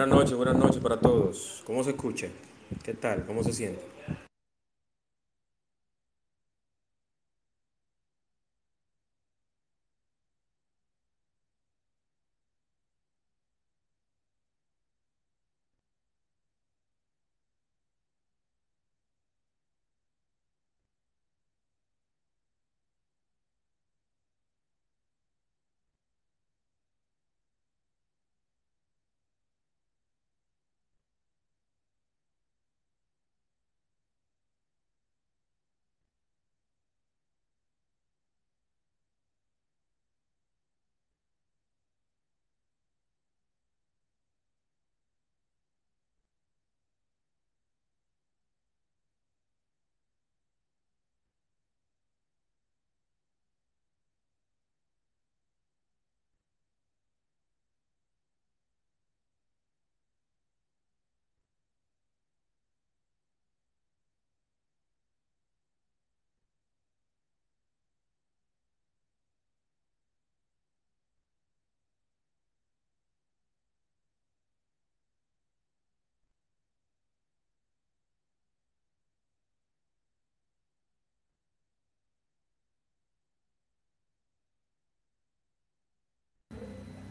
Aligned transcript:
Buenas 0.00 0.18
noches, 0.18 0.34
buenas 0.34 0.56
noches 0.56 0.82
para 0.82 0.98
todos. 0.98 1.62
¿Cómo 1.66 1.84
se 1.84 1.90
escucha? 1.90 2.26
¿Qué 2.82 2.94
tal? 2.94 3.26
¿Cómo 3.26 3.44
se 3.44 3.52
siente? 3.52 3.82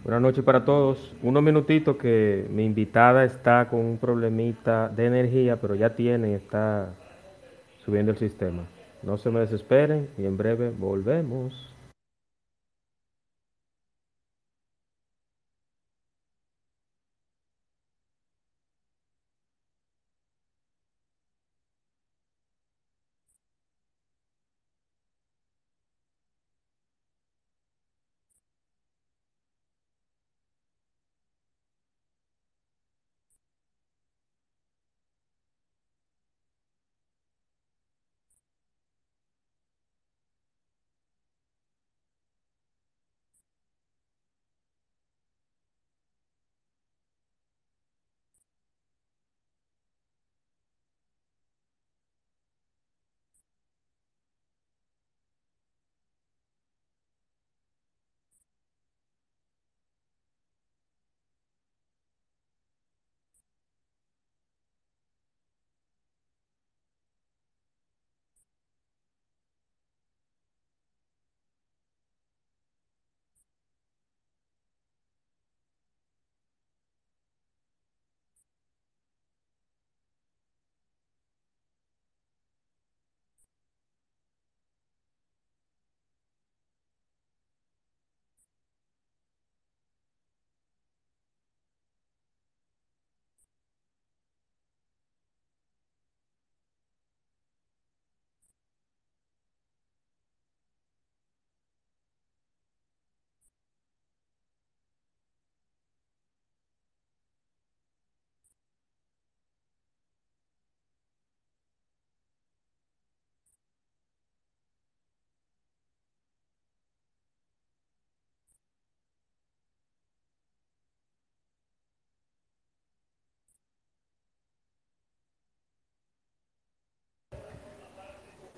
Buenas 0.09 0.23
noches 0.23 0.43
para 0.43 0.65
todos. 0.65 1.13
Unos 1.21 1.43
minutitos 1.43 1.95
que 1.97 2.47
mi 2.49 2.65
invitada 2.65 3.23
está 3.25 3.67
con 3.69 3.81
un 3.81 3.99
problemita 3.99 4.89
de 4.89 5.05
energía, 5.05 5.57
pero 5.61 5.75
ya 5.75 5.95
tiene, 5.95 6.33
está 6.33 6.95
subiendo 7.85 8.13
el 8.13 8.17
sistema. 8.17 8.63
No 9.03 9.17
se 9.17 9.29
me 9.29 9.41
desesperen 9.41 10.09
y 10.17 10.25
en 10.25 10.35
breve 10.35 10.71
volvemos. 10.71 11.68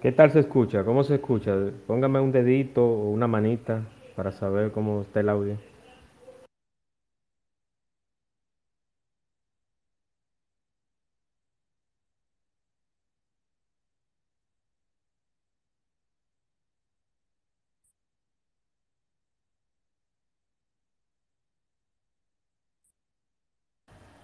¿Qué 0.01 0.11
tal 0.11 0.31
se 0.31 0.39
escucha? 0.39 0.83
¿Cómo 0.83 1.03
se 1.03 1.15
escucha? 1.15 1.55
Póngame 1.85 2.19
un 2.19 2.31
dedito 2.31 2.83
o 2.83 3.11
una 3.11 3.27
manita 3.27 3.83
para 4.15 4.31
saber 4.31 4.71
cómo 4.71 5.01
está 5.01 5.19
el 5.19 5.29
audio. 5.29 5.57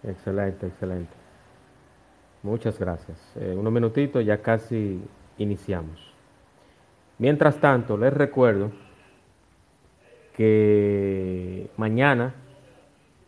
Excelente, 0.03 0.65
excelente. 0.67 1.13
Muchas 2.43 2.79
gracias. 2.79 3.17
Eh, 3.35 3.55
unos 3.55 3.71
minutitos, 3.71 4.25
ya 4.25 4.41
casi 4.41 5.01
iniciamos. 5.37 6.13
Mientras 7.19 7.57
tanto, 7.59 7.97
les 7.97 8.13
recuerdo 8.13 8.71
que 10.33 11.69
mañana 11.77 12.35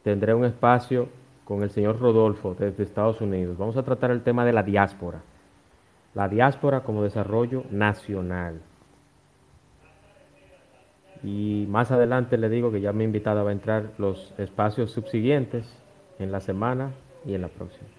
tendré 0.03 0.33
un 0.33 0.45
espacio 0.45 1.09
con 1.43 1.63
el 1.63 1.71
señor 1.71 1.99
Rodolfo 1.99 2.55
desde 2.57 2.83
Estados 2.83 3.21
Unidos. 3.21 3.57
Vamos 3.57 3.75
a 3.77 3.83
tratar 3.83 4.11
el 4.11 4.21
tema 4.21 4.45
de 4.45 4.53
la 4.53 4.61
diáspora. 4.61 5.21
La 6.13 6.29
diáspora 6.29 6.81
como 6.81 7.03
desarrollo 7.03 7.63
nacional. 7.71 8.61
Y 11.23 11.65
más 11.67 11.91
adelante 11.91 12.37
le 12.37 12.49
digo 12.49 12.71
que 12.71 12.81
ya 12.81 12.93
me 12.93 13.03
he 13.03 13.05
invitado 13.05 13.47
a 13.47 13.51
entrar 13.51 13.91
los 13.97 14.33
espacios 14.37 14.91
subsiguientes 14.91 15.65
en 16.19 16.31
la 16.31 16.39
semana 16.39 16.91
y 17.25 17.33
en 17.33 17.41
la 17.41 17.47
próxima. 17.47 17.98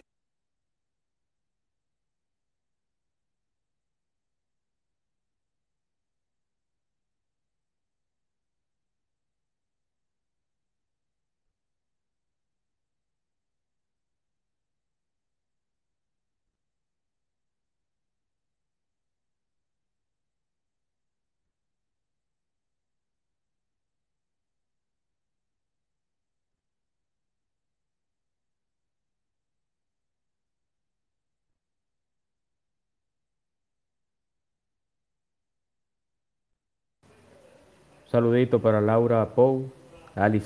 Saludito 38.11 38.59
para 38.59 38.81
Laura 38.81 39.25
Pou, 39.27 39.71
Ali 40.17 40.43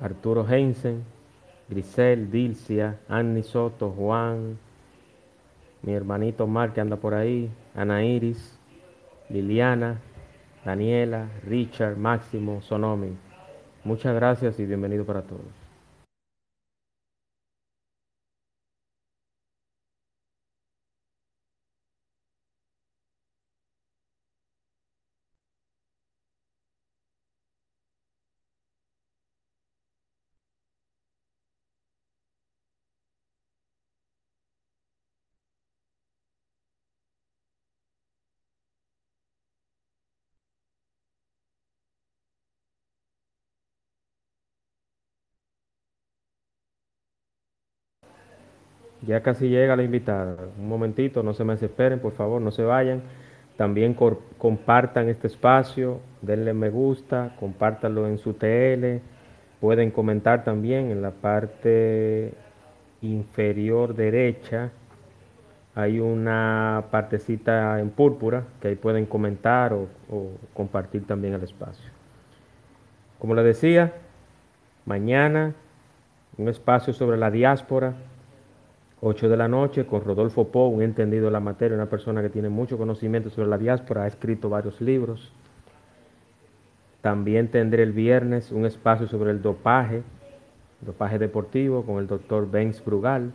Arturo 0.00 0.44
Heinsen, 0.48 1.04
Grisel, 1.68 2.30
Dilcia, 2.30 2.98
Annie 3.08 3.42
Soto, 3.42 3.90
Juan, 3.90 4.58
mi 5.82 5.92
hermanito 5.92 6.46
Mar 6.46 6.72
que 6.72 6.80
anda 6.80 6.96
por 6.96 7.14
ahí, 7.14 7.48
Ana 7.74 8.04
Iris, 8.04 8.58
Liliana, 9.28 10.00
Daniela, 10.64 11.28
Richard, 11.46 11.96
Máximo, 11.96 12.60
Sonomi. 12.62 13.16
Muchas 13.84 14.14
gracias 14.14 14.58
y 14.58 14.66
bienvenido 14.66 15.04
para 15.04 15.22
todos. 15.22 15.57
Ya 49.06 49.22
casi 49.22 49.48
llega 49.48 49.76
la 49.76 49.84
invitada. 49.84 50.36
Un 50.58 50.68
momentito, 50.68 51.22
no 51.22 51.32
se 51.32 51.44
me 51.44 51.52
desesperen, 51.52 52.00
por 52.00 52.12
favor, 52.12 52.42
no 52.42 52.50
se 52.50 52.62
vayan. 52.62 53.02
También 53.56 53.94
compartan 54.38 55.08
este 55.08 55.26
espacio, 55.26 56.00
denle 56.22 56.52
me 56.54 56.70
gusta, 56.70 57.34
compártanlo 57.38 58.06
en 58.06 58.18
su 58.18 58.34
TL. 58.34 59.00
Pueden 59.60 59.90
comentar 59.90 60.44
también 60.44 60.90
en 60.90 61.02
la 61.02 61.10
parte 61.10 62.34
inferior 63.02 63.94
derecha. 63.94 64.70
Hay 65.74 66.00
una 66.00 66.84
partecita 66.90 67.78
en 67.80 67.90
púrpura 67.90 68.44
que 68.60 68.68
ahí 68.68 68.74
pueden 68.76 69.06
comentar 69.06 69.72
o, 69.72 69.88
o 70.10 70.30
compartir 70.54 71.06
también 71.06 71.34
el 71.34 71.42
espacio. 71.42 71.90
Como 73.18 73.34
les 73.34 73.44
decía, 73.44 73.92
mañana 74.86 75.54
un 76.36 76.48
espacio 76.48 76.92
sobre 76.92 77.16
la 77.16 77.30
diáspora 77.30 77.94
8 79.00 79.28
de 79.28 79.36
la 79.36 79.46
noche 79.46 79.86
con 79.86 80.02
Rodolfo 80.02 80.48
Po, 80.48 80.66
un 80.66 80.82
entendido 80.82 81.26
de 81.26 81.30
la 81.30 81.40
materia, 81.40 81.76
una 81.76 81.86
persona 81.86 82.20
que 82.20 82.30
tiene 82.30 82.48
mucho 82.48 82.76
conocimiento 82.76 83.30
sobre 83.30 83.48
la 83.48 83.58
diáspora, 83.58 84.02
ha 84.02 84.06
escrito 84.08 84.48
varios 84.48 84.80
libros. 84.80 85.32
También 87.00 87.48
tendré 87.48 87.84
el 87.84 87.92
viernes 87.92 88.50
un 88.50 88.66
espacio 88.66 89.06
sobre 89.06 89.30
el 89.30 89.40
dopaje, 89.40 90.02
dopaje 90.80 91.18
deportivo 91.18 91.84
con 91.84 91.98
el 91.98 92.08
doctor 92.08 92.50
Benz 92.50 92.84
Brugal. 92.84 93.32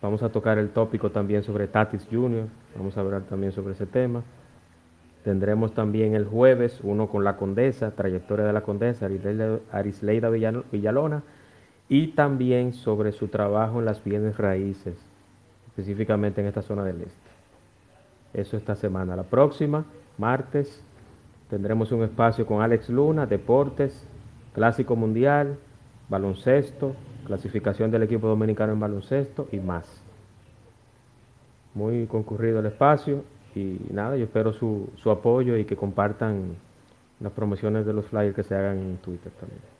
Vamos 0.00 0.22
a 0.22 0.30
tocar 0.30 0.56
el 0.58 0.70
tópico 0.70 1.10
también 1.10 1.42
sobre 1.42 1.68
Tatis 1.68 2.08
Jr., 2.10 2.46
vamos 2.76 2.96
a 2.96 3.00
hablar 3.00 3.22
también 3.22 3.52
sobre 3.52 3.74
ese 3.74 3.86
tema. 3.86 4.22
Tendremos 5.22 5.74
también 5.74 6.14
el 6.14 6.24
jueves 6.24 6.80
uno 6.82 7.08
con 7.08 7.24
la 7.24 7.36
condesa, 7.36 7.90
trayectoria 7.90 8.46
de 8.46 8.52
la 8.52 8.62
condesa, 8.62 9.06
Arisleida 9.72 10.30
Villalona 10.30 11.22
y 11.88 12.08
también 12.08 12.72
sobre 12.72 13.12
su 13.12 13.28
trabajo 13.28 13.78
en 13.78 13.84
las 13.84 14.02
bienes 14.02 14.36
raíces, 14.36 14.96
específicamente 15.68 16.40
en 16.40 16.48
esta 16.48 16.62
zona 16.62 16.84
del 16.84 17.02
este. 17.02 17.30
Eso 18.34 18.56
esta 18.56 18.74
semana. 18.74 19.16
La 19.16 19.22
próxima, 19.22 19.84
martes, 20.18 20.82
tendremos 21.48 21.92
un 21.92 22.02
espacio 22.02 22.44
con 22.44 22.60
Alex 22.60 22.88
Luna, 22.90 23.26
deportes, 23.26 24.06
clásico 24.52 24.96
mundial, 24.96 25.58
baloncesto, 26.08 26.94
clasificación 27.26 27.90
del 27.90 28.02
equipo 28.02 28.26
dominicano 28.26 28.72
en 28.72 28.80
baloncesto 28.80 29.48
y 29.52 29.58
más. 29.58 29.84
Muy 31.74 32.06
concurrido 32.06 32.60
el 32.60 32.66
espacio 32.66 33.22
y 33.54 33.78
nada, 33.90 34.16
yo 34.16 34.24
espero 34.24 34.52
su, 34.52 34.90
su 34.96 35.10
apoyo 35.10 35.56
y 35.56 35.64
que 35.64 35.76
compartan 35.76 36.56
las 37.20 37.32
promociones 37.32 37.86
de 37.86 37.92
los 37.92 38.06
flyers 38.06 38.34
que 38.34 38.42
se 38.42 38.54
hagan 38.54 38.78
en 38.78 38.96
Twitter 38.98 39.32
también. 39.32 39.75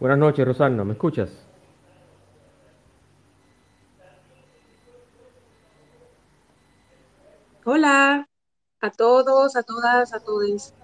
Buenas 0.00 0.18
noches, 0.18 0.44
Rosana, 0.44 0.84
¿me 0.84 0.92
escuchas? 0.92 1.30
Hola 7.64 8.28
a 8.80 8.90
todos, 8.90 9.56
a 9.56 9.62
todas, 9.62 10.12
a 10.12 10.20
todos. 10.20 10.74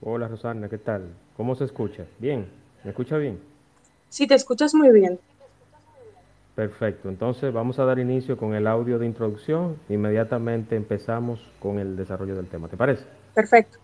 Hola, 0.00 0.26
Rosana, 0.28 0.68
¿qué 0.68 0.78
tal? 0.78 1.14
¿Cómo 1.36 1.54
se 1.54 1.64
escucha? 1.64 2.04
Bien, 2.18 2.46
¿me 2.82 2.90
escucha 2.90 3.16
bien? 3.18 3.38
Sí, 4.08 4.26
te 4.26 4.34
escuchas 4.34 4.74
muy 4.74 4.90
bien. 4.90 5.20
Perfecto, 6.54 7.08
entonces 7.08 7.52
vamos 7.52 7.78
a 7.78 7.84
dar 7.84 7.98
inicio 7.98 8.36
con 8.36 8.54
el 8.54 8.66
audio 8.66 8.98
de 8.98 9.06
introducción. 9.06 9.76
Inmediatamente 9.88 10.76
empezamos 10.76 11.40
con 11.60 11.78
el 11.78 11.96
desarrollo 11.96 12.36
del 12.36 12.46
tema, 12.46 12.68
¿te 12.68 12.76
parece? 12.76 13.04
Perfecto. 13.34 13.83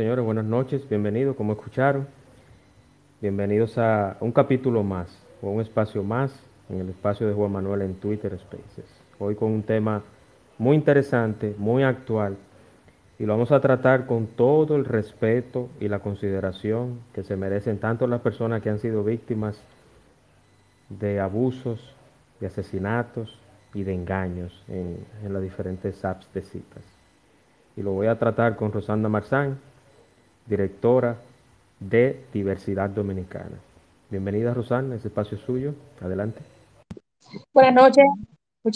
Señores, 0.00 0.24
buenas 0.24 0.46
noches, 0.46 0.88
bienvenidos, 0.88 1.36
como 1.36 1.52
escucharon. 1.52 2.06
Bienvenidos 3.20 3.76
a 3.76 4.16
un 4.20 4.32
capítulo 4.32 4.82
más, 4.82 5.14
o 5.42 5.50
un 5.50 5.60
espacio 5.60 6.02
más, 6.02 6.42
en 6.70 6.80
el 6.80 6.88
espacio 6.88 7.28
de 7.28 7.34
Juan 7.34 7.52
Manuel 7.52 7.82
en 7.82 7.96
Twitter 7.96 8.34
Spaces. 8.38 8.86
Hoy 9.18 9.34
con 9.34 9.52
un 9.52 9.62
tema 9.62 10.02
muy 10.56 10.74
interesante, 10.74 11.54
muy 11.58 11.82
actual, 11.82 12.38
y 13.18 13.26
lo 13.26 13.34
vamos 13.34 13.52
a 13.52 13.60
tratar 13.60 14.06
con 14.06 14.26
todo 14.28 14.74
el 14.74 14.86
respeto 14.86 15.68
y 15.80 15.88
la 15.88 15.98
consideración 15.98 17.00
que 17.12 17.22
se 17.22 17.36
merecen 17.36 17.76
tanto 17.76 18.06
las 18.06 18.22
personas 18.22 18.62
que 18.62 18.70
han 18.70 18.78
sido 18.78 19.04
víctimas 19.04 19.62
de 20.88 21.20
abusos, 21.20 21.94
de 22.40 22.46
asesinatos 22.46 23.38
y 23.74 23.82
de 23.82 23.92
engaños 23.92 24.64
en, 24.66 24.96
en 25.22 25.32
las 25.34 25.42
diferentes 25.42 26.02
apps 26.06 26.26
de 26.32 26.40
citas. 26.40 26.84
Y 27.76 27.82
lo 27.82 27.92
voy 27.92 28.06
a 28.06 28.18
tratar 28.18 28.56
con 28.56 28.72
Rosanda 28.72 29.10
Marzán, 29.10 29.58
directora 30.50 31.16
de 31.78 32.24
Diversidad 32.32 32.90
Dominicana. 32.90 33.56
Bienvenida, 34.10 34.52
Rosana, 34.52 34.96
ese 34.96 35.08
espacio 35.08 35.38
es 35.38 35.44
suyo. 35.44 35.74
Adelante. 36.02 36.40
Buenas 37.54 37.74
noches. 37.74 38.04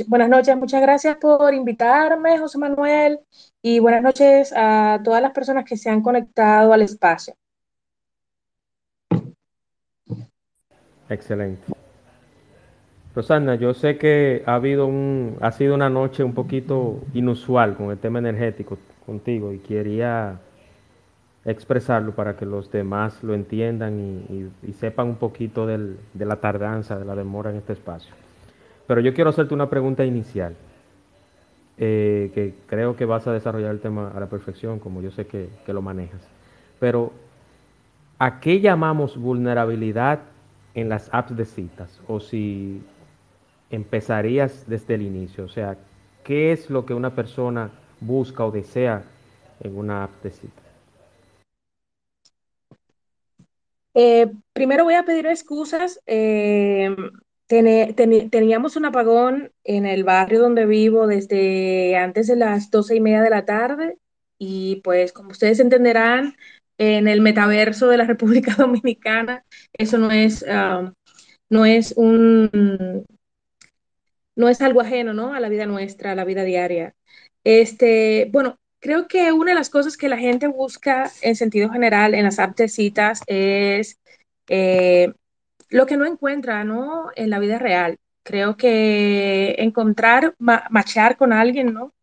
buenas 0.06 0.28
noches, 0.28 0.56
muchas 0.56 0.80
gracias 0.80 1.16
por 1.16 1.52
invitarme, 1.52 2.38
José 2.38 2.58
Manuel, 2.58 3.18
y 3.60 3.80
buenas 3.80 4.02
noches 4.02 4.54
a 4.56 5.00
todas 5.02 5.20
las 5.20 5.32
personas 5.32 5.64
que 5.64 5.76
se 5.76 5.90
han 5.90 6.00
conectado 6.00 6.72
al 6.72 6.82
espacio. 6.82 7.34
Excelente. 11.08 11.72
Rosana, 13.14 13.56
yo 13.56 13.74
sé 13.74 13.98
que 13.98 14.42
ha 14.46 14.54
habido 14.54 14.86
un, 14.86 15.36
ha 15.40 15.52
sido 15.52 15.74
una 15.74 15.90
noche 15.90 16.24
un 16.24 16.34
poquito 16.34 17.02
inusual 17.14 17.76
con 17.76 17.90
el 17.90 17.98
tema 17.98 18.20
energético 18.20 18.78
contigo 19.04 19.52
y 19.52 19.58
quería 19.58 20.40
expresarlo 21.44 22.12
para 22.12 22.36
que 22.36 22.46
los 22.46 22.70
demás 22.70 23.22
lo 23.22 23.34
entiendan 23.34 23.98
y, 24.28 24.72
sepan 24.72 25.08
un 25.08 25.16
poquito 25.16 25.66
de 25.66 25.96
la 26.14 26.36
tardanza, 26.36 26.98
de 26.98 27.04
la 27.04 27.14
demora 27.14 27.50
en 27.50 27.56
este 27.56 27.74
espacio. 27.74 28.14
Pero 28.86 29.00
yo 29.00 29.14
quiero 29.14 29.30
hacerte 29.30 29.54
una 29.54 29.70
pregunta 29.70 30.04
inicial, 30.04 30.54
eh, 31.76 32.30
que 32.34 32.54
creo 32.66 32.96
que 32.96 33.04
vas 33.04 33.26
a 33.26 33.32
desarrollar 33.32 33.70
el 33.70 33.80
tema 33.80 34.12
a 34.14 34.20
la 34.20 34.26
perfección, 34.26 34.78
como 34.78 35.02
yo 35.02 35.10
sé 35.10 35.26
que, 35.26 35.48
que 35.64 35.72
lo 35.72 35.82
manejas. 35.82 36.20
Pero, 36.78 37.12
¿a 38.18 38.40
qué 38.40 38.60
llamamos 38.60 39.16
vulnerabilidad 39.16 40.20
en 40.74 40.88
las 40.88 41.08
apps 41.12 41.36
de 41.36 41.44
citas? 41.44 42.00
O 42.06 42.20
si 42.20 42.82
empezarías 43.70 44.64
desde 44.66 44.94
el 44.94 45.02
inicio, 45.02 45.44
o 45.44 45.48
sea, 45.48 45.76
¿qué 46.22 46.52
es 46.52 46.70
lo 46.70 46.84
que 46.84 46.94
una 46.94 47.10
persona 47.10 47.70
busca 48.00 48.44
o 48.44 48.50
desea 48.50 49.02
en 49.60 49.76
una 49.76 50.04
app 50.04 50.22
de 50.22 50.30
citas? 50.30 50.63
Eh, 53.94 54.30
primero 54.52 54.84
voy 54.84 54.94
a 54.94 55.04
pedir 55.04 55.26
excusas. 55.26 56.00
Eh, 56.06 56.94
teníamos 57.48 58.76
un 58.76 58.86
apagón 58.86 59.52
en 59.64 59.86
el 59.86 60.04
barrio 60.04 60.40
donde 60.40 60.66
vivo 60.66 61.06
desde 61.06 61.96
antes 61.96 62.26
de 62.26 62.36
las 62.36 62.70
doce 62.70 62.96
y 62.96 63.00
media 63.00 63.22
de 63.22 63.30
la 63.30 63.44
tarde 63.44 63.98
y 64.38 64.80
pues 64.82 65.12
como 65.12 65.30
ustedes 65.30 65.60
entenderán, 65.60 66.34
en 66.78 67.06
el 67.08 67.20
metaverso 67.20 67.88
de 67.88 67.98
la 67.98 68.04
República 68.06 68.54
Dominicana, 68.56 69.44
eso 69.72 69.98
no 69.98 70.10
es, 70.10 70.42
um, 70.42 70.92
no 71.48 71.64
es 71.64 71.94
un 71.96 73.04
no 74.36 74.48
es 74.48 74.60
algo 74.60 74.80
ajeno, 74.80 75.14
¿no? 75.14 75.34
A 75.34 75.40
la 75.40 75.48
vida 75.48 75.66
nuestra, 75.66 76.12
a 76.12 76.14
la 76.14 76.24
vida 76.24 76.42
diaria. 76.42 76.94
Este, 77.44 78.28
bueno, 78.32 78.58
Creo 78.84 79.08
que 79.08 79.32
una 79.32 79.52
de 79.52 79.54
las 79.54 79.70
cosas 79.70 79.96
que 79.96 80.10
la 80.10 80.18
gente 80.18 80.46
busca 80.46 81.10
en 81.22 81.36
sentido 81.36 81.70
general 81.70 82.12
en 82.12 82.24
las 82.24 82.38
apps 82.38 82.74
citas 82.74 83.22
es 83.26 83.98
eh, 84.46 85.10
lo 85.70 85.86
que 85.86 85.96
no 85.96 86.04
encuentra 86.04 86.64
¿no? 86.64 87.06
en 87.16 87.30
la 87.30 87.38
vida 87.38 87.58
real. 87.58 87.96
Creo 88.22 88.58
que 88.58 89.54
encontrar, 89.56 90.34
machar 90.38 91.16
con 91.16 91.32
alguien, 91.32 91.72
¿no? 91.72 91.94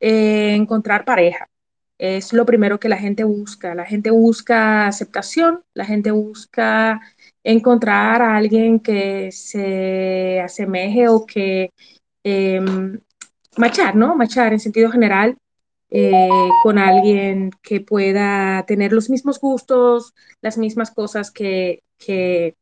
Eh, 0.00 0.56
encontrar 0.56 1.04
pareja. 1.04 1.48
Es 1.96 2.32
lo 2.32 2.44
primero 2.44 2.80
que 2.80 2.88
la 2.88 2.98
gente 2.98 3.22
busca. 3.22 3.76
La 3.76 3.84
gente 3.84 4.10
busca 4.10 4.88
aceptación, 4.88 5.62
la 5.74 5.84
gente 5.84 6.10
busca 6.10 7.00
encontrar 7.44 8.20
a 8.20 8.34
alguien 8.34 8.80
que 8.80 9.30
se 9.30 10.40
asemeje 10.40 11.06
o 11.06 11.24
que 11.24 11.70
eh, 12.24 12.60
machar, 13.56 13.94
¿no? 13.94 14.16
Machar 14.16 14.52
en 14.52 14.58
sentido 14.58 14.90
general 14.90 15.38
eh, 15.90 16.28
con 16.62 16.78
alguien 16.78 17.50
que 17.62 17.80
pueda 17.80 18.64
tener 18.66 18.92
los 18.92 19.08
mismos 19.08 19.38
gustos, 19.40 20.14
las 20.40 20.58
mismas 20.58 20.90
cosas 20.90 21.30
que, 21.30 21.84
que, 21.98 22.56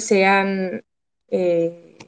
sean, 0.00 0.84
eh, 1.28 1.98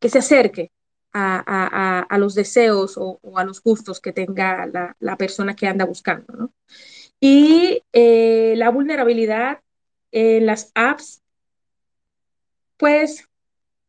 que 0.00 0.08
se 0.08 0.18
acerque 0.18 0.72
a, 1.12 2.06
los 2.18 2.34
deseos 2.34 2.94
o, 2.96 3.20
a 3.36 3.44
los 3.44 3.62
gustos 3.62 4.00
que 4.00 4.12
tenga 4.12 4.66
la, 4.98 5.16
persona 5.16 5.54
que 5.54 5.66
anda 5.66 5.84
buscando. 5.84 6.52
Y 7.20 7.82
eh, 7.92 8.54
la 8.56 8.70
vulnerabilidad 8.70 9.60
en 10.12 10.46
las 10.46 10.70
apps, 10.74 11.22
pues 12.76 13.28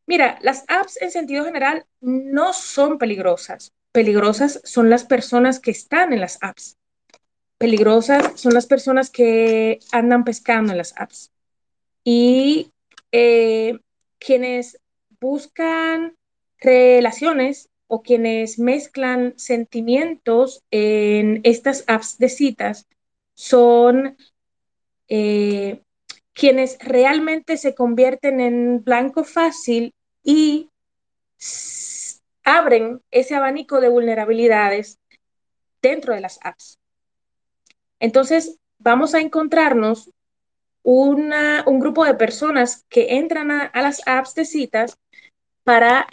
mira, 0.05 0.39
las 0.41 0.65
apps 0.67 1.01
en 1.01 1.11
sentido 1.11 1.45
general 1.45 1.85
no 2.01 2.53
son 2.53 2.97
peligrosas 2.97 3.73
Peligrosas 3.91 4.61
son 4.63 4.89
las 4.89 5.03
personas 5.03 5.59
que 5.59 5.71
están 5.71 6.13
en 6.13 6.21
las 6.21 6.37
apps. 6.41 6.77
Peligrosas 7.57 8.39
son 8.39 8.53
las 8.53 8.67
personas 8.67 9.09
que 9.09 9.79
andan 9.91 10.23
pescando 10.23 10.71
en 10.71 10.77
las 10.77 10.93
apps. 10.97 11.31
Y 12.03 12.71
eh, 13.11 13.79
quienes 14.19 14.79
buscan 15.19 16.15
relaciones 16.59 17.69
o 17.87 18.01
quienes 18.01 18.59
mezclan 18.59 19.33
sentimientos 19.37 20.63
en 20.71 21.41
estas 21.43 21.83
apps 21.87 22.17
de 22.19 22.29
citas 22.29 22.87
son 23.33 24.15
eh, 25.07 25.81
quienes 26.33 26.77
realmente 26.79 27.57
se 27.57 27.73
convierten 27.73 28.39
en 28.39 28.83
blanco 28.83 29.23
fácil 29.23 29.93
y 30.23 30.69
abren 32.57 33.01
ese 33.11 33.35
abanico 33.35 33.79
de 33.79 33.89
vulnerabilidades 33.89 34.99
dentro 35.81 36.13
de 36.13 36.21
las 36.21 36.39
apps. 36.43 36.79
Entonces, 37.99 38.57
vamos 38.79 39.13
a 39.13 39.19
encontrarnos 39.21 40.11
una, 40.83 41.63
un 41.67 41.79
grupo 41.79 42.05
de 42.05 42.15
personas 42.15 42.85
que 42.89 43.17
entran 43.17 43.51
a, 43.51 43.71
las 43.75 44.01
apps 44.07 44.33
de 44.35 44.45
citas 44.45 44.97
para, 45.63 46.07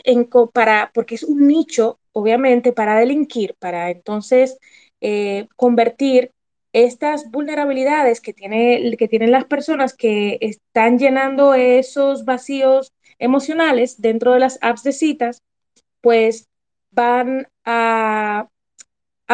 para, 0.53 0.91
porque 0.93 1.15
es 1.15 1.23
un 1.23 1.47
nicho, 1.47 1.99
obviamente, 2.13 2.73
para 2.73 2.99
delinquir, 2.99 3.55
para 3.59 3.91
entonces 3.91 4.59
eh, 5.01 5.49
convertir 5.57 6.33
estas 6.73 7.31
vulnerabilidades 7.31 8.21
que, 8.21 8.35
tiene, 8.35 8.95
que 8.99 9.09
tienen 9.09 9.31
las 9.31 9.47
personas 9.47 9.95
que 9.95 10.37
están 10.43 10.99
llenando 10.99 11.55
esos 11.55 12.27
vacíos 12.27 12.93
emocionales 13.19 14.01
dentro 14.03 14.35
de 14.35 14.41
las 14.41 14.59
apps 14.61 14.83
de 14.83 14.93
citas 14.93 15.43
pues 16.07 16.49
van 16.93 17.49
a, 17.65 18.49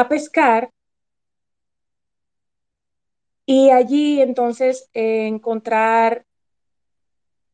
pescar 0.09 0.71
y 3.45 3.69
allí 3.69 4.23
entonces 4.23 4.89
encontrar 4.95 6.25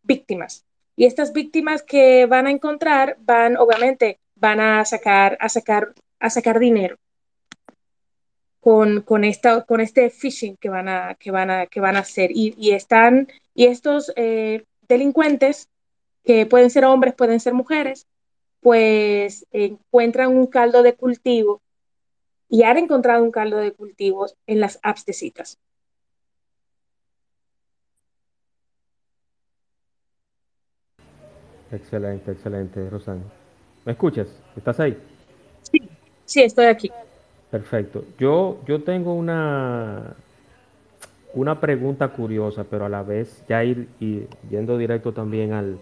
víctimas. 0.05 0.65
Y 0.95 1.07
estas 1.07 1.33
víctimas 1.33 1.83
que 1.83 2.27
van 2.27 2.47
a 2.47 2.53
encontrar 2.53 3.17
van, 3.19 3.57
obviamente, 3.57 4.21
van 4.37 4.61
a 4.61 4.85
sacar, 4.85 5.37
a 5.41 5.49
sacar, 5.49 5.95
a 6.21 6.31
sacar 6.31 6.61
dinero 6.61 6.97
con, 8.61 9.01
con, 9.01 9.25
esta, 9.25 9.65
con 9.65 9.81
este 9.81 10.11
phishing 10.11 10.57
que 10.59 10.69
van 10.69 10.89
a, 10.89 11.17
que 11.17 11.33
van 11.33 11.51
a, 11.51 11.67
que 11.67 11.81
van 11.81 11.97
a 11.97 12.07
hacer. 12.07 12.31
Y, 12.33 12.71
están, 12.71 13.27
y 13.53 13.67
estos 13.67 14.13
eh, 14.15 14.63
delincuentes, 14.83 15.69
que 16.23 16.47
pueden 16.47 16.71
ser 16.71 16.85
hombres, 16.85 17.15
pueden 17.15 17.41
ser 17.41 17.55
mujeres, 17.55 18.07
pues 18.61 19.47
encuentran 19.53 20.37
un 20.37 20.47
caldo 20.47 20.83
de 20.83 20.95
cultivo 20.95 21.61
y 22.49 22.63
han 22.63 22.79
encontrado 22.79 23.23
un 23.23 23.31
caldo 23.31 23.59
de 23.59 23.73
cultivos 23.73 24.37
en 24.47 24.61
las 24.61 24.79
apps 24.83 25.05
de 25.05 25.13
citas. 25.13 25.59
Excelente, 31.71 32.33
excelente, 32.33 32.89
Rosana. 32.89 33.23
¿Me 33.85 33.93
escuchas? 33.93 34.29
¿Estás 34.57 34.81
ahí? 34.81 34.97
Sí, 35.63 35.79
sí, 36.25 36.43
estoy 36.43 36.67
aquí. 36.67 36.91
Perfecto. 37.51 38.05
Yo, 38.19 38.59
yo 38.67 38.83
tengo 38.83 39.13
una, 39.15 40.17
una 41.35 41.61
pregunta 41.61 42.09
curiosa, 42.09 42.65
pero 42.65 42.87
a 42.87 42.89
la 42.89 43.03
vez 43.03 43.45
ya 43.49 43.63
ir, 43.65 43.89
yendo 44.51 44.79
directo 44.79 45.13
también 45.13 45.53
al, 45.53 45.79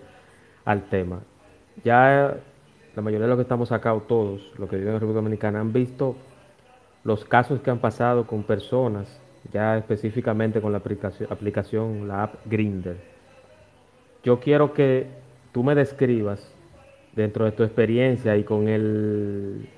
al 0.65 0.89
tema. 0.89 1.21
Ya 1.85 2.37
la 2.97 3.03
mayoría 3.03 3.27
de 3.27 3.29
los 3.29 3.37
que 3.37 3.43
estamos 3.43 3.73
acá, 3.73 3.93
o 3.93 4.01
todos 4.01 4.41
los 4.59 4.71
que 4.71 4.77
viven 4.77 4.95
en 4.95 5.01
República 5.01 5.21
Dominicana, 5.21 5.61
han 5.61 5.73
visto 5.73 6.17
los 7.05 7.27
casos 7.27 7.61
que 7.61 7.71
han 7.71 7.79
pasado 7.79 8.27
con 8.27 8.43
personas, 8.43 9.21
ya 9.53 9.77
específicamente 9.77 10.63
con 10.63 10.73
la 10.73 10.79
aplicación, 10.79 12.09
la 12.09 12.25
app 12.25 12.35
Grinder. 12.47 12.97
Yo 14.25 14.41
quiero 14.41 14.73
que 14.73 15.07
tú 15.53 15.63
me 15.63 15.75
describas 15.75 16.51
dentro 17.15 17.45
de 17.45 17.53
tu 17.53 17.63
experiencia 17.65 18.35
y 18.37 18.45
con 18.45 18.67
el, 18.67 19.69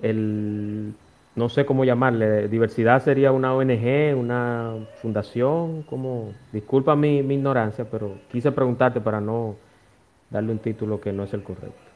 el 0.00 0.94
no 1.34 1.48
sé 1.48 1.66
cómo 1.66 1.84
llamarle, 1.84 2.46
diversidad 2.46 3.02
sería 3.02 3.32
una 3.32 3.54
ONG, 3.54 4.16
una 4.16 4.76
fundación, 5.02 5.82
como, 5.82 6.32
disculpa 6.52 6.94
mi 6.94 7.18
ignorancia, 7.18 7.86
pero 7.90 8.18
quise 8.30 8.52
preguntarte 8.52 9.00
para 9.00 9.20
no 9.20 9.56
darle 10.30 10.52
un 10.52 10.60
título 10.60 11.00
que 11.00 11.12
no 11.12 11.24
es 11.24 11.34
el 11.34 11.42
correcto. 11.42 11.89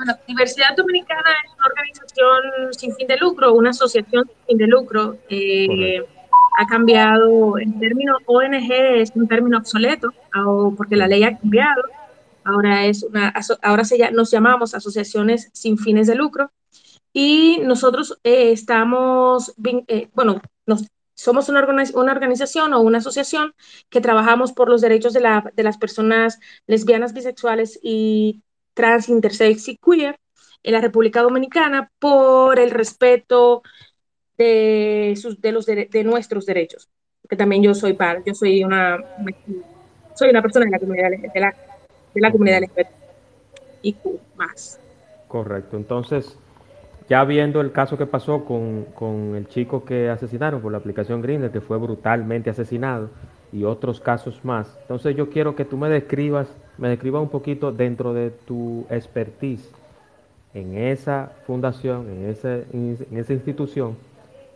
Bueno, 0.00 0.14
Diversidad 0.26 0.74
Dominicana 0.74 1.30
es 1.44 1.52
una 1.58 1.66
organización 1.66 2.72
sin 2.72 2.94
fin 2.96 3.06
de 3.06 3.18
lucro, 3.18 3.52
una 3.52 3.68
asociación 3.68 4.24
sin 4.24 4.46
fin 4.46 4.56
de 4.56 4.66
lucro. 4.66 5.18
Eh, 5.28 6.02
ha 6.58 6.66
cambiado 6.66 7.58
el 7.58 7.78
término 7.78 8.16
ONG, 8.24 8.72
es 8.72 9.12
un 9.14 9.28
término 9.28 9.58
obsoleto, 9.58 10.08
porque 10.78 10.96
la 10.96 11.06
ley 11.06 11.22
ha 11.24 11.36
cambiado. 11.36 11.82
Ahora, 12.44 12.86
es 12.86 13.02
una, 13.02 13.34
ahora 13.60 13.84
se, 13.84 14.10
nos 14.12 14.30
llamamos 14.30 14.74
asociaciones 14.74 15.50
sin 15.52 15.76
fines 15.76 16.06
de 16.06 16.14
lucro. 16.14 16.50
Y 17.12 17.58
nosotros 17.62 18.18
eh, 18.24 18.52
estamos, 18.52 19.52
eh, 19.86 20.08
bueno, 20.14 20.40
nos, 20.64 20.86
somos 21.12 21.50
una, 21.50 21.62
una, 21.92 22.12
organización 22.12 22.72
o 22.72 22.80
una 22.80 22.98
asociación 22.98 23.52
que 23.90 24.00
trabajamos 24.00 24.54
por 24.54 24.70
los 24.70 24.80
derechos 24.80 25.12
de, 25.12 25.20
la, 25.20 25.52
de 25.54 25.62
las 25.62 25.76
personas 25.76 26.40
lesbianas, 26.66 27.12
bisexuales 27.12 27.78
y 27.82 28.40
trans, 28.80 29.10
intersex 29.10 29.68
y 29.68 29.76
queer 29.76 30.16
en 30.62 30.72
la 30.72 30.80
República 30.80 31.20
Dominicana 31.20 31.90
por 31.98 32.58
el 32.58 32.70
respeto 32.70 33.62
de, 34.38 35.14
sus, 35.20 35.38
de, 35.40 35.52
los 35.52 35.66
de, 35.66 36.02
nuestros 36.04 36.46
derechos. 36.46 36.88
Que 37.28 37.36
también 37.36 37.62
yo 37.62 37.74
soy 37.74 37.92
par, 37.92 38.22
yo 38.24 38.34
soy 38.34 38.64
una, 38.64 38.98
soy 40.14 40.30
una 40.30 40.40
persona 40.40 40.64
de 40.64 40.70
la 40.70 40.78
comunidad 40.78 41.10
de 41.10 41.40
la, 41.40 41.54
de 42.14 42.20
la 42.20 42.32
comunidad 42.32 42.62
y 43.82 43.94
más. 44.34 44.80
Correcto. 45.28 45.76
Entonces, 45.76 46.36
ya 47.08 47.22
viendo 47.24 47.60
el 47.60 47.70
caso 47.70 47.98
que 47.98 48.06
pasó 48.06 48.46
con, 48.46 48.86
con 48.94 49.36
el 49.36 49.46
chico 49.46 49.84
que 49.84 50.08
asesinaron 50.08 50.62
por 50.62 50.72
la 50.72 50.78
aplicación 50.78 51.20
Grindr, 51.20 51.52
que 51.52 51.60
fue 51.60 51.76
brutalmente 51.76 52.48
asesinado, 52.48 53.10
y 53.52 53.64
otros 53.64 54.00
casos 54.00 54.44
más. 54.44 54.74
Entonces 54.82 55.16
yo 55.16 55.28
quiero 55.28 55.54
que 55.54 55.64
tú 55.64 55.76
me 55.76 55.88
describas, 55.88 56.48
me 56.80 56.88
describas 56.88 57.22
un 57.22 57.28
poquito 57.28 57.70
dentro 57.70 58.14
de 58.14 58.30
tu 58.30 58.86
expertise 58.90 59.70
en 60.54 60.76
esa 60.76 61.30
fundación, 61.46 62.06
en 62.08 63.16
esa 63.18 63.32
institución, 63.32 63.96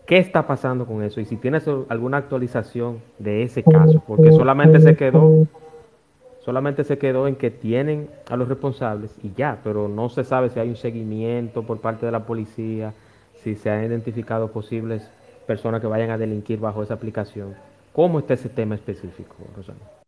qué 0.07 0.19
está 0.19 0.47
pasando 0.47 0.87
con 0.87 1.03
eso 1.03 1.21
y 1.21 1.27
si 1.27 1.37
tienes 1.37 1.69
alguna 1.89 2.17
actualización 2.17 2.99
de 3.19 3.43
ese 3.43 3.63
caso, 3.63 4.03
porque 4.07 4.33
solamente 4.33 4.81
se 4.81 4.97
quedó 4.97 5.47
solamente 6.45 6.85
se 6.85 6.99
quedó 6.99 7.27
en 7.27 7.37
que 7.37 7.51
tienen 7.51 8.09
a 8.29 8.37
los 8.37 8.49
responsables 8.49 9.15
y 9.23 9.33
ya, 9.35 9.61
pero 9.65 9.89
no 9.89 10.11
se 10.11 10.25
sabe 10.25 10.51
si 10.51 10.61
hay 10.61 10.69
un 10.69 10.77
seguimiento 10.77 11.63
por 11.63 11.81
parte 11.81 12.05
de 12.05 12.13
la 12.13 12.27
policía, 12.27 12.93
si 13.43 13.55
se 13.55 13.71
han 13.71 13.85
identificado 13.85 14.49
posibles 14.49 15.09
personas 15.47 15.81
que 15.81 15.87
vayan 15.87 16.11
a 16.11 16.19
delinquir 16.19 16.61
bajo 16.61 16.83
esa 16.83 16.95
aplicación. 16.95 17.55
¿Cómo 17.95 18.19
está 18.19 18.35
ese 18.35 18.51
tema 18.51 18.75
específico, 18.75 19.37
Rosana? 19.57 20.04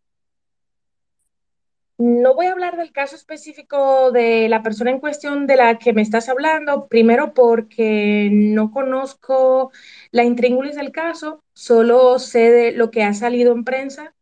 No 1.98 2.34
voy 2.34 2.46
a 2.46 2.52
hablar 2.52 2.76
del 2.76 2.92
caso 2.92 3.16
específico 3.16 4.10
de 4.12 4.48
la 4.50 4.62
persona 4.62 4.90
en 4.90 5.00
cuestión 5.00 5.46
de 5.46 5.56
la 5.56 5.78
que 5.78 5.94
me 5.94 6.02
estás 6.02 6.28
hablando, 6.28 6.88
primero 6.88 7.32
porque 7.32 8.28
no 8.30 8.70
conozco 8.70 9.72
la 10.10 10.24
intríngulis 10.24 10.76
del 10.76 10.92
caso, 10.92 11.42
solo 11.54 12.18
sé 12.18 12.50
de 12.50 12.72
lo 12.72 12.90
que 12.90 13.02
ha 13.02 13.14
salido 13.14 13.54
en 13.54 13.64
prensa. 13.64 14.14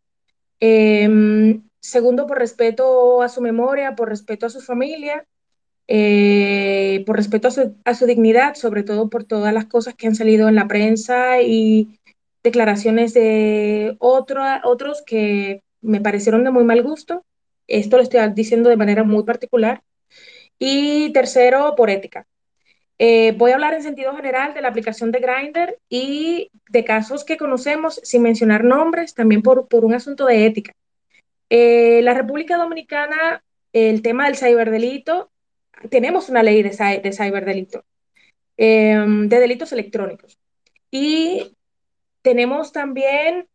Em, 0.60 1.64
segundo, 1.80 2.26
por 2.26 2.38
respeto 2.38 3.22
a 3.22 3.28
su 3.28 3.40
memoria, 3.40 3.96
por 3.96 4.08
respeto 4.08 4.46
a 4.46 4.50
su 4.50 4.60
familia, 4.60 5.26
eh, 5.88 7.04
por 7.06 7.16
respeto 7.16 7.48
a 7.48 7.50
su, 7.50 7.76
a 7.84 7.94
su, 7.94 8.06
dignidad, 8.06 8.54
sobre 8.54 8.84
todo 8.84 9.10
por 9.10 9.24
todas 9.24 9.52
las 9.52 9.66
cosas 9.66 9.94
que 9.94 10.06
han 10.06 10.14
salido 10.14 10.48
en 10.48 10.54
la 10.56 10.68
prensa 10.68 11.42
y 11.42 11.98
declaraciones 12.42 13.14
de 13.14 13.96
otros 13.98 15.02
que 15.06 15.62
me 15.82 16.00
parecieron 16.00 16.44
de 16.44 16.50
muy 16.52 16.64
mal 16.64 16.82
gusto. 16.82 17.24
Esto 17.66 17.96
lo 17.96 18.02
estoy 18.02 18.20
diciendo 18.34 18.68
de 18.68 18.76
manera 18.76 19.04
muy 19.04 19.24
particular. 19.24 19.82
Y 20.58 21.12
tercero, 21.12 21.74
por 21.76 21.90
ética. 21.90 22.26
Eh, 22.98 23.32
voy 23.32 23.50
a 23.50 23.54
hablar 23.54 23.74
en 23.74 23.82
sentido 23.82 24.14
general 24.14 24.54
de 24.54 24.62
la 24.62 24.68
aplicación 24.68 25.10
de 25.10 25.18
Grindr 25.18 25.78
y 25.88 26.50
de 26.68 26.84
casos 26.84 27.24
que 27.24 27.36
conocemos, 27.36 28.00
sin 28.04 28.22
mencionar 28.22 28.62
nombres, 28.62 29.14
también 29.14 29.42
por, 29.42 29.66
por 29.66 29.84
un 29.84 29.94
asunto 29.94 30.26
de 30.26 30.46
ética. 30.46 30.72
Eh, 31.50 32.00
la 32.02 32.14
República 32.14 32.56
Dominicana, 32.56 33.42
el 33.72 34.02
tema 34.02 34.26
del 34.26 34.36
ciberdelito, 34.36 35.30
tenemos 35.90 36.28
una 36.28 36.42
ley 36.42 36.62
de, 36.62 36.70
de 37.02 37.12
ciberdelito, 37.12 37.84
em, 38.56 39.28
de 39.28 39.40
delitos 39.40 39.72
electrónicos. 39.72 40.38
Y 40.90 41.56
tenemos 42.22 42.72
también 42.72 43.48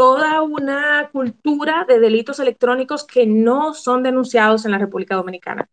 toda 0.00 0.40
una 0.40 1.10
cultura 1.12 1.84
de 1.86 2.00
delitos 2.00 2.40
electrónicos 2.40 3.04
que 3.04 3.26
no 3.26 3.74
son 3.74 4.02
denunciados 4.02 4.64
en 4.64 4.70
la 4.70 4.78
República 4.78 5.14
Dominicana. 5.14 5.68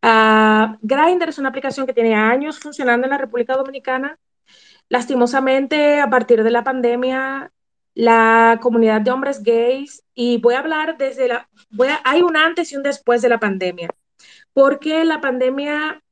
Uh, 0.00 0.78
Grindr 0.82 1.30
es 1.30 1.38
una 1.38 1.48
aplicación 1.48 1.84
que 1.84 1.92
tiene 1.92 2.14
años 2.14 2.60
funcionando 2.60 3.06
en 3.06 3.10
la 3.10 3.18
República 3.18 3.56
Dominicana. 3.56 4.20
Lastimosamente, 4.88 6.00
a 6.00 6.08
partir 6.08 6.44
de 6.44 6.50
la 6.52 6.62
pandemia, 6.62 7.50
la 7.94 8.60
comunidad 8.62 9.00
de 9.00 9.10
hombres 9.10 9.42
gays, 9.42 10.04
y 10.14 10.38
voy 10.38 10.54
a 10.54 10.60
hablar 10.60 10.96
desde 10.96 11.26
la, 11.26 11.48
hay 12.04 12.22
un 12.22 12.36
antes 12.36 12.70
y 12.70 12.76
un 12.76 12.84
después 12.84 13.20
de 13.20 13.30
la 13.30 13.40
pandemia, 13.40 13.90
porque 14.52 15.04
la 15.04 15.20
pandemia, 15.20 16.04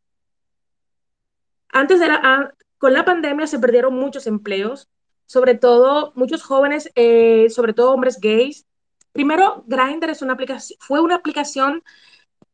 antes 1.69 2.01
de 2.01 2.09
la, 2.09 2.53
con 2.79 2.93
la 2.93 3.05
pandemia 3.05 3.47
se 3.47 3.61
perdieron 3.61 3.95
muchos 3.95 4.27
empleos, 4.27 4.89
sobre 5.27 5.55
todo 5.55 6.13
muchos 6.15 6.43
jóvenes, 6.43 6.91
eh, 6.95 7.49
sobre 7.51 7.73
todo 7.73 7.93
hombres 7.93 8.21
gays. 8.21 8.67
Primero, 9.13 9.65
Grindr 9.67 10.11
es 10.11 10.23
una 10.23 10.35
aplicación, 10.35 10.79
fue 10.81 11.01
una 11.01 11.17
aplicación 11.17 11.83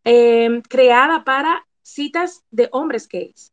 eh, 0.05 0.63
creada 0.69 1.25
para 1.25 1.67
citas 1.83 2.45
de 2.51 2.69
hombres 2.73 3.09
gays, 3.09 3.53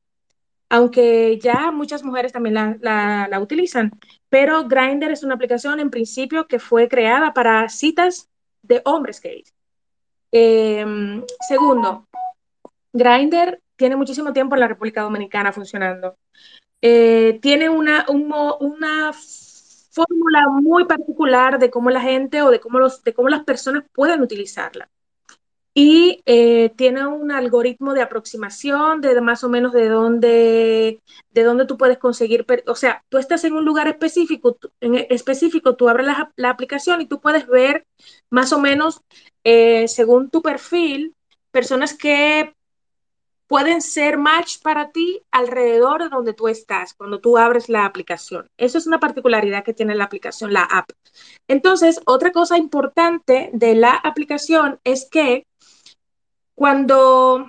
aunque 0.69 1.39
ya 1.41 1.71
muchas 1.71 2.03
mujeres 2.03 2.31
también 2.31 2.55
la, 2.81 3.27
la, 3.29 3.39
utilizan, 3.39 3.91
pero 4.29 4.67
Grindr 4.67 5.11
es 5.11 5.23
una 5.23 5.35
aplicación 5.35 5.79
en 5.79 5.89
principio 5.89 6.47
que 6.47 6.59
fue 6.59 6.87
creada 6.87 7.33
para 7.33 7.67
citas 7.69 8.29
de 8.61 8.81
hombres 8.85 9.21
gays. 9.21 9.53
Eh, 10.31 10.85
segundo, 11.47 12.07
Grindr 12.93 13.61
tiene 13.77 13.95
muchísimo 13.95 14.33
tiempo 14.33 14.55
en 14.55 14.61
la 14.61 14.67
República 14.67 15.01
Dominicana 15.01 15.51
funcionando. 15.53 16.17
Eh, 16.81 17.39
tiene 17.41 17.69
una, 17.69 18.05
una 18.09 19.11
fórmula 19.97 20.47
muy 20.61 20.85
particular 20.85 21.57
de 21.59 21.71
cómo 21.71 21.89
la 21.89 22.01
gente 22.01 22.41
o 22.41 22.51
de 22.51 22.59
cómo, 22.59 22.79
los, 22.79 23.03
de 23.03 23.13
cómo 23.13 23.29
las 23.29 23.43
personas 23.43 23.83
pueden 23.93 24.21
utilizarla. 24.21 24.89
Y 25.73 26.23
eh, 26.25 26.71
tiene 26.75 27.05
un 27.05 27.31
algoritmo 27.31 27.93
de 27.93 28.01
aproximación 28.01 28.99
de, 28.99 29.21
más 29.21 29.43
o 29.43 29.49
menos 29.49 29.73
de 29.73 29.89
dónde, 29.89 31.01
de 31.29 31.43
dónde 31.43 31.67
tú 31.67 31.77
puedes 31.77 31.99
conseguir, 31.99 32.47
o 32.65 32.75
sea, 32.75 33.03
tú 33.09 33.19
estás 33.19 33.43
en 33.43 33.53
un 33.53 33.63
lugar 33.63 33.87
específico, 33.87 34.57
en 34.81 34.95
específico, 35.09 35.75
tú 35.75 35.87
abres 35.87 36.07
la, 36.07 36.33
la 36.35 36.49
aplicación 36.49 37.01
y 37.01 37.05
tú 37.05 37.21
puedes 37.21 37.45
ver 37.45 37.85
más 38.31 38.53
o 38.53 38.59
menos, 38.59 39.01
eh, 39.43 39.87
según 39.87 40.31
tu 40.31 40.41
perfil, 40.41 41.13
personas 41.51 41.95
que 41.95 42.55
pueden 43.47 43.81
ser 43.81 44.17
match 44.17 44.61
para 44.61 44.91
ti 44.91 45.23
alrededor 45.31 46.03
de 46.03 46.09
donde 46.09 46.33
tú 46.33 46.47
estás 46.47 46.93
cuando 46.93 47.19
tú 47.19 47.37
abres 47.37 47.69
la 47.69 47.85
aplicación. 47.85 48.49
Eso 48.57 48.77
es 48.77 48.87
una 48.87 48.99
particularidad 48.99 49.63
que 49.63 49.73
tiene 49.73 49.95
la 49.95 50.03
aplicación, 50.03 50.53
la 50.53 50.63
app. 50.63 50.89
Entonces, 51.47 52.01
otra 52.05 52.31
cosa 52.31 52.57
importante 52.57 53.49
de 53.53 53.75
la 53.75 53.91
aplicación 53.95 54.79
es 54.83 55.07
que 55.09 55.45
cuando 56.55 57.47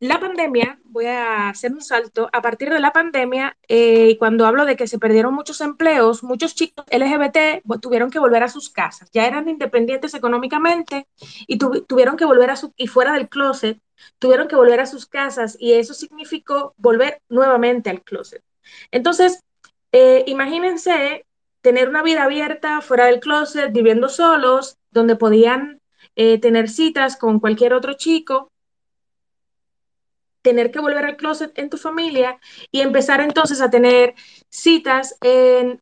la 0.00 0.20
pandemia, 0.20 0.78
voy 0.84 1.06
a 1.06 1.48
hacer 1.48 1.72
un 1.72 1.80
salto, 1.80 2.28
a 2.32 2.42
partir 2.42 2.68
de 2.68 2.78
la 2.78 2.92
pandemia, 2.92 3.56
eh, 3.68 4.18
cuando 4.18 4.44
hablo 4.44 4.66
de 4.66 4.76
que 4.76 4.86
se 4.86 4.98
perdieron 4.98 5.32
muchos 5.34 5.62
empleos, 5.62 6.22
muchos 6.22 6.54
chicos 6.54 6.84
LGBT 6.90 7.62
tuvieron 7.80 8.10
que 8.10 8.18
volver 8.18 8.42
a 8.42 8.48
sus 8.48 8.68
casas, 8.68 9.08
ya 9.12 9.26
eran 9.26 9.48
independientes 9.48 10.12
económicamente 10.12 11.06
y 11.46 11.56
tuvieron 11.56 12.16
que 12.16 12.26
volver 12.26 12.50
a 12.50 12.56
su, 12.56 12.74
y 12.76 12.86
fuera 12.86 13.14
del 13.14 13.30
closet, 13.30 13.80
tuvieron 14.18 14.48
que 14.48 14.56
volver 14.56 14.80
a 14.80 14.86
sus 14.86 15.06
casas 15.06 15.56
y 15.58 15.72
eso 15.72 15.94
significó 15.94 16.74
volver 16.76 17.20
nuevamente 17.28 17.90
al 17.90 18.02
closet. 18.02 18.42
Entonces, 18.90 19.42
eh, 19.92 20.24
imagínense 20.26 21.26
tener 21.60 21.88
una 21.88 22.02
vida 22.02 22.24
abierta 22.24 22.80
fuera 22.80 23.06
del 23.06 23.20
closet, 23.20 23.72
viviendo 23.72 24.08
solos, 24.08 24.76
donde 24.90 25.16
podían 25.16 25.80
eh, 26.16 26.38
tener 26.38 26.68
citas 26.68 27.16
con 27.16 27.40
cualquier 27.40 27.72
otro 27.74 27.94
chico 27.94 28.50
tener 30.44 30.70
que 30.70 30.78
volver 30.78 31.06
al 31.06 31.16
closet 31.16 31.58
en 31.58 31.70
tu 31.70 31.78
familia 31.78 32.38
y 32.70 32.82
empezar 32.82 33.22
entonces 33.22 33.62
a 33.62 33.70
tener 33.70 34.14
citas 34.50 35.18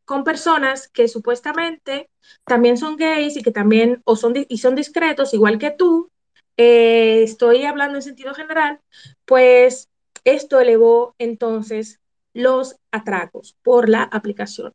con 0.05 0.23
personas 0.23 0.87
que 0.87 1.09
supuestamente 1.09 2.09
también 2.45 2.77
son 2.77 2.97
gays 2.97 3.37
y 3.37 3.43
que 3.43 3.51
también 3.51 4.01
o 4.05 4.15
son, 4.15 4.35
y 4.49 4.59
son 4.59 4.77
discretos, 4.77 5.35
igual 5.35 5.59
que 5.59 5.73
tú, 5.73 6.12
eh, 6.57 7.23
estoy 7.23 7.65
hablando 7.65 7.97
en 7.97 8.03
sentido 8.03 8.35
general, 8.35 8.81
pues 9.25 9.89
esto 10.25 10.61
elevó 10.61 11.15
entonces 11.19 12.01
los 12.35 12.77
atracos 12.91 13.57
por 13.63 13.89
la 13.89 14.03
aplicación. 14.03 14.73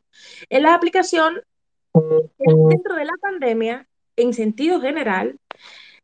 En 0.49 0.63
la 0.63 0.75
aplicación, 0.75 1.41
dentro 1.93 2.95
de 2.95 3.05
la 3.05 3.13
pandemia, 3.21 3.87
en 4.15 4.33
sentido 4.33 4.79
general, 4.81 5.39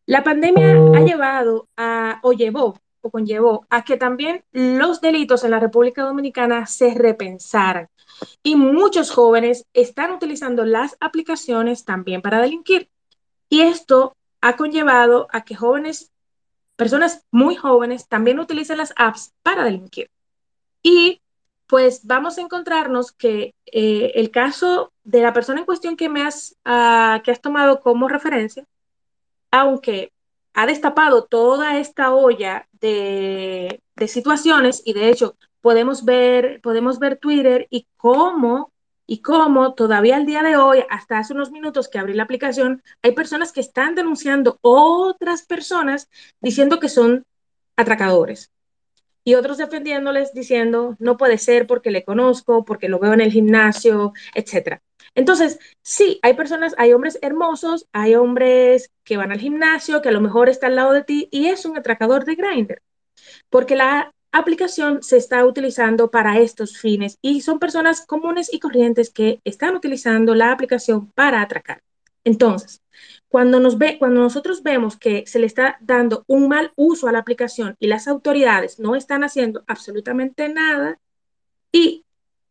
la 0.06 0.24
pandemia 0.24 0.74
ha 0.96 1.02
llevado 1.02 1.68
a, 1.78 2.20
o 2.24 2.34
llevó 2.34 2.78
conllevó 3.10 3.66
a 3.70 3.84
que 3.84 3.98
también 3.98 4.44
los 4.52 5.02
delitos 5.02 5.44
en 5.44 5.52
la 5.52 5.60
República 5.60 6.04
Dominicana 6.04 6.66
se 6.66 6.94
repensaran. 6.94 7.90
Y 8.42 8.56
muchos 8.56 9.12
jóvenes 9.12 9.66
están 9.74 10.12
utilizando 10.12 10.66
las 10.66 10.96
aplicaciones 11.00 11.84
también 11.86 12.22
para 12.22 12.42
delinquir. 12.42 12.90
Y 13.50 13.62
esto 13.62 14.16
ha 14.44 14.58
conllevado 14.58 15.28
a 15.32 15.46
que 15.46 15.56
jóvenes, 15.56 16.12
personas 16.76 17.26
muy 17.32 17.56
jóvenes, 17.56 18.10
también 18.10 18.40
utilicen 18.40 18.78
las 18.78 18.94
apps 18.98 19.34
para 19.42 19.64
delinquir. 19.64 20.12
Y 20.82 21.22
pues 21.66 22.06
vamos 22.06 22.38
a 22.38 22.42
encontrarnos 22.42 23.14
que 23.14 23.56
eh, 23.66 24.12
el 24.16 24.32
caso 24.32 24.92
de 25.06 25.22
la 25.22 25.32
persona 25.32 25.60
en 25.60 25.66
cuestión 25.66 25.96
que 25.96 26.10
me 26.10 26.24
has, 26.24 26.58
ah, 26.66 27.22
que 27.24 27.32
has 27.32 27.40
tomado 27.40 27.80
como 27.80 28.10
referencia, 28.10 28.66
aunque 29.50 30.12
ha 30.54 30.66
destapado 30.66 31.24
toda 31.24 31.80
esta 31.80 32.14
olla 32.14 32.68
de, 32.74 33.82
situaciones 34.08 34.82
y 34.84 34.92
de 34.92 35.10
hecho 35.10 35.38
podemos 35.62 36.04
ver, 36.04 36.60
podemos 36.60 37.00
ver 37.00 37.18
Twitter 37.18 37.66
y 37.70 37.88
cómo, 37.96 38.73
y 39.06 39.22
cómo 39.22 39.74
todavía 39.74 40.16
al 40.16 40.26
día 40.26 40.44
de 40.44 40.58
hoy, 40.58 40.84
hasta 40.90 41.18
hace 41.18 41.34
unos 41.34 41.52
minutos 41.52 41.90
que 41.90 42.00
abrí 42.00 42.14
la 42.14 42.24
aplicación, 42.24 42.84
hay 43.02 43.12
personas 43.14 43.52
que 43.52 43.62
están 43.62 43.96
denunciando 43.96 44.58
otras 44.62 45.44
personas 45.44 46.10
diciendo 46.42 46.80
que 46.80 46.90
son 46.90 47.26
atracadores 47.76 48.52
y 49.24 49.36
otros 49.36 49.58
defendiéndoles 49.58 50.34
diciendo 50.34 50.96
no 51.00 51.18
puede 51.18 51.38
ser 51.38 51.68
porque 51.68 51.92
le 51.92 52.04
conozco, 52.04 52.66
porque 52.66 52.90
lo 52.90 53.00
veo 53.00 53.14
en 53.14 53.22
el 53.22 53.32
gimnasio, 53.32 54.14
etcétera. 54.34 54.82
Entonces, 55.16 55.60
sí, 55.82 56.20
hay 56.24 56.34
personas, 56.34 56.74
hay 56.78 56.94
hombres 56.94 57.20
hermosos, 57.22 57.88
hay 57.92 58.16
hombres 58.16 58.90
que 59.04 59.18
van 59.18 59.32
al 59.32 59.40
gimnasio, 59.40 60.02
que 60.02 60.10
a 60.10 60.14
lo 60.14 60.22
mejor 60.22 60.50
está 60.50 60.68
al 60.68 60.76
lado 60.76 60.92
de 60.92 61.04
ti 61.04 61.30
y 61.32 61.48
es 61.48 61.66
un 61.66 61.78
atracador 61.78 62.26
de 62.26 62.36
Grindr, 62.36 62.82
porque 63.50 63.76
la 63.76 64.14
aplicación 64.34 65.02
se 65.02 65.16
está 65.16 65.46
utilizando 65.46 66.12
para 66.12 66.40
estos 66.40 66.78
fines 66.78 67.18
y 67.22 67.42
son 67.42 67.60
personas 67.60 68.06
comunes 68.06 68.54
y 68.54 68.60
corrientes 68.60 69.10
que 69.10 69.40
están 69.46 69.76
utilizando 69.76 70.36
la 70.36 70.52
aplicación 70.52 71.10
para 71.12 71.42
atracar. 71.42 71.82
Entonces, 72.26 72.82
cuando, 73.30 73.62
nos 73.62 73.78
ve, 73.78 73.98
cuando 73.98 74.22
nosotros 74.22 74.64
vemos 74.64 74.98
que 74.98 75.24
se 75.26 75.40
le 75.40 75.46
está 75.46 75.78
dando 75.80 76.26
un 76.28 76.50
mal 76.50 76.74
uso 76.76 77.08
a 77.08 77.12
la 77.12 77.20
aplicación 77.20 77.76
y 77.80 77.88
las 77.88 78.08
autoridades 78.08 78.80
no 78.80 78.96
están 78.96 79.24
haciendo 79.24 79.64
absolutamente 79.68 80.50
nada 80.50 81.00
y 81.72 82.04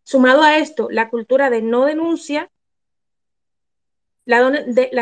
Sumado 0.05 0.43
a 0.43 0.59
esto, 0.59 0.89
la 0.91 1.09
cultura 1.09 1.49
de 1.49 1.63
no 1.63 1.85
denuncia, 1.85 2.51
la, 4.25 4.41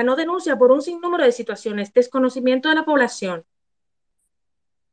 no 0.04 0.16
denuncia 0.16 0.58
por 0.58 0.72
un 0.72 0.82
sinnúmero 0.82 1.24
de 1.24 1.32
situaciones, 1.32 1.92
desconocimiento 1.92 2.68
de 2.68 2.74
la 2.74 2.84
población, 2.84 3.44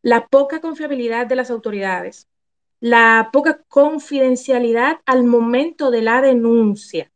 la 0.08 0.28
poca 0.28 0.62
confiabilidad 0.62 1.28
de 1.28 1.36
las 1.36 1.52
autoridades, 1.52 2.30
la 2.80 3.30
poca 3.34 3.60
confidencialidad 3.67 5.02
al 5.06 5.26
momento 5.26 5.91
de 5.91 6.02
la 6.02 6.22
denuncia 6.22 7.12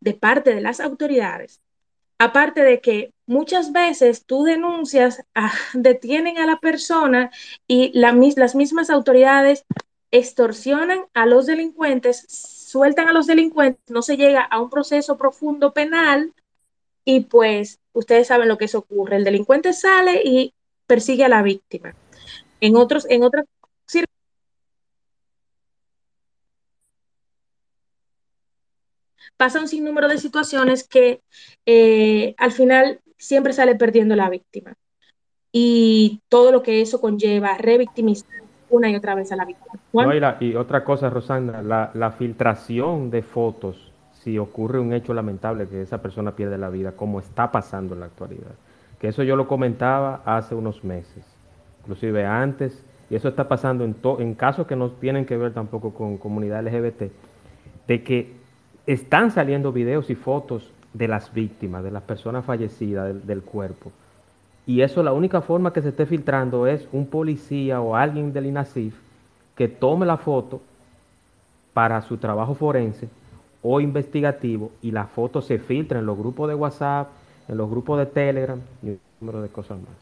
de 0.00 0.14
parte 0.14 0.54
de 0.54 0.62
las 0.62 0.80
autoridades. 0.80 1.60
Aparte 2.16 2.62
de 2.62 2.80
que 2.80 3.12
muchas 3.26 3.72
veces 3.72 4.24
tú 4.24 4.44
denuncias, 4.44 5.22
detienen 5.74 6.38
a 6.38 6.46
la 6.46 6.58
persona 6.58 7.30
y 7.68 7.92
las 7.92 8.54
mismas 8.54 8.88
autoridades 8.88 9.66
extorsionan 10.10 11.00
a 11.12 11.26
los 11.26 11.44
delincuentes, 11.44 12.24
sueltan 12.30 13.08
a 13.08 13.12
los 13.12 13.26
delincuentes, 13.26 13.82
no 13.90 14.00
se 14.00 14.16
llega 14.16 14.40
a 14.40 14.58
un 14.58 14.70
proceso 14.70 15.18
profundo 15.18 15.74
penal 15.74 16.32
y 17.04 17.20
pues 17.20 17.78
ustedes 17.92 18.28
saben 18.28 18.48
lo 18.48 18.56
que 18.56 18.64
eso 18.64 18.78
ocurre. 18.78 19.16
El 19.16 19.24
delincuente 19.24 19.74
sale 19.74 20.22
y 20.24 20.54
persigue 20.86 21.26
a 21.26 21.28
la 21.28 21.42
víctima. 21.42 21.94
En 22.62 22.76
otros, 22.76 23.06
en 23.10 23.24
otras 23.24 23.44
pasa 29.42 29.60
un 29.60 29.66
sinnúmero 29.66 30.06
de 30.06 30.18
situaciones 30.18 30.86
que 30.86 31.20
eh, 31.66 32.36
al 32.38 32.52
final 32.52 33.00
siempre 33.18 33.52
sale 33.52 33.74
perdiendo 33.74 34.14
la 34.14 34.30
víctima. 34.30 34.74
Y 35.50 36.20
todo 36.28 36.52
lo 36.52 36.62
que 36.62 36.80
eso 36.80 37.00
conlleva, 37.00 37.58
revictimizar 37.58 38.30
una 38.70 38.88
y 38.88 38.94
otra 38.94 39.16
vez 39.16 39.32
a 39.32 39.36
la 39.36 39.44
víctima. 39.44 40.36
y, 40.40 40.54
otra 40.54 40.84
cosa, 40.84 41.10
Rosana, 41.10 41.60
la, 41.60 42.10
filtración 42.12 43.10
de 43.10 43.22
fotos, 43.22 43.92
si 44.12 44.38
ocurre 44.38 44.78
un 44.78 44.92
hecho 44.92 45.12
lamentable 45.12 45.68
que 45.68 45.82
esa 45.82 46.00
persona 46.00 46.36
pierde 46.36 46.56
la 46.56 46.70
vida, 46.70 46.92
como 46.92 47.18
está 47.18 47.50
pasando 47.50 47.94
en 47.94 48.00
la 48.00 48.06
actualidad. 48.06 48.54
Que 49.00 49.08
eso 49.08 49.24
yo 49.24 49.34
lo 49.34 49.48
comentaba 49.48 50.22
hace 50.24 50.54
unos 50.54 50.84
meses, 50.84 51.31
inclusive 51.82 52.24
antes, 52.24 52.84
y 53.10 53.16
eso 53.16 53.28
está 53.28 53.48
pasando 53.48 53.84
en, 53.84 54.34
casos 54.34 54.66
que 54.66 54.76
no 54.76 54.90
tienen 54.90 55.26
que 55.26 55.36
ver 55.36 55.52
tampoco 55.52 55.92
con 55.92 56.16
comunidad 56.16 56.64
LGBT, 56.64 57.12
de 57.86 58.02
que 58.02 58.32
están 58.86 59.30
saliendo 59.30 59.72
videos 59.72 60.10
y 60.10 60.14
fotos 60.14 60.72
de 60.92 61.08
las 61.08 61.32
víctimas, 61.32 61.84
de 61.84 61.90
las 61.90 62.02
personas 62.02 62.44
fallecidas 62.44 63.26
del 63.26 63.42
cuerpo 63.42 63.92
y 64.66 64.82
eso 64.82 65.02
la 65.02 65.12
única 65.12 65.40
forma 65.40 65.72
que 65.72 65.82
se 65.82 65.88
esté 65.88 66.06
filtrando 66.06 66.66
es 66.66 66.88
un 66.92 67.06
policía 67.06 67.80
o 67.80 67.96
alguien 67.96 68.32
del 68.32 68.46
INASIF 68.46 68.96
que 69.56 69.68
tome 69.68 70.06
la 70.06 70.16
foto 70.16 70.60
para 71.74 72.00
su 72.02 72.16
trabajo 72.16 72.54
forense 72.54 73.08
o 73.60 73.80
investigativo 73.80 74.70
y 74.80 74.92
la 74.92 75.06
foto 75.06 75.40
se 75.40 75.58
filtra 75.58 75.98
en 75.98 76.06
los 76.06 76.16
grupos 76.16 76.48
de 76.48 76.54
WhatsApp, 76.54 77.08
en 77.48 77.56
los 77.56 77.68
grupos 77.68 77.98
de 77.98 78.06
Telegram 78.06 78.60
y 78.82 78.90
un 78.90 79.00
número 79.20 79.42
de 79.42 79.48
cosas 79.48 79.78
más. 79.78 80.01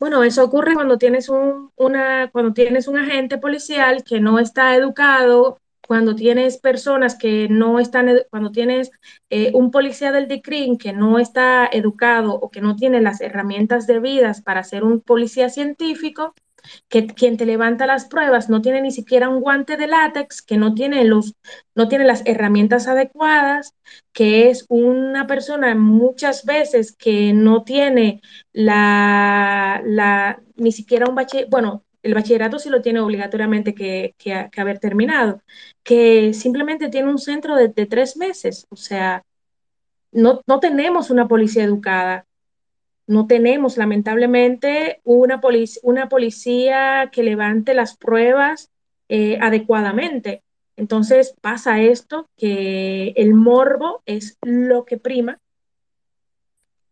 Bueno, 0.00 0.24
eso 0.24 0.42
ocurre 0.44 0.74
cuando 0.74 0.98
tienes 0.98 1.28
un, 1.28 1.70
una, 1.76 2.30
cuando 2.32 2.52
tienes 2.52 2.88
un 2.88 2.98
agente 2.98 3.38
policial 3.38 4.02
que 4.02 4.18
no 4.18 4.40
está 4.40 4.74
educado 4.74 5.58
cuando 5.90 6.14
tienes 6.14 6.56
personas 6.58 7.16
que 7.16 7.48
no 7.50 7.80
están, 7.80 8.08
cuando 8.30 8.52
tienes 8.52 8.92
eh, 9.28 9.50
un 9.54 9.72
policía 9.72 10.12
del 10.12 10.28
DICRIN 10.28 10.78
que 10.78 10.92
no 10.92 11.18
está 11.18 11.66
educado 11.66 12.32
o 12.32 12.48
que 12.48 12.60
no 12.60 12.76
tiene 12.76 13.00
las 13.00 13.20
herramientas 13.20 13.88
debidas 13.88 14.40
para 14.40 14.62
ser 14.62 14.84
un 14.84 15.00
policía 15.00 15.50
científico, 15.50 16.32
que 16.88 17.06
quien 17.06 17.36
te 17.36 17.46
levanta 17.46 17.86
las 17.86 18.06
pruebas 18.06 18.48
no 18.48 18.62
tiene 18.62 18.82
ni 18.82 18.90
siquiera 18.90 19.28
un 19.28 19.40
guante 19.40 19.76
de 19.76 19.86
látex, 19.86 20.42
que 20.42 20.56
no 20.56 20.74
tiene, 20.74 21.04
los, 21.04 21.34
no 21.74 21.88
tiene 21.88 22.04
las 22.04 22.22
herramientas 22.26 22.88
adecuadas, 22.88 23.74
que 24.12 24.50
es 24.50 24.66
una 24.68 25.26
persona 25.26 25.74
muchas 25.74 26.44
veces 26.44 26.92
que 26.92 27.32
no 27.32 27.64
tiene 27.64 28.20
la, 28.52 29.82
la 29.84 30.42
ni 30.56 30.72
siquiera 30.72 31.08
un 31.08 31.14
bachiller, 31.14 31.48
bueno, 31.48 31.84
el 32.02 32.14
bachillerato 32.14 32.58
sí 32.58 32.70
lo 32.70 32.82
tiene 32.82 33.00
obligatoriamente 33.00 33.74
que, 33.74 34.14
haber 34.56 34.78
terminado, 34.78 35.42
que 35.82 36.32
simplemente 36.34 36.88
tiene 36.88 37.10
un 37.10 37.18
centro 37.18 37.56
de, 37.56 37.68
tres 37.68 38.16
meses. 38.16 38.66
O 38.70 38.76
sea, 38.76 39.24
no, 40.12 40.40
tenemos 40.60 41.10
una 41.10 41.28
policía 41.28 41.64
educada, 41.64 42.26
no 43.10 43.26
tenemos 43.26 43.76
lamentablemente 43.76 45.00
una, 45.02 45.40
una 45.82 46.08
policía 46.08 47.10
que 47.10 47.24
levante 47.24 47.74
las 47.74 47.96
pruebas 47.96 48.70
eh, 49.08 49.36
adecuadamente. 49.40 50.44
Entonces 50.76 51.34
pasa 51.40 51.80
esto, 51.80 52.28
que 52.36 53.08
el 53.16 53.34
morbo 53.34 54.04
es 54.06 54.38
lo 54.42 54.84
que 54.84 54.96
prima. 54.96 55.40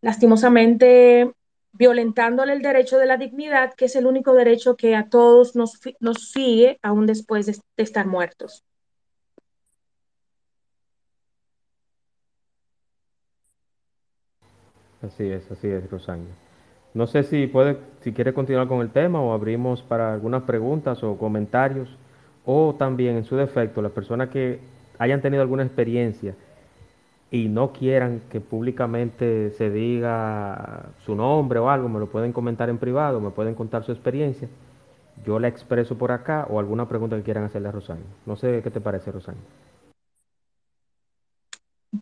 Lastimosamente, 0.01 1.31
violentándole 1.71 2.51
el 2.51 2.61
derecho 2.61 2.97
de 2.97 3.05
la 3.05 3.15
dignidad, 3.15 3.73
que 3.73 3.85
es 3.85 3.95
el 3.95 4.05
único 4.05 4.33
derecho 4.33 4.75
que 4.75 4.97
a 4.97 5.07
todos 5.07 5.55
nos, 5.55 5.79
nos 6.01 6.31
sigue 6.31 6.79
aún 6.81 7.05
después 7.05 7.45
de, 7.45 7.53
de 7.53 7.83
estar 7.83 8.05
muertos. 8.05 8.65
Así 15.01 15.29
es, 15.29 15.49
así 15.51 15.67
es, 15.67 15.89
Rosana. 15.89 16.23
No 16.93 17.07
sé 17.07 17.23
si 17.23 17.47
puede, 17.47 17.77
si 18.01 18.13
quiere 18.13 18.33
continuar 18.33 18.67
con 18.67 18.81
el 18.81 18.89
tema 18.89 19.21
o 19.21 19.33
abrimos 19.33 19.81
para 19.83 20.13
algunas 20.13 20.43
preguntas 20.43 21.03
o 21.03 21.17
comentarios, 21.17 21.97
o 22.45 22.75
también 22.77 23.15
en 23.15 23.23
su 23.25 23.35
defecto, 23.35 23.81
las 23.81 23.91
personas 23.91 24.29
que 24.29 24.59
hayan 24.97 25.21
tenido 25.21 25.41
alguna 25.41 25.63
experiencia 25.63 26.35
y 27.31 27.47
no 27.47 27.71
quieran 27.73 28.21
que 28.31 28.41
públicamente 28.41 29.51
se 29.51 29.69
diga 29.69 30.87
su 31.05 31.15
nombre 31.15 31.59
o 31.59 31.69
algo, 31.69 31.87
me 31.87 31.99
lo 31.99 32.07
pueden 32.07 32.33
comentar 32.33 32.69
en 32.69 32.79
privado, 32.79 33.19
me 33.19 33.29
pueden 33.29 33.53
contar 33.53 33.83
su 33.83 33.91
experiencia. 33.91 34.49
Yo 35.25 35.37
la 35.39 35.47
expreso 35.47 35.97
por 35.97 36.11
acá 36.11 36.47
o 36.49 36.59
alguna 36.59 36.87
pregunta 36.87 37.15
que 37.17 37.23
quieran 37.23 37.43
hacerle 37.43 37.69
a 37.69 37.71
Rosana. 37.71 38.01
No 38.25 38.35
sé 38.35 38.61
qué 38.63 38.71
te 38.71 38.81
parece, 38.81 39.11
Rosana. 39.11 39.37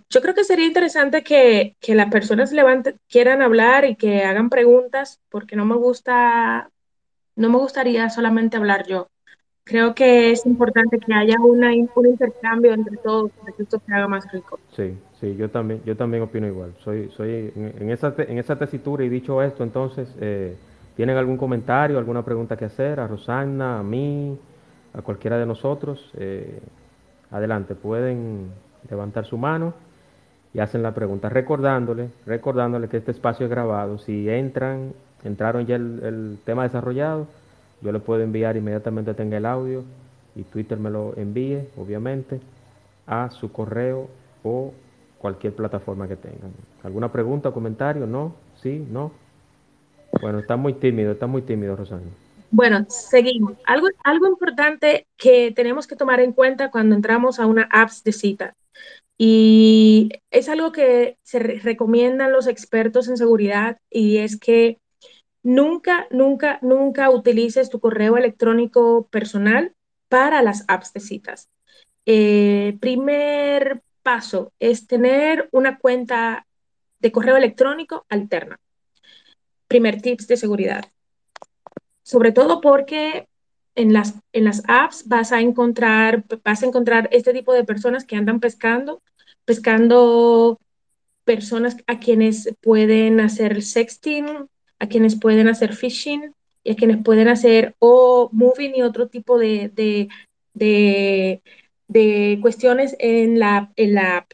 Yo 0.09 0.21
creo 0.21 0.33
que 0.33 0.43
sería 0.43 0.65
interesante 0.65 1.23
que, 1.23 1.75
que 1.79 1.95
las 1.95 2.11
personas 2.11 2.51
levanten, 2.51 2.99
quieran 3.07 3.41
hablar 3.41 3.85
y 3.85 3.95
que 3.95 4.23
hagan 4.23 4.49
preguntas, 4.49 5.21
porque 5.29 5.55
no 5.55 5.65
me 5.65 5.75
gusta, 5.75 6.69
no 7.35 7.49
me 7.49 7.57
gustaría 7.57 8.09
solamente 8.09 8.57
hablar 8.57 8.85
yo. 8.85 9.07
Creo 9.63 9.93
que 9.95 10.31
es 10.31 10.45
importante 10.45 10.97
que 10.97 11.13
haya 11.13 11.35
una, 11.41 11.71
un 11.71 12.07
intercambio 12.07 12.73
entre 12.73 12.97
todos 12.97 13.31
para 13.31 13.51
que 13.51 13.63
esto 13.63 13.81
se 13.85 13.93
haga 13.93 14.07
más 14.07 14.29
rico. 14.31 14.59
Sí, 14.75 14.97
sí, 15.19 15.35
yo 15.35 15.49
también, 15.49 15.81
yo 15.85 15.95
también 15.95 16.23
opino 16.23 16.47
igual. 16.47 16.73
Soy, 16.83 17.09
soy 17.09 17.51
en, 17.55 17.73
en 17.79 17.89
esa, 17.91 18.13
en 18.17 18.37
esa 18.37 18.57
tesitura 18.57 19.03
y 19.03 19.09
dicho 19.09 19.41
esto, 19.41 19.63
entonces, 19.63 20.07
eh, 20.21 20.55
¿tienen 20.95 21.17
algún 21.17 21.35
comentario, 21.35 21.97
alguna 21.97 22.23
pregunta 22.23 22.55
que 22.55 22.65
hacer 22.65 22.99
a 22.99 23.07
Rosana, 23.07 23.79
a 23.79 23.83
mí, 23.83 24.37
a 24.93 25.01
cualquiera 25.01 25.37
de 25.37 25.45
nosotros? 25.45 26.11
Eh, 26.17 26.59
adelante, 27.31 27.75
pueden 27.75 28.51
levantar 28.89 29.25
su 29.25 29.37
mano 29.37 29.73
y 30.53 30.59
hacen 30.59 30.81
la 30.81 30.93
pregunta, 30.93 31.29
recordándole, 31.29 32.09
recordándole 32.25 32.87
que 32.87 32.97
este 32.97 33.11
espacio 33.11 33.45
es 33.45 33.49
grabado. 33.49 33.97
Si 33.99 34.29
entran, 34.29 34.93
entraron 35.23 35.65
ya 35.65 35.75
el, 35.75 36.39
tema 36.45 36.63
desarrollado, 36.63 37.27
yo 37.81 37.91
le 37.91 37.99
puedo 37.99 38.21
enviar 38.21 38.57
inmediatamente 38.57 39.13
tenga 39.13 39.37
el 39.37 39.45
audio 39.45 39.83
y 40.35 40.43
Twitter 40.43 40.79
me 40.79 40.89
lo 40.89 41.15
envíe, 41.15 41.67
obviamente, 41.77 42.39
a 43.05 43.29
su 43.29 43.51
correo 43.51 44.09
o 44.43 44.73
cualquier 45.19 45.53
plataforma 45.53 46.07
que 46.07 46.15
tengan. 46.15 46.51
¿Alguna 46.83 47.11
pregunta 47.11 47.51
comentario? 47.51 48.07
¿No? 48.07 48.33
¿Sí? 48.61 48.85
¿No? 48.89 49.11
Bueno, 50.21 50.39
está 50.39 50.55
muy 50.55 50.73
tímido, 50.73 51.11
está 51.11 51.27
muy 51.27 51.41
tímido, 51.41 51.75
Rosario. 51.75 52.07
Bueno, 52.49 52.85
seguimos. 52.87 53.53
Algo, 53.65 53.87
algo 54.03 54.27
importante 54.27 55.05
que 55.17 55.51
tenemos 55.51 55.85
que 55.85 55.95
tomar 55.95 56.19
en 56.19 56.31
cuenta 56.31 56.71
cuando 56.71 56.95
entramos 56.95 57.39
a 57.39 57.45
una 57.45 57.67
apps 57.71 58.03
de 58.03 58.13
cita. 58.13 58.55
Y 59.17 60.09
es 60.29 60.47
algo 60.47 60.71
que 60.71 61.17
se 61.23 61.39
re 61.39 61.59
recomiendan 61.59 62.31
los 62.31 62.47
expertos 62.47 63.07
en 63.07 63.17
seguridad 63.17 63.79
y 63.89 64.17
es 64.17 64.39
que 64.39 64.79
Nunca, 65.47 66.07
nunca, 66.11 66.59
nunca 66.61 67.09
utilices 67.09 67.69
tu 67.69 67.79
correo 67.79 68.17
electrónico 68.17 69.07
personal 69.07 69.73
para 70.09 70.41
las 70.41 70.65
apps 70.67 70.91
de 70.91 70.99
citas. 70.99 71.47
Eh, 72.05 72.77
primer 72.81 73.81
paso 74.03 74.51
es 74.59 74.87
tener 74.87 75.47
una 75.53 75.79
cuenta 75.79 76.45
de 76.99 77.13
correo 77.13 77.37
electrónico 77.37 78.05
alterna. 78.09 78.59
Primer 79.69 80.01
tips 80.01 80.27
de 80.27 80.35
seguridad. 80.35 80.83
Sobre 82.03 82.33
todo 82.33 82.59
porque 82.59 83.29
en 83.77 83.93
las, 83.93 84.15
en 84.33 84.43
las 84.43 84.63
apps 84.67 85.07
vas 85.07 85.31
a 85.31 85.39
encontrar, 85.39 86.25
vas 86.43 86.63
a 86.63 86.65
encontrar 86.65 87.07
este 87.11 87.31
tipo 87.31 87.53
de 87.53 87.63
personas 87.63 88.05
que 88.05 88.15
andan 88.15 88.39
pescando, 88.39 89.01
pescando 89.45 90.59
personas 91.23 91.77
a 91.85 91.99
quienes 91.99 92.53
pueden 92.61 93.19
hacer 93.19 93.61
sexting, 93.61 94.49
a 94.79 94.87
quienes 94.87 95.17
pueden 95.19 95.47
hacer 95.47 95.75
phishing 95.75 96.33
y 96.63 96.71
a 96.71 96.75
quienes 96.75 97.03
pueden 97.03 97.27
hacer 97.27 97.75
o 97.77 98.29
moving 98.33 98.75
y 98.75 98.81
otro 98.81 99.09
tipo 99.09 99.37
de, 99.37 99.69
de, 99.69 101.41
de, 101.87 102.39
cuestiones 102.41 102.95
en 102.97 103.37
la, 103.37 103.71
en 103.75 103.93
la 103.93 104.17
app. 104.17 104.31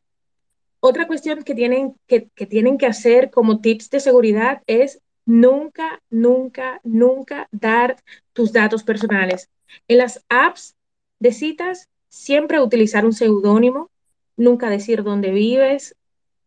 Otra 0.79 1.05
cuestión 1.05 1.43
que 1.43 1.53
tienen 1.53 1.95
que, 2.07 2.29
que 2.33 2.45
tienen 2.45 2.77
que 2.77 2.85
hacer 2.85 3.29
como 3.29 3.59
tips 3.59 3.89
de 3.89 3.99
seguridad 3.99 4.61
es 4.67 5.01
nunca, 5.25 6.01
nunca, 6.09 6.79
nunca 6.83 7.47
dar 7.51 7.97
tus 8.33 8.51
datos 8.53 8.83
personales. 8.83 9.49
En 9.87 9.97
las 9.97 10.23
apps 10.29 10.75
de 11.19 11.31
citas, 11.31 11.89
siempre 12.09 12.61
utilizar 12.61 13.05
un 13.05 13.13
seudónimo, 13.13 13.89
nunca 14.37 14.69
decir 14.69 15.03
dónde 15.03 15.31
vives, 15.31 15.95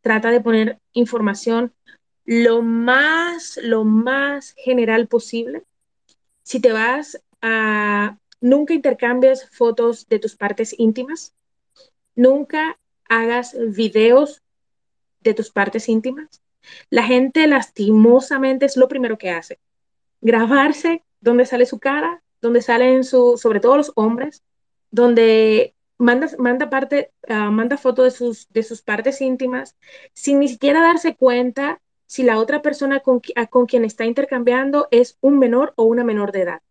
trata 0.01 0.31
de 0.31 0.41
poner 0.41 0.81
información 0.93 1.73
lo 2.25 2.61
más, 2.63 3.59
lo 3.63 3.85
más 3.85 4.55
general 4.57 5.07
posible. 5.07 5.63
Si 6.43 6.61
te 6.61 6.73
vas 6.73 7.21
a, 7.41 8.19
nunca 8.41 8.75
intercambies 8.75 9.49
fotos 9.51 10.09
de 10.09 10.19
tus 10.19 10.37
partes 10.37 10.75
íntimas, 10.79 11.35
nunca 12.15 12.79
hagas 13.09 13.57
videos 13.75 14.43
de 15.21 15.35
tus 15.35 15.51
partes 15.51 15.89
íntimas. 15.89 16.43
La 16.91 17.05
gente 17.05 17.47
lastimosamente 17.47 18.67
es 18.67 18.77
lo 18.77 18.89
primero 18.89 19.19
que 19.19 19.31
hace. 19.31 19.59
Grabarse 20.21 21.05
donde 21.21 21.47
sale 21.47 21.67
su 21.67 21.79
cara, 21.79 22.23
donde 22.41 22.63
salen 22.63 23.05
su, 23.05 23.39
sobre 23.39 23.61
todo 23.61 23.77
los 23.77 23.93
hombres, 23.95 24.43
donde 24.91 25.75
manda, 25.99 26.29
manda 26.39 26.71
parte, 26.71 27.13
uh, 27.29 27.51
manda 27.51 27.77
fotos 27.77 28.05
de 28.05 28.11
sus, 28.11 28.49
de 28.51 28.63
sus 28.63 28.83
partes 28.83 29.21
íntimas, 29.21 29.77
sin 30.13 30.41
ni 30.41 30.49
siquiera 30.49 30.81
darse 30.81 31.17
cuenta 31.17 31.81
si 32.07 32.23
la 32.23 32.39
otra 32.39 32.63
persona 32.63 33.01
con, 33.01 33.21
con, 33.51 33.67
quien 33.67 33.85
está 33.85 34.05
intercambiando 34.05 34.89
es 34.91 35.19
un 35.21 35.39
menor 35.39 35.73
o 35.77 35.85
una 35.85 36.05
menor 36.05 36.33
de 36.33 36.43
edad, 36.43 36.63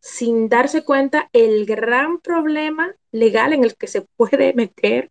sin 0.00 0.48
darse 0.48 0.84
cuenta 0.84 1.28
el 1.32 1.66
gran 1.66 2.20
problema 2.20 2.94
legal 3.10 3.52
en 3.52 3.64
el 3.64 3.76
que 3.76 3.88
se 3.88 4.02
puede 4.16 4.54
meter 4.54 5.10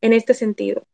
en 0.00 0.12
este 0.12 0.34
sentido. 0.34 0.84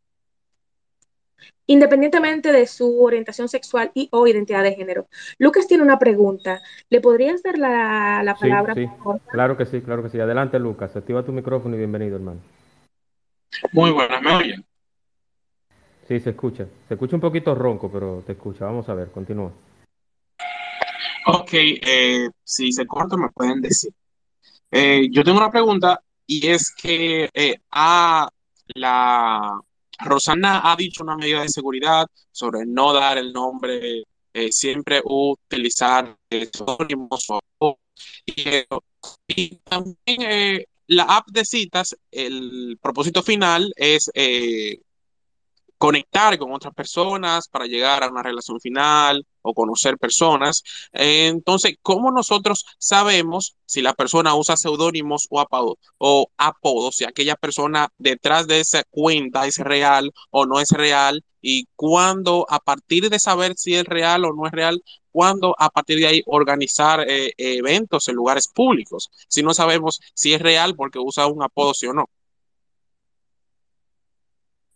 Independientemente 1.66 2.52
de 2.52 2.66
su 2.66 3.02
orientación 3.02 3.48
sexual 3.48 3.90
y 3.92 4.08
o 4.12 4.26
identidad 4.26 4.62
de 4.62 4.74
género. 4.74 5.08
Lucas 5.38 5.66
tiene 5.66 5.82
una 5.82 5.98
pregunta. 5.98 6.62
¿Le 6.90 7.00
podrías 7.00 7.42
dar 7.42 7.58
la, 7.58 8.22
la 8.22 8.34
palabra? 8.36 8.74
Sí, 8.74 8.86
sí. 8.86 9.10
Claro 9.30 9.56
que 9.56 9.66
sí, 9.66 9.80
claro 9.80 10.02
que 10.02 10.10
sí. 10.10 10.20
Adelante, 10.20 10.58
Lucas. 10.58 10.94
Activa 10.94 11.24
tu 11.24 11.32
micrófono 11.32 11.74
y 11.74 11.78
bienvenido, 11.78 12.16
hermano. 12.16 12.40
Muy 13.72 13.90
buenas, 13.90 14.22
¿me 14.22 14.34
oyen? 14.34 14.64
Sí, 16.06 16.20
se 16.20 16.30
escucha. 16.30 16.66
Se 16.86 16.94
escucha 16.94 17.16
un 17.16 17.20
poquito 17.20 17.54
ronco, 17.54 17.90
pero 17.90 18.22
te 18.24 18.32
escucha. 18.32 18.64
Vamos 18.64 18.88
a 18.88 18.94
ver, 18.94 19.10
continúa. 19.10 19.52
Ok, 21.26 21.50
eh, 21.52 22.30
si 22.44 22.70
se 22.70 22.86
corta 22.86 23.16
me 23.16 23.28
pueden 23.30 23.60
decir. 23.60 23.92
Eh, 24.70 25.08
yo 25.10 25.24
tengo 25.24 25.38
una 25.38 25.50
pregunta 25.50 26.00
y 26.26 26.46
es 26.46 26.72
que 26.72 27.28
eh, 27.34 27.56
a 27.72 28.28
la 28.74 29.60
Rosana 30.00 30.70
ha 30.70 30.76
dicho 30.76 31.02
una 31.02 31.16
medida 31.16 31.42
de 31.42 31.48
seguridad 31.48 32.06
sobre 32.30 32.66
no 32.66 32.92
dar 32.92 33.18
el 33.18 33.32
nombre, 33.32 34.02
eh, 34.32 34.52
siempre 34.52 35.00
utilizar 35.04 36.16
seudónimos 36.30 37.26
y, 38.26 38.64
y, 39.28 39.56
también 39.64 40.64
la 40.88 41.04
app 41.04 41.28
de 41.28 41.44
citas, 41.44 41.96
el 42.10 42.78
propósito 42.80 43.22
final 43.22 43.72
es 43.76 44.10
conectar 45.78 46.38
con 46.38 46.52
otras 46.52 46.74
personas 46.74 47.48
para 47.48 47.66
llegar 47.66 48.02
a 48.02 48.10
una 48.10 48.22
relación 48.22 48.60
final 48.60 49.24
o 49.46 49.54
conocer 49.54 49.96
personas. 49.98 50.62
Entonces, 50.92 51.76
¿cómo 51.82 52.10
nosotros 52.10 52.66
sabemos 52.78 53.56
si 53.64 53.82
la 53.82 53.94
persona 53.94 54.34
usa 54.34 54.56
seudónimos 54.56 55.26
o, 55.30 55.40
apodos, 55.40 55.76
o 55.98 56.28
apodos, 56.36 56.96
si 56.96 57.04
aquella 57.04 57.36
persona 57.36 57.88
detrás 57.98 58.46
de 58.46 58.60
esa 58.60 58.82
cuenta 58.90 59.46
es 59.46 59.58
real 59.58 60.12
o 60.30 60.46
no 60.46 60.60
es 60.60 60.70
real? 60.70 61.24
Y 61.40 61.68
cuándo, 61.76 62.44
a 62.48 62.58
partir 62.58 63.08
de 63.08 63.20
saber 63.20 63.54
si 63.56 63.74
es 63.76 63.84
real 63.84 64.24
o 64.24 64.32
no 64.32 64.46
es 64.46 64.52
real, 64.52 64.82
cuándo 65.12 65.54
a 65.58 65.70
partir 65.70 65.98
de 65.98 66.08
ahí 66.08 66.22
organizar 66.26 67.06
eh, 67.08 67.32
eventos 67.38 68.08
en 68.08 68.16
lugares 68.16 68.48
públicos, 68.48 69.10
si 69.28 69.42
no 69.42 69.54
sabemos 69.54 70.00
si 70.12 70.34
es 70.34 70.42
real 70.42 70.74
porque 70.74 70.98
usa 70.98 71.26
un 71.26 71.42
apodo, 71.42 71.72
sí 71.72 71.86
o 71.86 71.94
no. 71.94 72.10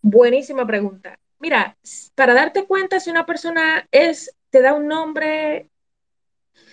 Buenísima 0.03 0.67
pregunta. 0.67 1.19
Mira, 1.41 1.77
para 2.15 2.35
darte 2.35 2.67
cuenta 2.67 3.01
si 3.01 3.11
una 3.11 3.27
persona 3.27 3.89
es, 3.91 4.35
te 4.51 4.63
da 4.63 4.75
un 4.75 4.89
nombre, 4.89 5.69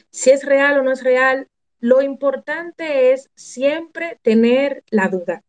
si 0.09 0.31
es 0.31 0.43
real 0.45 0.79
o 0.79 0.83
no 0.83 0.91
es 0.91 1.03
real, 1.03 1.47
lo 1.79 2.01
importante 2.01 3.11
es 3.13 3.29
siempre 3.35 4.19
tener 4.21 4.83
la 4.89 5.07
duda. 5.07 5.43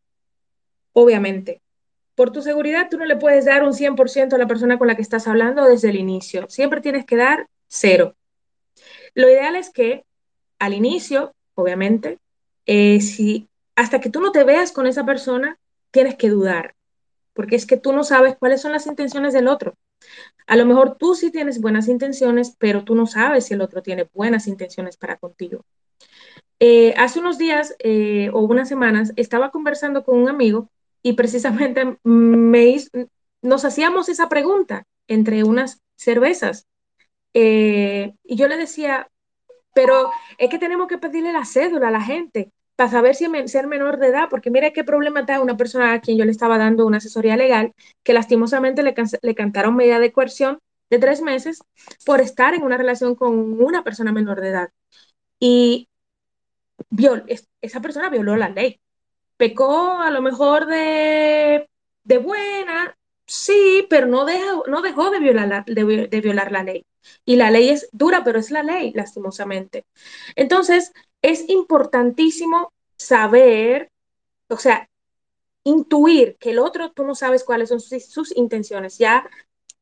Obviamente. 0.93 1.63
Por 2.15 2.33
tu 2.33 2.43
seguridad, 2.43 2.89
tú 2.91 2.99
no 2.99 3.05
le 3.05 3.17
puedes 3.17 3.45
dar 3.45 3.63
un 3.63 3.73
100% 3.73 4.35
a 4.35 4.39
la 4.39 4.49
persona 4.49 4.77
con 4.77 4.89
la 4.89 4.97
que 4.97 5.03
estás 5.03 5.29
hablando 5.29 5.65
desde 5.65 5.91
el 5.91 5.97
inicio. 5.97 6.47
Siempre 6.49 6.81
tienes 6.81 7.07
que 7.07 7.17
dar 7.17 7.47
cero. 7.69 8.17
Lo 9.15 9.29
ideal 9.29 9.55
es 9.55 9.71
que 9.71 10.05
al 10.59 10.75
inicio, 10.75 11.35
obviamente, 11.55 12.19
eh, 12.67 13.01
si 13.01 13.49
hasta 13.77 14.01
que 14.01 14.11
tú 14.11 14.21
no 14.21 14.33
te 14.33 14.43
veas 14.43 14.73
con 14.73 14.89
esa 14.89 15.07
persona, 15.07 15.59
tienes 15.93 16.17
que 16.17 16.29
dudar, 16.29 16.75
porque 17.33 17.55
es 17.55 17.65
que 17.65 17.77
tú 17.77 17.93
no 17.93 18.03
sabes 18.03 18.37
cuáles 18.37 18.61
son 18.61 18.73
las 18.73 18.87
intenciones 18.87 19.33
del 19.33 19.47
otro. 19.47 19.75
A 20.47 20.57
lo 20.57 20.65
mejor 20.65 20.97
tú 20.97 21.15
sí 21.15 21.31
tienes 21.31 21.61
buenas 21.61 21.89
intenciones, 21.89 22.57
pero 22.59 22.85
tú 22.85 22.95
no 22.95 23.07
sabes 23.07 23.47
si 23.47 23.55
el 23.55 23.61
otro 23.61 23.83
tiene 23.83 24.09
buenas 24.15 24.47
intenciones 24.47 24.97
para 24.97 25.17
contigo. 25.17 25.65
Eh, 26.61 26.95
hace 26.97 27.21
unos 27.21 27.39
días 27.39 27.77
eh, 27.79 28.31
o 28.33 28.41
unas 28.41 28.69
semanas 28.69 29.13
estaba 29.17 29.51
conversando 29.51 30.05
con 30.05 30.19
un 30.19 30.29
amigo 30.29 30.71
y 31.03 31.13
precisamente 31.13 31.99
me 32.05 32.77
nos 33.43 33.65
hacíamos 33.65 34.09
esa 34.09 34.29
pregunta 34.29 34.85
entre 35.07 35.45
unas 35.45 35.81
cervezas. 35.97 36.67
Eh, 37.35 38.15
y 38.25 38.37
yo 38.37 38.49
le 38.49 38.57
decía, 38.57 39.11
pero 39.75 40.11
es 40.39 40.51
que 40.51 40.59
tenemos 40.59 40.89
que 40.89 40.99
pedirle 40.99 41.33
la 41.33 41.45
cédula 41.45 41.89
a 41.89 41.93
la 41.93 42.01
gente 42.01 42.53
para 42.79 42.91
saber 42.91 43.17
si 43.17 43.27
ser 43.49 43.67
menor 43.67 43.99
de 43.99 44.07
edad, 44.07 44.29
porque 44.31 44.53
mira 44.53 44.71
qué 44.73 44.85
problema 44.85 45.19
está 45.21 45.41
una 45.41 45.57
persona 45.57 45.95
a 45.95 46.01
quien 46.01 46.17
yo 46.17 46.25
le 46.25 46.31
estaba 46.31 46.59
dando 46.59 46.87
una 46.87 46.99
asesoría 46.99 47.37
legal, 47.37 47.75
que 48.05 48.13
lastimosamente 48.13 48.85
le, 48.85 48.95
le 49.21 49.35
cantaron 49.35 49.75
medida 49.75 49.99
de 49.99 50.13
coerción 50.13 50.61
de 50.89 51.01
tres 51.01 51.21
meses 51.21 51.59
por 52.07 52.21
estar 52.21 52.55
en 52.55 52.63
una 52.63 52.77
relación 52.77 53.17
con 53.17 53.61
una 53.61 53.83
persona 53.83 54.13
menor 54.13 54.41
de 54.41 54.51
edad. 54.51 54.69
Y 55.41 55.89
esa 57.61 57.81
persona 57.81 58.11
violó 58.11 58.37
la 58.37 58.49
ley. 58.49 58.81
Pecó 59.37 59.99
a 59.99 60.11
lo 60.11 60.23
mejor 60.23 60.67
de, 60.67 61.69
de 62.05 62.19
buena, 62.19 62.97
sí, 63.27 63.89
pero 63.91 64.07
no 64.07 64.25
dejó, 64.25 64.65
no 64.69 64.83
dejó 64.83 65.11
de, 65.11 65.19
violar 65.19 65.49
la, 65.49 65.65
de, 65.67 66.21
violar 66.21 66.53
la 66.53 66.63
ley. 66.63 66.87
Y 67.25 67.35
la 67.35 67.51
ley 67.51 67.71
es 67.71 67.89
dura, 67.93 68.23
pero 68.23 68.39
es 68.39 68.53
la 68.53 68.63
ley, 68.63 68.93
lastimosamente. 68.95 69.85
Entonces, 70.37 70.93
es 71.23 71.49
importantísimo 71.49 72.73
saber, 72.97 73.91
o 74.49 74.57
sea, 74.57 74.89
intuir 75.65 76.37
que 76.39 76.51
el 76.51 76.59
otro, 76.59 76.93
tú 76.93 77.05
no 77.05 77.15
sabes 77.15 77.45
cuáles 77.45 77.69
son 77.69 77.81
sus, 77.81 78.37
intenciones. 78.37 78.99
Ya 78.99 79.29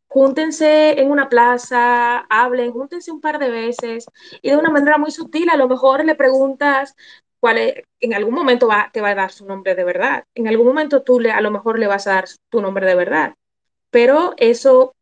júntense 0.08 1.00
en 1.00 1.10
una 1.10 1.28
plaza, 1.28 2.18
hablen, 2.30 2.72
júntense 2.72 3.12
un 3.12 3.20
par 3.20 3.38
de 3.38 3.50
veces 3.50 4.06
y 4.42 4.50
de 4.50 4.56
una 4.56 4.70
manera 4.70 4.98
muy 4.98 5.10
sutil, 5.10 5.50
a 5.50 5.56
lo 5.56 5.68
mejor 5.68 6.04
le 6.04 6.14
preguntas 6.14 6.94
cuál 7.40 7.58
es, 7.58 7.74
en 8.00 8.14
algún 8.14 8.34
momento 8.34 8.68
va, 8.68 8.90
te 8.92 9.00
va 9.00 9.10
a 9.10 9.14
dar 9.14 9.32
su 9.32 9.46
nombre 9.46 9.74
de 9.74 9.84
verdad, 9.84 10.24
en 10.34 10.48
algún 10.48 10.66
momento 10.66 11.02
tú 11.02 11.20
le, 11.20 11.32
a 11.32 11.40
lo 11.40 11.50
mejor 11.50 11.78
le 11.78 11.86
vas 11.86 12.06
a 12.06 12.14
dar 12.14 12.24
tu 12.50 12.62
nombre 12.62 12.86
de 12.86 12.94
verdad, 12.94 13.34
pero 13.90 14.34
eso, 14.38 14.94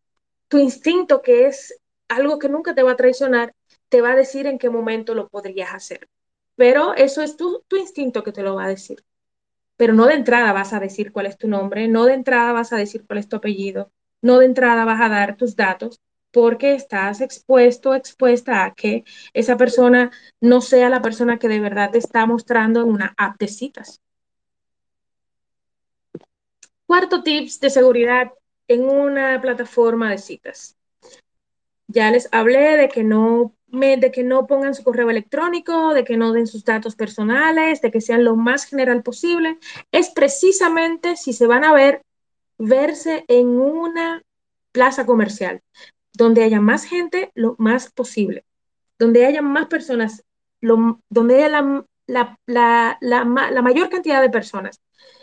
tu 0.48 0.58
instinto 0.58 1.22
que 1.22 1.46
es 1.46 1.78
algo 2.08 2.38
que 2.38 2.48
nunca 2.48 2.74
te 2.74 2.82
va 2.82 2.92
a 2.92 2.96
traicionar, 2.96 3.54
te 3.88 4.00
va 4.00 4.12
a 4.12 4.16
decir 4.16 4.46
en 4.46 4.58
qué 4.58 4.70
momento 4.70 5.14
lo 5.14 5.28
podrías 5.28 5.74
hacer. 5.74 6.08
Pero 6.56 6.94
eso 6.94 7.22
es 7.22 7.36
tu, 7.36 7.64
tu 7.68 7.76
instinto 7.76 8.22
que 8.22 8.32
te 8.32 8.42
lo 8.42 8.54
va 8.56 8.64
a 8.66 8.68
decir. 8.68 9.04
Pero 9.76 9.92
no 9.94 10.06
de 10.06 10.14
entrada 10.14 10.52
vas 10.52 10.72
a 10.72 10.80
decir 10.80 11.12
cuál 11.12 11.26
es 11.26 11.36
tu 11.36 11.48
nombre, 11.48 11.88
no 11.88 12.04
de 12.04 12.14
entrada 12.14 12.52
vas 12.52 12.72
a 12.72 12.76
decir 12.76 13.04
cuál 13.06 13.18
es 13.18 13.28
tu 13.28 13.36
apellido, 13.36 13.90
no 14.22 14.38
de 14.38 14.46
entrada 14.46 14.84
vas 14.84 15.00
a 15.00 15.08
dar 15.08 15.36
tus 15.36 15.56
datos 15.56 16.00
porque 16.30 16.74
estás 16.74 17.20
expuesto, 17.20 17.94
expuesta 17.94 18.64
a 18.64 18.74
que 18.74 19.04
esa 19.32 19.56
persona 19.56 20.10
no 20.40 20.60
sea 20.60 20.88
la 20.90 21.00
persona 21.00 21.38
que 21.38 21.48
de 21.48 21.60
verdad 21.60 21.92
te 21.92 21.98
está 21.98 22.26
mostrando 22.26 22.82
en 22.82 22.88
una 22.88 23.14
app 23.16 23.38
de 23.38 23.48
citas. 23.48 24.00
Cuarto 26.86 27.22
tips 27.22 27.60
de 27.60 27.70
seguridad 27.70 28.32
en 28.68 28.84
una 28.84 29.40
plataforma 29.40 30.10
de 30.10 30.18
citas. 30.18 30.76
Ya 31.86 32.10
les 32.10 32.28
hablé 32.32 32.76
de 32.76 32.88
que 32.88 33.04
no 33.04 33.53
de 33.74 34.10
que 34.12 34.22
no 34.22 34.46
pongan 34.46 34.74
su 34.74 34.82
correo 34.84 35.10
electrónico, 35.10 35.94
de 35.94 36.04
que 36.04 36.16
no 36.16 36.32
den 36.32 36.46
sus 36.46 36.64
datos 36.64 36.96
personales, 36.96 37.80
de 37.80 37.90
que 37.90 38.00
sean 38.00 38.24
lo 38.24 38.36
más 38.36 38.64
general 38.64 39.02
posible. 39.02 39.58
Es 39.92 40.10
precisamente 40.10 41.16
si 41.16 41.32
se 41.32 41.46
van 41.46 41.64
a 41.64 41.72
ver 41.72 42.02
verse 42.58 43.24
en 43.28 43.48
una 43.48 44.22
plaza 44.72 45.06
comercial, 45.06 45.60
donde 46.12 46.42
haya 46.42 46.60
más 46.60 46.84
gente 46.84 47.30
lo 47.34 47.56
más 47.58 47.92
posible, 47.92 48.44
donde 48.98 49.26
haya 49.26 49.42
más 49.42 49.66
personas, 49.66 50.24
donde 50.60 51.36
haya 51.36 51.48
la, 51.48 51.88
la, 52.06 52.38
la, 52.46 52.98
la, 53.00 53.62
mayor 53.62 53.88
cantidad 53.90 54.20
de 54.20 54.30
personas. 54.30 54.80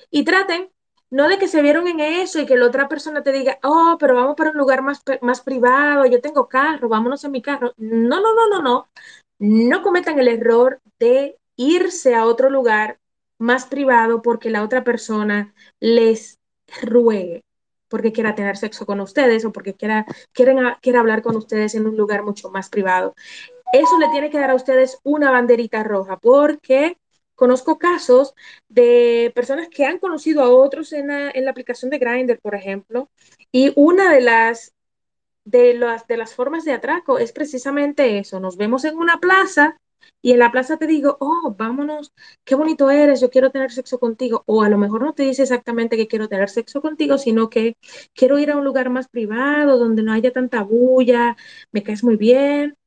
Y 0.09 0.23
traten 0.23 0.69
no 1.11 1.27
de 1.27 1.37
que 1.37 1.47
se 1.47 1.61
vieron 1.61 1.87
en 1.87 1.99
eso 1.99 2.39
y 2.39 2.45
que 2.45 2.55
la 2.55 2.65
otra 2.65 2.87
persona 2.87 3.21
te 3.21 3.31
diga, 3.31 3.59
oh, 3.63 3.97
pero 3.99 4.15
vamos 4.15 4.35
para 4.35 4.51
un 4.51 4.57
lugar 4.57 4.81
más, 4.81 5.03
más 5.21 5.41
privado, 5.41 6.05
yo 6.05 6.21
tengo 6.21 6.47
carro, 6.47 6.89
vámonos 6.89 7.23
en 7.23 7.31
mi 7.31 7.41
carro. 7.41 7.73
No, 7.77 8.21
no, 8.21 8.33
no, 8.33 8.49
no, 8.49 8.61
no. 8.61 8.89
No 9.39 9.81
cometan 9.83 10.19
el 10.19 10.27
error 10.29 10.79
de 10.99 11.37
irse 11.57 12.15
a 12.15 12.25
otro 12.25 12.49
lugar 12.49 12.99
más 13.37 13.65
privado 13.65 14.21
porque 14.21 14.49
la 14.49 14.63
otra 14.63 14.83
persona 14.83 15.53
les 15.79 16.39
ruegue 16.81 17.43
porque 17.91 18.13
quiera 18.13 18.35
tener 18.35 18.55
sexo 18.55 18.85
con 18.85 19.01
ustedes 19.01 19.43
o 19.43 19.51
porque 19.51 19.73
quiera, 19.75 20.05
quieren, 20.31 20.59
quiera 20.81 21.01
hablar 21.01 21.21
con 21.21 21.35
ustedes 21.35 21.75
en 21.75 21.85
un 21.85 21.97
lugar 21.97 22.23
mucho 22.23 22.49
más 22.49 22.69
privado. 22.69 23.15
Eso 23.73 23.99
le 23.99 24.07
tiene 24.09 24.29
que 24.29 24.39
dar 24.39 24.51
a 24.51 24.55
ustedes 24.55 24.97
una 25.03 25.29
banderita 25.29 25.83
roja 25.83 26.17
porque 26.17 26.97
conozco 27.41 27.79
casos 27.79 28.35
de 28.69 29.31
personas 29.33 29.67
que 29.67 29.83
han 29.83 29.97
conocido 29.97 30.43
a 30.43 30.49
otros 30.51 30.93
en 30.93 31.07
la, 31.07 31.31
en 31.31 31.43
la 31.45 31.49
aplicación 31.49 31.89
de 31.89 31.97
Grindr, 31.97 32.39
por 32.39 32.53
ejemplo, 32.53 33.09
y 33.51 33.73
una 33.75 34.13
de 34.13 34.21
las, 34.21 34.75
de, 35.43 35.73
las, 35.73 36.05
de 36.05 36.17
las 36.17 36.35
formas 36.35 36.65
de 36.65 36.73
atraco 36.73 37.17
es 37.17 37.31
precisamente 37.31 38.19
eso. 38.19 38.39
Nos 38.39 38.57
vemos 38.57 38.85
en 38.85 38.95
una 38.95 39.17
plaza 39.17 39.75
y 40.21 40.33
en 40.33 40.39
la 40.39 40.51
plaza 40.51 40.77
te 40.77 40.85
digo, 40.85 41.17
oh, 41.19 41.55
vámonos, 41.57 42.13
qué 42.43 42.53
bonito 42.53 42.91
eres, 42.91 43.19
yo 43.21 43.31
quiero 43.31 43.49
tener 43.49 43.71
sexo 43.71 43.99
contigo. 43.99 44.43
O 44.45 44.61
a 44.61 44.69
lo 44.69 44.77
mejor 44.77 45.01
no 45.01 45.13
te 45.13 45.23
dice 45.23 45.41
exactamente 45.41 45.97
que 45.97 46.07
quiero 46.07 46.29
tener 46.29 46.47
sexo 46.49 46.79
contigo, 46.79 47.17
sino 47.17 47.49
que 47.49 47.75
quiero 48.13 48.37
ir 48.37 48.51
a 48.51 48.57
un 48.57 48.65
lugar 48.65 48.91
más 48.91 49.07
privado, 49.07 49.79
donde 49.79 50.03
no 50.03 50.13
haya 50.13 50.31
tanta 50.31 50.61
bulla, 50.63 51.35
me 51.71 51.81
caes 51.81 52.03
muy 52.03 52.17
bien. 52.17 52.77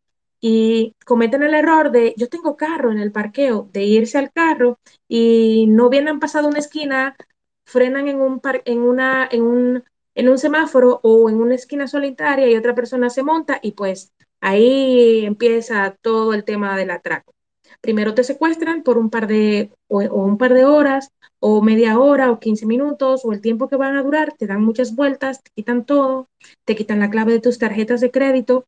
Y 0.46 0.94
cometen 1.06 1.42
el 1.42 1.54
error 1.54 1.90
de, 1.90 2.12
yo 2.18 2.28
tengo 2.28 2.56
carro 2.56 2.92
en 2.92 2.98
el 2.98 3.12
parqueo, 3.12 3.70
de 3.72 3.84
irse 3.84 4.18
al 4.18 4.30
carro 4.30 4.78
y 5.08 5.66
no 5.68 5.88
bien 5.88 6.06
han 6.06 6.20
pasado 6.20 6.48
una 6.48 6.58
esquina, 6.58 7.16
frenan 7.64 8.08
en 8.08 8.20
un, 8.20 8.40
par, 8.40 8.60
en 8.66 8.80
una, 8.82 9.26
en 9.30 9.42
un, 9.42 9.84
en 10.14 10.28
un 10.28 10.36
semáforo 10.38 11.00
o 11.02 11.30
en 11.30 11.36
una 11.36 11.54
esquina 11.54 11.86
solitaria 11.86 12.50
y 12.50 12.56
otra 12.56 12.74
persona 12.74 13.08
se 13.08 13.22
monta 13.22 13.58
y 13.62 13.72
pues 13.72 14.12
Ahí 14.44 15.24
empieza 15.24 15.96
todo 16.02 16.34
el 16.34 16.44
tema 16.44 16.76
del 16.76 16.90
atraco. 16.90 17.32
Primero 17.80 18.12
te 18.12 18.24
secuestran 18.24 18.82
por 18.82 18.98
un 18.98 19.08
par 19.08 19.26
de, 19.26 19.70
o, 19.88 20.00
un 20.00 20.36
par 20.36 20.52
de 20.52 20.66
horas, 20.66 21.12
o 21.40 21.62
media 21.62 21.98
hora, 21.98 22.30
o 22.30 22.38
15 22.38 22.66
minutos, 22.66 23.24
o 23.24 23.32
el 23.32 23.40
tiempo 23.40 23.70
que 23.70 23.76
van 23.76 23.96
a 23.96 24.02
durar, 24.02 24.34
te 24.36 24.46
dan 24.46 24.62
muchas 24.62 24.94
vueltas, 24.94 25.42
te 25.42 25.50
quitan 25.54 25.86
todo, 25.86 26.28
te 26.66 26.76
quitan 26.76 27.00
la 27.00 27.08
clave 27.08 27.32
de 27.32 27.40
tus 27.40 27.58
tarjetas 27.58 28.02
de 28.02 28.10
crédito, 28.10 28.66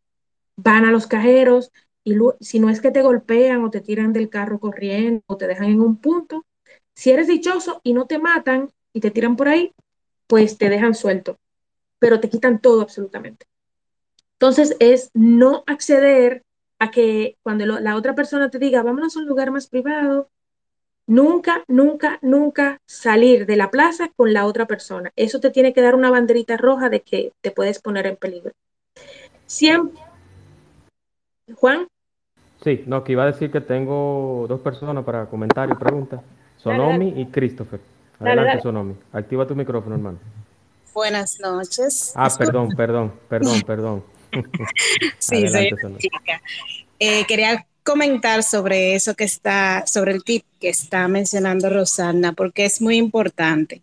van 0.57 0.85
a 0.85 0.93
los 0.93 1.07
cajeros, 1.07 1.71
y 2.05 2.17
si 2.41 2.61
no 2.61 2.71
es 2.71 2.81
que 2.81 2.91
te 2.91 3.03
golpean 3.03 3.65
o 3.65 3.71
te 3.71 3.81
tiran 3.81 4.13
del 4.13 4.29
carro 4.29 4.61
corriendo 4.61 5.23
o 5.27 5.37
te 5.37 5.47
dejan 5.47 5.71
en 5.71 5.81
un 5.81 6.01
punto, 6.01 6.45
si 6.95 7.11
eres 7.11 7.27
dichoso 7.27 7.81
y 7.83 7.93
no 7.93 8.07
te 8.07 8.19
matan 8.19 8.71
y 8.93 9.01
te 9.01 9.11
tiran 9.11 9.37
por 9.37 9.49
ahí, 9.49 9.73
pues 10.27 10.57
te 10.57 10.69
dejan 10.69 10.95
suelto, 10.95 11.37
pero 11.99 12.21
te 12.21 12.29
quitan 12.29 12.61
todo 12.61 12.81
absolutamente. 12.81 13.47
Entonces 14.35 14.77
es 14.81 15.11
no 15.15 15.65
acceder 15.67 16.43
a 16.79 16.91
que 16.91 17.37
cuando 17.43 17.67
la 17.67 17.97
otra 17.97 18.15
persona 18.15 18.51
te 18.51 18.59
diga, 18.59 18.83
vámonos 18.83 19.17
a 19.17 19.21
un 19.21 19.27
lugar 19.27 19.51
más 19.51 19.67
privado, 19.67 20.29
nunca, 21.07 21.65
nunca, 21.69 22.19
nunca 22.23 22.79
salir 22.87 23.47
de 23.47 23.57
la 23.57 23.71
plaza 23.71 24.11
con 24.15 24.33
la 24.33 24.47
otra 24.47 24.67
persona. 24.67 25.13
Eso 25.17 25.41
te 25.41 25.51
tiene 25.51 25.73
que 25.73 25.81
dar 25.81 25.95
una 25.95 26.11
banderita 26.11 26.57
roja 26.57 26.89
de 26.89 27.01
que 27.01 27.33
te 27.41 27.51
puedes 27.51 27.81
poner 27.81 28.07
en 28.07 28.17
peligro. 28.17 28.53
Siempre. 29.47 30.06
Juan. 31.55 31.87
Sí, 32.65 32.83
no, 32.87 33.05
que 33.05 33.13
iba 33.13 33.23
a 33.23 33.27
decir 33.27 33.51
que 33.51 33.61
tengo 33.61 34.47
dos 34.49 34.61
personas 34.61 35.05
para 35.05 35.27
comentar 35.27 35.69
y 35.71 35.75
preguntas. 35.75 36.21
Sonomi 36.57 37.21
y 37.21 37.27
Christopher. 37.27 37.81
Adelante, 38.19 38.63
Sonomi. 38.63 38.95
Activa 39.13 39.47
tu 39.47 39.55
micrófono, 39.55 39.95
hermano. 39.95 40.19
Buenas 40.95 41.39
noches. 41.41 42.13
Ah, 42.17 42.31
perdón, 42.37 42.71
perdón, 42.75 43.13
perdón, 43.29 43.63
perdón. 43.63 44.05
sí, 45.19 45.47
soy 45.49 45.71
chica. 45.99 46.41
Eh, 46.99 47.25
quería 47.27 47.67
comentar 47.83 48.43
sobre 48.43 48.95
eso 48.95 49.15
que 49.15 49.25
está, 49.25 49.87
sobre 49.87 50.13
el 50.13 50.25
tip 50.25 50.45
que 50.59 50.71
está 50.71 51.07
mencionando 51.07 51.71
Rosana, 51.71 52.33
porque 52.33 52.65
es 52.65 52.81
muy 52.81 52.97
importante. 52.97 53.83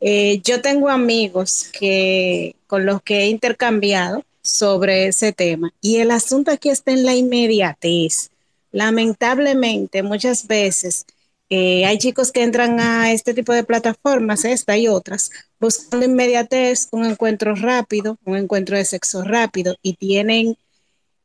Eh, 0.00 0.40
yo 0.42 0.60
tengo 0.60 0.88
amigos 0.88 1.70
que, 1.78 2.56
con 2.66 2.84
los 2.84 3.02
que 3.02 3.20
he 3.20 3.26
intercambiado 3.28 4.24
sobre 4.44 5.06
ese 5.08 5.32
tema 5.32 5.72
y 5.80 5.96
el 5.96 6.12
asunto 6.12 6.52
aquí 6.52 6.68
está 6.68 6.92
en 6.92 7.04
la 7.04 7.14
inmediatez. 7.16 8.30
Lamentablemente, 8.70 10.02
muchas 10.02 10.46
veces 10.46 11.06
eh, 11.50 11.84
hay 11.86 11.98
chicos 11.98 12.30
que 12.30 12.42
entran 12.42 12.78
a 12.78 13.12
este 13.12 13.34
tipo 13.34 13.52
de 13.52 13.64
plataformas, 13.64 14.44
esta 14.44 14.76
y 14.76 14.86
otras, 14.88 15.30
buscando 15.58 16.06
inmediatez, 16.06 16.88
un 16.92 17.04
encuentro 17.04 17.54
rápido, 17.54 18.18
un 18.24 18.36
encuentro 18.36 18.76
de 18.76 18.84
sexo 18.84 19.24
rápido 19.24 19.76
y 19.82 19.94
tienen 19.94 20.56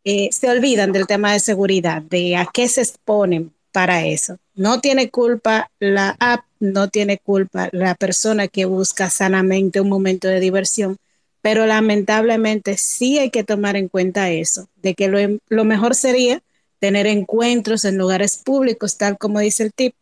eh, 0.05 0.29
se 0.31 0.49
olvidan 0.49 0.91
del 0.91 1.07
tema 1.07 1.33
de 1.33 1.39
seguridad, 1.39 2.01
de 2.01 2.37
a 2.37 2.47
qué 2.51 2.67
se 2.69 2.81
exponen 2.81 3.53
para 3.71 4.05
eso. 4.05 4.37
No 4.55 4.81
tiene 4.81 5.09
culpa 5.09 5.69
la 5.79 6.15
app, 6.19 6.45
no 6.59 6.89
tiene 6.89 7.17
culpa 7.17 7.69
la 7.71 7.95
persona 7.95 8.47
que 8.47 8.65
busca 8.65 9.09
sanamente 9.09 9.81
un 9.81 9.89
momento 9.89 10.27
de 10.27 10.39
diversión, 10.39 10.97
pero 11.41 11.65
lamentablemente 11.65 12.77
sí 12.77 13.19
hay 13.19 13.29
que 13.29 13.43
tomar 13.43 13.75
en 13.75 13.87
cuenta 13.87 14.29
eso, 14.29 14.67
de 14.77 14.95
que 14.95 15.07
lo, 15.07 15.19
lo 15.47 15.63
mejor 15.63 15.95
sería 15.95 16.41
tener 16.79 17.07
encuentros 17.07 17.85
en 17.85 17.97
lugares 17.97 18.37
públicos, 18.37 18.97
tal 18.97 19.17
como 19.17 19.39
dice 19.39 19.63
el 19.63 19.73
tip, 19.73 19.93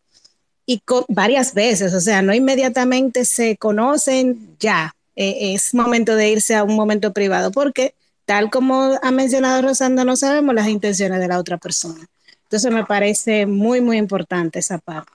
y 0.66 0.82
varias 1.08 1.54
veces, 1.54 1.94
o 1.94 2.02
sea, 2.02 2.22
no 2.22 2.34
inmediatamente 2.34 3.24
se 3.26 3.56
conocen 3.58 4.58
ya, 4.60 4.96
eh, 5.16 5.54
es 5.54 5.74
momento 5.74 6.16
de 6.16 6.30
irse 6.30 6.56
a 6.56 6.64
un 6.64 6.76
momento 6.76 7.14
privado, 7.14 7.52
porque 7.52 7.96
tal 8.26 8.50
como 8.50 9.00
ha 9.02 9.12
mencionado 9.12 9.62
Rosanda, 9.62 10.04
no 10.04 10.18
sabemos 10.18 10.54
las 10.54 10.68
intenciones 10.68 11.20
de 11.20 11.28
la 11.30 11.40
otra 11.40 11.58
persona. 11.58 12.06
Entonces 12.44 12.72
me 12.72 12.86
parece 12.86 13.46
muy, 13.46 13.82
muy 13.82 13.98
importante 13.98 14.60
esa 14.60 14.78
parte. 14.78 15.12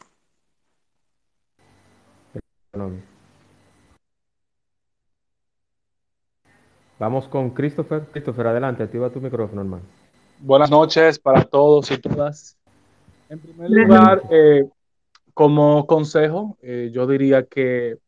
Vamos 7.03 7.27
con 7.27 7.51
Christopher. 7.51 8.07
Christopher, 8.13 8.47
adelante, 8.47 8.85
activa 8.85 9.11
tu 9.11 9.21
micrófono, 9.21 9.63
hermano. 9.63 9.83
Buenas 10.39 10.71
noches 10.71 11.19
para 11.19 11.43
todos 11.43 11.91
y 11.91 11.99
todas. 11.99 12.57
En 13.29 13.41
primer 13.41 13.69
lugar, 13.69 14.23
eh, 14.31 14.69
como 15.35 15.85
consejo, 15.89 16.57
eh, 16.63 16.91
yo 16.93 17.09
diría 17.09 17.45
que 17.45 17.99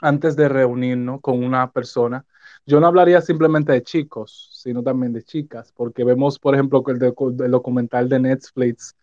antes 0.00 0.36
de 0.36 0.48
reunirnos 0.48 1.20
con 1.20 1.42
una 1.42 1.72
persona, 1.72 2.24
yo 2.64 2.78
no 2.78 2.86
hablaría 2.86 3.20
simplemente 3.20 3.72
de 3.72 3.82
chicos, 3.82 4.50
sino 4.52 4.80
también 4.80 5.12
de 5.12 5.24
chicas, 5.24 5.72
porque 5.76 6.04
vemos, 6.04 6.38
por 6.38 6.54
ejemplo, 6.54 6.84
el, 6.86 7.02
el 7.02 7.50
documental 7.50 8.08
de 8.08 8.20
Netflix, 8.20 8.94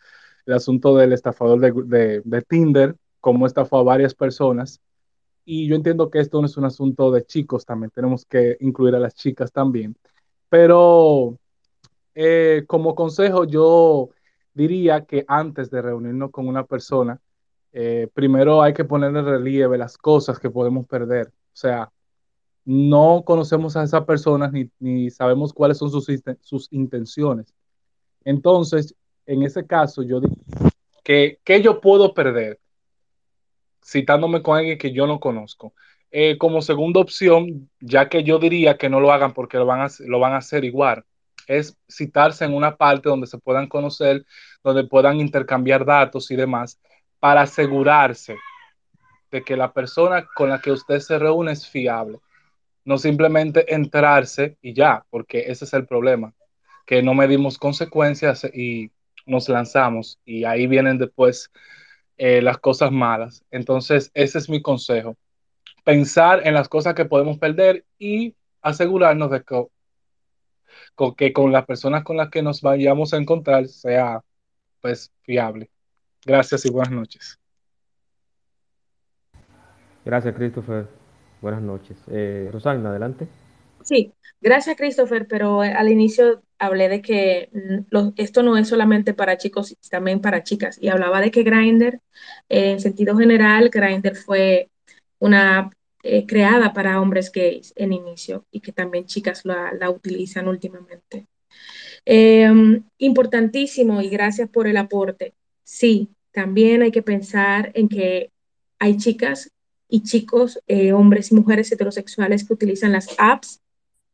el 0.46 0.54
asunto 0.54 0.96
del 0.96 1.12
estafador 1.12 1.60
de, 1.60 2.22
de, 2.24 2.42
Tinder, 2.44 2.96
cómo 3.20 3.46
estafó 3.46 3.80
a 3.80 3.84
varias 3.84 4.16
personas. 4.16 4.80
Y 5.50 5.66
yo 5.66 5.78
entiendo 5.78 6.10
que 6.10 6.20
esto 6.20 6.42
no 6.42 6.48
es 6.48 6.58
un 6.58 6.66
asunto 6.66 7.10
de 7.10 7.26
chicos 7.26 7.66
también, 7.66 7.90
tenemos 7.92 8.26
que 8.26 8.58
incluir 8.60 8.94
a 8.96 9.00
las 9.00 9.16
chicas 9.16 9.50
también. 9.50 9.96
Pero 10.50 11.40
eh, 12.14 12.66
como 12.68 12.94
consejo, 12.96 13.46
yo 13.46 14.10
diría 14.54 15.06
que 15.06 15.24
antes 15.26 15.72
de 15.72 15.82
reunirnos 15.82 16.32
con 16.32 16.50
una 16.50 16.66
persona, 16.66 17.18
eh, 17.72 18.10
primero 18.14 18.62
hay 18.62 18.74
que 18.74 18.84
poner 18.84 19.16
en 19.16 19.24
relieve 19.24 19.78
las 19.78 19.98
cosas 19.98 20.38
que 20.38 20.50
podemos 20.50 20.86
perder. 20.86 21.28
O 21.28 21.56
sea, 21.56 21.90
no 22.66 23.24
conocemos 23.26 23.78
a 23.78 23.84
esas 23.84 24.04
personas 24.04 24.52
ni, 24.80 25.10
sabemos 25.10 25.54
cuáles 25.54 25.78
son 25.78 25.90
sus, 25.90 26.08
sus, 26.42 26.68
intenciones. 26.74 27.54
Entonces, 28.26 28.94
en 29.26 29.44
ese 29.44 29.66
caso, 29.66 30.04
yo 30.04 30.20
digo 30.20 30.36
que, 31.06 31.40
¿qué 31.46 31.62
yo 31.62 31.80
puedo 31.80 32.14
perder 32.14 32.60
citándome 33.88 34.42
con 34.42 34.58
alguien 34.58 34.78
que 34.78 34.92
yo 34.92 35.08
no 35.08 35.20
conozco? 35.20 35.74
Eh, 36.12 36.38
como 36.38 36.62
segunda 36.62 37.00
opción, 37.00 37.70
ya 37.80 38.10
que 38.10 38.24
yo 38.24 38.40
diría 38.40 38.78
que 38.78 38.90
no 38.90 39.00
lo 39.00 39.12
hagan 39.12 39.34
porque 39.34 39.58
lo 39.58 39.66
van 39.66 39.82
a, 39.82 39.88
lo 40.00 40.20
van 40.20 40.34
a 40.34 40.38
hacer 40.38 40.64
igual, 40.66 41.04
es 41.48 41.78
citarse 41.90 42.46
en 42.46 42.54
una 42.54 42.76
parte 42.76 43.10
donde 43.10 43.28
se 43.28 43.38
puedan 43.38 43.68
conocer, 43.68 44.26
donde 44.64 44.84
puedan 44.86 45.20
intercambiar 45.20 45.86
datos 45.86 46.30
y 46.32 46.36
demás 46.36 46.80
para 47.20 47.42
asegurarse 47.42 48.36
de 49.32 49.44
que 49.44 49.58
la 49.58 49.72
persona 49.74 50.28
con 50.36 50.50
la 50.50 50.62
que 50.62 50.72
usted 50.72 51.00
se 51.00 51.20
reúne 51.20 51.54
es 51.54 51.68
fiable. 51.68 52.20
No 52.86 52.98
simplemente 52.98 53.74
entrarse 53.74 54.58
y 54.62 54.74
ya, 54.74 55.06
porque 55.10 55.46
ese 55.48 55.66
es 55.66 55.74
el 55.74 55.86
problema, 55.86 56.34
que 56.86 57.02
no 57.04 57.14
medimos 57.14 57.58
consecuencias 57.58 58.46
y 58.54 58.92
nos 59.26 59.50
lanzamos 59.50 60.20
y 60.24 60.46
ahí 60.46 60.68
vienen 60.68 60.98
después 60.98 61.52
eh, 62.18 62.42
las 62.42 62.58
cosas 62.58 62.92
malas. 62.92 63.44
Entonces, 63.52 64.12
ese 64.14 64.38
es 64.38 64.50
mi 64.50 64.62
consejo. 64.62 65.16
Pensar 65.84 66.46
en 66.46 66.54
las 66.54 66.68
cosas 66.68 66.94
que 66.96 67.06
podemos 67.06 67.38
perder 67.38 67.86
y 67.98 68.36
asegurarnos 68.62 69.32
de 69.32 69.44
que, 71.16 71.34
con, 71.34 71.52
las 71.52 71.66
personas 71.66 72.04
con 72.04 72.18
las 72.18 72.30
que 72.30 72.42
nos 72.42 72.62
vayamos 72.62 73.14
a 73.14 73.18
encontrar 73.18 73.68
sea 73.68 74.22
pues 74.82 75.12
fiable. 75.22 75.70
Gracias 76.26 76.66
y 76.66 76.72
buenas 76.72 76.92
noches. 76.92 77.40
Gracias, 80.04 80.36
Christopher. 80.36 80.88
Buenas 81.42 81.62
noches. 81.62 81.98
Eh, 82.08 82.50
Rosana, 82.52 82.90
adelante. 82.90 83.28
Sí, 83.88 84.14
gracias, 84.42 84.76
Christopher, 84.76 85.28
pero 85.28 85.64
eh, 85.64 85.72
al 85.72 85.90
inicio 85.90 86.44
hablé 86.60 86.90
de 86.90 87.02
que 87.02 87.50
mm, 87.54 88.10
esto 88.18 88.44
no 88.44 88.58
es 88.58 88.68
solamente 88.68 89.14
para 89.14 89.38
chicos, 89.38 89.76
también 89.90 90.22
para 90.22 90.44
chicas. 90.44 90.78
Y 90.82 90.90
hablaba 90.90 91.22
de 91.22 91.32
que 91.32 91.44
Grindr, 91.44 92.02
eh, 92.50 92.72
en 92.72 92.80
sentido 92.80 93.18
general, 93.18 93.70
Grindr 93.70 94.16
fue 94.16 94.70
una 95.20 95.72
creada 96.26 96.72
para 96.72 97.02
hombres 97.02 97.30
gays 97.34 97.74
en 97.76 97.92
inicio 97.92 98.46
y 98.50 98.62
que 98.62 98.72
también 98.72 99.06
chicas 99.06 99.44
la, 99.44 99.90
utilizan 99.90 100.48
últimamente. 100.48 101.28
importantísimo 102.98 104.02
y 104.02 104.10
gracias 104.10 104.50
por 104.50 104.68
el 104.68 104.78
aporte. 104.78 105.34
Sí, 105.64 106.10
también 106.32 106.82
hay 106.82 106.92
que 106.92 107.02
pensar 107.02 107.72
en 107.74 107.90
que 107.90 108.32
hay 108.80 108.98
chicas 108.98 109.52
y 109.90 110.04
chicos, 110.04 110.60
eh, 110.68 110.94
hombres 110.94 111.32
y 111.32 111.36
mujeres 111.36 111.72
heterosexuales 111.72 112.46
que 112.46 112.54
utilizan 112.54 112.92
las 112.92 113.08
apps 113.18 113.62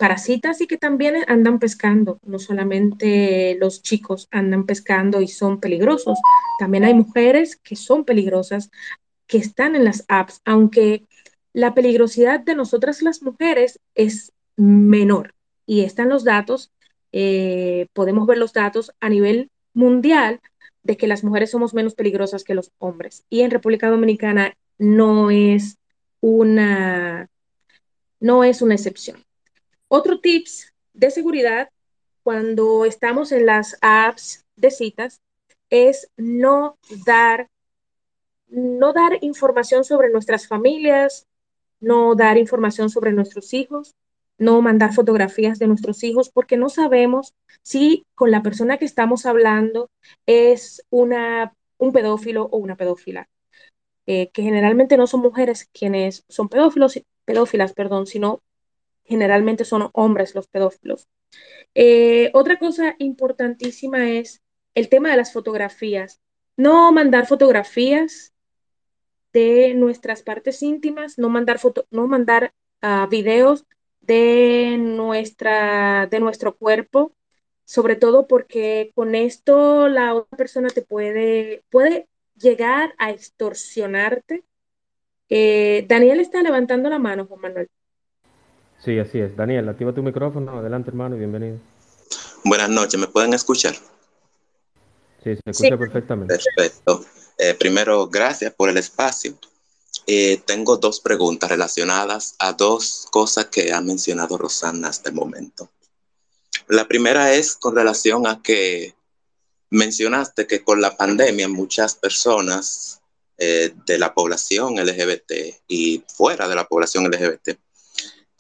para 0.04 0.18
citas 0.18 0.60
y 0.60 0.68
que 0.68 0.78
también 0.78 1.16
andan 1.28 1.60
pescando. 1.60 2.20
No 2.26 2.38
solamente 2.38 3.56
los 3.58 3.82
chicos 3.82 4.28
andan 4.32 4.66
pescando 4.66 5.22
y 5.22 5.30
son 5.30 5.62
peligrosos, 5.62 6.20
también 6.60 6.84
hay 6.84 6.94
mujeres 6.94 7.56
que 7.56 7.78
son 7.78 8.04
peligrosas, 8.04 8.70
que 9.28 9.38
están 9.38 9.78
en 9.78 9.86
las 9.86 10.04
apps, 10.10 10.42
aunque 10.44 11.06
la 11.54 11.74
peligrosidad 11.74 12.42
de 12.42 12.54
nosotras 12.54 13.02
las 13.02 13.22
mujeres 13.24 13.80
es 13.96 14.34
menor. 14.58 15.36
Y 15.66 15.86
están 15.86 16.10
los 16.10 16.26
datos, 16.26 16.74
eh, 17.14 17.88
podemos 17.94 18.28
ver 18.28 18.40
los 18.40 18.52
datos 18.52 18.92
a 19.00 19.08
nivel 19.08 19.52
mundial 19.74 20.42
de 20.84 20.98
que 20.98 21.08
las 21.08 21.24
mujeres 21.24 21.52
somos 21.52 21.74
menos 21.74 21.96
peligrosas 21.96 22.44
que 22.44 22.56
los 22.56 22.74
hombres. 22.78 23.24
Y 23.30 23.40
en 23.40 23.52
República 23.52 23.90
Dominicana 23.90 24.54
no 24.78 25.32
es 25.32 25.78
una, 26.20 27.30
no 28.20 28.44
es 28.44 28.62
una 28.62 28.76
excepción. 28.76 29.24
Otro 29.96 30.20
tips 30.20 30.74
de 30.96 31.12
seguridad 31.12 31.70
cuando 32.24 32.84
estamos 32.84 33.32
en 33.32 33.46
las 33.46 33.78
apps 33.82 34.44
de 34.56 34.72
citas 34.72 35.22
es 35.70 36.10
no 36.18 36.80
dar, 37.06 37.52
no 38.48 38.92
dar 38.92 39.20
información 39.22 39.84
sobre 39.84 40.10
nuestras 40.10 40.48
familias, 40.48 41.28
no 41.80 42.16
dar 42.16 42.40
información 42.40 42.90
sobre 42.90 43.12
nuestros 43.12 43.54
hijos, 43.54 43.94
no 44.40 44.64
mandar 44.64 44.96
fotografías 44.96 45.60
de 45.60 45.68
nuestros 45.68 46.04
hijos 46.04 46.32
porque 46.32 46.58
no 46.58 46.70
sabemos 46.70 47.36
si 47.62 48.04
con 48.16 48.32
la 48.32 48.42
persona 48.42 48.80
que 48.80 48.86
estamos 48.86 49.28
hablando 49.28 49.92
es 50.26 50.84
una, 50.90 51.54
un 51.78 51.92
pedófilo 51.92 52.46
o 52.46 52.58
una 52.58 52.76
pedófila. 52.76 53.30
Eh, 54.08 54.32
que 54.32 54.42
generalmente 54.42 54.98
no 54.98 55.06
son 55.06 55.20
mujeres 55.20 55.70
quienes 55.72 56.26
son 56.30 56.50
pedófilos, 56.50 57.00
pedófilas, 57.26 57.74
perdón, 57.74 58.08
sino 58.08 58.42
generalmente 59.06 59.66
son 59.66 59.90
hombres 59.94 60.36
los 60.36 60.48
pedófilos. 60.48 61.08
Eh, 61.76 62.30
otra 62.34 62.60
cosa 62.60 62.96
importantísima 63.00 64.10
es 64.12 64.42
el 64.76 64.90
tema 64.90 65.12
de 65.12 65.18
las 65.18 65.34
fotografías. 65.34 66.22
No 66.56 66.92
mandar 66.92 67.28
fotografías 67.28 68.34
de 69.34 69.74
nuestras 69.74 70.22
partes 70.22 70.62
íntimas, 70.62 71.18
no 71.18 71.30
mandar, 71.30 71.60
foto, 71.60 71.86
no 71.90 72.08
mandar 72.08 72.54
uh, 72.84 73.08
videos 73.10 73.66
de, 74.02 74.78
nuestra, 74.80 76.08
de 76.08 76.20
nuestro 76.20 76.56
cuerpo, 76.56 77.16
sobre 77.66 77.96
todo 77.96 78.28
porque 78.28 78.92
con 78.96 79.16
esto 79.16 79.88
la 79.88 80.14
otra 80.14 80.38
persona 80.38 80.70
te 80.70 80.84
puede, 80.84 81.64
puede 81.70 82.08
llegar 82.36 82.94
a 83.00 83.12
extorsionarte. 83.12 84.44
Eh, 85.30 85.86
Daniel 85.88 86.20
está 86.20 86.44
levantando 86.44 86.90
la 86.90 87.00
mano, 87.00 87.26
Juan 87.26 87.42
Manuel. 87.42 87.70
Sí, 88.84 89.00
así 89.00 89.20
es. 89.20 89.36
Daniel, 89.38 89.70
activa 89.70 89.94
tu 89.94 90.04
micrófono. 90.04 90.60
Adelante, 90.60 90.90
hermano, 90.90 91.16
y 91.16 91.20
bienvenido. 91.20 91.58
Buenas 92.44 92.70
noches, 92.70 93.00
¿me 93.00 93.08
pueden 93.08 93.34
escuchar? 93.34 93.76
Sí, 95.24 95.36
se 95.42 95.52
escucha 95.52 95.78
perfectamente. 95.78 96.36
Perfecto. 96.36 97.06
Eh, 97.38 97.54
primero, 97.54 98.08
gracias 98.08 98.54
por 98.54 98.68
el 98.68 98.78
espacio. 98.78 99.38
Eh, 100.06 100.42
tengo 100.46 100.76
dos 100.76 101.00
preguntas 101.00 101.50
relacionadas 101.50 102.36
a 102.40 102.52
dos 102.52 103.08
cosas 103.10 103.46
que 103.46 103.72
ha 103.72 103.80
mencionado 103.80 104.38
Rosana 104.38 104.90
hasta 104.90 105.10
el 105.10 105.16
momento. 105.16 105.70
La 106.68 106.86
primera 106.86 107.34
es 107.34 107.56
con 107.56 107.76
relación 107.78 108.28
a 108.28 108.42
que 108.42 108.96
mencionaste 109.70 110.46
que 110.46 110.62
con 110.62 110.82
la 110.82 110.98
pandemia 110.98 111.48
muchas 111.48 111.96
personas 111.96 113.02
eh, 113.38 113.74
de 113.86 113.98
la 113.98 114.14
población 114.14 114.76
LGBT 114.76 115.32
y 115.70 116.04
fuera 116.14 116.50
de 116.50 116.56
la 116.56 116.66
población 116.66 117.06
LGBT 117.06 117.58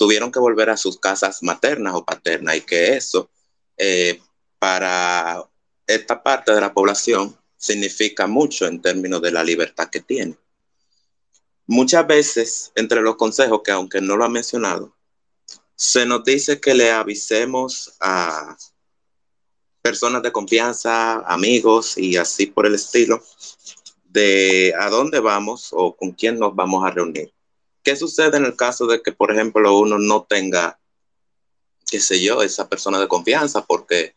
tuvieron 0.04 0.34
que 0.34 0.40
volver 0.40 0.70
a 0.70 0.76
sus 0.76 1.00
casas 1.00 1.42
maternas 1.44 1.94
o 1.96 2.04
paternas 2.04 2.58
y 2.58 2.62
que 2.62 2.98
eso 2.98 3.30
eh, 3.78 4.20
para 4.60 5.42
esta 5.88 6.22
parte 6.22 6.52
de 6.52 6.60
la 6.60 6.74
población 6.74 7.34
significa 7.56 8.28
mucho 8.28 8.68
en 8.68 8.82
términos 8.82 9.22
de 9.22 9.32
la 9.32 9.46
libertad 9.46 9.90
que 9.90 10.02
tiene. 10.02 10.38
Muchas 11.68 12.06
veces, 12.06 12.74
entre 12.76 13.00
los 13.00 13.16
consejos, 13.16 13.62
que 13.64 13.72
aunque 13.72 14.02
no 14.02 14.18
lo 14.18 14.26
ha 14.26 14.30
mencionado, 14.30 14.94
se 15.74 16.06
nos 16.06 16.26
dice 16.26 16.60
que 16.60 16.74
le 16.74 16.92
avisemos 16.92 17.96
a 18.02 18.58
personas 19.82 20.22
de 20.22 20.34
confianza, 20.34 21.20
amigos 21.20 21.98
y 21.98 22.18
así 22.18 22.48
por 22.48 22.66
el 22.66 22.76
estilo, 22.76 23.24
de 24.04 24.74
a 24.78 24.90
dónde 24.90 25.22
vamos 25.22 25.70
o 25.72 25.96
con 25.96 26.12
quién 26.12 26.40
nos 26.40 26.54
vamos 26.54 26.84
a 26.84 26.92
reunir. 26.92 27.33
¿Qué 27.84 27.96
sucede 27.96 28.38
en 28.38 28.46
el 28.46 28.56
caso 28.56 28.88
de 28.88 29.02
que, 29.02 29.12
por 29.12 29.32
ejemplo, 29.32 29.78
uno 29.78 30.00
no 30.00 30.24
tenga, 30.24 30.80
qué 31.90 32.00
sé 32.00 32.22
yo, 32.22 32.42
esa 32.42 32.70
persona 32.70 33.00
de 33.00 33.08
confianza 33.08 33.66
porque 33.66 34.16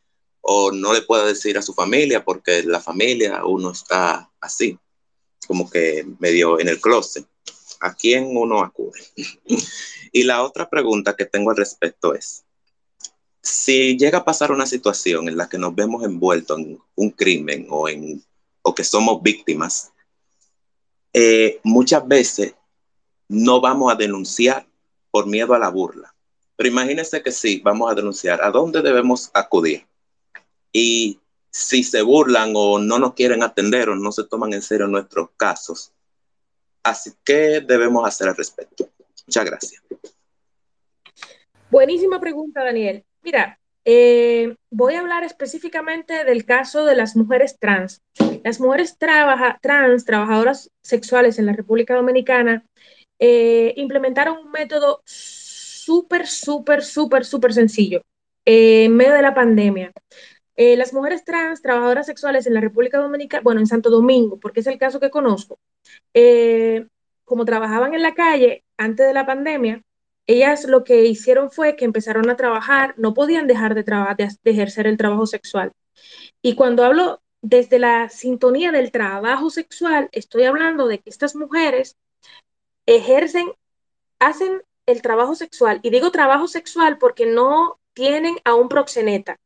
o 0.48 0.70
no 0.70 0.92
le 0.92 1.02
pueda 1.02 1.26
decir 1.26 1.58
a 1.58 1.62
su 1.62 1.74
familia 1.74 2.24
porque 2.24 2.62
la 2.62 2.80
familia 2.80 3.44
uno 3.44 3.72
está 3.72 4.30
así, 4.40 4.78
como 5.48 5.68
que 5.68 6.06
medio 6.20 6.60
en 6.60 6.68
el 6.68 6.80
closet? 6.80 7.26
¿A 7.80 7.92
quién 7.94 8.36
uno 8.36 8.62
acude? 8.62 9.00
y 10.12 10.22
la 10.22 10.44
otra 10.44 10.70
pregunta 10.70 11.16
que 11.16 11.26
tengo 11.26 11.50
al 11.50 11.56
respecto 11.56 12.14
es, 12.14 12.44
si 13.42 13.96
llega 13.96 14.18
a 14.18 14.24
pasar 14.24 14.52
una 14.52 14.66
situación 14.66 15.28
en 15.28 15.36
la 15.36 15.48
que 15.48 15.58
nos 15.58 15.74
vemos 15.74 16.04
envueltos 16.04 16.58
en 16.60 16.78
un 16.94 17.10
crimen 17.10 17.66
o, 17.68 17.88
en, 17.88 18.24
o 18.62 18.72
que 18.72 18.84
somos 18.84 19.20
víctimas, 19.22 19.92
eh, 21.12 21.60
muchas 21.64 22.06
veces 22.06 22.54
no 23.28 23.60
vamos 23.60 23.92
a 23.92 23.96
denunciar 23.96 24.66
por 25.10 25.26
miedo 25.26 25.54
a 25.54 25.58
la 25.58 25.68
burla. 25.68 26.14
Pero 26.56 26.68
imagínense 26.68 27.22
que 27.22 27.32
sí, 27.32 27.60
vamos 27.62 27.90
a 27.90 27.94
denunciar. 27.94 28.42
¿A 28.42 28.50
dónde 28.50 28.82
debemos 28.82 29.30
acudir? 29.34 29.86
Y 30.72 31.18
si 31.50 31.82
se 31.84 32.02
burlan 32.02 32.52
o 32.54 32.78
no 32.78 32.98
nos 32.98 33.14
quieren 33.14 33.42
atender 33.42 33.88
o 33.88 33.96
no 33.96 34.12
se 34.12 34.24
toman 34.24 34.52
en 34.52 34.62
serio 34.62 34.86
nuestros 34.86 35.30
casos, 35.36 35.92
así 36.82 37.12
que 37.24 37.60
debemos 37.60 38.06
hacer 38.06 38.28
al 38.28 38.36
respecto. 38.36 38.88
Muchas 39.26 39.44
gracias. 39.44 39.82
Buenísima 41.70 42.20
pregunta, 42.20 42.62
Daniel. 42.62 43.04
Mira, 43.22 43.58
eh, 43.84 44.56
voy 44.70 44.94
a 44.94 45.00
hablar 45.00 45.24
específicamente 45.24 46.24
del 46.24 46.44
caso 46.44 46.84
de 46.84 46.96
las 46.96 47.16
mujeres 47.16 47.58
trans. 47.58 48.02
Las 48.44 48.60
mujeres 48.60 48.98
trans, 48.98 50.04
trabajadoras 50.04 50.70
sexuales 50.82 51.38
en 51.38 51.46
la 51.46 51.52
República 51.52 51.94
Dominicana, 51.94 52.64
eh, 53.18 53.74
implementaron 53.76 54.38
un 54.38 54.50
método 54.50 55.02
súper, 55.04 56.26
súper, 56.26 56.82
súper, 56.82 57.24
súper 57.24 57.52
sencillo 57.52 58.02
eh, 58.44 58.84
en 58.84 58.96
medio 58.96 59.12
de 59.14 59.22
la 59.22 59.34
pandemia. 59.34 59.92
las 60.56 60.92
mujeres 60.92 61.24
trans, 61.24 61.62
trabajadoras 61.62 62.06
sexuales 62.06 62.46
en 62.46 62.54
la 62.54 62.60
República 62.60 62.98
Dominicana, 62.98 63.42
bueno, 63.42 63.60
en 63.60 63.66
Santo 63.66 63.90
Domingo, 63.90 64.38
porque 64.40 64.60
es 64.60 64.66
el 64.66 64.78
caso 64.78 65.00
que 65.00 65.10
conozco, 65.10 65.58
como 67.24 67.44
trabajaban 67.44 67.94
en 67.94 68.02
la 68.02 68.14
calle 68.14 68.64
antes 68.78 69.06
de 69.06 69.12
la 69.12 69.26
pandemia, 69.26 69.82
ellas 70.26 70.64
lo 70.64 70.84
que 70.84 71.04
hicieron 71.06 71.50
fue 71.50 71.76
que 71.76 71.84
empezaron 71.84 72.28
a 72.30 72.36
trabajar, 72.36 72.94
no 72.96 73.14
podían 73.14 73.46
dejar 73.46 73.74
de, 73.74 73.84
de, 73.84 74.50
ejercer 74.50 74.86
el 74.86 74.96
trabajo 74.96 75.26
sexual. 75.26 75.72
Y 76.42 76.54
cuando 76.54 76.84
hablo 76.84 77.22
desde 77.42 77.78
la 77.78 78.08
sintonía 78.08 78.72
del 78.72 78.90
trabajo 78.90 79.50
sexual, 79.50 80.08
estoy 80.12 80.44
hablando 80.44 80.88
de 80.88 80.98
que 80.98 81.10
estas 81.10 81.36
mujeres 81.36 81.96
ejercen, 82.86 83.52
hacen 84.18 84.62
el 84.86 85.02
trabajo 85.02 85.34
sexual. 85.34 85.80
Y 85.82 85.90
digo 85.90 86.10
trabajo 86.10 86.48
sexual 86.48 86.98
porque 86.98 87.26
no 87.26 87.78
tienen 87.92 88.36
a 88.44 88.54
un 88.54 88.68
proxeneta, 88.68 89.38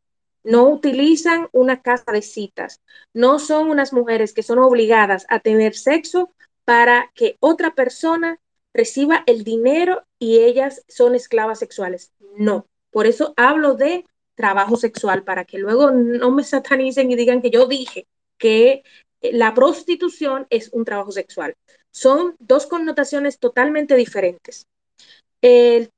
no 0.43 0.69
utilizan 0.69 1.49
una 1.53 1.83
casa 1.83 2.13
de 2.13 2.23
citas, 2.23 2.81
no 3.13 3.39
son 3.39 3.71
unas 3.71 3.93
mujeres 3.93 4.33
que 4.33 4.43
son 4.43 4.59
obligadas 4.59 5.27
a 5.29 5.41
tener 5.41 5.75
sexo 5.75 6.33
para 6.65 7.11
que 7.15 7.37
otra 7.41 7.75
persona 7.75 8.41
reciba 8.73 9.23
el 9.27 9.45
dinero 9.45 10.05
y 10.19 10.39
ellas 10.39 10.85
son 10.89 11.15
esclavas 11.15 11.59
sexuales. 11.59 12.13
No, 12.37 12.67
por 12.91 13.07
eso 13.07 13.35
hablo 13.37 13.75
de 13.75 14.05
trabajo 14.35 14.77
sexual, 14.77 15.23
para 15.23 15.45
que 15.45 15.59
luego 15.59 15.91
no 15.91 16.31
me 16.31 16.45
satanicen 16.45 17.11
y 17.11 17.17
digan 17.17 17.43
que 17.43 17.51
yo 17.51 17.67
dije 17.67 18.07
que 18.39 18.83
la 19.21 19.53
prostitución 19.53 20.47
es 20.49 20.71
un 20.73 20.85
trabajo 20.85 21.13
sexual. 21.13 21.55
Son 21.91 22.37
dos 22.39 22.67
connotaciones 22.67 23.39
totalmente 23.39 23.97
diferentes. 23.97 24.67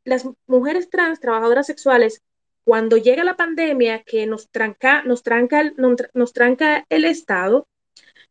las 0.05 0.28
mujeres 0.47 0.88
trans, 0.88 1.20
trabajadoras 1.20 1.66
sexuales, 1.66 2.22
cuando 2.64 2.97
llega 2.97 3.24
la 3.24 3.36
pandemia 3.36 4.03
que 4.05 4.26
nos 4.26 4.49
tranca, 4.49 5.03
nos 5.03 5.22
tranca, 5.22 5.72
nos 6.14 6.32
tranca 6.32 6.86
el 6.88 7.05
Estado, 7.05 7.66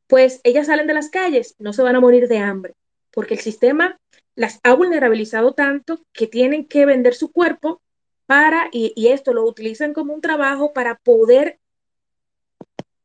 pues 0.07 0.41
ellas 0.43 0.67
salen 0.67 0.87
de 0.87 0.93
las 0.93 1.09
calles, 1.09 1.55
no 1.59 1.73
se 1.73 1.83
van 1.83 1.95
a 1.95 1.99
morir 1.99 2.27
de 2.27 2.37
hambre, 2.37 2.75
porque 3.11 3.33
el 3.33 3.39
sistema 3.39 3.97
las 4.35 4.59
ha 4.63 4.73
vulnerabilizado 4.73 5.53
tanto 5.53 6.05
que 6.13 6.27
tienen 6.27 6.65
que 6.65 6.85
vender 6.85 7.13
su 7.13 7.31
cuerpo 7.31 7.81
para, 8.25 8.69
y, 8.71 8.93
esto 9.07 9.33
lo 9.33 9.43
utilizan 9.43 9.93
como 9.93 10.13
un 10.13 10.21
trabajo 10.21 10.73
para 10.73 10.95
poder 10.95 11.59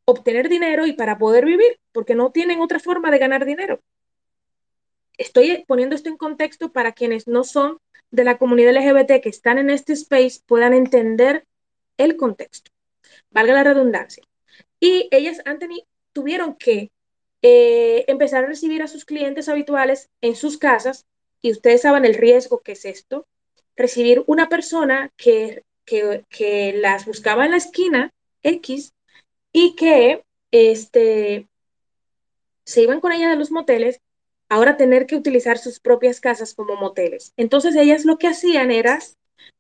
obtener 0.05 0.49
dinero 0.49 0.87
y 0.87 0.93
para 0.93 1.19
poder 1.19 1.45
vivir, 1.45 1.81
porque 1.93 2.15
no 2.15 2.31
tienen 2.31 2.61
otra 2.61 2.79
forma 2.79 3.11
de 3.11 3.19
ganar 3.19 3.45
dinero. 3.45 3.81
Estoy 5.19 5.65
poniendo 5.67 5.95
esto 5.95 6.09
en 6.09 6.17
contexto 6.17 6.73
para 6.73 6.93
quienes 6.93 7.27
no 7.27 7.45
son 7.45 7.79
de 8.11 8.25
la 8.25 8.39
comunidad 8.39 8.75
LGBT 8.75 9.21
que 9.23 9.29
están 9.29 9.59
en 9.59 9.71
este 9.71 9.93
space 9.93 10.41
puedan 10.47 10.75
entender 10.75 11.47
el 11.97 12.17
contexto. 12.17 12.71
Valga 13.31 13.55
la 13.55 13.65
redundancia. 13.65 14.23
Y 14.81 15.09
ellas 15.11 15.41
han 15.45 15.59
tuvieron 16.13 16.55
que 16.55 16.91
eh, 17.43 18.05
empezar 18.09 18.45
a 18.45 18.49
recibir 18.49 18.83
a 18.83 18.89
sus 18.89 19.05
clientes 19.05 19.49
habituales 19.49 20.09
en 20.21 20.35
sus 20.35 20.59
casas 20.59 21.07
y 21.43 21.53
ustedes 21.53 21.83
saben 21.83 22.05
el 22.05 22.15
riesgo 22.15 22.61
que 22.61 22.73
es 22.73 22.85
esto, 22.85 23.27
recibir 23.77 24.25
una 24.27 24.49
persona 24.49 25.13
que, 25.17 25.63
que, 25.85 26.75
las 26.81 27.05
buscaba 27.05 27.45
en 27.45 27.53
la 27.53 27.59
esquina 27.59 28.13
X 28.43 28.95
y 29.53 29.77
que 29.77 30.25
este, 30.51 31.47
se 32.65 32.83
iban 32.83 33.01
con 33.01 33.13
ella 33.13 33.29
de 33.29 33.37
los 33.37 33.51
moteles, 33.51 34.01
ahora 34.49 34.77
tener 34.77 35.07
que 35.07 35.17
utilizar 35.17 35.59
sus 35.59 35.81
propias 35.81 36.21
casas 36.21 36.55
como 36.55 36.77
moteles. 36.77 37.33
Entonces 37.37 37.75
ellas 37.77 38.05
lo 38.05 38.19
que 38.19 38.29
hacían 38.29 38.71
era 38.71 38.99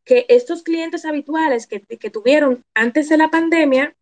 que 0.05 0.27
estos 0.29 0.63
clientes 0.63 1.05
habituales 1.05 1.67
que, 1.67 1.81
tuvieron 2.11 2.65
antes 2.75 3.09
de 3.09 3.17
la 3.17 3.29
pandemia, 3.29 3.95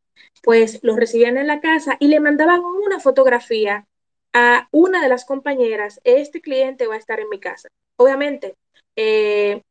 pues 0.42 0.80
los 0.82 0.96
recibían 0.96 1.38
en 1.38 1.46
la 1.46 1.60
casa 1.60 1.96
y 1.98 2.08
le 2.08 2.20
mandaban 2.20 2.60
una 2.60 3.00
fotografía 3.00 3.86
a 4.32 4.68
una 4.72 5.00
de 5.00 5.08
las 5.08 5.24
compañeras, 5.24 6.00
este 6.04 6.40
cliente 6.40 6.86
va 6.86 6.96
a 6.96 6.98
estar 6.98 7.20
en 7.20 7.28
mi 7.28 7.38
casa. 7.38 7.68
Obviamente, 7.96 8.56
eh, 8.96 9.62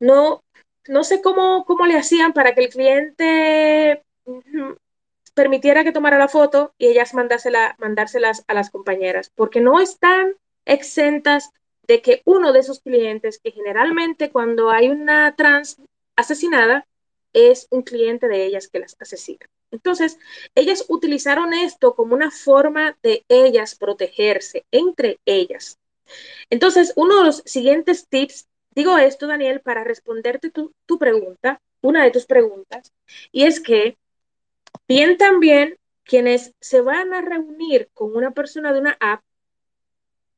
no, 0.00 0.42
no 0.88 1.04
sé 1.04 1.22
cómo, 1.22 1.64
cómo 1.64 1.86
le 1.86 1.96
hacían 1.96 2.32
para 2.32 2.54
que 2.54 2.64
el 2.64 2.68
cliente 2.68 4.02
permitiera 5.36 5.84
que 5.84 5.92
tomara 5.92 6.18
la 6.18 6.28
foto 6.28 6.72
y 6.78 6.86
ellas 6.86 7.12
mandárselas 7.12 8.42
a 8.48 8.54
las 8.54 8.70
compañeras, 8.70 9.30
porque 9.34 9.60
no 9.60 9.80
están 9.80 10.32
exentas 10.64 11.50
de 11.86 12.00
que 12.00 12.22
uno 12.24 12.54
de 12.54 12.60
esos 12.60 12.80
clientes, 12.80 13.38
que 13.38 13.52
generalmente 13.52 14.30
cuando 14.30 14.70
hay 14.70 14.88
una 14.88 15.36
trans 15.36 15.76
asesinada, 16.16 16.86
es 17.34 17.68
un 17.70 17.82
cliente 17.82 18.28
de 18.28 18.46
ellas 18.46 18.68
que 18.68 18.78
las 18.78 18.96
asesina. 18.98 19.46
Entonces, 19.70 20.18
ellas 20.54 20.86
utilizaron 20.88 21.52
esto 21.52 21.94
como 21.94 22.14
una 22.14 22.30
forma 22.30 22.96
de 23.02 23.26
ellas 23.28 23.74
protegerse 23.74 24.64
entre 24.70 25.18
ellas. 25.26 25.78
Entonces, 26.48 26.94
uno 26.96 27.18
de 27.18 27.24
los 27.24 27.42
siguientes 27.44 28.06
tips, 28.08 28.48
digo 28.70 28.96
esto, 28.96 29.26
Daniel, 29.26 29.60
para 29.60 29.84
responderte 29.84 30.50
tu, 30.50 30.72
tu 30.86 30.98
pregunta, 30.98 31.60
una 31.82 32.04
de 32.04 32.10
tus 32.10 32.24
preguntas, 32.24 32.90
y 33.32 33.44
es 33.44 33.60
que 33.60 33.98
bien 34.88 35.16
también 35.16 35.76
quienes 36.04 36.54
se 36.60 36.80
van 36.80 37.12
a 37.12 37.20
reunir 37.20 37.90
con 37.92 38.14
una 38.14 38.30
persona 38.30 38.72
de 38.72 38.80
una 38.80 38.96
app, 39.00 39.22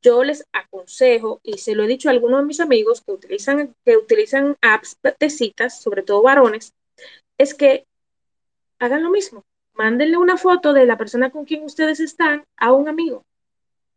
yo 0.00 0.24
les 0.24 0.46
aconsejo, 0.52 1.40
y 1.42 1.58
se 1.58 1.74
lo 1.74 1.84
he 1.84 1.88
dicho 1.88 2.08
a 2.08 2.12
algunos 2.12 2.40
de 2.40 2.46
mis 2.46 2.60
amigos 2.60 3.02
que 3.02 3.12
utilizan, 3.12 3.74
que 3.84 3.96
utilizan 3.96 4.56
apps 4.62 4.98
de 5.18 5.30
citas, 5.30 5.80
sobre 5.82 6.02
todo 6.02 6.22
varones, 6.22 6.72
es 7.36 7.54
que 7.54 7.86
hagan 8.78 9.02
lo 9.02 9.10
mismo. 9.10 9.44
Mándenle 9.74 10.16
una 10.16 10.36
foto 10.36 10.72
de 10.72 10.86
la 10.86 10.98
persona 10.98 11.30
con 11.30 11.44
quien 11.44 11.62
ustedes 11.64 12.00
están 12.00 12.44
a 12.56 12.72
un 12.72 12.88
amigo, 12.88 13.24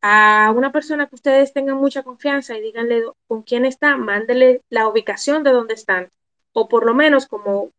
a 0.01 0.53
una 0.55 0.71
persona 0.71 1.07
que 1.07 1.15
ustedes 1.15 1.53
tengan 1.53 1.77
mucha 1.77 2.03
confianza 2.03 2.57
y 2.57 2.61
díganle 2.61 3.03
con 3.27 3.43
quién 3.43 3.65
está, 3.65 3.97
mándenle 3.97 4.61
la 4.69 4.87
ubicación 4.87 5.43
de 5.43 5.51
dónde 5.51 5.75
están. 5.75 6.09
O 6.53 6.67
por 6.67 6.85
lo 6.85 6.93
menos 6.93 7.27
como 7.27 7.71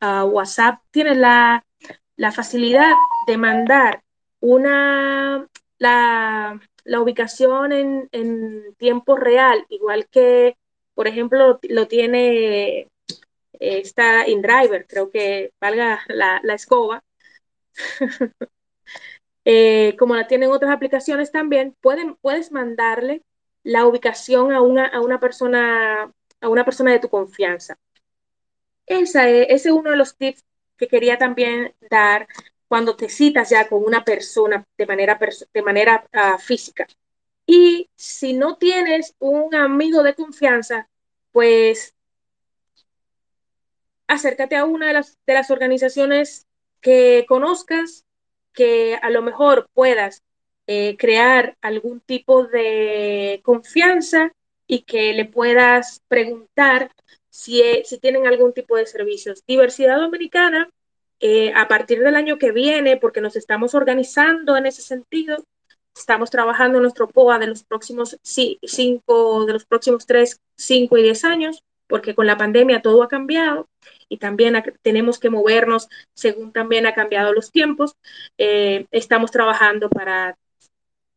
ah, 0.00 0.24
WhatsApp 0.24 0.80
tiene 0.90 1.14
la, 1.14 1.64
facilidad 2.32 2.92
de 3.26 3.36
mandar 3.36 4.02
una, 4.40 5.46
la, 5.78 6.60
ubicación 7.00 7.72
en, 7.72 8.08
en, 8.12 8.74
tiempo 8.76 9.16
real, 9.16 9.66
igual 9.68 10.08
que, 10.08 10.56
por 10.94 11.08
ejemplo, 11.08 11.58
lo 11.62 11.88
tiene 11.88 12.88
esta 13.52 14.28
InDriver, 14.28 14.86
creo 14.86 15.10
que 15.10 15.52
valga 15.60 16.00
la, 16.08 16.40
escoba, 16.54 17.02
eh, 19.44 19.96
como 19.98 20.16
la 20.16 20.26
tienen 20.26 20.50
otras 20.50 20.72
aplicaciones 20.72 21.32
también, 21.32 21.74
pueden, 21.80 22.16
puedes 22.16 22.52
mandarle 22.52 23.22
la 23.62 23.86
ubicación 23.86 24.52
a 24.52 24.60
una, 24.60 24.86
a 24.86 25.00
una 25.00 25.18
persona 25.20 26.12
a 26.40 26.48
una 26.48 26.64
persona 26.64 26.92
de 26.92 26.98
tu 26.98 27.08
confianza. 27.08 27.78
Es, 28.86 29.14
ese 29.14 29.52
es 29.52 29.66
uno 29.66 29.90
de 29.90 29.96
los 29.96 30.16
tips 30.16 30.44
que 30.76 30.88
quería 30.88 31.18
también 31.18 31.74
dar 31.90 32.28
cuando 32.68 32.96
te 32.96 33.08
citas 33.08 33.50
ya 33.50 33.68
con 33.68 33.84
una 33.84 34.04
persona 34.04 34.66
de 34.76 34.86
manera, 34.86 35.18
de 35.52 35.62
manera 35.62 36.04
uh, 36.12 36.38
física. 36.38 36.86
Y 37.46 37.88
si 37.94 38.32
no 38.32 38.56
tienes 38.56 39.14
un 39.18 39.54
amigo 39.54 40.02
de 40.02 40.14
confianza, 40.14 40.88
pues 41.32 41.94
acércate 44.08 44.56
a 44.56 44.64
una 44.64 44.88
de 44.88 44.94
las, 44.94 45.18
de 45.26 45.34
las 45.34 45.50
organizaciones 45.50 46.46
que 46.80 47.24
conozcas, 47.28 48.04
que 48.52 48.98
a 49.00 49.10
lo 49.10 49.22
mejor 49.22 49.68
puedas 49.74 50.22
eh, 50.66 50.96
crear 50.98 51.56
algún 51.60 52.00
tipo 52.00 52.44
de 52.44 53.40
confianza 53.44 54.32
y 54.66 54.82
que 54.82 55.12
le 55.12 55.24
puedas 55.24 56.02
preguntar 56.08 56.90
si, 57.36 57.60
e, 57.60 57.84
si 57.84 57.98
tienen 57.98 58.26
algún 58.26 58.52
tipo 58.54 58.76
de 58.76 58.86
servicios. 58.86 59.44
Diversidad 59.46 59.98
Dominicana, 59.98 60.70
eh, 61.20 61.52
a 61.54 61.68
partir 61.68 62.00
del 62.00 62.16
año 62.16 62.38
que 62.38 62.50
viene, 62.50 62.96
porque 62.96 63.20
nos 63.20 63.36
estamos 63.36 63.74
organizando 63.74 64.56
en 64.56 64.64
ese 64.64 64.80
sentido, 64.80 65.44
estamos 65.94 66.30
trabajando 66.30 66.78
en 66.78 66.82
nuestro 66.82 67.08
POA 67.08 67.38
de 67.38 67.48
los 67.48 67.62
próximos 67.62 68.18
cinco, 68.22 69.44
de 69.44 69.52
los 69.52 69.66
próximos 69.66 70.06
tres, 70.06 70.40
cinco 70.56 70.96
y 70.96 71.02
diez 71.02 71.24
años, 71.24 71.62
porque 71.86 72.14
con 72.14 72.26
la 72.26 72.38
pandemia 72.38 72.80
todo 72.80 73.02
ha 73.02 73.08
cambiado 73.08 73.68
y 74.08 74.16
también 74.16 74.54
tenemos 74.82 75.18
que 75.18 75.30
movernos 75.30 75.88
según 76.14 76.52
también 76.52 76.86
ha 76.86 76.94
cambiado 76.94 77.34
los 77.34 77.50
tiempos. 77.52 77.96
Eh, 78.38 78.86
estamos 78.90 79.30
trabajando 79.30 79.90
para 79.90 80.36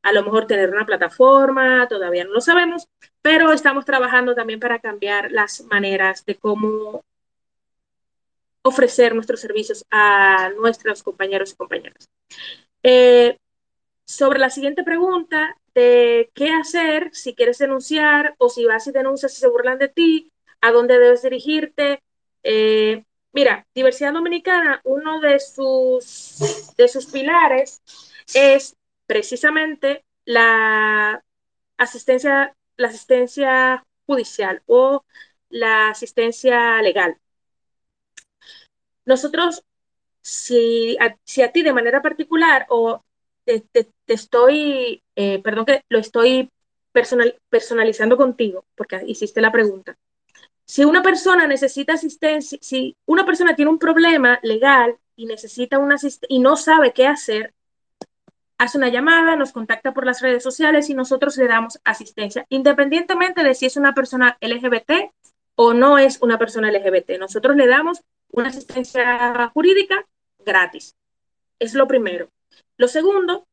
a 0.02 0.12
lo 0.12 0.24
mejor 0.24 0.48
tener 0.48 0.70
una 0.70 0.86
plataforma, 0.86 1.88
todavía 1.88 2.24
no 2.24 2.32
lo 2.32 2.42
sabemos, 2.42 2.88
pero 3.22 3.52
estamos 3.52 3.86
trabajando 3.86 4.36
también 4.36 4.60
para 4.60 4.80
cambiar 4.80 5.32
las 5.32 5.62
maneras 5.64 6.26
de 6.26 6.36
cómo 6.36 7.04
ofrecer 8.62 9.16
nuestros 9.16 9.40
servicios 9.40 9.86
a 9.90 10.50
nuestros 10.58 11.04
compañeros 11.04 11.52
y 11.52 11.56
compañeras. 11.56 12.10
Eh, 12.84 13.38
sobre 14.06 14.40
la 14.40 14.50
siguiente 14.50 14.84
pregunta 14.84 15.56
de 15.74 16.32
qué 16.34 16.50
hacer 16.50 17.10
si 17.14 17.36
quieres 17.36 17.58
denunciar 17.58 18.36
o 18.38 18.50
si 18.50 18.66
vas 18.66 18.88
y 18.88 18.92
denuncias 18.92 19.34
y 19.34 19.40
se 19.40 19.48
burlan 19.48 19.78
de 19.78 19.90
ti, 19.90 20.32
a 20.62 20.72
dónde 20.72 20.98
debes 20.98 21.22
dirigirte. 21.22 22.02
Eh, 22.44 23.04
mira, 23.34 23.68
Diversidad 23.74 24.14
Dominicana, 24.14 24.82
uno 24.84 25.20
de 25.20 25.40
sus, 25.40 26.74
de 26.76 26.88
sus 26.88 27.06
pilares 27.06 27.82
es 28.34 28.76
precisamente 29.10 30.06
la 30.24 31.26
asistencia, 31.78 32.56
la 32.78 32.88
asistencia 32.90 33.84
judicial 34.06 34.62
o 34.68 35.04
la 35.50 35.90
asistencia 35.90 36.80
legal. 36.84 37.18
Nosotros, 39.06 39.64
si 40.22 40.96
a, 41.00 41.18
si 41.24 41.42
a 41.42 41.52
ti 41.52 41.64
de 41.64 41.74
manera 41.74 42.04
particular 42.04 42.68
o 42.70 43.04
te, 43.46 43.66
estoy, 44.06 45.02
eh, 45.16 45.42
perdón 45.42 45.66
que 45.66 45.82
lo 45.90 45.98
estoy 45.98 46.52
personal, 46.92 47.36
personalizando 47.50 48.16
contigo, 48.16 48.66
porque 48.76 49.02
hiciste 49.08 49.42
la 49.42 49.52
pregunta. 49.52 49.98
Si 50.66 50.86
una 50.86 51.02
persona 51.02 51.48
necesita 51.48 51.94
asistencia, 51.94 52.60
si 52.62 52.96
una 53.08 53.26
persona 53.26 53.56
tiene 53.56 53.72
un 53.72 53.80
problema 53.80 54.40
legal 54.44 55.00
y 55.16 55.26
necesita 55.26 55.80
una 55.80 55.96
y 56.28 56.38
no 56.38 56.56
sabe 56.56 56.94
qué 56.94 57.08
hacer, 57.08 57.56
hace 58.60 58.78
una 58.78 58.90
llamada, 58.90 59.36
nos 59.38 59.54
contacta 59.54 59.94
por 59.94 60.06
las 60.06 60.22
redes 60.22 60.44
sociales 60.44 60.90
y 60.90 60.94
nosotros 60.94 61.38
le 61.38 61.48
damos 61.48 61.80
asistencia, 61.86 62.46
independientemente 62.50 63.42
de 63.42 63.56
si 63.56 63.66
es 63.66 63.78
una 63.78 63.94
persona 63.94 64.38
LGBT 64.42 65.12
o 65.56 65.74
no 65.74 65.98
es 65.98 66.22
una 66.22 66.38
persona 66.38 66.70
LGBT. 66.70 67.18
Nosotros 67.20 67.56
le 67.56 67.68
damos 67.68 68.02
una 68.32 68.50
asistencia 68.50 69.50
jurídica 69.54 70.06
gratis. 70.46 70.96
Es 71.58 71.74
lo 71.74 71.88
primero. 71.88 72.30
Lo 72.78 72.90
segundo 72.90 73.48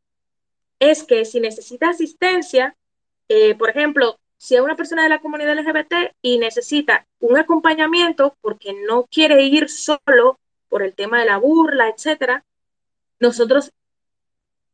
es 0.81 1.05
que 1.05 1.25
si 1.25 1.39
necesita 1.39 1.91
asistencia, 1.91 2.77
eh, 3.29 3.55
por 3.55 3.71
ejemplo, 3.71 4.19
si 4.39 4.57
es 4.57 4.61
una 4.61 4.77
persona 4.77 5.05
de 5.05 5.09
la 5.09 5.21
comunidad 5.21 5.57
LGBT 5.57 6.17
y 6.21 6.39
necesita 6.39 7.07
un 7.21 7.39
acompañamiento 7.39 8.37
porque 8.41 8.75
no 8.89 9.05
quiere 9.05 9.45
ir 9.45 9.71
solo 9.71 10.41
por 10.69 10.83
el 10.83 10.95
tema 10.95 11.21
de 11.21 11.27
la 11.27 11.39
burla, 11.39 11.89
etcétera, 11.89 12.45
nosotros 13.21 13.73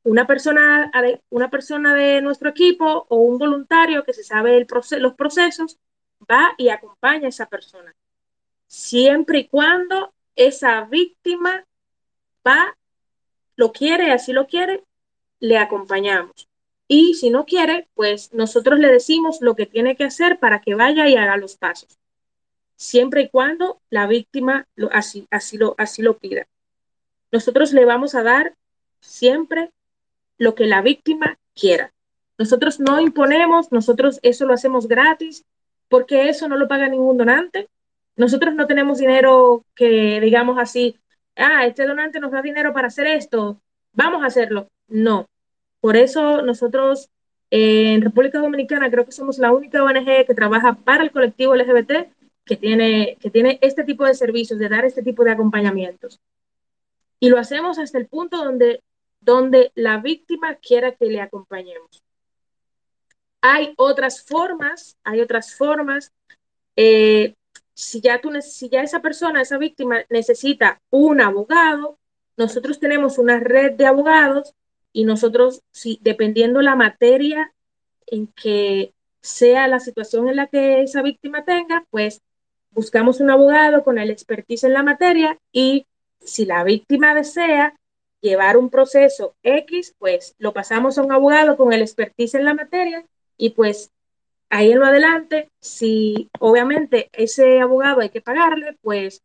una 0.05 0.27
persona, 0.27 0.91
una 1.31 1.51
persona 1.51 1.95
de 1.95 2.21
nuestro 2.23 2.51
equipo 2.51 3.07
o 3.09 3.17
un 3.17 3.39
voluntario 3.39 4.05
que 4.05 4.13
se 4.13 4.25
sabe 4.25 4.57
el 4.57 4.67
los 4.99 5.15
procesos 5.15 5.79
va 6.31 6.53
y 6.59 6.69
acompaña 6.69 7.27
a 7.27 7.29
esa 7.29 7.47
persona. 7.47 7.95
Siempre 8.67 9.41
y 9.41 9.49
cuando 9.49 10.13
esa 10.35 10.85
víctima 10.85 11.65
va, 12.47 12.77
lo 13.57 13.73
quiere, 13.73 14.13
así 14.13 14.33
lo 14.33 14.47
quiere, 14.47 14.85
le 15.41 15.59
acompañamos. 15.59 16.49
Y 16.89 17.15
si 17.15 17.31
no 17.31 17.45
quiere, 17.45 17.89
pues 17.95 18.33
nosotros 18.33 18.79
le 18.79 18.89
decimos 18.89 19.39
lo 19.41 19.55
que 19.55 19.67
tiene 19.67 19.97
que 19.97 20.05
hacer 20.05 20.39
para 20.39 20.61
que 20.61 20.75
vaya 20.75 21.09
y 21.09 21.17
haga 21.17 21.37
los 21.37 21.57
pasos. 21.57 21.99
Siempre 22.77 23.23
y 23.23 23.29
cuando 23.29 23.81
la 23.91 24.07
víctima 24.07 24.67
lo, 24.75 24.93
así, 24.93 25.27
así, 25.31 25.57
lo, 25.57 25.75
así 25.79 26.03
lo 26.03 26.19
pida. 26.19 26.49
Nosotros 27.31 27.73
le 27.73 27.85
vamos 27.85 28.15
a 28.15 28.23
dar 28.23 28.57
siempre 29.01 29.71
lo 30.43 30.57
que 30.57 30.67
la 30.67 30.83
víctima 30.83 31.39
quiera. 31.55 31.93
Nosotros 32.37 32.81
no 32.81 33.01
imponemos, 33.01 33.71
nosotros 33.71 34.19
eso 34.23 34.45
lo 34.45 34.55
hacemos 34.55 34.89
gratis, 34.89 35.45
porque 35.89 36.29
eso 36.29 36.49
no 36.49 36.57
lo 36.57 36.67
paga 36.67 36.89
ningún 36.89 37.17
donante. 37.17 37.69
Nosotros 38.17 38.53
no 38.55 38.67
tenemos 38.67 38.99
dinero 38.99 39.65
que 39.77 40.21
digamos 40.21 40.59
así, 40.59 40.99
ah, 41.37 41.65
este 41.65 41.87
donante 41.87 42.19
nos 42.19 42.33
da 42.33 42.43
dinero 42.43 42.73
para 42.73 42.89
hacer 42.89 43.07
esto, 43.07 43.61
vamos 43.93 44.25
a 44.25 44.27
hacerlo. 44.27 44.69
No. 44.89 45.27
Por 45.81 45.97
eso 45.97 46.43
nosotros 46.43 47.09
eh, 47.51 47.93
en 47.95 48.03
República 48.03 48.41
Dominicana 48.41 48.91
creo 48.91 49.05
que 49.05 49.13
somos 49.13 49.39
la 49.39 49.53
única 49.53 49.85
ONG 49.85 50.27
que 50.27 50.35
trabaja 50.35 50.75
para 50.75 51.05
el 51.05 51.13
colectivo 51.13 51.55
LGBT 51.55 51.93
que 52.45 52.57
tiene, 52.57 53.17
que 53.21 53.31
tiene 53.31 53.61
este 53.63 53.85
tipo 53.85 54.05
de 54.05 54.15
servicios, 54.15 54.59
de 54.59 54.69
dar 54.69 54.85
este 54.85 55.05
tipo 55.05 55.23
de 55.23 55.31
acompañamientos. 55.31 56.19
Y 57.21 57.29
lo 57.29 57.39
hacemos 57.39 57.79
hasta 57.79 57.99
el 57.99 58.07
punto 58.07 58.45
donde 58.45 58.83
donde 59.23 59.73
la 59.75 59.99
víctima 59.99 60.57
quiera 60.57 60.93
que 60.93 61.07
le 61.07 61.21
acompañemos. 61.21 62.03
Hay 63.41 63.75
otras 63.77 64.25
formas, 64.25 64.97
hay 65.05 65.21
otras 65.21 65.55
formas. 65.55 66.13
Eh, 66.77 67.35
si, 67.75 68.01
ya 68.01 68.21
tú, 68.21 68.31
si 68.41 68.69
ya 68.69 68.83
esa 68.83 69.01
persona, 69.01 69.41
esa 69.41 69.59
víctima 69.59 70.05
necesita 70.11 70.81
un 70.91 71.21
abogado, 71.21 71.99
nosotros 72.37 72.79
tenemos 72.79 73.19
una 73.19 73.39
red 73.39 73.73
de 73.73 73.87
abogados 73.87 74.55
y 74.93 75.05
nosotros, 75.05 75.63
si, 75.71 75.99
dependiendo 76.03 76.61
la 76.61 76.77
materia 76.77 77.53
en 78.07 78.27
que 78.27 78.93
sea 79.21 79.69
la 79.69 79.81
situación 79.81 80.29
en 80.29 80.37
la 80.37 80.49
que 80.49 80.83
esa 80.83 81.03
víctima 81.03 81.45
tenga, 81.45 81.87
pues 81.91 82.21
buscamos 82.71 83.21
un 83.21 83.31
abogado 83.31 83.85
con 83.85 83.99
el 83.99 84.11
expertise 84.11 84.65
en 84.65 84.73
la 84.73 84.83
materia 84.83 85.39
y 85.53 85.87
si 86.21 86.45
la 86.45 86.65
víctima 86.65 87.15
desea, 87.15 87.75
llevar 88.23 88.57
un 88.57 88.71
proceso 88.71 89.35
X, 89.43 89.95
pues 89.99 90.35
lo 90.39 90.55
pasamos 90.55 90.97
a 90.97 91.03
un 91.03 91.13
abogado 91.13 91.57
con 91.57 91.73
el 91.73 91.83
expertise 91.83 92.37
en 92.37 92.45
la 92.47 92.55
materia 92.55 93.05
y 93.37 93.51
pues 93.51 93.91
ahí 94.49 94.73
en 94.73 94.79
lo 94.79 94.87
adelante, 94.87 95.51
si 95.61 96.31
obviamente 96.39 97.11
ese 97.13 97.61
abogado 97.61 98.01
hay 98.01 98.11
que 98.11 98.23
pagarle, 98.23 98.79
pues 98.81 99.23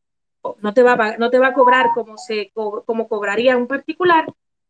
no 0.62 0.74
te 0.74 0.84
va 0.84 0.94
a, 0.94 1.18
no 1.18 1.30
te 1.30 1.40
va 1.40 1.48
a 1.48 1.54
cobrar 1.54 1.88
como, 1.94 2.18
se, 2.18 2.52
como 2.54 3.08
cobraría 3.08 3.58
un 3.58 3.68
particular, 3.68 4.26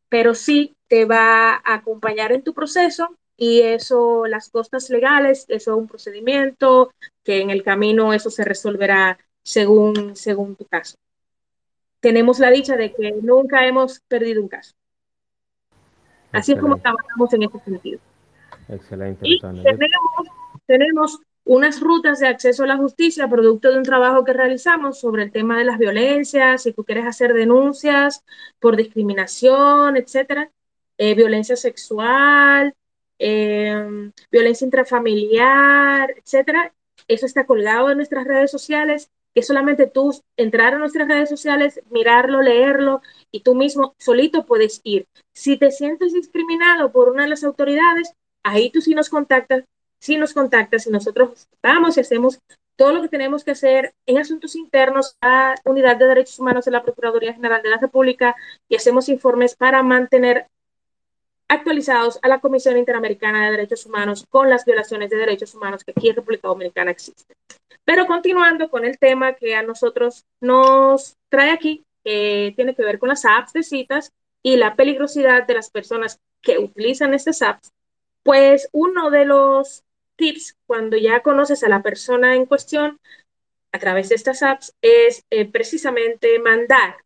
pero 0.10 0.36
sí 0.36 0.76
te 0.88 1.06
va 1.06 1.54
a 1.54 1.76
acompañar 1.76 2.32
en 2.32 2.44
tu 2.44 2.54
proceso 2.54 3.16
y 3.38 3.62
eso, 3.62 4.26
las 4.26 4.50
costas 4.50 4.90
legales, 4.90 5.46
eso 5.48 5.72
es 5.72 5.78
un 5.78 5.88
procedimiento 5.88 6.92
que 7.24 7.42
en 7.42 7.50
el 7.50 7.64
camino 7.64 8.14
eso 8.14 8.30
se 8.30 8.44
resolverá 8.44 9.20
según, 9.44 10.16
según 10.16 10.56
tu 10.56 10.66
caso 10.66 10.98
tenemos 12.00 12.39
la 12.39 12.50
dicha 12.50 12.76
de 12.76 12.93
que 12.93 13.14
nunca 13.22 13.66
hemos 13.66 14.00
perdido 14.02 14.41
un 14.41 14.48
caso. 14.48 14.76
Así 16.32 16.54
es 16.54 16.60
como 16.60 16.78
trabajamos 16.78 17.34
en 17.34 17.43
este 17.43 17.60
sentido. 17.60 18.00
Excelente. 18.70 19.22
Y 19.24 19.39
tenemos, 19.39 20.28
tenemos 20.66 21.20
unas 21.45 21.80
rutas 21.80 22.20
de 22.20 22.28
acceso 22.28 22.64
a 22.64 22.68
la 22.68 22.78
justicia, 22.78 23.30
producto 23.30 23.72
de 23.72 23.78
un 23.78 23.84
trabajo 23.84 24.24
que 24.24 24.34
realizamos 24.34 25.00
sobre 25.00 25.24
el 25.24 25.32
tema 25.32 25.58
de 25.58 25.64
las 25.64 25.78
violencias, 25.78 26.64
si 26.64 26.74
tú 26.74 26.84
quieres 26.84 27.06
hacer 27.06 27.34
denuncias 27.34 28.24
por 28.60 28.76
discriminación, 28.76 29.95
etcétera, 29.95 30.52
eh, 30.98 31.16
violencia 31.16 31.56
sexual, 31.56 32.76
em, 33.18 34.12
violencia 34.30 34.66
intrafamiliar, 34.66 36.12
etcétera. 36.18 36.74
Eso 37.08 37.26
está 37.26 37.45
colgado 37.45 37.89
en 37.89 37.98
nuestras 37.98 38.26
redes 38.26 38.52
sociales 38.52 39.10
que 39.38 39.44
solamente 39.44 39.86
tú 39.86 40.20
entrar 40.36 40.74
a 40.74 40.80
nuestras 40.80 41.08
redes 41.08 41.30
sociales, 41.30 41.80
mirarlo, 41.92 42.42
leerlo 42.42 43.04
y 43.32 43.42
tú 43.42 43.54
mismo 43.54 43.94
solito 44.00 44.48
puedes 44.48 44.82
ir. 44.84 45.06
Si 45.32 45.58
te 45.58 45.70
sientes 45.70 46.12
discriminado 46.12 46.92
por 46.92 47.10
una 47.10 47.22
de 47.22 47.30
las 47.30 47.44
autoridades, 47.44 48.14
ahí 48.42 48.72
tú 48.72 48.82
sí 48.82 48.96
nos 48.96 49.10
contactas, 49.10 49.64
sí 50.00 50.18
nos 50.18 50.34
contactas 50.34 50.88
y 50.88 50.90
nosotros 50.90 51.48
vamos 51.62 51.98
y 51.98 52.00
hacemos 52.00 52.40
todo 52.78 52.94
lo 52.94 53.04
que 53.04 53.10
tenemos 53.10 53.44
que 53.44 53.52
hacer 53.52 53.94
en 54.08 54.18
asuntos 54.18 54.56
internos 54.56 55.16
a 55.22 55.54
Unidad 55.66 55.98
de 55.98 56.08
Derechos 56.08 56.40
Humanos 56.40 56.66
de 56.66 56.72
la 56.72 56.82
Procuraduría 56.82 57.36
General 57.36 57.62
de 57.62 57.70
la 57.70 57.78
República 57.78 58.36
y 58.68 58.76
hacemos 58.76 59.08
informes 59.08 59.56
para 59.56 59.84
mantener 59.84 60.48
actualizados 61.48 62.20
a 62.22 62.28
la 62.28 62.39
Comisión 62.39 62.78
Interamericana 62.78 63.45
de 63.45 63.52
Derechos 63.52 63.86
Humanos 63.86 64.26
con 64.30 64.50
las 64.50 64.66
violaciones 64.66 65.10
de 65.10 65.18
derechos 65.18 65.56
humanos 65.56 65.84
que 65.84 65.91
aquí 65.91 66.10
en 66.10 66.16
República 66.16 66.48
Dominicana 66.48 66.91
existen. 66.91 67.36
Pero 67.86 68.06
continuando 68.06 68.70
con 68.70 68.84
el 68.84 68.98
tema 68.98 69.34
que 69.34 69.56
a 69.56 69.64
nosotros 69.64 70.26
nos 70.41 71.16
trae 71.30 71.52
aquí, 71.52 71.86
que 72.04 72.54
tiene 72.56 72.76
que 72.76 72.84
ver 72.84 73.00
con 73.00 73.10
las 73.10 73.26
apps 73.26 73.54
de 73.54 73.64
citas 73.64 74.12
y 74.43 74.58
la 74.58 74.76
peligrosidad 74.76 75.48
de 75.48 75.54
las 75.54 75.70
personas 75.70 76.20
que 76.41 76.58
utilizan 76.58 77.14
estas 77.14 77.41
apps, 77.41 77.72
pues 78.24 78.70
uno 78.74 79.10
de 79.10 79.26
los 79.26 79.84
tips 80.18 80.58
cuando 80.66 80.98
ya 80.98 81.22
conoces 81.22 81.64
a 81.64 81.70
la 81.70 81.82
persona 81.82 82.36
en 82.36 82.45
cuestión 82.45 83.00
a 83.72 83.80
través 83.80 84.10
de 84.10 84.16
estas 84.16 84.43
apps 84.43 84.74
es 84.82 85.24
eh, 85.30 85.45
precisamente 85.45 86.39
mandar. 86.39 86.98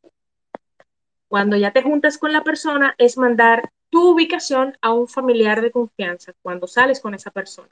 Cuando 1.28 1.58
ya 1.58 1.72
te 1.72 1.82
juntas 1.82 2.18
con 2.18 2.34
la 2.34 2.44
persona 2.44 2.96
es 2.98 3.18
mandar 3.18 3.70
tu 3.92 4.12
ubicación 4.14 4.78
a 4.82 4.92
un 4.92 5.08
familiar 5.08 5.62
de 5.62 5.72
confianza 5.72 6.34
cuando 6.42 6.68
sales 6.68 7.00
con 7.00 7.14
esa 7.14 7.30
persona. 7.30 7.70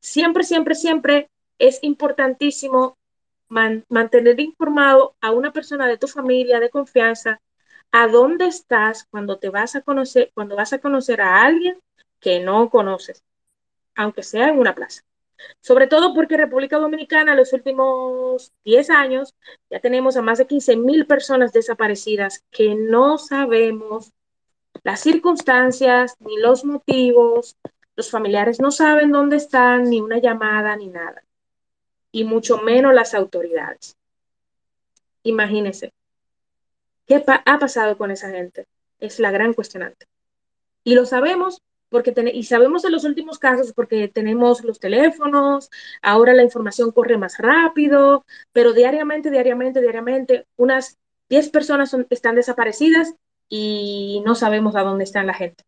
Siempre, 0.00 0.44
siempre, 0.44 0.74
siempre 0.74 1.30
es 1.58 1.80
importantísimo 1.82 2.96
mantener 3.48 4.40
informado 4.40 5.16
a 5.20 5.32
una 5.32 5.52
persona 5.52 5.86
de 5.86 5.98
tu 5.98 6.08
familia 6.08 6.60
de 6.60 6.70
confianza 6.70 7.40
a 7.92 8.06
dónde 8.08 8.46
estás 8.46 9.06
cuando 9.10 9.38
te 9.38 9.50
vas 9.50 9.76
a 9.76 9.82
conocer, 9.82 10.30
cuando 10.34 10.56
vas 10.56 10.72
a 10.72 10.78
conocer 10.78 11.20
a 11.20 11.42
alguien 11.44 11.80
que 12.20 12.40
no 12.40 12.70
conoces 12.70 13.24
aunque 13.98 14.22
sea 14.22 14.48
en 14.48 14.58
una 14.58 14.74
plaza. 14.74 15.02
Sobre 15.60 15.86
todo 15.86 16.14
porque 16.14 16.36
República 16.36 16.78
Dominicana 16.78 17.32
en 17.32 17.38
los 17.38 17.52
últimos 17.52 18.52
10 18.64 18.90
años 18.90 19.34
ya 19.70 19.80
tenemos 19.80 20.16
a 20.16 20.22
más 20.22 20.38
de 20.38 20.46
15 20.46 20.76
mil 20.76 21.06
personas 21.06 21.52
desaparecidas 21.52 22.44
que 22.50 22.74
no 22.74 23.18
sabemos 23.18 24.12
las 24.88 25.00
circunstancias 25.00 26.16
ni 26.20 26.38
los 26.38 26.64
motivos. 26.64 27.58
Los 27.94 28.10
familiares 28.10 28.58
no 28.58 28.70
saben 28.70 29.12
dónde 29.12 29.36
están, 29.36 29.90
ni 29.90 30.00
una 30.00 30.16
llamada, 30.16 30.74
ni 30.76 30.88
nada. 30.88 31.22
Y 32.10 32.24
mucho 32.24 32.56
menos 32.62 32.94
las 32.94 33.12
autoridades. 33.12 33.98
Imagínense. 35.24 35.92
¿Qué 37.06 37.22
ha 37.26 37.58
pasado 37.58 37.98
con 37.98 38.10
esa 38.10 38.30
gente? 38.30 38.66
Es 38.98 39.20
la 39.20 39.30
gran 39.30 39.52
cuestionante. 39.52 40.06
Y 40.84 40.94
lo 40.94 41.04
sabemos 41.04 41.60
porque 41.90 42.14
y 42.32 42.44
sabemos 42.44 42.82
en 42.86 42.92
los 42.92 43.04
últimos 43.04 43.38
casos 43.38 43.74
porque 43.74 44.08
tenemos 44.08 44.64
los 44.64 44.80
teléfonos, 44.80 45.70
ahora 46.00 46.32
la 46.32 46.44
información 46.44 46.92
corre 46.92 47.18
más 47.18 47.36
rápido, 47.36 48.24
pero 48.52 48.72
diariamente, 48.72 49.30
diariamente, 49.30 49.82
diariamente, 49.82 50.46
unas 50.56 50.96
10 51.28 51.50
personas 51.50 51.94
están 52.08 52.36
desaparecidas 52.36 53.14
y 53.48 54.22
no 54.26 54.34
sabemos 54.34 54.76
a 54.76 54.82
dónde 54.82 55.04
están 55.04 55.26
la 55.26 55.34
gente. 55.34 55.64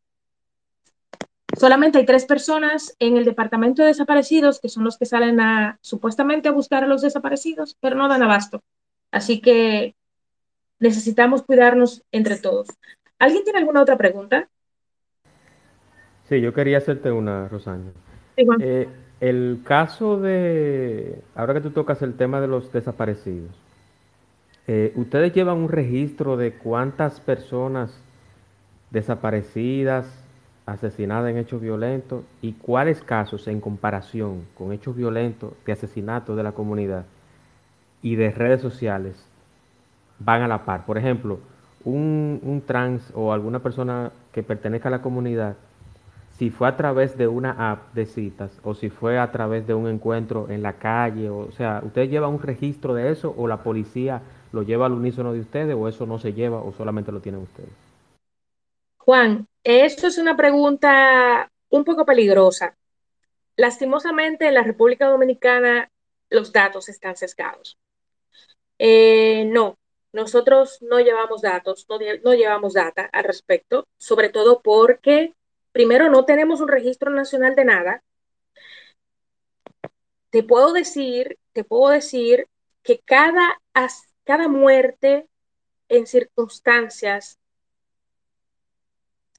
Solamente 1.58 1.98
hay 1.98 2.06
tres 2.06 2.24
personas 2.26 2.94
en 2.98 3.16
el 3.16 3.24
departamento 3.24 3.82
de 3.82 3.88
desaparecidos 3.88 4.60
que 4.60 4.68
son 4.68 4.84
los 4.84 4.96
que 4.98 5.06
salen 5.06 5.40
a 5.40 5.78
supuestamente 5.80 6.48
a 6.48 6.52
buscar 6.52 6.84
a 6.84 6.86
los 6.86 7.02
desaparecidos, 7.02 7.76
pero 7.80 7.96
no 7.96 8.08
dan 8.08 8.22
abasto. 8.22 8.62
Así 9.10 9.40
que 9.40 9.94
necesitamos 10.78 11.42
cuidarnos 11.42 12.04
entre 12.12 12.38
todos. 12.38 12.68
¿Alguien 13.18 13.44
tiene 13.44 13.58
alguna 13.58 13.82
otra 13.82 13.96
pregunta? 13.96 14.48
Sí, 16.28 16.40
yo 16.40 16.54
quería 16.54 16.78
hacerte 16.78 17.10
una, 17.10 17.48
Rosana. 17.48 17.92
Eh, 18.36 18.88
el 19.20 19.60
caso 19.64 20.18
de, 20.18 21.20
ahora 21.34 21.54
que 21.54 21.60
tú 21.60 21.70
tocas 21.70 22.00
el 22.02 22.16
tema 22.16 22.40
de 22.40 22.46
los 22.46 22.72
desaparecidos, 22.72 23.50
eh, 24.66 24.92
¿ustedes 24.96 25.32
llevan 25.32 25.58
un 25.58 25.68
registro 25.68 26.36
de 26.36 26.52
cuántas 26.52 27.20
personas 27.20 27.92
desaparecidas, 28.90 30.06
asesinadas 30.66 31.30
en 31.30 31.38
hechos 31.38 31.60
violentos 31.60 32.24
y 32.42 32.52
cuáles 32.52 33.00
casos 33.00 33.48
en 33.48 33.60
comparación 33.60 34.44
con 34.56 34.72
hechos 34.72 34.96
violentos 34.96 35.52
de 35.64 35.72
asesinato 35.72 36.36
de 36.36 36.42
la 36.42 36.52
comunidad 36.52 37.04
y 38.02 38.16
de 38.16 38.30
redes 38.30 38.60
sociales 38.60 39.26
van 40.18 40.42
a 40.42 40.48
la 40.48 40.64
par? 40.64 40.86
Por 40.86 40.98
ejemplo, 40.98 41.40
un, 41.84 42.40
un 42.42 42.60
trans 42.60 43.10
o 43.14 43.32
alguna 43.32 43.60
persona 43.60 44.12
que 44.32 44.42
pertenezca 44.42 44.88
a 44.88 44.92
la 44.92 45.02
comunidad 45.02 45.56
si 46.40 46.48
fue 46.48 46.68
a 46.68 46.76
través 46.78 47.18
de 47.18 47.28
una 47.28 47.70
app 47.70 47.92
de 47.92 48.06
citas 48.06 48.50
o 48.64 48.72
si 48.72 48.88
fue 48.88 49.18
a 49.18 49.30
través 49.30 49.66
de 49.66 49.74
un 49.74 49.86
encuentro 49.86 50.48
en 50.48 50.62
la 50.62 50.72
calle, 50.72 51.28
o, 51.28 51.52
sea, 51.52 51.82
¿usted 51.84 52.08
lleva 52.08 52.28
un 52.28 52.40
registro 52.40 52.94
de 52.94 53.10
eso 53.10 53.34
o 53.36 53.46
la 53.46 53.58
policía 53.58 54.22
lo 54.52 54.62
lleva 54.62 54.86
al 54.86 54.92
unísono 54.92 55.32
de 55.32 55.40
ustedes 55.40 55.76
o 55.76 55.88
eso 55.88 56.06
no 56.06 56.18
se 56.18 56.32
lleva 56.32 56.62
o 56.62 56.72
solamente 56.72 57.12
lo 57.12 57.20
tienen 57.20 57.42
ustedes? 57.42 57.70
Juan, 58.98 59.46
esto 59.64 60.06
es 60.06 60.18
una 60.18 60.36
pregunta 60.36 61.50
un 61.68 61.84
poco 61.84 62.04
peligrosa. 62.04 62.76
Lastimosamente 63.56 64.46
en 64.46 64.54
la 64.54 64.62
República 64.62 65.06
Dominicana 65.06 65.90
los 66.28 66.52
datos 66.52 66.88
están 66.88 67.16
sesgados. 67.16 67.78
Eh, 68.78 69.44
no, 69.46 69.78
nosotros 70.12 70.78
no 70.80 71.00
llevamos 71.00 71.42
datos, 71.42 71.86
no, 71.88 71.98
no 72.24 72.34
llevamos 72.34 72.74
data 72.74 73.08
al 73.12 73.24
respecto, 73.24 73.86
sobre 73.98 74.28
todo 74.28 74.60
porque 74.62 75.34
primero 75.72 76.10
no 76.10 76.24
tenemos 76.24 76.60
un 76.60 76.68
registro 76.68 77.10
nacional 77.10 77.54
de 77.54 77.64
nada. 77.64 78.02
Te 80.30 80.42
puedo 80.42 80.72
decir, 80.72 81.38
te 81.52 81.64
puedo 81.64 81.92
decir 81.92 82.46
que 82.82 83.00
cada, 83.00 83.60
cada 84.30 84.46
muerte 84.46 85.26
en 85.88 86.06
circunstancias 86.06 87.40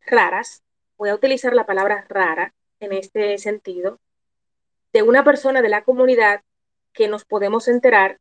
raras, 0.05 0.63
voy 0.97 1.07
a 1.07 1.15
utilizar 1.15 1.53
la 1.53 1.65
palabra 1.65 2.05
rara 2.09 2.53
en 2.81 2.91
este 2.91 3.37
sentido, 3.37 4.01
de 4.91 5.01
una 5.01 5.23
persona 5.23 5.61
de 5.61 5.69
la 5.69 5.85
comunidad 5.85 6.41
que 6.91 7.07
nos 7.07 7.23
podemos 7.23 7.69
enterar, 7.69 8.19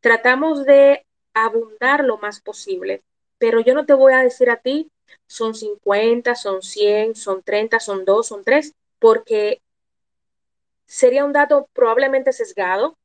tratamos 0.00 0.64
de 0.64 1.06
abundar 1.34 2.02
lo 2.02 2.18
más 2.18 2.40
posible, 2.40 3.04
pero 3.38 3.60
yo 3.60 3.72
no 3.72 3.86
te 3.86 3.94
voy 3.94 4.12
a 4.12 4.24
decir 4.24 4.50
a 4.50 4.56
ti 4.56 4.90
son 5.28 5.54
50, 5.54 6.34
son 6.34 6.62
100, 6.62 7.14
son 7.14 7.44
30, 7.44 7.78
son 7.78 8.04
2, 8.04 8.26
son 8.26 8.42
3, 8.42 8.74
porque 8.98 9.62
sería 10.84 11.24
un 11.24 11.32
dato 11.32 11.68
probablemente 11.72 12.32
sesgado. 12.32 12.98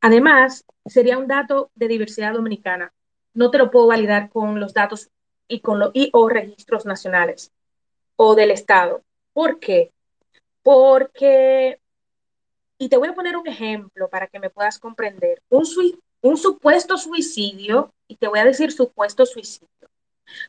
Además, 0.00 0.64
sería 0.86 1.18
un 1.18 1.26
dato 1.26 1.70
de 1.74 1.88
diversidad 1.88 2.32
dominicana. 2.32 2.92
No 3.34 3.50
te 3.50 3.58
lo 3.58 3.70
puedo 3.70 3.86
validar 3.86 4.30
con 4.30 4.58
los 4.60 4.74
datos 4.74 5.10
y 5.46 5.60
con 5.60 5.78
los 5.78 5.92
registros 6.30 6.86
nacionales 6.86 7.52
o 8.16 8.34
del 8.34 8.50
Estado. 8.50 9.02
¿Por 9.32 9.58
qué? 9.58 9.92
Porque, 10.62 11.80
y 12.78 12.88
te 12.88 12.96
voy 12.96 13.08
a 13.08 13.14
poner 13.14 13.36
un 13.36 13.46
ejemplo 13.46 14.08
para 14.08 14.26
que 14.26 14.38
me 14.38 14.50
puedas 14.50 14.78
comprender, 14.78 15.42
un, 15.48 15.64
un 16.22 16.36
supuesto 16.36 16.96
suicidio, 16.98 17.92
y 18.08 18.16
te 18.16 18.28
voy 18.28 18.40
a 18.40 18.44
decir 18.44 18.72
supuesto 18.72 19.24
suicidio 19.26 19.68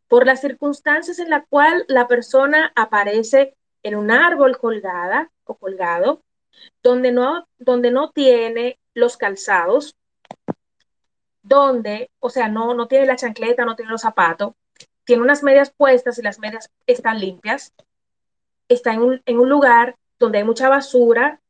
por 0.08 0.26
las 0.26 0.42
circunstancias 0.42 1.20
en 1.20 1.30
la 1.30 1.46
cual 1.46 1.86
la 1.88 2.08
persona 2.08 2.72
aparece 2.76 3.56
en 3.84 3.96
un 3.96 4.12
árbol 4.12 4.58
colgada 4.58 5.32
o 5.44 5.56
colgado, 5.56 6.22
donde 6.84 7.12
no, 7.12 7.48
donde 7.58 7.92
no 7.92 8.12
tiene 8.12 8.78
los 8.94 9.18
calzados, 9.18 9.96
donde, 11.44 12.12
o 12.20 12.30
sea, 12.30 12.48
no, 12.48 12.74
no 12.74 12.88
tiene 12.88 13.06
la 13.06 13.16
chancleta, 13.16 13.66
no 13.66 13.76
tiene 13.76 13.92
los 13.92 14.02
zapatos, 14.02 14.54
tiene 15.04 15.24
unas 15.24 15.44
medias 15.44 15.72
puestas 15.72 16.18
y 16.20 16.22
las 16.22 16.40
medias 16.40 16.70
están 16.86 17.20
limpias, 17.20 17.74
está 18.68 18.94
en 18.94 19.02
un, 19.02 19.22
en 19.26 19.40
un 19.40 19.50
lugar 19.50 19.96
donde 20.20 20.40
hay 20.40 20.44
mucha 20.44 20.70
basura 20.70 21.42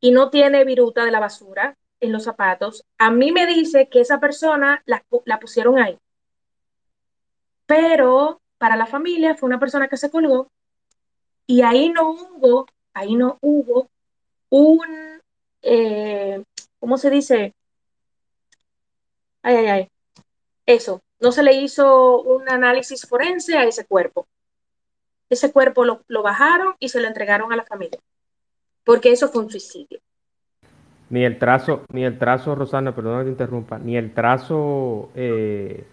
y 0.00 0.12
no 0.12 0.30
tiene 0.30 0.64
viruta 0.64 1.04
de 1.04 1.10
la 1.10 1.20
basura 1.20 1.76
en 2.00 2.12
los 2.12 2.24
zapatos, 2.24 2.84
a 2.98 3.10
mí 3.10 3.32
me 3.32 3.46
dice 3.46 3.88
que 3.88 4.00
esa 4.00 4.20
persona 4.20 4.82
la, 4.84 5.04
la 5.24 5.40
pusieron 5.40 5.78
ahí. 5.78 5.98
Pero 7.66 8.40
para 8.58 8.76
la 8.76 8.86
familia 8.86 9.34
fue 9.34 9.48
una 9.48 9.58
persona 9.58 9.88
que 9.88 9.96
se 9.96 10.10
colgó 10.10 10.50
y 11.46 11.62
ahí 11.62 11.88
no 11.88 12.10
hubo, 12.10 12.66
ahí 12.92 13.14
no 13.16 13.38
hubo 13.40 13.88
un, 14.50 15.22
eh, 15.62 16.42
¿cómo 16.84 16.98
se 16.98 17.08
dice? 17.08 17.54
Ay, 19.40 19.56
ay, 19.56 19.66
ay. 19.68 19.88
Eso, 20.66 21.00
no 21.18 21.32
se 21.32 21.42
le 21.42 21.54
hizo 21.54 22.20
un 22.20 22.46
análisis 22.46 23.08
forense 23.08 23.56
a 23.56 23.64
ese 23.64 23.86
cuerpo. 23.86 24.26
Ese 25.30 25.50
cuerpo 25.50 25.86
lo, 25.86 26.02
lo 26.08 26.22
bajaron 26.22 26.74
y 26.78 26.90
se 26.90 27.00
lo 27.00 27.08
entregaron 27.08 27.54
a 27.54 27.56
la 27.56 27.64
familia, 27.64 27.98
porque 28.84 29.12
eso 29.12 29.28
fue 29.28 29.44
un 29.44 29.50
suicidio. 29.50 29.98
Ni 31.08 31.24
el 31.24 31.38
trazo, 31.38 31.86
ni 31.90 32.04
el 32.04 32.18
trazo, 32.18 32.54
Rosana, 32.54 32.94
perdón 32.94 33.20
que 33.20 33.24
te 33.24 33.30
interrumpa, 33.30 33.78
ni 33.78 33.96
el 33.96 34.12
trazo 34.12 35.08
eh, 35.14 35.86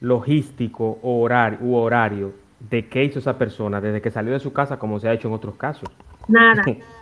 logístico 0.00 0.98
o 1.00 1.20
horario, 1.20 1.60
u 1.62 1.76
horario 1.76 2.34
de 2.58 2.88
qué 2.88 3.04
hizo 3.04 3.20
esa 3.20 3.38
persona 3.38 3.80
desde 3.80 4.02
que 4.02 4.10
salió 4.10 4.32
de 4.32 4.40
su 4.40 4.52
casa, 4.52 4.80
como 4.80 4.98
se 4.98 5.08
ha 5.08 5.12
hecho 5.12 5.28
en 5.28 5.34
otros 5.34 5.54
casos. 5.54 5.88
Nada. 6.26 6.64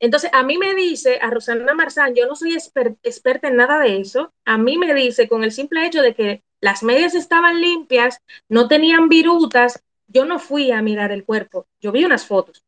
Entonces, 0.00 0.30
a 0.32 0.42
mí 0.42 0.56
me 0.56 0.74
dice, 0.74 1.18
a 1.20 1.30
Rosana 1.30 1.74
Marzán, 1.74 2.14
yo 2.14 2.26
no 2.26 2.34
soy 2.34 2.54
experta 2.54 3.48
en 3.48 3.56
nada 3.56 3.78
de 3.78 4.00
eso, 4.00 4.32
a 4.46 4.56
mí 4.56 4.78
me 4.78 4.94
dice 4.94 5.28
con 5.28 5.44
el 5.44 5.52
simple 5.52 5.86
hecho 5.86 6.00
de 6.00 6.14
que 6.14 6.42
las 6.60 6.82
medias 6.82 7.14
estaban 7.14 7.60
limpias, 7.60 8.20
no 8.48 8.66
tenían 8.66 9.08
virutas, 9.10 9.82
yo 10.08 10.24
no 10.24 10.38
fui 10.38 10.72
a 10.72 10.82
mirar 10.82 11.12
el 11.12 11.24
cuerpo, 11.24 11.66
yo 11.80 11.92
vi 11.92 12.04
unas 12.04 12.26
fotos. 12.26 12.64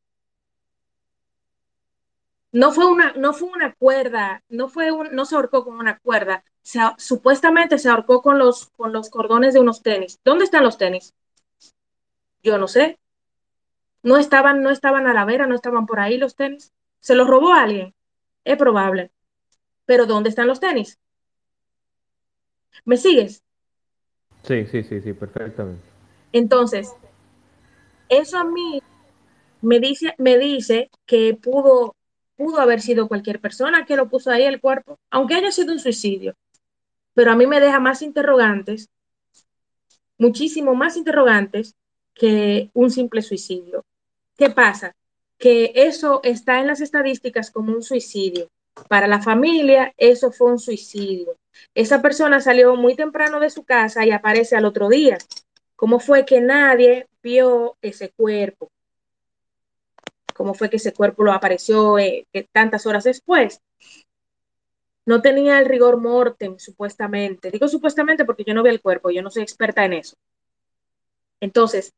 No 2.53 2.71
fue 2.71 2.85
una, 2.87 3.13
no 3.15 3.33
fue 3.33 3.49
una 3.49 3.75
cuerda, 3.75 4.45
no, 4.51 4.69
fue 4.69 4.91
no 5.11 5.25
se 5.25 5.35
ahorcó 5.35 5.65
con 5.65 5.79
una 5.79 5.99
cuerda, 6.01 6.45
supuestamente 6.99 7.79
se 7.79 7.89
ahorcó 7.89 8.21
con 8.21 8.39
los, 8.39 8.67
con 8.77 8.93
los 8.93 9.09
cordones 9.09 9.55
de 9.55 9.61
unos 9.61 9.83
tenis. 9.83 10.21
¿Dónde 10.23 10.45
están 10.45 10.63
los 10.63 10.77
tenis? 10.77 11.15
Yo 12.43 12.59
no 12.59 12.69
sé. 12.69 12.99
No 14.03 14.19
estaban, 14.19 14.63
no 14.63 14.69
estaban 14.71 15.07
a 15.07 15.15
la 15.15 15.25
vera, 15.25 15.47
no 15.47 15.55
estaban 15.55 15.87
por 15.87 15.99
ahí 15.99 16.19
los 16.19 16.35
tenis. 16.35 16.73
¿Se 17.03 17.17
los 17.17 17.27
robó 17.27 17.53
alguien? 17.53 17.95
Es 18.45 18.57
probable. 18.57 19.11
Pero 19.85 20.07
¿dónde 20.07 20.31
están 20.31 20.47
los 20.47 20.61
tenis? 20.61 20.99
¿Me 22.85 22.97
sigues? 22.97 23.43
Sí, 24.45 24.67
sí, 24.67 24.83
sí, 24.85 25.01
sí, 25.01 25.13
perfectamente. 25.13 25.83
Entonces, 26.33 26.95
eso 28.09 28.39
a 28.39 28.45
mí 28.45 28.81
me 29.63 29.81
dice, 29.81 30.15
me 30.19 30.39
dice 30.39 30.91
que 31.05 31.35
pudo, 31.35 31.97
pudo 32.37 32.61
haber 32.61 32.81
sido 32.81 33.09
cualquier 33.09 33.41
persona 33.41 33.85
que 33.85 33.97
lo 33.97 34.09
puso 34.09 34.31
ahí 34.31 34.45
el 34.45 34.61
cuerpo, 34.61 34.99
aunque 35.11 35.35
haya 35.35 35.51
sido 35.51 35.73
un 35.73 35.81
suicidio. 35.81 36.35
Pero 37.15 37.33
a 37.33 37.37
mí 37.37 37.47
me 37.49 37.61
deja 37.61 37.81
más 37.81 38.01
interrogantes, 38.01 38.89
muchísimo 40.19 40.75
más 40.77 40.97
interrogantes 40.97 41.75
que 42.15 42.71
un 42.75 42.91
simple 42.91 43.23
suicidio. 43.23 43.85
¿Qué 44.37 44.51
pasa? 44.51 44.95
Que 45.43 45.73
eso 45.75 46.21
está 46.23 46.61
en 46.61 46.69
las 46.69 46.81
estadísticas 46.81 47.51
como 47.51 47.73
un 47.73 47.83
suicidio. 47.83 48.49
Para 48.89 49.09
la 49.09 49.21
familia, 49.21 49.93
eso 49.97 50.31
fue 50.31 50.53
un 50.53 50.61
suicidio. 50.61 51.37
Esa 51.75 52.01
persona 52.01 52.41
salió 52.41 52.77
muy 52.77 52.95
temprano 52.95 53.41
de 53.41 53.51
su 53.51 53.65
casa 53.65 54.07
y 54.07 54.13
aparece 54.13 54.55
al 54.55 54.67
otro 54.67 54.89
día. 54.89 55.19
¿Cómo 55.75 55.99
fue 55.99 56.25
que 56.25 56.41
nadie 56.41 57.09
vio 57.25 57.77
ese 57.83 58.11
cuerpo? 58.11 58.71
¿Cómo 60.33 60.55
fue 60.55 60.71
que 60.71 60.77
ese 60.77 60.93
cuerpo 60.93 61.25
lo 61.25 61.33
apareció 61.33 61.99
eh, 61.99 62.25
tantas 62.53 62.87
horas 62.87 63.03
después? 63.03 63.61
No 65.05 65.23
tenía 65.23 65.59
el 65.59 65.67
rigor 65.67 65.97
mortem, 65.97 66.57
supuestamente. 66.61 67.51
Digo 67.51 67.67
supuestamente 67.67 68.25
porque 68.25 68.45
yo 68.45 68.55
no 68.55 68.63
vi 68.63 68.71
el 68.71 68.81
cuerpo, 68.81 69.11
yo 69.11 69.23
no 69.23 69.31
soy 69.33 69.43
experta 69.43 69.85
en 69.85 69.95
eso. 69.95 70.17
Entonces, 71.41 71.95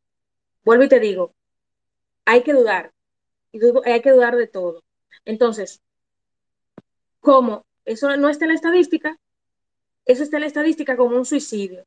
vuelvo 0.64 0.84
y 0.84 0.88
te 0.88 0.98
digo, 0.98 1.34
hay 2.24 2.42
que 2.42 2.54
dudar, 2.54 2.94
y 3.54 3.60
hay 3.88 4.02
que 4.02 4.10
dudar 4.10 4.36
de 4.36 4.48
todo. 4.48 4.82
Entonces, 5.24 5.80
¿cómo? 7.20 7.64
Eso 7.84 8.16
no 8.16 8.28
está 8.28 8.46
en 8.46 8.50
la 8.50 8.56
estadística, 8.56 9.16
eso 10.04 10.24
está 10.24 10.38
en 10.38 10.42
la 10.42 10.48
estadística 10.48 10.96
como 10.96 11.16
un 11.16 11.24
suicidio. 11.24 11.86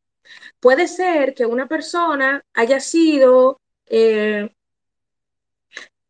Puede 0.59 0.87
ser 0.87 1.33
que 1.33 1.45
una 1.45 1.67
persona 1.67 2.43
haya 2.53 2.79
sido... 2.79 3.59
Eh, 3.85 4.49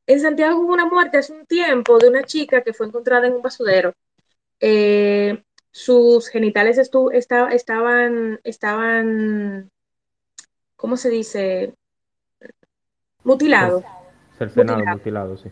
en 0.06 0.20
Santiago 0.22 0.60
hubo 0.62 0.74
una 0.74 0.86
muerte 0.86 1.18
hace 1.18 1.34
un 1.34 1.46
tiempo 1.46 1.98
de 1.98 2.08
una 2.08 2.24
chica 2.24 2.62
que 2.62 2.74
fue 2.74 2.88
encontrada 2.88 3.28
en 3.28 3.34
un 3.34 3.42
basurero. 3.42 3.94
Eh, 4.60 5.44
sus 5.72 6.30
genitales 6.30 6.78
estaban, 6.78 8.40
estaban, 8.44 9.70
¿cómo 10.76 10.98
se 10.98 11.10
dice? 11.10 11.74
Mutilados. 13.24 13.84
Cercenado, 14.38 14.86
mutilado. 14.86 15.38
sí. 15.38 15.50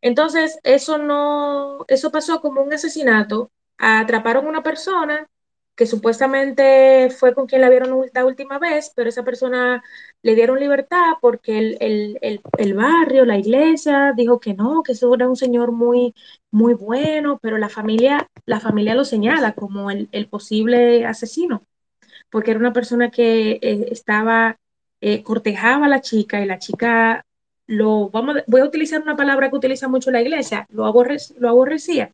Entonces, 0.00 0.58
eso 0.64 0.98
no, 0.98 1.86
eso 1.88 2.10
pasó 2.12 2.42
como 2.42 2.60
un 2.62 2.72
asesinato. 2.74 3.50
Atraparon 3.78 4.44
a 4.46 4.48
una 4.50 4.62
persona 4.62 5.26
que 5.74 5.86
supuestamente 5.86 7.10
fue 7.10 7.34
con 7.34 7.46
quien 7.46 7.60
la 7.60 7.68
vieron 7.68 8.06
la 8.12 8.24
última 8.24 8.58
vez, 8.58 8.92
pero 8.94 9.08
esa 9.08 9.24
persona 9.24 9.82
le 10.22 10.34
dieron 10.34 10.60
libertad 10.60 11.14
porque 11.20 11.58
el, 11.80 12.74
barrio, 12.74 13.24
la 13.24 13.38
iglesia, 13.38 14.12
dijo 14.16 14.38
que 14.40 14.54
no, 14.54 14.82
que 14.82 14.92
eso 14.92 15.12
era 15.14 15.28
un 15.28 15.36
señor 15.36 15.72
muy, 15.72 16.14
muy 16.50 16.74
bueno, 16.74 17.38
pero 17.42 17.58
la 17.58 17.68
familia, 17.68 18.28
la 18.46 18.60
familia 18.60 18.94
lo 18.94 19.04
señala 19.04 19.54
como 19.54 19.90
el, 19.90 20.28
posible 20.28 21.06
asesino, 21.06 21.62
porque 22.30 22.52
era 22.52 22.60
una 22.60 22.72
persona 22.72 23.10
que 23.10 23.52
eh, 23.62 23.88
estaba, 23.90 24.58
eh, 25.00 25.22
cortejaba 25.22 25.86
a 25.86 25.88
la 25.88 26.00
chica 26.00 26.40
y 26.40 26.46
la 26.46 26.58
chica 26.58 27.24
lo, 27.66 28.10
vamos, 28.10 28.36
voy 28.46 28.60
a 28.60 28.64
utilizar 28.64 29.02
una 29.02 29.16
palabra 29.16 29.50
que 29.50 29.56
utiliza 29.56 29.88
mucho 29.88 30.10
la 30.10 30.20
iglesia, 30.20 30.66
lo, 30.70 30.84
lo 31.38 31.48
aborrecía. 31.48 32.12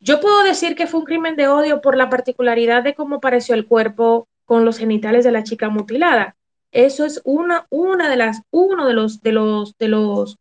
Yo 0.00 0.20
puedo 0.20 0.42
decir 0.44 0.76
que 0.76 0.86
fue 0.86 1.00
un 1.00 1.06
crimen 1.06 1.36
de 1.36 1.48
odio 1.48 1.80
por 1.80 1.96
la 1.96 2.08
particularidad 2.08 2.82
de 2.82 2.94
cómo 2.94 3.16
apareció 3.16 3.54
el 3.54 3.66
cuerpo 3.66 4.28
con 4.44 4.64
los 4.64 4.78
genitales 4.78 5.24
de 5.24 5.32
la 5.32 5.42
chica 5.42 5.68
mutilada. 5.68 6.36
Eso 6.70 7.04
es 7.04 7.20
una, 7.24 7.66
una 7.70 8.08
de 8.08 8.16
las, 8.16 8.42
uno 8.50 8.86
de 8.86 8.94
los, 8.94 9.20
de 9.22 9.32
los, 9.32 9.76
de 9.78 9.88
los, 9.88 10.38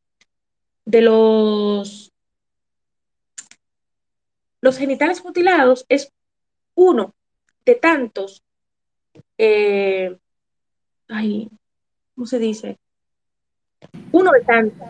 de 0.86 1.02
los, 1.02 2.12
los 4.62 4.78
genitales 4.78 5.24
mutilados 5.24 5.86
es 5.90 6.12
uno 6.76 7.14
de 7.66 7.76
tantos, 7.76 8.44
eh, 9.38 10.16
ay, 11.08 11.50
¿cómo 12.16 12.28
se 12.28 12.40
dice? 12.40 12.78
Uno 14.12 14.32
de 14.32 14.42
tantas. 14.42 14.90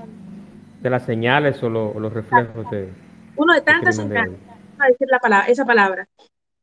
De 0.81 0.89
las 0.89 1.05
señales 1.05 1.61
o, 1.63 1.69
los 1.69 2.13
reflejos 2.13 2.69
de. 2.71 2.89
Uno 3.35 3.53
de 3.53 3.61
tantas 3.61 3.95
señales, 3.95 4.38
a 4.79 4.88
decir 4.88 5.07
la 5.09 5.19
palabra, 5.19 5.47
esa 5.47 5.65
palabra, 5.65 6.07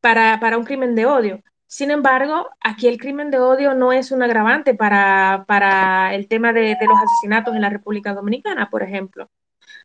para, 0.01 0.39
para, 0.39 0.57
un 0.57 0.65
crimen 0.65 0.95
de 0.95 1.05
odio. 1.05 1.41
Sin 1.67 1.91
embargo, 1.91 2.49
aquí 2.61 2.87
el 2.87 2.97
crimen 2.97 3.31
de 3.31 3.39
odio 3.39 3.73
no 3.73 3.91
es 3.91 4.11
un 4.11 4.21
agravante 4.23 4.73
para, 4.75 5.45
para 5.47 6.13
el 6.13 6.27
tema 6.27 6.53
de, 6.53 6.75
de 6.79 6.87
los 6.87 6.97
asesinatos 6.97 7.55
en 7.55 7.61
la 7.61 7.69
República 7.69 8.13
Dominicana, 8.13 8.69
por 8.69 8.83
ejemplo. 8.83 9.29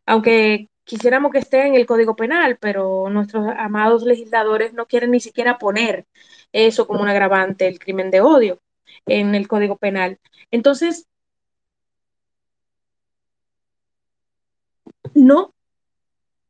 Aunque 0.05 0.69
quisiéramos 0.83 1.31
que 1.31 1.39
esté 1.39 1.65
en 1.65 1.75
el 1.75 1.85
Código 1.85 2.15
Penal, 2.15 2.57
pero 2.59 3.09
nuestros 3.09 3.47
amados 3.57 4.03
legisladores 4.03 4.73
no 4.73 4.85
quieren 4.85 5.11
ni 5.11 5.19
siquiera 5.19 5.57
poner 5.57 6.05
eso 6.51 6.87
como 6.87 7.01
un 7.01 7.09
agravante, 7.09 7.67
el 7.67 7.79
crimen 7.79 8.11
de 8.11 8.21
odio 8.21 8.59
en 9.05 9.35
el 9.35 9.47
Código 9.47 9.77
Penal. 9.77 10.19
Entonces, 10.51 11.07
No, 15.13 15.53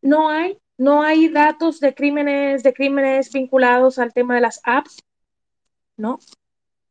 no 0.01 0.29
hay, 0.29 0.57
no 0.77 1.01
hay 1.01 1.29
datos 1.29 1.79
de 1.79 1.93
crímenes, 1.93 2.63
de 2.63 2.73
crímenes 2.73 3.31
vinculados 3.31 3.99
al 3.99 4.13
tema 4.13 4.35
de 4.35 4.41
las 4.41 4.61
apps, 4.63 5.03
¿no? 5.97 6.19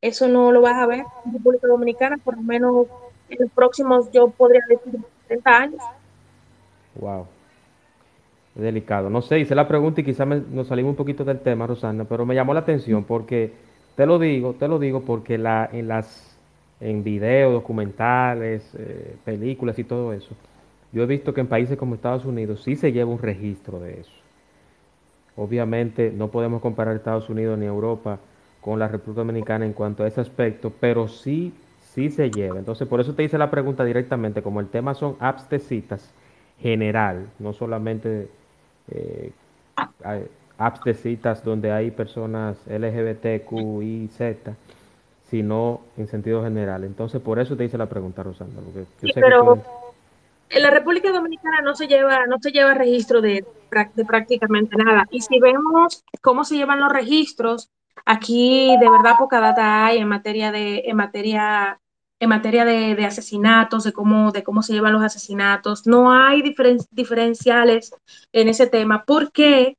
Eso 0.00 0.28
no 0.28 0.50
lo 0.52 0.62
vas 0.62 0.76
a 0.76 0.86
ver 0.86 1.04
en 1.24 1.32
República 1.32 1.66
Dominicana, 1.66 2.16
por 2.18 2.36
lo 2.36 2.42
menos 2.42 2.86
en 3.28 3.38
los 3.40 3.50
próximos, 3.52 4.10
yo 4.12 4.30
podría 4.30 4.62
decir, 4.68 5.00
30 5.28 5.56
años. 5.56 5.82
Wow. 6.94 7.26
delicado. 8.54 9.08
No 9.10 9.22
sé, 9.22 9.38
hice 9.38 9.54
la 9.54 9.68
pregunta 9.68 10.00
y 10.00 10.04
quizás 10.04 10.26
nos 10.26 10.66
salimos 10.66 10.90
un 10.90 10.96
poquito 10.96 11.24
del 11.24 11.40
tema, 11.40 11.66
Rosana, 11.66 12.04
pero 12.04 12.26
me 12.26 12.34
llamó 12.34 12.54
la 12.54 12.60
atención 12.60 13.04
porque, 13.04 13.52
te 13.96 14.06
lo 14.06 14.18
digo, 14.18 14.54
te 14.54 14.68
lo 14.68 14.78
digo 14.78 15.02
porque 15.02 15.38
la, 15.38 15.68
en 15.72 15.88
las 15.88 16.30
en 16.80 17.04
videos, 17.04 17.52
documentales, 17.52 18.62
eh, 18.74 19.16
películas 19.24 19.78
y 19.78 19.84
todo 19.84 20.12
eso, 20.12 20.30
yo 20.92 21.02
he 21.02 21.06
visto 21.06 21.32
que 21.32 21.40
en 21.40 21.46
países 21.46 21.78
como 21.78 21.94
Estados 21.94 22.24
Unidos 22.24 22.62
sí 22.62 22.76
se 22.76 22.92
lleva 22.92 23.10
un 23.10 23.18
registro 23.18 23.78
de 23.78 24.00
eso. 24.00 24.12
Obviamente 25.36 26.10
no 26.10 26.28
podemos 26.28 26.60
comparar 26.60 26.96
Estados 26.96 27.28
Unidos 27.28 27.58
ni 27.58 27.66
Europa 27.66 28.18
con 28.60 28.78
la 28.78 28.88
República 28.88 29.20
Dominicana 29.20 29.64
en 29.64 29.72
cuanto 29.72 30.04
a 30.04 30.08
ese 30.08 30.20
aspecto, 30.20 30.72
pero 30.80 31.08
sí, 31.08 31.54
sí 31.80 32.10
se 32.10 32.30
lleva. 32.30 32.58
Entonces, 32.58 32.86
por 32.88 33.00
eso 33.00 33.14
te 33.14 33.22
hice 33.22 33.38
la 33.38 33.50
pregunta 33.50 33.84
directamente, 33.84 34.42
como 34.42 34.60
el 34.60 34.68
tema 34.68 34.94
son 34.94 35.16
apps 35.20 35.48
de 35.48 35.60
citas 35.60 36.12
general, 36.58 37.28
no 37.38 37.52
solamente 37.54 38.28
eh, 38.90 39.32
apps 40.58 40.84
de 40.84 40.94
citas 40.94 41.42
donde 41.42 41.72
hay 41.72 41.90
personas 41.90 42.58
LGBT, 42.66 43.44
Q, 43.44 43.82
Y, 43.82 44.08
Z, 44.08 44.54
sino 45.30 45.80
en 45.96 46.06
sentido 46.06 46.42
general. 46.42 46.84
Entonces, 46.84 47.20
por 47.22 47.38
eso 47.38 47.56
te 47.56 47.64
hice 47.64 47.78
la 47.78 47.86
pregunta, 47.86 48.22
Rosana. 48.22 48.50
Porque 48.62 48.84
sí, 49.00 49.10
pero 49.14 49.62
en 50.50 50.62
la 50.62 50.70
República 50.70 51.10
Dominicana 51.12 51.62
no 51.62 51.74
se 51.74 51.86
lleva, 51.86 52.26
no 52.26 52.36
se 52.40 52.50
lleva 52.50 52.74
registro 52.74 53.20
de, 53.20 53.44
prácticamente 54.06 54.76
nada. 54.76 55.06
Y 55.10 55.20
si 55.20 55.38
vemos 55.38 56.04
cómo 56.20 56.44
se 56.44 56.56
llevan 56.56 56.80
los 56.80 56.92
registros, 56.92 57.70
aquí 58.04 58.76
de 58.80 58.90
verdad 58.90 59.14
poca 59.18 59.40
data 59.40 59.86
hay 59.86 59.98
en 59.98 60.08
materia 60.08 60.50
de, 60.52 60.82
en 60.86 60.96
materia 60.96 61.80
en 62.22 62.28
materia 62.28 62.66
de, 62.66 63.02
asesinatos, 63.06 63.82
de 63.82 63.94
cómo, 63.94 64.30
de 64.30 64.42
cómo 64.42 64.62
se 64.62 64.74
llevan 64.74 64.92
los 64.92 65.02
asesinatos. 65.02 65.86
No 65.86 66.12
hay 66.12 66.42
diferenciales 66.90 67.94
en 68.32 68.48
ese 68.48 68.66
tema 68.66 69.04
porque 69.06 69.78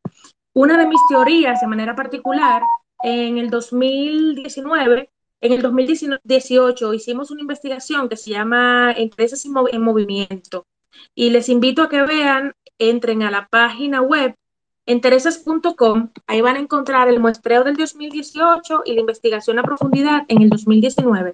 una 0.53 0.76
de 0.78 0.88
mis 0.88 0.99
teorías 1.07 1.61
de 1.61 1.67
manera 1.67 1.95
particular, 1.95 2.63
en 3.03 3.38
el 3.38 3.51
2019, 3.51 5.11
en 5.42 5.54
el 5.54 5.62
2018 5.62 6.94
hicimos 6.94 7.32
una 7.32 7.42
investigación 7.42 8.08
que 8.10 8.18
se 8.18 8.32
llama 8.32 8.94
Empresas 8.96 9.46
en 9.46 9.82
Movimiento 9.82 10.66
y 11.16 11.30
les 11.32 11.50
invito 11.50 11.82
a 11.82 11.89
que 11.89 12.02
vean, 12.04 12.54
entren 12.80 13.24
a 13.24 13.32
la 13.32 13.48
página 13.48 14.02
web 14.02 14.36
enteresas.com, 14.86 16.10
ahí 16.28 16.42
van 16.42 16.56
a 16.56 16.60
encontrar 16.60 17.08
el 17.08 17.20
muestreo 17.20 17.64
del 17.64 17.76
2018 17.76 18.84
y 18.86 18.94
la 18.94 19.02
investigación 19.02 19.60
a 19.60 19.64
profundidad 19.64 20.24
en 20.28 20.42
el 20.42 20.50
2019. 20.50 21.34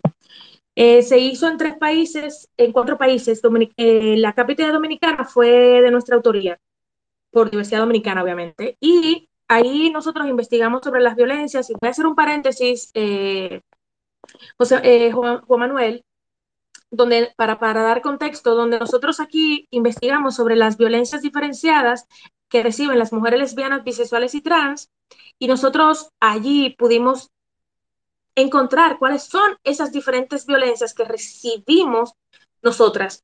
Eh, 0.76 1.02
se 1.02 1.18
hizo 1.18 1.48
en 1.48 1.58
tres 1.58 1.76
países, 1.76 2.50
en 2.56 2.72
cuatro 2.72 3.00
países. 3.00 3.42
Eh, 3.78 4.16
la 4.18 4.34
capital 4.34 4.74
dominicana 4.74 5.26
fue 5.26 5.82
de 5.82 5.90
nuestra 5.90 6.16
autoría, 6.16 6.60
por 7.32 7.48
Universidad 7.48 7.80
Dominicana, 7.80 8.22
obviamente. 8.22 8.78
Y 8.80 9.28
ahí 9.48 9.90
nosotros 9.90 10.28
investigamos 10.28 10.82
sobre 10.84 11.02
las 11.02 11.16
violencias. 11.16 11.70
Y 11.70 11.74
voy 11.74 11.88
a 11.88 11.92
hacer 11.92 12.06
un 12.06 12.16
paréntesis, 12.16 12.92
eh, 12.94 13.62
José, 14.58 15.12
Juan, 15.12 15.42
Manuel, 15.48 16.06
donde, 16.90 17.34
para, 17.36 17.60
para 17.60 17.84
dar 17.84 18.02
contexto, 18.02 18.56
donde 18.56 18.80
nosotros 18.80 19.20
aquí 19.20 19.68
investigamos 19.72 20.36
sobre 20.36 20.56
las 20.56 20.78
violencias 20.78 21.22
diferenciadas 21.22 22.08
que 22.50 22.64
reciben 22.64 23.00
las 23.00 23.12
mujeres 23.12 23.40
lesbianas, 23.40 23.84
bisexuales 23.84 24.34
y 24.36 24.42
trans, 24.42 24.90
y 25.38 25.48
nosotros 25.48 26.12
allí 26.20 26.76
pudimos 26.78 27.32
encontrar 28.36 29.00
cuáles 29.00 29.24
son 29.24 29.58
esas 29.64 29.92
diferentes 29.92 30.46
violencias 30.46 30.94
que 30.94 31.04
recibimos 31.04 32.14
nosotras. 32.62 33.24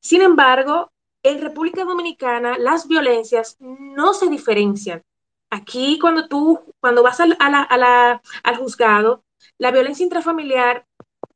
Sin 0.00 0.22
embargo, 0.22 0.90
en 1.22 1.40
República 1.40 1.84
Dominicana 1.84 2.58
las 2.58 2.88
violencias 2.88 3.56
no 3.60 4.14
se 4.14 4.28
diferencian. 4.28 5.02
Aquí 5.50 5.98
cuando 5.98 6.28
tú, 6.28 6.60
cuando 6.80 7.02
vas 7.02 7.20
al, 7.20 7.36
al 7.38 8.56
juzgado, 8.56 9.24
la 9.58 9.70
violencia 9.70 10.04
intrafamiliar 10.04 10.86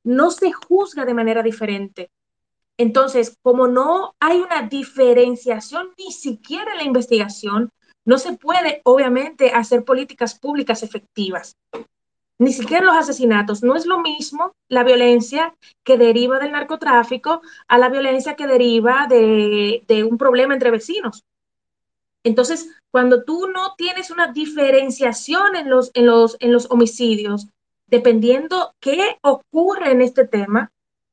no 0.05 0.31
se 0.31 0.53
juzga 0.53 1.05
de 1.05 1.15
manera 1.15 1.43
diferente. 1.43 2.11
Entonces, 2.77 3.37
como 3.43 3.69
no 3.69 4.15
hay 4.19 4.41
una 4.41 4.63
diferenciación 4.63 5.91
ni 5.99 6.13
siquiera 6.13 6.73
en 6.73 6.79
la 6.79 6.85
investigación, 6.85 7.71
no 8.05 8.19
se 8.19 8.33
puede, 8.33 8.81
obviamente, 8.85 9.51
hacer 9.51 9.85
políticas 9.85 10.39
públicas 10.39 10.83
efectivas 10.83 11.57
ni 12.43 12.53
siquiera 12.53 12.85
los 12.85 12.97
asesinatos. 12.97 13.63
No 13.63 13.77
es 13.77 13.87
lo 13.87 14.01
mismo 14.01 14.53
la 14.69 14.83
violencia 14.83 15.55
que 15.85 15.97
deriva 15.97 16.41
del 16.41 16.51
narcotráfico 16.51 17.41
a 17.69 17.79
la 17.79 17.89
violencia 17.89 18.35
que 18.35 18.49
deriva 18.49 19.07
de, 19.09 20.05
un 20.09 20.19
problema 20.19 20.53
entre 20.53 20.73
vecinos. 20.73 21.25
Entonces, 22.25 22.69
cuando 22.91 23.23
tú 23.23 23.47
no 23.47 23.75
tienes 23.77 24.11
una 24.11 24.33
diferenciación 24.33 25.55
en 25.55 25.71
los, 25.71 25.93
en 25.95 26.07
los, 26.07 26.37
en 26.41 26.53
los 26.53 26.69
homicidios, 26.71 27.47
dependiendo 27.93 28.75
qué 28.81 29.19
ocurre 29.21 29.93
en 29.93 30.01
este 30.01 30.27
tema, 30.27 30.73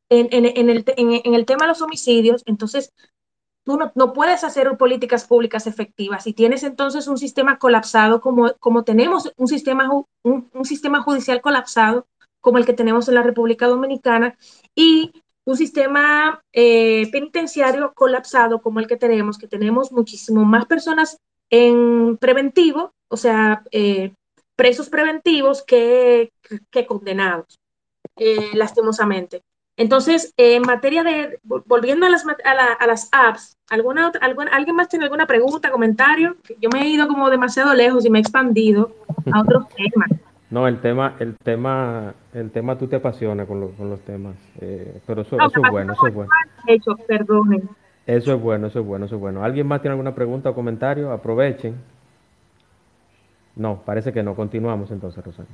en, 0.10 0.30
en, 0.32 0.46
el, 0.70 0.86
en, 0.96 1.34
el, 1.36 1.46
tema 1.46 1.66
de 1.66 1.68
los 1.68 1.82
homicidios, 1.82 2.42
entonces 2.46 2.94
tú 3.66 3.78
no, 3.96 4.14
puedes 4.14 4.46
hacer 4.46 4.76
políticas 4.78 5.28
públicas 5.28 5.68
efectivas. 5.68 6.24
Si 6.24 6.32
tienes 6.32 6.64
entonces 6.64 7.10
un 7.10 7.18
sistema 7.18 7.60
colapsado, 7.60 8.22
como, 8.22 8.54
como 8.60 8.86
tenemos 8.86 9.30
un 9.36 9.50
sistema, 9.50 9.90
un, 10.24 10.50
sistema 10.64 11.04
judicial 11.04 11.42
colapsado, 11.42 12.08
como 12.40 12.58
el 12.58 12.66
que 12.66 12.72
tenemos 12.72 13.10
en 13.10 13.16
la 13.16 13.24
República 13.24 13.68
Dominicana, 13.68 14.38
y 14.74 15.12
un 15.44 15.58
sistema 15.58 16.42
eh, 16.54 17.12
penitenciario 17.12 17.92
colapsado 17.94 18.62
como 18.62 18.80
el 18.80 18.88
que 18.88 18.96
tenemos, 18.96 19.38
que 19.38 19.50
tenemos 19.50 19.92
muchísimo 19.92 20.46
más 20.46 20.66
personas 20.66 21.18
en 21.50 22.16
preventivo, 22.18 22.94
o 23.10 23.18
sea, 23.18 23.64
eh, 23.72 24.14
presos 24.60 24.90
preventivos 24.90 25.64
que, 25.64 26.34
que 26.70 26.86
condenados, 26.86 27.58
eh, 28.18 28.50
lastimosamente. 28.56 29.42
Entonces, 29.78 30.34
en 30.36 30.64
materia 30.64 31.02
de, 31.02 31.40
volviendo 31.44 32.06
a 32.06 32.10
las, 32.10 32.26
a, 32.28 32.86
las 32.86 33.08
apps, 33.14 33.56
¿alguna 33.70 34.10
otra, 34.10 34.20
¿alguien 34.52 34.76
más 34.76 34.90
tiene 34.90 35.06
alguna 35.06 35.26
pregunta, 35.26 35.72
comentario? 35.72 36.36
Yo 36.60 36.68
me 36.74 36.82
he 36.82 36.90
ido 36.90 37.08
como 37.08 37.30
demasiado 37.30 37.74
lejos 37.74 38.06
y 38.06 38.10
me 38.10 38.20
he 38.20 38.22
expandido 38.22 38.94
a 39.32 39.40
otros 39.40 39.64
temas. 39.78 40.10
No, 40.50 40.68
el 40.68 40.82
tema, 40.82 41.16
el 41.20 41.38
tema, 41.38 42.14
el 42.34 42.52
tema 42.52 42.78
tú 42.78 42.88
te 42.88 42.98
apasiona 42.98 43.46
con, 43.46 43.62
los 43.62 44.00
temas, 44.02 44.36
eh, 44.60 45.00
pero 45.08 45.22
eso, 45.22 45.38
eso 45.38 45.62
es 45.64 45.72
bueno, 45.72 45.94
eso 45.94 46.08
es 46.08 46.14
bueno. 46.14 46.32
Hecho, 46.68 46.98
perdonen. 47.08 47.70
Eso 48.06 48.34
es 48.34 48.42
bueno, 48.42 48.68
eso 48.68 48.82
es 48.82 48.86
bueno, 48.86 49.06
eso 49.06 49.16
es 49.16 49.22
bueno. 49.22 49.42
¿Alguien 49.42 49.68
más 49.68 49.80
tiene 49.80 49.94
alguna 49.94 50.14
pregunta 50.14 50.50
o 50.50 50.54
comentario? 50.54 51.14
Aprovechen. 51.14 51.76
No, 53.60 53.84
parece 53.84 54.14
que 54.14 54.24
no. 54.24 54.36
Continuamos 54.36 54.90
entonces, 54.90 55.22
Rosario. 55.24 55.52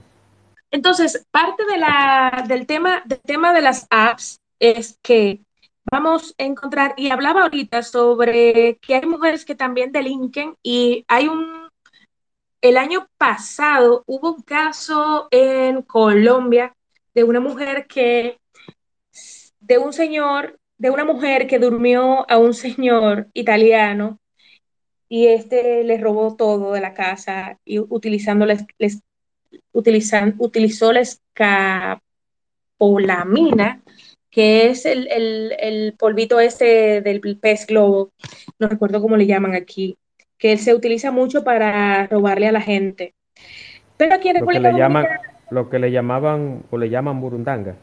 Entonces, 0.69 1.25
parte 1.31 1.65
de 1.65 1.77
la, 1.77 2.45
del, 2.47 2.67
tema, 2.67 3.01
del 3.03 3.19
tema 3.21 3.51
de 3.51 3.61
las 3.61 3.87
apps 3.89 4.39
es 4.59 4.99
que 5.01 5.41
vamos 5.91 6.35
a 6.37 6.43
encontrar, 6.43 6.93
y 6.97 7.09
hablaba 7.09 7.41
ahorita 7.41 7.81
sobre 7.81 8.77
que 8.77 8.93
hay 8.93 9.07
mujeres 9.07 9.43
que 9.43 9.55
también 9.55 9.91
delinquen 9.91 10.55
y 10.61 11.03
hay 11.07 11.27
un, 11.27 11.67
el 12.61 12.77
año 12.77 13.07
pasado 13.17 14.03
hubo 14.05 14.35
un 14.35 14.41
caso 14.43 15.27
en 15.31 15.81
Colombia 15.81 16.75
de 17.15 17.23
una 17.23 17.39
mujer 17.39 17.87
que, 17.87 18.39
de 19.59 19.77
un 19.79 19.93
señor, 19.93 20.59
de 20.77 20.91
una 20.91 21.05
mujer 21.05 21.47
que 21.47 21.57
durmió 21.57 22.29
a 22.29 22.37
un 22.37 22.53
señor 22.53 23.29
italiano 23.33 24.19
y 25.07 25.27
este 25.27 25.83
le 25.83 25.97
robó 25.97 26.35
todo 26.35 26.73
de 26.73 26.81
la 26.81 26.93
casa 26.93 27.59
y 27.63 27.79
utilizando 27.79 28.45
les, 28.45 28.65
utilizan, 29.71 30.35
utilizó 30.37 30.91
la 30.93 31.01
escapolamina, 31.01 33.81
que 34.29 34.69
es 34.69 34.85
el, 34.85 35.95
polvito 35.97 36.39
ese 36.39 37.01
del 37.01 37.21
pez 37.39 37.65
globo, 37.67 38.11
no 38.59 38.67
recuerdo 38.67 39.01
cómo 39.01 39.17
le 39.17 39.27
llaman 39.27 39.53
aquí, 39.53 39.97
que 40.37 40.57
se 40.57 40.73
utiliza 40.73 41.11
mucho 41.11 41.43
para 41.43 42.07
robarle 42.07 42.47
a 42.47 42.51
la 42.51 42.61
gente. 42.61 43.13
Pero 43.97 44.15
aquí 44.15 44.29
en 44.29 44.41
lo 44.41 44.47
que 44.47 44.59
le 44.59 44.73
llaman, 44.73 45.05
Lo 45.51 45.69
que 45.69 45.79
le 45.79 45.91
llamaban 45.91 46.63
o 46.69 46.77
le 46.77 46.89
llaman 46.89 47.21
burundanga. 47.21 47.75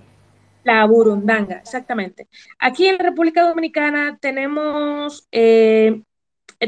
La 0.64 0.84
burundanga, 0.86 1.56
exactamente. 1.56 2.28
Aquí 2.58 2.86
en 2.86 2.98
la 2.98 3.04
República 3.04 3.42
Dominicana 3.42 4.18
tenemos 4.20 5.26
eh, 5.32 6.02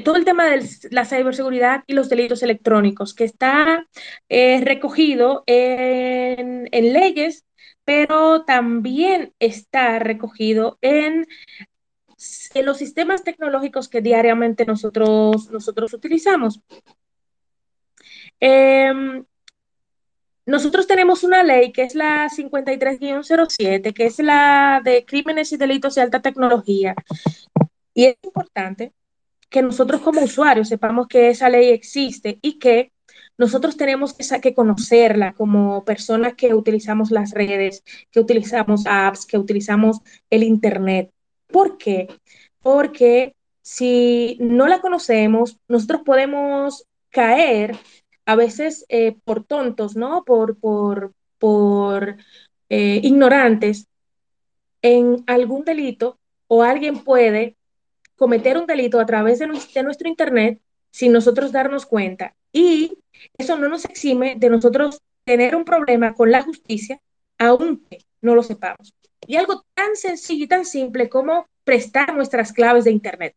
todo 0.00 0.16
el 0.16 0.24
tema 0.24 0.46
de 0.46 0.68
la 0.90 1.04
ciberseguridad 1.04 1.84
y 1.86 1.94
los 1.94 2.08
delitos 2.08 2.42
electrónicos, 2.42 3.14
que 3.14 3.24
está 3.24 3.86
eh, 4.28 4.60
recogido 4.64 5.44
en, 5.46 6.68
leyes, 6.72 7.44
pero 7.84 8.44
también 8.44 9.34
está 9.38 9.98
recogido 10.00 10.78
en, 10.80 11.26
en, 12.54 12.66
los 12.66 12.78
sistemas 12.78 13.22
tecnológicos 13.22 13.88
que 13.88 14.00
diariamente 14.00 14.64
nosotros, 14.66 15.50
nosotros 15.50 15.92
utilizamos. 15.94 16.60
Em, 18.40 19.24
nosotros 20.46 20.86
tenemos 20.86 21.24
una 21.24 21.42
ley 21.42 21.72
que 21.72 21.82
es 21.82 21.94
la 21.94 22.28
53-07, 22.28 23.94
que 23.94 24.06
es 24.06 24.18
la 24.18 24.80
de 24.84 25.04
crímenes 25.04 25.52
y 25.52 25.56
delitos 25.56 25.94
de 25.94 26.02
alta 26.02 26.20
tecnología. 26.20 26.94
Y 27.94 28.06
es 28.06 28.16
importante 28.22 28.92
que 29.54 29.62
nosotros 29.62 30.00
como 30.00 30.20
usuarios 30.20 30.66
sepamos 30.66 31.06
que 31.06 31.28
esa 31.28 31.48
ley 31.48 31.70
existe 31.70 32.40
y 32.42 32.58
que 32.58 32.90
nosotros 33.38 33.76
tenemos 33.76 34.12
que, 34.12 34.52
conocerla 34.52 35.32
como 35.34 35.84
personas 35.84 36.34
que 36.34 36.54
utilizamos 36.54 37.12
las 37.12 37.30
redes, 37.30 37.84
que 38.10 38.18
utilizamos 38.18 38.84
apps, 38.84 39.26
que 39.26 39.38
utilizamos 39.38 40.00
el 40.28 40.42
Internet. 40.42 41.12
¿Por 41.46 41.78
qué? 41.78 42.08
Porque 42.62 43.36
si 43.62 44.38
no 44.40 44.66
la 44.66 44.80
conocemos, 44.80 45.56
nosotros 45.68 46.02
podemos 46.04 46.84
caer 47.10 47.76
a 48.26 48.34
veces 48.34 48.84
eh, 48.88 49.14
por 49.22 49.44
tontos, 49.44 49.94
¿no? 49.94 50.24
Por, 50.24 50.58
por, 50.58 51.12
por 51.38 52.16
eh, 52.70 53.00
ignorantes 53.04 53.86
en 54.82 55.22
algún 55.28 55.64
delito 55.64 56.18
o 56.48 56.64
alguien 56.64 57.04
puede 57.04 57.56
cometer 58.16 58.58
un 58.58 58.66
delito 58.66 59.00
a 59.00 59.06
través 59.06 59.38
de, 59.38 59.46
nuestro 59.46 60.08
Internet 60.08 60.60
sin 60.90 61.12
nosotros 61.12 61.52
darnos 61.52 61.86
cuenta. 61.86 62.34
Y 62.52 62.98
eso 63.36 63.56
no 63.58 63.68
nos 63.68 63.84
exime 63.84 64.34
de 64.36 64.50
nosotros 64.50 65.00
tener 65.24 65.56
un 65.56 65.64
problema 65.64 66.14
con 66.14 66.30
la 66.30 66.42
justicia, 66.42 67.00
aunque 67.38 68.04
no 68.20 68.34
lo 68.34 68.42
sepamos. 68.42 68.94
Y 69.26 69.36
algo 69.36 69.64
tan 69.74 69.96
sencillo 69.96 70.44
y 70.44 70.48
tan 70.48 70.64
simple 70.64 71.08
como 71.08 71.46
prestar 71.64 72.14
nuestras 72.14 72.52
claves 72.52 72.84
de 72.84 72.90
Internet. 72.90 73.34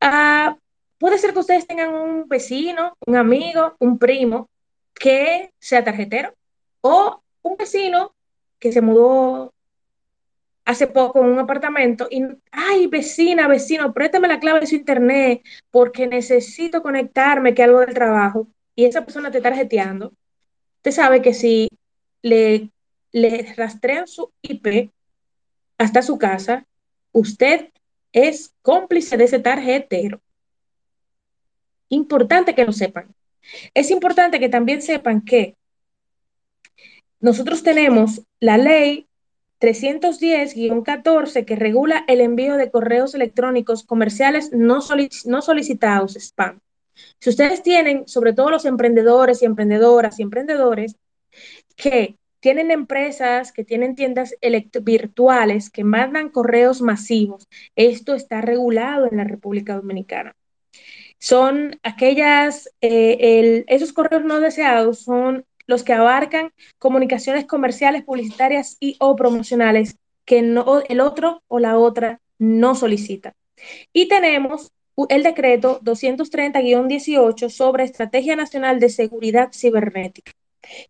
Ah, 0.00 0.56
puede 0.98 1.18
ser 1.18 1.32
que 1.32 1.38
ustedes 1.38 1.66
tengan 1.66 1.94
un 1.94 2.28
vecino, 2.28 2.96
un 3.06 3.16
amigo, 3.16 3.76
un 3.78 3.98
primo 3.98 4.48
que 4.94 5.50
sea 5.58 5.84
tarjetero 5.84 6.34
o 6.80 7.22
un 7.42 7.56
vecino 7.56 8.14
que 8.58 8.72
se 8.72 8.80
mudó 8.80 9.52
hace 10.66 10.88
poco 10.88 11.20
en 11.20 11.30
un 11.30 11.38
apartamento 11.38 12.08
y, 12.10 12.22
ay, 12.50 12.88
vecina, 12.88 13.46
vecino, 13.46 13.94
préstame 13.94 14.26
la 14.28 14.40
clave 14.40 14.60
de 14.60 14.66
su 14.66 14.74
internet 14.74 15.42
porque 15.70 16.08
necesito 16.08 16.82
conectarme, 16.82 17.54
que 17.54 17.62
algo 17.62 17.80
del 17.80 17.94
trabajo, 17.94 18.48
y 18.74 18.84
esa 18.84 19.04
persona 19.04 19.30
te 19.30 19.38
está 19.38 19.50
tarjeteando, 19.50 20.12
usted 20.78 20.90
sabe 20.90 21.22
que 21.22 21.32
si 21.32 21.68
le, 22.20 22.70
le 23.12 23.54
rastrean 23.56 24.08
su 24.08 24.32
IP 24.42 24.90
hasta 25.78 26.02
su 26.02 26.18
casa, 26.18 26.66
usted 27.12 27.70
es 28.12 28.52
cómplice 28.60 29.16
de 29.16 29.24
ese 29.24 29.38
tarjetero. 29.38 30.20
Importante 31.88 32.56
que 32.56 32.64
lo 32.64 32.72
sepan. 32.72 33.14
Es 33.72 33.92
importante 33.92 34.40
que 34.40 34.48
también 34.48 34.82
sepan 34.82 35.20
que 35.20 35.54
nosotros 37.20 37.62
tenemos 37.62 38.22
la 38.40 38.58
ley 38.58 39.05
310-14 39.60 41.44
que 41.44 41.56
regula 41.56 42.04
el 42.08 42.20
envío 42.20 42.56
de 42.56 42.70
correos 42.70 43.14
electrónicos 43.14 43.84
comerciales 43.84 44.50
no, 44.52 44.80
solicitados, 44.80 46.16
spam. 46.16 46.60
Si 47.18 47.30
ustedes 47.30 47.62
tienen, 47.62 48.06
sobre 48.08 48.32
todo 48.32 48.50
los 48.50 48.64
emprendedores 48.64 49.42
y 49.42 49.46
emprendedoras 49.46 50.18
y 50.18 50.22
emprendedores, 50.22 50.96
que 51.76 52.16
tienen 52.40 52.70
empresas, 52.70 53.52
que 53.52 53.64
tienen 53.64 53.94
tiendas 53.94 54.34
virtuales, 54.82 55.70
que 55.70 55.84
mandan 55.84 56.28
correos 56.28 56.80
masivos, 56.80 57.48
esto 57.74 58.14
está 58.14 58.40
regulado 58.40 59.08
en 59.10 59.16
la 59.16 59.24
República 59.24 59.74
Dominicana. 59.74 60.36
Son 61.18 61.78
aquellas, 61.82 62.70
eh, 62.82 63.64
esos 63.68 63.92
correos 63.92 64.24
no 64.24 64.40
deseados 64.40 65.00
son 65.00 65.46
los 65.66 65.82
que 65.82 65.92
abarcan 65.92 66.52
comunicaciones 66.78 67.44
comerciales, 67.44 68.04
publicitarias 68.04 68.76
y 68.80 68.96
o 69.00 69.16
promocionales 69.16 69.96
que 70.24 70.42
no, 70.42 70.82
el 70.88 71.00
otro 71.00 71.42
o 71.48 71.58
la 71.58 71.78
otra 71.78 72.20
no 72.38 72.74
solicita. 72.74 73.34
Y 73.92 74.08
tenemos 74.08 74.72
el 75.08 75.22
decreto 75.22 75.80
230-18 75.80 77.50
sobre 77.50 77.84
Estrategia 77.84 78.36
Nacional 78.36 78.80
de 78.80 78.88
Seguridad 78.88 79.50
Cibernética, 79.52 80.32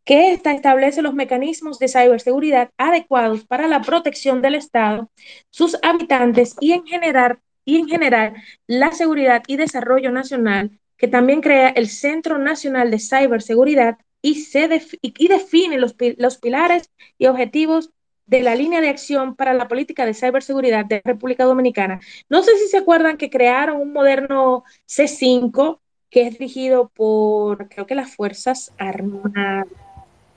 que 0.05 0.33
esta 0.33 0.53
establece 0.53 1.03
los 1.03 1.15
mecanismos 1.15 1.79
de 1.79 1.89
ciberseguridad 1.89 2.71
adecuados 2.79 3.45
para 3.45 3.67
la 3.67 3.83
protección 3.83 4.43
del 4.43 4.55
Estado, 4.55 5.11
sus 5.51 5.77
habitantes 5.83 6.57
y 6.61 6.73
en 6.73 6.87
general, 6.87 7.41
y 7.65 7.77
en 7.77 7.89
general 7.89 8.35
la 8.67 8.93
seguridad 8.93 9.43
y 9.47 9.57
desarrollo 9.57 10.13
nacional, 10.13 10.79
que 10.97 11.09
también 11.09 11.41
crea 11.41 11.69
el 11.71 11.89
Centro 11.89 12.39
Nacional 12.39 12.91
de 12.91 13.01
Ciberseguridad 13.01 13.99
y, 14.23 14.37
se 14.37 14.69
y 15.03 15.29
define 15.29 15.79
los, 15.79 15.95
los 16.19 16.39
pilares 16.39 16.91
y 17.19 17.27
objetivos 17.27 17.91
de 18.27 18.43
la 18.43 18.55
línea 18.55 18.81
de 18.81 18.89
acción 18.89 19.37
para 19.37 19.55
la 19.55 19.69
política 19.69 20.05
de 20.05 20.15
ciberseguridad 20.15 20.85
de 20.85 21.01
República 21.05 21.45
Dominicana. 21.45 22.01
No 22.29 22.43
sé 22.43 22.57
si 22.59 22.69
se 22.69 22.79
acuerdan 22.79 23.17
que 23.17 23.31
crearon 23.31 23.81
un 23.81 23.93
moderno 23.93 24.65
C5 24.89 25.79
que 26.11 26.27
es 26.27 26.39
dirigido 26.39 26.89
por, 26.95 27.69
creo 27.69 27.87
que 27.87 27.95
las 27.95 28.15
Fuerzas 28.15 28.73
Armadas. 28.79 29.67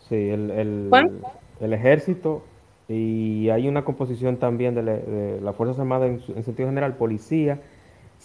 Sí, 0.08 0.16
el, 0.16 0.52
el, 0.52 0.92
el 1.62 1.74
ejército 1.74 2.44
y 2.90 3.50
hay 3.50 3.68
una 3.68 3.86
composición 3.86 4.38
también 4.38 4.74
de, 4.74 5.40
las 5.42 5.56
Fuerzas 5.56 5.80
Armadas 5.80 6.22
en, 6.36 6.44
sentido 6.44 6.70
general, 6.70 6.96
policía, 6.96 7.62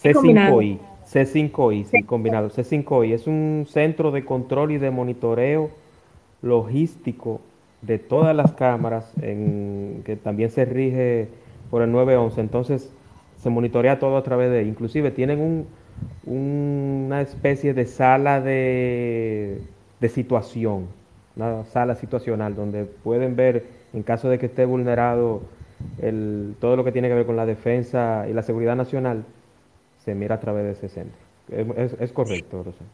C5I. 0.01 0.79
C5I, 1.07 1.85
sí, 1.85 2.03
combinado. 2.03 2.49
C5I 2.49 3.13
es 3.13 3.27
un 3.27 3.65
centro 3.67 4.11
de 4.11 4.25
control 4.25 4.71
y 4.71 4.77
de 4.77 4.91
monitoreo 4.91 5.69
logístico 6.41 7.41
de 7.81 7.99
todas 7.99 8.35
las 8.35 8.53
cámaras, 8.53 9.11
en, 9.21 10.01
que 10.05 10.15
también 10.15 10.49
se 10.49 10.65
rige 10.65 11.27
por 11.69 11.81
el 11.81 11.91
911. 11.91 12.41
Entonces, 12.41 12.91
se 13.37 13.49
monitorea 13.49 13.99
todo 13.99 14.17
a 14.17 14.23
través 14.23 14.51
de, 14.51 14.63
inclusive 14.63 15.11
tienen 15.11 15.39
un, 15.39 15.67
una 16.25 17.21
especie 17.21 17.73
de 17.73 17.85
sala 17.85 18.41
de, 18.41 19.61
de 19.99 20.09
situación, 20.09 20.87
una 21.35 21.63
sala 21.65 21.95
situacional, 21.95 22.55
donde 22.55 22.85
pueden 22.85 23.35
ver, 23.35 23.65
en 23.93 24.03
caso 24.03 24.29
de 24.29 24.39
que 24.39 24.47
esté 24.47 24.65
vulnerado 24.65 25.41
el, 26.01 26.55
todo 26.59 26.75
lo 26.75 26.83
que 26.83 26.91
tiene 26.91 27.07
que 27.07 27.13
ver 27.13 27.25
con 27.25 27.35
la 27.35 27.45
defensa 27.45 28.25
y 28.29 28.33
la 28.33 28.41
seguridad 28.41 28.75
nacional, 28.75 29.25
se 30.05 30.15
mira 30.15 30.35
a 30.35 30.39
través 30.39 30.63
de 30.63 30.71
ese 30.71 30.89
centro. 30.89 31.17
Es, 31.99 32.11
correcto, 32.11 32.63
Rosa. 32.63 32.85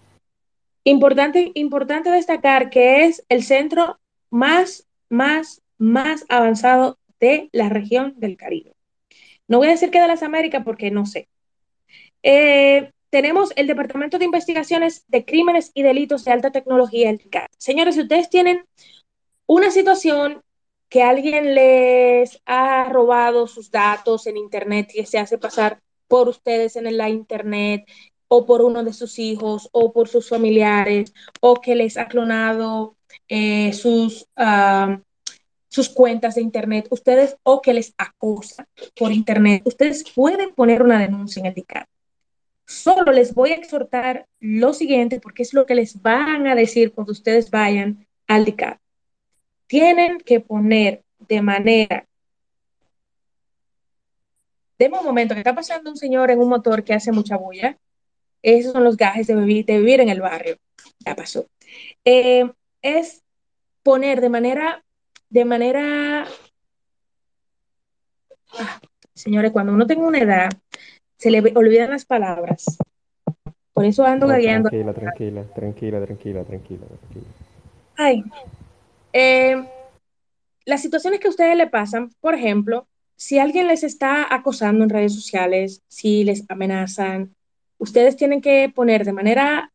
Importante, 0.84 1.52
importante 1.54 2.10
destacar 2.10 2.70
que 2.70 3.06
es 3.06 3.24
el 3.30 3.44
centro 3.44 4.00
más, 4.30 4.88
más, 5.10 5.62
más 5.78 6.26
avanzado 6.30 6.98
de 7.20 7.50
la 7.52 7.70
región 7.70 8.16
del 8.18 8.38
Caribe. 8.38 8.74
No 9.48 9.60
voy 9.60 9.68
a 9.68 9.72
decir 9.72 9.92
que 9.92 10.02
de 10.02 10.08
las 10.08 10.24
Américas 10.24 10.64
porque 10.64 10.90
no 10.90 11.06
sé. 11.06 11.28
Eh, 12.24 12.92
tenemos 13.10 13.52
el 13.58 13.68
Departamento 13.68 14.18
de 14.18 14.26
Investigaciones 14.26 15.04
de 15.08 15.26
Crímenes 15.26 15.72
y 15.74 15.84
Delitos 15.84 16.24
de 16.24 16.32
Alta 16.32 16.52
Tecnología, 16.52 17.10
el 17.10 17.22
Señores, 17.58 17.96
si 17.96 18.02
ustedes 18.02 18.30
tienen 18.30 18.66
una 19.46 19.70
situación 19.70 20.42
que 20.88 21.04
alguien 21.04 21.54
les 21.56 22.42
ha 22.46 22.86
robado 22.86 23.48
sus 23.48 23.70
datos 23.70 24.28
en 24.28 24.38
Internet 24.38 24.92
y 24.94 25.06
se 25.06 25.20
hace 25.20 25.38
pasar 25.38 25.82
por 26.12 26.28
ustedes 26.28 26.76
en 26.76 26.98
la 26.98 27.08
internet 27.08 27.90
o 28.28 28.46
por 28.46 28.62
uno 28.62 28.84
de 28.84 28.92
sus 28.92 29.18
hijos 29.18 29.70
o 29.72 29.94
por 29.94 30.10
sus 30.10 30.28
familiares 30.28 31.14
o 31.40 31.62
que 31.62 31.74
les 31.74 31.96
ha 31.96 32.10
clonado 32.10 32.98
eh, 33.30 33.72
sus, 33.72 34.28
ah, 34.36 35.00
sus 35.70 35.88
cuentas 35.88 36.36
de 36.36 36.42
internet, 36.42 36.88
ustedes 36.90 37.38
o 37.44 37.62
que 37.62 37.74
les 37.74 37.94
acosa 37.98 38.68
por 38.94 39.14
internet, 39.14 39.62
ustedes 39.64 40.04
pueden 40.14 40.54
poner 40.54 40.84
una 40.84 41.00
denuncia 41.00 41.40
en 41.40 41.46
el 41.46 41.54
DICAT. 41.54 41.88
Solo 42.66 43.14
les 43.14 43.34
voy 43.34 43.52
a 43.52 43.56
exhortar 43.56 44.28
lo 44.42 44.74
siguiente 44.74 45.22
porque 45.22 45.44
es 45.44 45.54
lo 45.54 45.66
que 45.66 45.76
les 45.76 46.02
van 46.02 46.46
a 46.46 46.56
decir 46.56 46.92
cuando 46.92 47.14
ustedes 47.14 47.50
vayan 47.52 48.06
al 48.28 48.44
DICAT. 48.44 48.80
Tienen 49.68 50.18
que 50.18 50.42
poner 50.42 51.06
de 51.30 51.42
manera 51.42 52.06
Deme 54.82 54.98
un 54.98 55.06
momento, 55.06 55.36
que 55.36 55.42
está 55.42 55.54
pasando 55.54 55.92
un 55.92 55.96
señor 55.96 56.32
en 56.32 56.40
un 56.40 56.50
motor 56.50 56.84
que 56.84 56.96
hace 56.96 57.12
mucha 57.12 57.38
bulla. 57.38 57.78
Esos 58.42 58.74
son 58.74 58.84
los 58.84 58.98
gajes 58.98 59.28
de 59.28 59.36
vivir, 59.36 59.64
de 59.64 59.78
vivir 59.78 60.02
en 60.02 60.10
el 60.10 60.22
barrio. 60.22 60.58
Ya 61.06 61.16
pasó. 61.16 61.46
Eh, 62.04 62.52
es 62.82 63.22
poner 63.84 64.22
de 64.22 64.30
manera, 64.30 64.84
de 65.30 65.46
manera, 65.46 66.26
ah, 68.58 68.82
señores, 69.14 69.52
cuando 69.52 69.72
uno 69.72 69.86
tenga 69.86 70.08
una 70.08 70.18
edad, 70.18 70.50
se 71.16 71.30
le 71.30 71.42
olvidan 71.54 71.92
las 71.92 72.06
palabras. 72.06 72.80
Por 73.74 73.86
eso 73.86 74.04
ando 74.04 74.26
no, 74.26 74.34
Tranquila, 74.34 74.94
tranquila, 74.94 75.44
tranquila, 75.54 76.04
tranquila, 76.04 76.44
tranquila, 76.44 76.86
tranquila. 76.88 77.26
Ay, 77.98 78.24
eh, 79.14 79.64
las 80.66 80.82
situaciones 80.82 81.20
que 81.20 81.28
a 81.28 81.30
ustedes 81.30 81.56
le 81.56 81.68
pasan, 81.68 82.10
por 82.20 82.34
ejemplo, 82.34 82.88
si 83.22 83.38
alguien 83.38 83.68
les 83.68 83.84
está 83.84 84.34
acosando 84.34 84.84
en 84.84 84.90
redes 84.90 85.14
sociales, 85.14 85.84
si 85.88 86.24
les 86.24 86.44
amenazan, 86.50 87.36
ustedes 87.78 88.16
tienen 88.16 88.42
que 88.42 88.72
poner 88.74 89.06
de 89.06 89.14
manera, 89.14 89.72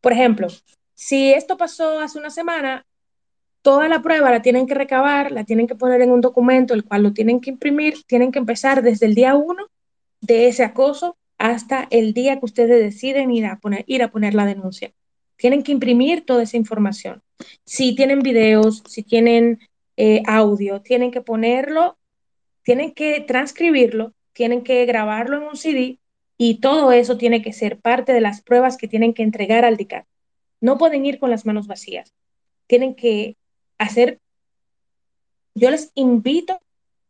por 0.00 0.12
ejemplo, 0.12 0.46
si 0.94 1.32
esto 1.32 1.56
pasó 1.56 1.98
hace 1.98 2.16
una 2.16 2.30
semana, 2.30 2.86
toda 3.60 3.88
la 3.88 4.02
prueba 4.02 4.30
la 4.30 4.40
tienen 4.40 4.68
que 4.68 4.74
recabar, 4.74 5.32
la 5.32 5.42
tienen 5.42 5.66
que 5.66 5.74
poner 5.74 6.00
en 6.00 6.12
un 6.12 6.20
documento, 6.20 6.74
el 6.74 6.84
cual 6.84 7.02
lo 7.02 7.12
tienen 7.12 7.40
que 7.40 7.50
imprimir, 7.50 8.04
tienen 8.06 8.30
que 8.30 8.38
empezar 8.38 8.80
desde 8.80 9.06
el 9.06 9.16
día 9.16 9.34
uno 9.34 9.66
de 10.20 10.46
ese 10.46 10.62
acoso 10.62 11.16
hasta 11.38 11.88
el 11.90 12.14
día 12.14 12.38
que 12.38 12.44
ustedes 12.44 12.80
deciden 12.80 13.32
ir 13.32 13.46
a 13.46 13.58
poner, 13.58 13.82
ir 13.88 14.04
a 14.04 14.12
poner 14.12 14.34
la 14.34 14.46
denuncia. 14.46 14.92
Tienen 15.34 15.64
que 15.64 15.72
imprimir 15.72 16.24
toda 16.24 16.44
esa 16.44 16.56
información. 16.56 17.20
Si 17.64 17.96
tienen 17.96 18.20
videos, 18.20 18.84
si 18.86 19.02
tienen 19.02 19.58
eh, 19.96 20.22
audio, 20.26 20.80
tienen 20.80 21.10
que 21.10 21.20
ponerlo, 21.20 21.96
tienen 22.62 22.92
que 22.92 23.20
transcribirlo, 23.20 24.12
tienen 24.32 24.62
que 24.62 24.84
grabarlo 24.86 25.36
en 25.36 25.44
un 25.44 25.56
CD 25.56 25.98
y 26.36 26.56
todo 26.60 26.92
eso 26.92 27.16
tiene 27.16 27.42
que 27.42 27.52
ser 27.52 27.78
parte 27.78 28.12
de 28.12 28.20
las 28.20 28.42
pruebas 28.42 28.76
que 28.76 28.88
tienen 28.88 29.14
que 29.14 29.22
entregar 29.22 29.64
al 29.64 29.76
DICAT. 29.76 30.06
No 30.60 30.78
pueden 30.78 31.06
ir 31.06 31.18
con 31.18 31.30
las 31.30 31.46
manos 31.46 31.66
vacías. 31.66 32.12
Tienen 32.66 32.94
que 32.94 33.36
hacer, 33.78 34.18
yo 35.54 35.70
les 35.70 35.92
invito 35.94 36.58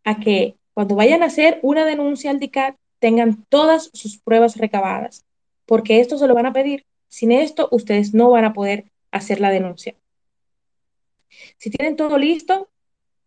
a 0.05 0.21
que 0.21 0.57
cuando 0.75 0.97
vayan 0.97 1.23
a 1.23 1.27
hacer 1.27 1.61
una 1.63 1.85
denuncia 1.85 2.31
al 2.31 2.41
DICAT 2.41 2.77
tengan 2.99 3.45
todas 3.49 3.91
sus 3.93 4.19
pruebas 4.19 4.57
recabadas, 4.57 5.25
porque 5.67 6.01
esto 6.01 6.19
se 6.19 6.27
lo 6.27 6.35
van 6.35 6.47
a 6.47 6.53
pedir. 6.53 6.85
Sin 7.09 7.33
esto, 7.33 7.69
ustedes 7.71 8.13
no 8.13 8.31
van 8.31 8.45
a 8.45 8.53
poder 8.53 8.91
hacer 9.11 9.41
la 9.41 9.51
denuncia. 9.51 9.95
Si 11.59 11.71
tienen 11.71 11.97
todo 11.97 12.19
listo, 12.19 12.69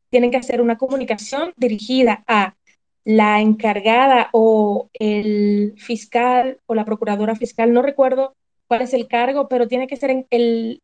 tienen 0.10 0.32
que 0.32 0.38
hacer 0.38 0.62
una 0.62 0.78
comunicación 0.78 1.54
dirigida 1.58 2.24
a 2.28 2.56
la 3.04 3.42
encargada 3.42 4.30
o 4.34 4.90
el 4.94 5.74
fiscal 5.78 6.60
o 6.66 6.76
la 6.76 6.86
procuradora 6.86 7.36
fiscal, 7.36 7.74
no 7.74 7.82
recuerdo 7.82 8.36
cuál 8.68 8.82
es 8.82 8.94
el 8.94 9.08
cargo, 9.08 9.48
pero 9.48 9.68
tiene 9.68 9.88
que 9.88 9.96
ser 9.96 10.26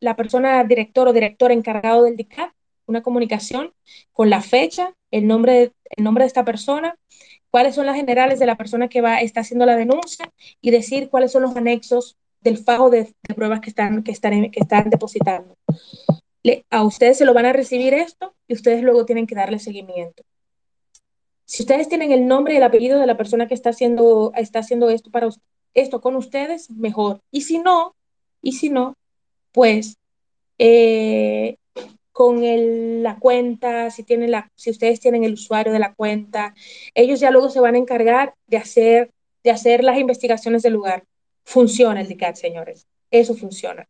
la 0.00 0.16
persona 0.16 0.64
director 0.64 1.08
o 1.08 1.12
director 1.12 1.52
encargado 1.52 2.04
del 2.04 2.16
DICAT 2.16 2.50
una 2.86 3.02
comunicación 3.02 3.72
con 4.12 4.30
la 4.30 4.40
fecha, 4.40 4.94
el 5.10 5.26
nombre, 5.26 5.72
el 5.90 6.04
nombre 6.04 6.24
de 6.24 6.28
esta 6.28 6.44
persona, 6.44 6.96
cuáles 7.50 7.74
son 7.74 7.86
las 7.86 7.96
generales 7.96 8.38
de 8.38 8.46
la 8.46 8.56
persona 8.56 8.88
que 8.88 9.00
va, 9.00 9.20
está 9.20 9.40
haciendo 9.40 9.66
la 9.66 9.76
denuncia 9.76 10.30
y 10.60 10.70
decir 10.70 11.08
cuáles 11.08 11.32
son 11.32 11.42
los 11.42 11.56
anexos 11.56 12.16
del 12.40 12.58
fajo 12.58 12.90
de, 12.90 13.14
pruebas 13.34 13.60
que, 13.60 13.70
están, 13.70 14.02
que 14.02 14.12
están 14.12 14.90
depositando. 14.90 15.56
A 16.70 16.82
ustedes 16.84 17.18
se 17.18 17.24
lo 17.24 17.34
van 17.34 17.46
a 17.46 17.52
recibir 17.52 17.94
esto 17.94 18.34
y 18.46 18.54
ustedes 18.54 18.82
luego 18.82 19.06
tienen 19.06 19.26
que 19.26 19.34
darle 19.34 19.58
seguimiento. 19.58 20.22
Si 21.46 21.62
ustedes 21.62 21.88
tienen 21.88 22.12
el 22.12 22.26
nombre 22.26 22.54
y 22.54 22.56
el 22.56 22.62
apellido 22.62 22.98
de 22.98 23.06
la 23.06 23.16
persona 23.16 23.46
que 23.46 23.54
está 23.54 23.70
haciendo, 23.70 24.32
está 24.34 24.60
haciendo 24.60 24.90
esto, 24.90 25.10
para, 25.10 25.28
esto 25.74 26.00
con 26.00 26.16
ustedes, 26.16 26.70
mejor. 26.70 27.20
Y 27.30 27.42
si 27.42 27.58
no, 27.58 27.94
y 28.42 28.52
si 28.52 28.70
no, 28.70 28.94
pues 29.52 29.96
eh, 30.58 31.56
con 32.12 32.40
la 33.02 33.18
cuenta, 33.18 33.90
si, 33.90 34.04
tienen 34.04 34.30
la, 34.30 34.50
si 34.54 34.70
ustedes 34.70 35.00
tienen 35.00 35.24
el 35.24 35.34
usuario 35.34 35.72
de 35.72 35.78
la 35.78 35.94
cuenta, 35.94 36.54
ellos 36.94 37.20
ya 37.20 37.30
luego 37.30 37.50
se 37.50 37.60
van 37.60 37.74
a 37.74 37.78
encargar 37.78 38.34
de 38.46 38.56
hacer, 38.56 39.10
de 39.42 39.50
hacer 39.50 39.82
las 39.82 39.98
investigaciones 39.98 40.62
del 40.62 40.74
lugar. 40.74 41.04
Funciona 41.44 42.00
el 42.00 42.08
DICAT, 42.08 42.36
señores. 42.36 42.86
Eso 43.10 43.34
funciona. 43.34 43.88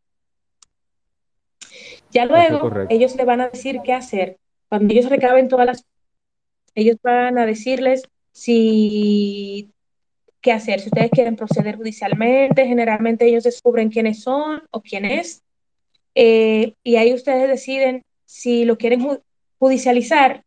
Ya 2.15 2.27
luego 2.27 2.70
ellos 2.89 3.16
le 3.16 3.24
van 3.24 3.41
a 3.41 3.49
decir 3.49 3.81
qué 3.85 3.93
hacer. 3.93 4.39
Cuando 4.69 4.95
ellos 4.95 5.11
recaben 5.11 5.49
todas 5.49 5.66
las... 5.66 5.85
Ellos 6.77 6.97
van 7.03 7.39
a 7.39 7.45
decirles 7.45 8.05
si 8.32 9.70
qué 10.41 10.53
hacer. 10.53 10.81
Si 10.81 10.89
ustedes 10.89 11.11
quieren 11.11 11.35
proceder 11.35 11.77
judicialmente, 11.77 12.66
generalmente 12.66 13.27
ellos 13.27 13.45
descubren 13.45 13.91
quiénes 13.91 14.23
son 14.23 14.62
o 14.70 14.81
quién 14.81 15.05
es. 15.05 15.43
Eh, 16.15 16.74
y 16.85 16.97
ahí 16.97 17.12
ustedes 17.12 17.49
deciden 17.49 18.03
si 18.24 18.65
lo 18.65 18.78
quieren 18.78 19.05
judicializar. 19.59 20.45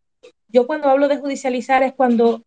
Yo 0.47 0.67
cuando 0.67 0.87
hablo 0.87 1.09
de 1.09 1.17
judicializar 1.17 1.83
es 1.83 1.93
cuando 1.93 2.43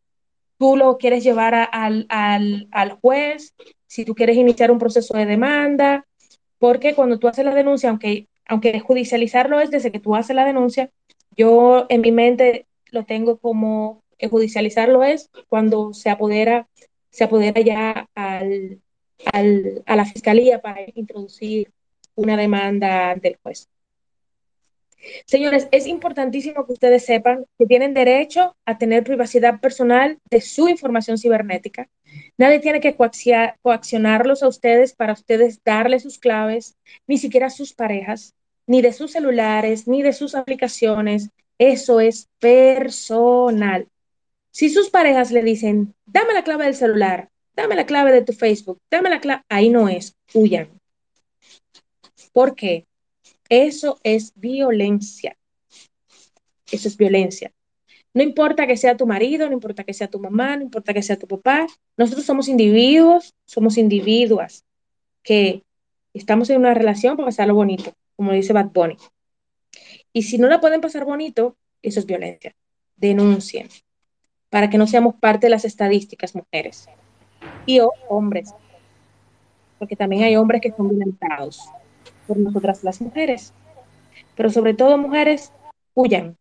tú 0.56 0.76
lo 0.76 0.96
quieres 0.96 1.22
llevar 1.24 1.68
al, 1.72 2.06
al, 2.08 2.98
juez, 3.02 3.54
si 3.86 4.06
tú 4.06 4.14
quieres 4.14 4.36
iniciar 4.36 4.70
un 4.70 4.78
proceso 4.78 5.14
de 5.14 5.26
demanda, 5.26 6.06
porque 6.58 6.94
cuando 6.94 7.18
tú 7.18 7.28
haces 7.28 7.44
la 7.44 7.54
denuncia, 7.54 7.90
aunque, 7.90 8.28
aunque 8.50 8.80
judicializarlo 8.80 9.60
es 9.60 9.70
desde 9.70 9.92
que 9.92 10.00
tú 10.00 10.16
haces 10.16 10.34
la 10.34 10.44
denuncia, 10.44 10.90
yo 11.36 11.86
en 11.88 12.00
mi 12.00 12.10
mente 12.10 12.66
lo 12.90 13.04
tengo 13.04 13.38
como 13.38 14.02
judicializarlo 14.28 15.04
es 15.04 15.30
cuando 15.48 15.94
se 15.94 16.10
apodera, 16.10 16.68
se 17.10 17.24
apodera 17.24 17.60
ya 17.60 18.08
al, 18.16 18.80
al, 19.32 19.82
a 19.86 19.94
la 19.94 20.04
fiscalía 20.04 20.60
para 20.60 20.80
introducir 20.94 21.70
una 22.16 22.36
demanda 22.36 23.14
del 23.14 23.38
juez. 23.40 23.68
Señores, 25.26 25.68
es 25.70 25.86
importantísimo 25.86 26.66
que 26.66 26.72
ustedes 26.72 27.06
sepan 27.06 27.46
que 27.56 27.66
tienen 27.66 27.94
derecho 27.94 28.56
a 28.66 28.78
tener 28.78 29.04
privacidad 29.04 29.60
personal 29.60 30.18
de 30.28 30.40
su 30.40 30.68
información 30.68 31.18
cibernética. 31.18 31.88
Nadie 32.36 32.58
tiene 32.58 32.80
que 32.80 32.96
coaccionarlos 32.96 34.42
a 34.42 34.48
ustedes 34.48 34.92
para 34.92 35.12
ustedes 35.12 35.62
darles 35.64 36.02
sus 36.02 36.18
claves, 36.18 36.76
ni 37.06 37.16
siquiera 37.16 37.46
a 37.46 37.50
sus 37.50 37.72
parejas, 37.72 38.34
ni 38.70 38.82
de 38.82 38.92
sus 38.92 39.10
celulares, 39.10 39.88
ni 39.88 40.00
de 40.00 40.12
sus 40.12 40.36
aplicaciones. 40.36 41.30
Eso 41.58 41.98
es 41.98 42.28
personal. 42.38 43.88
Si 44.52 44.68
sus 44.68 44.90
parejas 44.90 45.32
le 45.32 45.42
dicen, 45.42 45.92
dame 46.06 46.34
la 46.34 46.44
clave 46.44 46.66
del 46.66 46.76
celular, 46.76 47.30
dame 47.56 47.74
la 47.74 47.84
clave 47.84 48.12
de 48.12 48.22
tu 48.22 48.32
Facebook, 48.32 48.78
dame 48.88 49.10
la 49.10 49.20
clave, 49.20 49.42
ahí 49.48 49.70
no 49.70 49.88
es, 49.88 50.14
huyan. 50.34 50.68
¿Por 52.32 52.54
qué? 52.54 52.86
Eso 53.48 53.98
es 54.04 54.32
violencia. 54.36 55.36
Eso 56.70 56.86
es 56.86 56.96
violencia. 56.96 57.52
No 58.14 58.22
importa 58.22 58.68
que 58.68 58.76
sea 58.76 58.96
tu 58.96 59.04
marido, 59.04 59.48
no 59.48 59.54
importa 59.54 59.82
que 59.82 59.94
sea 59.94 60.06
tu 60.06 60.20
mamá, 60.20 60.56
no 60.56 60.62
importa 60.62 60.94
que 60.94 61.02
sea 61.02 61.18
tu 61.18 61.26
papá. 61.26 61.66
Nosotros 61.96 62.24
somos 62.24 62.46
individuos, 62.46 63.34
somos 63.46 63.78
individuas 63.78 64.64
que 65.24 65.64
estamos 66.14 66.50
en 66.50 66.58
una 66.58 66.72
relación 66.72 67.16
para 67.16 67.26
pasarlo 67.26 67.56
bonito, 67.56 67.92
como 68.20 68.32
dice 68.32 68.52
Bad 68.52 68.66
Bunny. 68.74 68.98
Y 70.12 70.24
si 70.24 70.36
no 70.36 70.46
la 70.46 70.60
pueden 70.60 70.82
pasar 70.82 71.06
bonito, 71.06 71.56
eso 71.80 72.00
es 72.00 72.04
violencia. 72.04 72.54
Denuncien 72.94 73.66
para 74.50 74.68
que 74.68 74.76
no 74.76 74.86
seamos 74.86 75.14
parte 75.14 75.46
de 75.46 75.50
las 75.52 75.64
estadísticas 75.64 76.34
mujeres 76.34 76.86
y 77.64 77.80
hombres, 78.10 78.52
porque 79.78 79.96
también 79.96 80.24
hay 80.24 80.36
hombres 80.36 80.60
que 80.60 80.70
son 80.70 80.90
violentados 80.90 81.66
por 82.26 82.36
nosotras 82.36 82.84
las 82.84 83.00
mujeres. 83.00 83.54
Pero 84.36 84.50
sobre 84.50 84.74
todo, 84.74 84.98
mujeres, 84.98 85.50
huyan. 85.94 86.36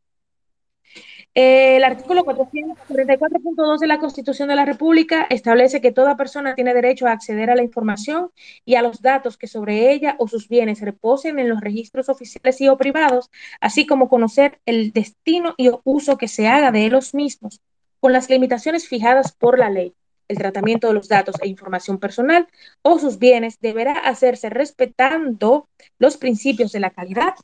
El 1.41 1.86
artículo 1.86 2.26
434.2 2.26 3.80
de 3.80 3.88
la 3.88 3.98
Constitución 3.98 4.49
de 4.49 4.57
la 4.57 4.66
República 4.66 5.26
establece 5.30 5.80
que 5.80 5.94
toda 5.94 6.18
persona 6.18 6.53
tiene 6.53 6.74
derecho 6.74 7.07
a 7.07 7.14
acceder 7.14 7.49
a 7.49 7.56
la 7.56 7.64
información 7.64 8.32
y 8.66 8.76
a 8.76 8.82
los 8.82 9.02
datos 9.02 9.38
que 9.38 9.48
sobre 9.48 9.94
ella 9.94 10.18
o 10.20 10.28
sus 10.28 10.49
bienes 10.49 10.82
reposen 10.82 11.40
en 11.40 11.48
los 11.48 11.61
registros 11.61 12.10
oficiales 12.10 12.60
y 12.60 12.68
o 12.68 12.76
privados, 12.76 13.32
así 13.61 13.86
como 13.86 14.10
conocer 14.10 14.60
el 14.66 14.91
destino 14.91 15.53
y 15.56 15.72
uso 15.86 16.18
que 16.18 16.28
se 16.28 16.49
haga 16.49 16.74
de 16.74 16.90
los 16.90 17.14
mismos, 17.14 17.61
con 18.02 18.11
las 18.11 18.30
limitaciones 18.30 18.90
fijadas 18.90 19.32
por 19.32 19.57
la 19.57 19.70
ley. 19.70 19.94
El 20.28 20.40
tratamiento 20.40 20.88
de 20.88 20.94
los 20.94 21.07
datos 21.07 21.36
e 21.41 21.48
información 21.48 21.99
personal 21.99 22.49
o 22.82 22.99
sus 22.99 23.18
bienes 23.18 23.61
deberá 23.61 23.94
hacerse 23.94 24.49
respetando 24.49 25.70
los 25.99 26.18
principios 26.18 26.74
de 26.74 26.82
la 26.82 26.90
calidad, 26.90 27.36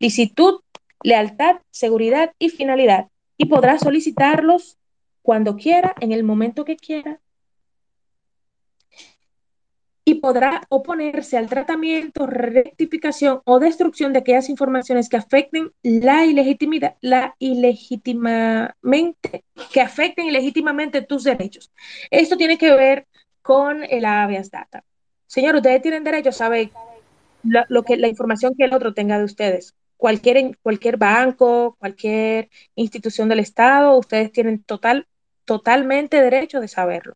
licitud, 0.00 0.62
lealtad, 1.04 1.58
seguridad 1.70 2.32
y 2.40 2.48
finalidad, 2.48 3.06
y 3.36 3.46
podrá 3.46 3.78
solicitarlos 3.78 4.78
cuando 5.22 5.56
quiera, 5.56 5.94
en 6.00 6.12
el 6.12 6.24
momento 6.24 6.64
que 6.64 6.76
quiera, 6.76 7.20
y 10.08 10.14
podrá 10.14 10.62
oponerse 10.68 11.36
al 11.36 11.48
tratamiento, 11.48 12.28
rectificación 12.28 13.40
o 13.44 13.58
destrucción 13.58 14.12
de 14.12 14.20
aquellas 14.20 14.48
informaciones 14.48 15.08
que 15.08 15.16
afecten 15.16 15.72
la 15.82 16.24
ilegitimidad, 16.24 16.94
la 17.00 17.34
ilegítimamente, 17.40 19.42
que 19.72 19.80
afecten 19.80 20.26
ilegítimamente 20.26 21.02
tus 21.02 21.24
derechos. 21.24 21.72
Esto 22.12 22.36
tiene 22.36 22.56
que 22.56 22.72
ver 22.72 23.08
con 23.42 23.82
el 23.82 24.04
habeas 24.04 24.52
data. 24.52 24.84
Señor, 25.26 25.56
ustedes 25.56 25.82
tienen 25.82 26.04
derecho 26.04 26.28
a 26.28 26.32
saber 26.32 26.70
lo 27.42 27.82
que, 27.82 27.96
la 27.96 28.06
información 28.06 28.54
que 28.56 28.64
el 28.64 28.74
otro 28.74 28.94
tenga 28.94 29.18
de 29.18 29.24
ustedes. 29.24 29.74
Cualquier, 29.96 30.56
cualquier 30.58 30.96
banco, 30.96 31.76
cualquier 31.78 32.50
institución 32.74 33.28
del 33.28 33.40
Estado, 33.40 33.96
ustedes 33.96 34.30
tienen 34.32 34.62
total, 34.62 35.08
totalmente 35.44 36.20
derecho 36.20 36.60
de 36.60 36.68
saberlo. 36.68 37.14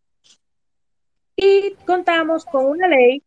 Y 1.36 1.74
contamos 1.86 2.44
con 2.44 2.66
una 2.66 2.88
ley 2.88 3.22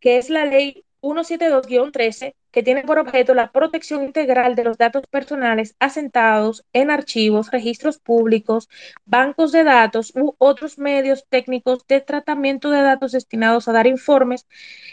que 0.00 0.18
es 0.18 0.30
la 0.30 0.44
ley 0.44 0.84
172-13, 1.00 2.34
que 2.50 2.62
tiene 2.62 2.82
por 2.82 2.98
objeto 2.98 3.34
la 3.34 3.52
protección 3.52 4.04
integral 4.04 4.54
de 4.54 4.64
los 4.64 4.78
datos 4.78 5.06
personales 5.06 5.76
asentados 5.78 6.64
en 6.72 6.90
archivos, 6.90 7.50
registros 7.50 7.98
públicos, 7.98 8.68
bancos 9.04 9.52
de 9.52 9.64
datos 9.64 10.12
u 10.14 10.34
otros 10.38 10.78
medios 10.78 11.26
técnicos 11.28 11.86
de 11.86 12.00
tratamiento 12.00 12.70
de 12.70 12.82
datos 12.82 13.12
destinados 13.12 13.68
a 13.68 13.72
dar 13.72 13.86
informes, 13.86 14.46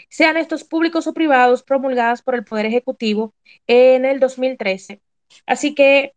sean 0.08 0.36
estos 0.36 0.64
públicos 0.64 1.06
o 1.06 1.14
privados, 1.14 1.62
promulgadas 1.62 2.22
por 2.22 2.34
el 2.34 2.44
Poder 2.44 2.66
Ejecutivo 2.66 3.34
en 3.66 4.04
el 4.04 4.20
2013. 4.20 5.00
Así 5.46 5.74
que 5.74 6.14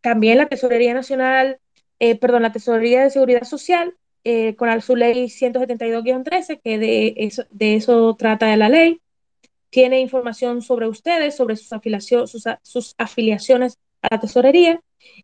también 0.00 0.38
la 0.38 0.46
Tesorería 0.46 0.94
Nacional 0.94 1.60
eh, 2.00 2.18
perdón, 2.18 2.42
la 2.42 2.52
Tesorería 2.52 3.02
de 3.02 3.10
Seguridad 3.10 3.44
Social 3.44 3.96
eh, 4.30 4.56
con 4.56 4.82
su 4.82 4.94
ley 4.94 5.24
172-13, 5.30 6.60
que 6.62 6.78
de 6.78 7.14
eso, 7.16 7.44
de 7.50 7.76
eso 7.76 8.14
trata 8.14 8.54
la 8.58 8.68
ley. 8.68 9.00
Tiene 9.70 10.00
información 10.00 10.60
sobre 10.60 10.86
ustedes, 10.86 11.34
sobre 11.34 11.56
sus, 11.56 11.72
afiliaciones, 11.72 12.36
sus, 12.62 12.94
afiliaciones 12.98 13.78
a 14.02 14.08
la 14.10 14.20
tesorería 14.20 14.82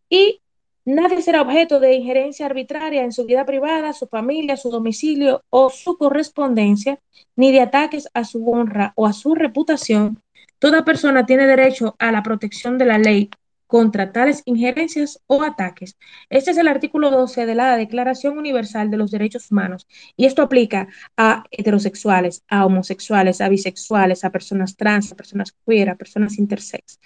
y 0.09 0.41
nadie 0.85 1.21
será 1.21 1.43
objeto 1.43 1.79
de 1.79 1.93
injerencia 1.93 2.47
arbitraria 2.47 3.03
en 3.03 3.11
su 3.11 3.27
vida 3.27 3.45
privada, 3.45 3.93
su 3.93 4.07
familia, 4.07 4.57
su 4.57 4.71
domicilio 4.71 5.43
o 5.51 5.69
su 5.69 5.99
correspondencia, 5.99 6.97
ni 7.35 7.51
de 7.51 7.61
ataques 7.61 8.09
a 8.15 8.23
su 8.23 8.49
honra 8.49 8.91
o 8.95 9.05
a 9.05 9.13
su 9.13 9.35
reputación. 9.35 10.19
Toda 10.57 10.83
persona 10.83 11.27
tiene 11.27 11.45
derecho 11.45 11.95
a 11.99 12.11
la 12.11 12.23
protección 12.23 12.79
de 12.79 12.85
la 12.85 12.97
ley 12.97 13.29
contra 13.75 14.13
tales 14.13 14.41
injerencias 14.45 15.21
o 15.27 15.43
ataques. 15.43 15.97
Este 16.29 16.51
es 16.51 16.57
el 16.57 16.69
artículo 16.69 17.11
12 17.11 17.45
de 17.45 17.55
la 17.55 17.75
Declaración 17.75 18.37
Universal 18.37 18.89
de 18.89 18.95
los 18.95 19.11
Derechos 19.11 19.51
Humanos 19.51 19.85
y 20.15 20.27
esto 20.27 20.43
aplica 20.43 20.87
a 21.17 21.43
heterosexuales, 21.51 22.45
a 22.47 22.65
homosexuales, 22.65 23.41
a 23.41 23.49
bisexuales, 23.49 24.23
a 24.23 24.29
personas 24.29 24.77
trans, 24.77 25.11
a 25.11 25.15
personas 25.17 25.53
queer, 25.65 25.89
a 25.89 25.95
personas 25.95 26.39
intersex, 26.39 27.01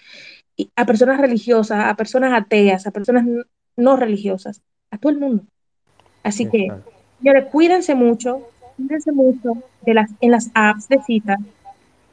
a 0.75 0.85
personas 0.85 1.19
religiosas, 1.19 1.85
a 1.85 1.95
personas 1.95 2.39
ateas, 2.39 2.85
a 2.85 2.91
personas 2.91 3.25
no 3.75 3.95
religiosas, 3.95 4.61
a 4.91 4.99
todo 4.99 5.11
el 5.11 5.17
mundo. 5.17 5.45
Así 6.21 6.47
que, 6.51 6.71
señores, 7.17 7.45
cuídense 7.51 7.95
mucho, 7.95 8.47
cuídense 8.77 9.11
mucho 9.11 9.53
de 9.81 9.95
las, 9.95 10.11
en 10.21 10.29
las 10.29 10.51
apps 10.53 10.87
de 10.87 11.01
cita, 11.01 11.35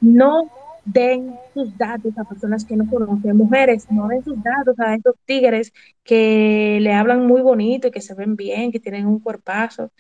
no 0.01 0.51
den 0.87 1.35
sus 1.53 1.77
datos 1.77 2.17
a 2.17 2.25
personas 2.25 2.65
que 2.65 2.77
no 2.77 2.89
conocen, 2.89 3.37
mujeres, 3.37 3.91
no 3.91 4.07
den 4.07 4.23
sus 4.23 4.41
datos 4.43 4.79
a 4.79 4.95
estos 4.95 5.17
tigres 5.25 5.73
que 6.05 6.79
le 6.81 6.93
hablan 6.93 7.27
muy 7.27 7.43
bonito 7.43 7.89
y 7.89 7.91
que 7.91 8.01
se 8.01 8.15
ven 8.15 8.37
bien, 8.37 8.71
que 8.71 8.81
tienen 8.81 9.07
un 9.07 9.19
cuerpazo. 9.19 9.91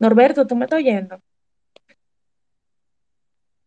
Norberto, 0.00 0.46
¿tú 0.46 0.56
me 0.56 0.64
estás 0.64 0.80
oyendo? 0.80 1.20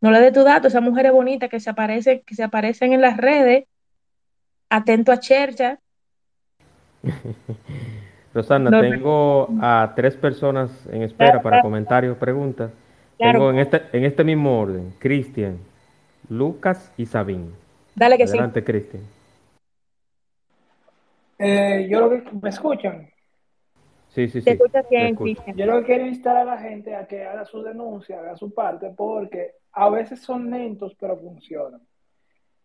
No 0.02 0.12
le 0.12 0.20
des 0.20 0.34
tu 0.34 0.44
dato 0.44 0.68
a 0.68 0.70
esas 0.70 0.84
mujeres 0.84 1.14
bonitas 1.14 1.50
que 1.50 1.60
se 1.60 1.70
aparecen, 1.70 2.22
que 2.26 2.36
se 2.36 2.44
aparecen 2.44 2.94
en 2.94 3.02
las 3.02 3.18
redes. 3.18 3.66
Atento 4.70 5.12
a 5.12 5.20
Chercha. 5.20 5.80
Rosana, 8.34 8.82
tengo 8.82 9.48
a 9.62 9.94
tres 9.96 10.18
personas 10.18 10.70
en 10.92 11.04
espera 11.04 11.42
para 11.42 11.62
comentarios, 11.62 12.18
preguntas. 12.18 12.70
Tengo 13.18 13.50
en 13.50 13.60
este, 13.60 13.82
en 13.94 14.04
este 14.04 14.26
mismo 14.26 14.60
orden, 14.60 14.94
Cristian, 15.00 15.58
Lucas 16.30 16.92
y 16.98 17.06
Sabín. 17.06 17.54
Dale 17.96 18.18
que 18.18 18.24
Adelante, 18.24 18.64
Cristian. 18.64 19.04
Eh, 21.38 21.88
yo 21.90 22.02
lo 22.02 22.10
que 22.10 22.24
me 22.42 22.50
escuchan. 22.50 23.10
Sí, 24.10 24.28
sí, 24.30 24.42
sí. 24.42 24.58
Yo 25.56 25.66
lo 25.66 25.80
que 25.80 25.86
quiero 25.86 26.06
instar 26.06 26.38
a 26.38 26.46
la 26.46 26.58
gente 26.58 26.96
a 26.96 27.06
que 27.06 27.26
haga 27.26 27.46
su 27.46 27.62
denuncia, 27.62 28.20
haga 28.20 28.38
su 28.38 28.54
parte, 28.54 28.92
porque 28.96 29.56
a 29.74 29.90
veces 29.90 30.22
son 30.22 30.50
lentos, 30.50 30.96
pero 31.00 31.18
funcionan. 31.18 31.82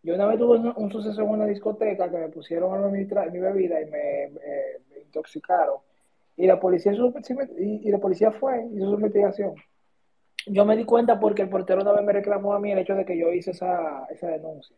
Yo 0.03 0.15
una 0.15 0.27
vez 0.27 0.39
tuve 0.39 0.59
un, 0.59 0.91
suceso 0.93 1.23
en 1.23 1.29
una 1.29 1.47
discoteca 1.47 2.11
que 2.11 2.17
me 2.17 2.29
pusieron 2.29 2.73
a 2.83 2.89
mi, 2.89 3.05
mi 3.05 3.39
bebida 3.39 3.81
y 3.81 3.87
me, 3.91 4.31
intoxicaron. 5.03 5.77
Y 6.37 6.47
la 6.47 6.59
policía 6.59 6.93
y, 6.93 7.89
y 7.89 7.91
la 7.91 7.99
policía 7.99 8.31
fue, 8.31 8.67
hizo 8.73 8.87
su 8.87 8.95
investigación 8.95 9.55
yo 10.47 10.65
me 10.65 10.77
di 10.77 10.85
cuenta 10.85 11.19
porque 11.19 11.43
el 11.43 11.49
portero 11.49 11.83
una 11.83 11.93
vez 11.93 12.05
me 12.05 12.13
reclamó 12.13 12.55
a 12.55 12.61
mí 12.61 12.73
el 12.73 12.79
hecho 12.79 12.95
de 12.95 13.05
que 13.05 13.19
yo 13.19 13.33
hice 13.33 13.53
esa, 13.53 14.07
esa 14.11 14.29
denuncia. 14.29 14.77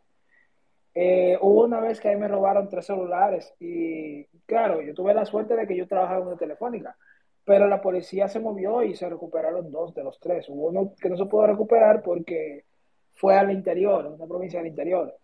Eh, 0.94 1.38
hubo 1.40 1.64
una 1.64 1.80
vez 1.80 2.00
que 2.00 2.08
ahí 2.08 2.16
me 2.16 2.28
robaron 2.28 2.68
tres 2.68 2.86
celulares 2.86 3.54
y 3.58 4.24
claro, 4.44 4.82
yo 4.82 4.92
tuve 4.92 5.14
la 5.14 5.24
suerte 5.24 5.56
de 5.56 5.66
que 5.66 5.76
yo 5.76 5.86
trabajaba 5.86 6.20
en 6.20 6.26
una 6.28 6.36
telefónica, 6.36 6.96
pero 7.44 7.66
la 7.66 7.80
policía 7.80 8.28
se 8.28 8.40
movió 8.40 8.82
y 8.82 8.94
se 8.94 9.08
recuperaron 9.08 9.70
dos 9.70 9.94
de 9.94 10.04
los 10.04 10.20
tres. 10.20 10.48
Hubo 10.48 10.68
uno 10.68 10.92
que 11.00 11.08
no 11.08 11.16
se 11.16 11.26
pudo 11.26 11.46
recuperar 11.46 12.02
porque 12.02 12.64
fue 13.12 13.36
al 13.36 13.50
interior, 13.50 14.06
una 14.06 14.26
provincia 14.26 14.60
del 14.60 14.68
interior. 14.68 15.16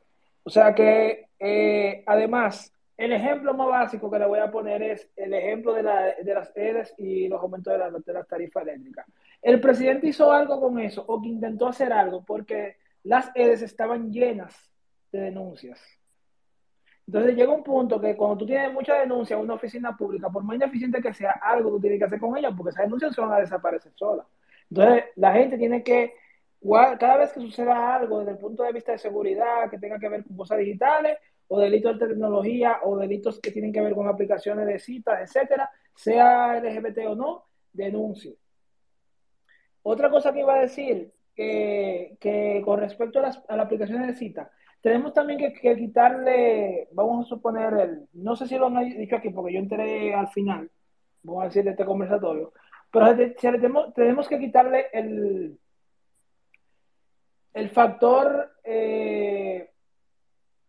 O 0.45 0.51
sea 0.51 0.75
que, 0.75 1.29
eh, 1.39 2.03
además, 2.07 2.73
el 2.97 3.13
ejemplo 3.13 3.55
más 3.55 3.69
básico 3.69 4.11
que 4.11 4.19
le 4.19 4.27
voy 4.27 4.39
a 4.39 4.51
poner 4.51 4.83
es 4.83 5.11
el 5.17 5.35
ejemplo 5.35 5.75
de, 5.75 5.83
la, 5.83 6.15
de 6.15 6.35
las 6.35 6.51
EDES 6.57 6.95
y 6.99 7.29
los 7.29 7.41
aumentos 7.41 7.73
de 8.05 8.13
las 8.13 8.27
tarifas 8.27 8.63
eléctricas. 8.63 9.07
El 9.43 9.61
presidente 9.61 10.09
hizo 10.09 10.33
algo 10.33 10.61
con 10.61 10.79
eso 10.79 11.05
o 11.07 11.21
que 11.21 11.29
intentó 11.29 11.69
hacer 11.69 11.93
algo 11.93 12.25
porque 12.25 12.77
las 13.05 13.31
EDES 13.35 13.63
estaban 13.63 14.11
llenas 14.13 14.55
de 15.13 15.21
denuncias. 15.21 15.81
Entonces 17.07 17.37
llega 17.37 17.53
un 17.53 17.63
punto 17.63 17.99
que 17.99 18.15
cuando 18.17 18.37
tú 18.37 18.47
tienes 18.47 18.71
mucha 18.73 18.95
denuncia 18.97 19.37
en 19.37 19.43
una 19.43 19.55
oficina 19.55 19.97
pública, 19.97 20.29
por 20.29 20.45
más 20.45 20.57
ineficiente 20.57 21.01
que 21.01 21.15
sea, 21.15 21.41
algo 21.43 21.71
tú 21.71 21.81
tienes 21.81 21.99
que 21.99 22.05
hacer 22.05 22.21
con 22.21 22.37
ella 22.37 22.53
porque 22.55 22.71
esas 22.71 22.85
denuncias 22.85 23.15
se 23.15 23.21
van 23.21 23.33
a 23.33 23.39
desaparecer 23.39 23.93
solas. 23.95 24.27
Entonces 24.69 25.05
la 25.17 25.33
gente 25.33 25.57
tiene 25.57 25.83
que, 25.83 26.13
cada 27.01 27.17
vez 27.17 27.33
que 27.33 27.41
suceda 27.41 27.95
algo 27.95 28.19
desde 28.19 28.33
el 28.33 28.39
punto 28.39 28.63
de 28.63 28.73
vista 28.73 28.93
de 28.93 28.99
seguridad, 28.99 29.71
que 29.71 29.79
tenga 29.79 29.99
que 29.99 30.09
ver 30.09 30.25
con 30.25 30.37
cosas 30.37 30.59
digitales, 30.59 31.17
o 31.47 31.59
delitos 31.59 31.99
de 31.99 32.09
tecnología, 32.09 32.81
o 32.83 32.99
delitos 32.99 33.41
que 33.41 33.53
tienen 33.53 33.73
que 33.73 33.81
ver 33.81 33.95
con 33.95 34.07
aplicaciones 34.07 34.67
de 34.67 34.79
citas, 34.79 35.21
etcétera, 35.23 35.71
sea 35.95 36.61
LGBT 36.61 37.07
o 37.07 37.15
no, 37.15 37.45
denuncie. 37.73 38.37
Otra 39.91 40.11
cosa 40.11 40.35
que 40.35 40.41
iba 40.41 40.55
a 40.55 40.61
decir, 40.61 41.15
que, 41.35 42.63
con 42.63 42.79
respecto 42.79 43.21
a 43.21 43.23
las, 43.23 43.43
aplicaciones 43.49 44.07
de 44.07 44.15
cita, 44.17 44.51
tenemos 44.83 45.15
también 45.15 45.39
que, 45.39 45.77
quitarle, 45.77 46.89
vamos 46.93 47.25
a 47.25 47.29
suponer, 47.31 47.73
el, 47.73 48.09
no 48.13 48.37
sé 48.37 48.47
si 48.47 48.59
lo 48.59 48.67
han 48.67 48.87
dicho 48.87 49.17
aquí 49.17 49.31
porque 49.31 49.55
yo 49.55 49.61
entré 49.61 50.13
al 50.13 50.29
final, 50.29 50.71
vamos 51.23 51.43
a 51.43 51.47
decir, 51.47 51.65
de 51.65 51.71
este 51.71 51.87
conversatorio, 51.87 52.53
pero 52.91 53.17
tenemos, 53.41 53.95
tenemos 53.95 54.29
que 54.29 54.39
quitarle 54.39 54.89
el, 54.93 55.59
el 57.55 57.71
factor, 57.71 58.57
eh, 58.65 59.71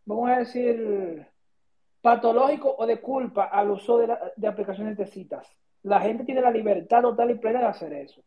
vamos 0.05 0.29
a 0.29 0.39
decir, 0.39 1.27
patológico 2.01 2.73
o 2.77 2.85
de 2.85 3.01
culpa 3.01 3.47
al 3.47 3.69
uso 3.71 3.97
de, 3.97 4.15
de 4.37 4.47
aplicaciones 4.47 4.95
de 4.95 5.07
citas. 5.07 5.45
La 5.83 5.99
gente 5.99 6.23
tiene 6.23 6.39
la 6.39 6.51
libertad 6.51 7.01
total 7.01 7.31
y 7.31 7.35
plena 7.35 7.59
de 7.59 7.65
hacer 7.65 7.91
eso 7.91 8.23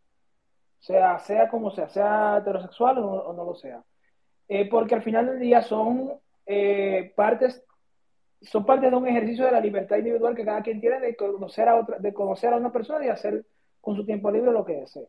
sea, 0.82 1.18
sea 1.20 1.48
como 1.48 1.70
sea, 1.70 1.88
sea 1.88 2.38
heterosexual 2.38 2.98
o 2.98 3.32
no, 3.32 3.44
lo 3.44 3.54
sea. 3.54 3.82
Eh, 4.48 4.68
porque 4.68 4.96
al 4.96 5.02
final 5.02 5.26
del 5.26 5.38
día 5.38 5.62
son 5.62 6.12
eh, 6.44 7.12
partes 7.14 7.64
son 8.42 8.66
parte 8.66 8.90
de 8.90 8.96
un 8.96 9.06
ejercicio 9.06 9.44
de 9.44 9.52
la 9.52 9.60
libertad 9.60 9.98
individual 9.98 10.34
que 10.34 10.44
cada 10.44 10.62
quien 10.62 10.80
tiene 10.80 10.98
de 10.98 11.14
conocer 11.14 11.68
a 11.68 11.76
otra, 11.76 11.98
de 12.00 12.12
conocer 12.12 12.52
a 12.52 12.56
una 12.56 12.72
persona 12.72 13.06
y 13.06 13.08
hacer 13.08 13.46
con 13.80 13.94
su 13.94 14.04
tiempo 14.04 14.32
libre 14.32 14.50
lo 14.50 14.64
que 14.64 14.78
desee. 14.78 15.06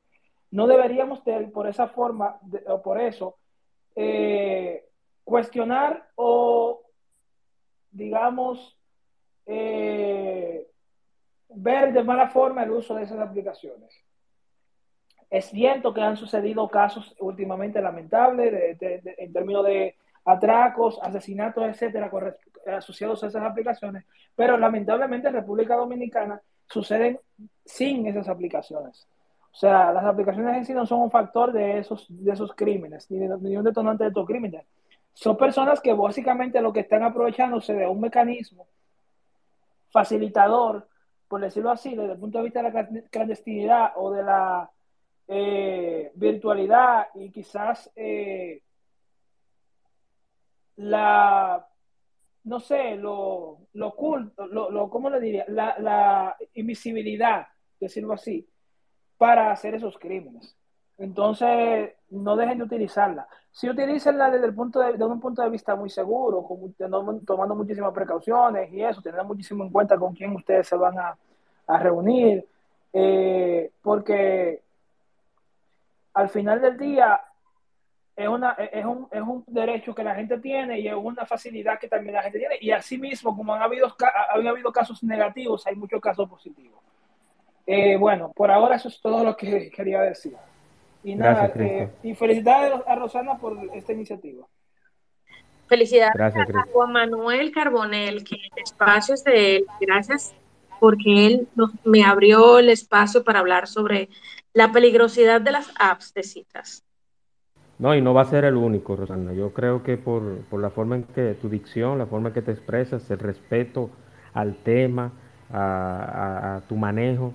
No 0.51 0.67
deberíamos 0.67 1.23
por 1.51 1.67
esa 1.67 1.87
forma 1.87 2.39
o 2.67 2.83
por 2.83 3.01
eso 3.01 3.37
eh, 3.95 4.85
cuestionar 5.23 6.09
o 6.13 6.83
digamos 7.89 8.77
ver 11.55 11.91
de 11.91 12.03
mala 12.03 12.29
forma 12.29 12.63
el 12.63 12.69
uso 12.69 12.93
de 12.93 13.03
esas 13.03 13.19
aplicaciones. 13.19 13.91
Es 15.33 15.45
cierto 15.45 15.95
que 15.95 16.01
han 16.01 16.15
sucedido 16.15 16.67
casos 16.67 17.15
últimamente 17.19 17.81
lamentables 17.81 18.77
en 18.79 19.33
términos 19.33 19.65
de 19.65 19.95
atracos, 20.25 20.99
asesinatos, 21.01 21.65
etcétera, 21.65 22.11
asociados 22.67 23.23
a 23.23 23.27
esas 23.27 23.43
aplicaciones, 23.43 24.05
pero 24.35 24.59
lamentablemente 24.59 25.29
en 25.29 25.33
República 25.33 25.75
Dominicana 25.75 26.39
suceden 26.67 27.19
sin 27.65 28.05
esas 28.05 28.29
aplicaciones. 28.29 29.07
O 29.51 29.55
sea, 29.55 29.91
las 29.91 30.05
aplicaciones 30.05 30.55
en 30.55 30.65
sí 30.65 30.73
no 30.75 30.85
son 30.85 31.01
un 31.01 31.09
factor 31.09 31.51
de 31.51 31.79
esos, 31.79 32.05
de 32.09 32.31
esos 32.31 32.53
crímenes, 32.53 33.09
ni, 33.09 33.17
ni 33.17 33.57
un 33.57 33.63
detonante 33.63 34.03
de 34.03 34.09
estos 34.09 34.27
crímenes. 34.27 34.63
Son 35.15 35.35
personas 35.35 35.81
que 35.81 35.93
básicamente 35.93 36.61
lo 36.61 36.71
que 36.71 36.81
están 36.81 37.01
aprovechándose 37.01 37.73
de 37.73 37.87
un 37.87 38.01
mecanismo 38.01 38.67
facilitador, 39.89 40.87
por 41.27 41.41
decirlo 41.41 41.71
así, 41.71 41.95
desde 41.95 42.11
el 42.11 42.19
punto 42.19 42.37
de 42.37 42.43
vista 42.43 42.61
de 42.61 42.71
la 42.71 42.87
clandestinidad 43.09 43.93
o 43.95 44.11
de 44.11 44.21
la 44.21 44.69
eh, 45.27 46.11
virtualidad 46.15 47.07
y 47.15 47.29
quizás 47.29 47.89
eh, 47.95 48.61
la, 50.77 51.65
no 52.43 52.59
sé, 52.59 52.95
lo, 52.95 53.59
lo 53.73 53.87
oculto, 53.87 54.47
lo, 54.47 54.69
lo, 54.69 54.89
¿cómo 54.89 55.09
le 55.09 55.19
diría? 55.19 55.45
La, 55.47 56.35
invisibilidad, 56.55 57.47
decirlo 57.79 58.13
así, 58.13 58.47
para 59.17 59.51
hacer 59.51 59.75
esos 59.75 59.97
crímenes. 59.97 60.55
Entonces, 60.97 61.91
no 62.09 62.35
dejen 62.35 62.59
de 62.59 62.63
utilizarla. 62.65 63.27
Si 63.51 63.69
utilizanla 63.69 64.29
desde 64.29 64.47
el 64.47 64.53
punto 64.53 64.79
de, 64.79 65.03
un 65.03 65.19
punto 65.19 65.41
de 65.41 65.49
vista 65.49 65.75
muy 65.75 65.89
seguro, 65.89 66.47
tomando 67.25 67.55
muchísimas 67.55 67.93
precauciones 67.93 68.71
y 68.73 68.83
eso, 68.83 69.01
teniendo 69.01 69.25
muchísimo 69.25 69.63
en 69.63 69.71
cuenta 69.71 69.97
con 69.97 70.13
quién 70.13 70.35
ustedes 70.35 70.67
se 70.67 70.75
van 70.75 70.97
a, 70.99 71.17
a 71.67 71.79
reunir, 71.79 72.45
eh, 72.91 73.71
porque 73.81 74.62
al 76.13 76.29
final 76.29 76.61
del 76.61 76.77
día 76.77 77.21
es, 78.15 78.27
una, 78.27 78.51
es, 78.51 78.85
un, 78.85 79.07
es 79.11 79.21
un 79.21 79.43
derecho 79.47 79.95
que 79.95 80.03
la 80.03 80.15
gente 80.15 80.37
tiene 80.37 80.79
y 80.79 80.87
es 80.87 80.95
una 80.95 81.25
facilidad 81.25 81.79
que 81.79 81.87
también 81.87 82.15
la 82.15 82.23
gente 82.23 82.39
tiene. 82.39 82.55
Y 82.61 82.71
asimismo, 82.71 83.35
como 83.35 83.53
han 83.53 83.61
habido, 83.61 83.95
han 84.33 84.47
habido 84.47 84.71
casos 84.71 85.03
negativos, 85.03 85.65
hay 85.65 85.75
muchos 85.75 85.99
casos 85.99 86.29
positivos. 86.29 86.79
Eh, 87.65 87.97
bueno, 87.97 88.31
por 88.35 88.51
ahora 88.51 88.75
eso 88.75 88.89
es 88.89 88.99
todo 89.01 89.23
lo 89.23 89.35
que 89.35 89.69
quería 89.75 90.01
decir. 90.01 90.35
Y 91.03 91.15
nada, 91.15 91.51
eh, 91.55 91.89
y 92.01 92.15
felicidades 92.15 92.73
a 92.87 92.95
Rosana 92.95 93.37
por 93.37 93.57
esta 93.73 93.91
iniciativa. 93.91 94.45
Felicidades 95.67 96.35
a 96.35 96.65
Juan 96.71 96.91
Manuel 96.93 97.51
Carbonel, 97.51 98.23
que 98.23 98.35
el 98.35 98.63
espacio 98.63 99.15
es 99.15 99.23
de 99.23 99.57
él. 99.57 99.65
Gracias 99.81 100.33
porque 100.83 101.27
él 101.27 101.47
me 101.85 102.03
abrió 102.03 102.59
el 102.59 102.67
espacio 102.67 103.23
para 103.23 103.39
hablar 103.39 103.69
sobre 103.69 104.09
la 104.51 104.73
peligrosidad 104.73 105.39
de 105.39 105.53
las 105.53 105.71
apps 105.79 106.13
de 106.13 106.23
citas. 106.23 106.83
No, 107.79 107.95
y 107.95 108.01
no 108.01 108.13
va 108.13 108.23
a 108.23 108.25
ser 108.25 108.43
el 108.43 108.57
único, 108.57 108.97
Rosana. 108.97 109.31
Yo 109.31 109.53
creo 109.53 109.81
que 109.81 109.95
por, 109.95 110.43
la 110.51 110.69
forma 110.71 110.97
en 110.97 111.03
que 111.03 111.37
tu 111.41 111.47
dicción, 111.47 111.99
la 111.99 112.05
forma 112.05 112.27
en 112.27 112.33
que 112.33 112.41
te 112.41 112.51
expresas, 112.51 113.09
el 113.11 113.19
respeto 113.19 113.91
al 114.33 114.57
tema, 114.57 115.13
a, 115.53 116.59
tu 116.67 116.75
manejo, 116.75 117.31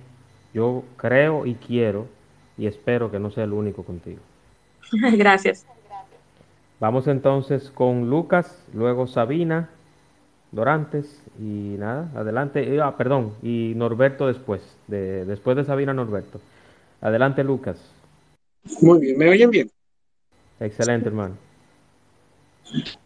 yo 0.53 0.83
creo 0.97 1.47
y 1.47 1.55
quiero 1.55 2.05
y 2.55 2.67
espero 2.67 3.09
que 3.09 3.17
no 3.17 3.31
sea 3.31 3.45
el 3.45 3.53
único 3.53 3.81
contigo. 3.81 4.21
Gracias. 4.91 5.65
Vamos 6.79 7.07
entonces 7.07 7.71
con 7.71 8.11
Lucas, 8.11 8.63
luego 8.75 9.07
Sabina, 9.07 9.69
Dorantes 10.51 11.21
y 11.39 11.75
nada, 11.77 12.11
adelante. 12.15 12.79
Ah, 12.81 12.97
perdón, 12.97 13.33
y 13.43 13.73
Norberto 13.75 14.27
después, 14.27 14.61
de, 14.87 15.25
después 15.25 15.55
de 15.55 15.65
Sabina 15.65 15.93
Norberto. 15.93 16.39
Adelante, 17.01 17.43
Lucas. 17.43 17.77
Muy 18.81 18.99
bien, 18.99 19.17
¿me 19.17 19.29
oyen 19.29 19.49
bien? 19.49 19.71
Excelente, 20.59 21.07
hermano. 21.07 21.37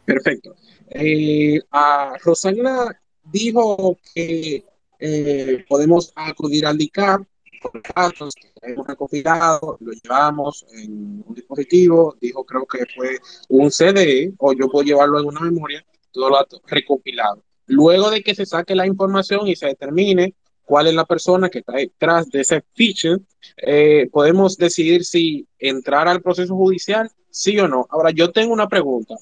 Perfecto. 0.06 0.56
Eh, 0.90 1.60
a 1.72 2.18
Rosana 2.24 3.00
dijo 3.24 3.98
que 4.14 4.64
eh, 5.00 5.66
podemos 5.68 6.12
acudir 6.16 6.66
al 6.66 6.78
DICAP 6.78 7.24
con 7.62 7.82
datos 7.96 8.36
que 8.36 8.72
hemos 8.72 8.86
recopilado, 8.88 9.78
lo 9.80 9.92
llevamos 9.94 10.66
en 10.74 11.24
un 11.26 11.34
dispositivo, 11.34 12.16
dijo 12.20 12.44
creo 12.46 12.66
que 12.66 12.86
fue 12.94 13.18
un 13.50 13.72
CD 13.72 14.34
o 14.38 14.54
yo 14.54 14.70
puedo 14.70 14.86
llevarlo 14.86 15.20
en 15.20 15.28
una 15.28 15.42
memoria, 15.42 15.84
todo 16.14 16.30
lo 16.30 16.38
recopilado. 16.68 17.44
Luego 17.66 18.12
de 18.12 18.22
que 18.22 18.36
se 18.36 18.46
saque 18.46 18.76
la 18.76 18.88
información 18.88 19.48
y 19.48 19.56
se 19.56 19.68
determine 19.68 20.36
cuál 20.64 20.88
es 20.88 20.94
la 20.94 21.06
persona 21.06 21.50
que 21.50 21.60
está 21.60 21.74
detrás 21.74 22.30
de 22.30 22.42
ese 22.42 22.64
feature, 22.74 23.22
eh, 23.58 24.08
podemos 24.12 24.58
decidir 24.58 25.04
si 25.04 25.46
entrar 25.60 26.08
al 26.08 26.22
proceso 26.22 26.56
judicial, 26.56 27.10
sí 27.30 27.60
o 27.60 27.68
no. 27.68 27.86
Ahora, 27.90 28.12
yo 28.12 28.32
tengo 28.32 28.54
una 28.54 28.68
pregunta. 28.68 29.16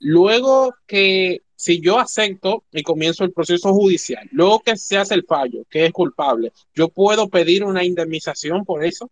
Luego 0.00 0.74
que 0.86 1.42
si 1.54 1.80
yo 1.80 1.98
acepto 1.98 2.64
y 2.72 2.82
comienzo 2.82 3.24
el 3.24 3.32
proceso 3.32 3.72
judicial, 3.72 4.28
luego 4.30 4.60
que 4.60 4.76
se 4.76 4.96
hace 4.96 5.14
el 5.14 5.24
fallo, 5.24 5.64
que 5.68 5.86
es 5.86 5.92
culpable, 5.92 6.52
¿yo 6.74 6.88
puedo 6.88 7.28
pedir 7.28 7.64
una 7.64 7.84
indemnización 7.84 8.64
por 8.64 8.84
eso? 8.84 9.10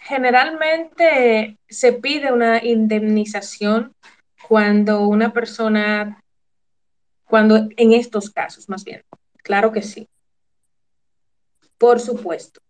Generalmente 0.00 1.58
se 1.68 1.92
pide 1.92 2.32
una 2.32 2.64
indemnización 2.64 3.94
cuando 4.48 5.08
una 5.08 5.32
persona, 5.32 6.22
cuando 7.24 7.68
en 7.76 7.92
estos 7.92 8.30
casos 8.30 8.68
más 8.68 8.84
bien, 8.84 9.02
claro 9.42 9.72
que 9.72 9.82
sí. 9.82 10.08
Por 11.78 12.00
supuesto. 12.00 12.60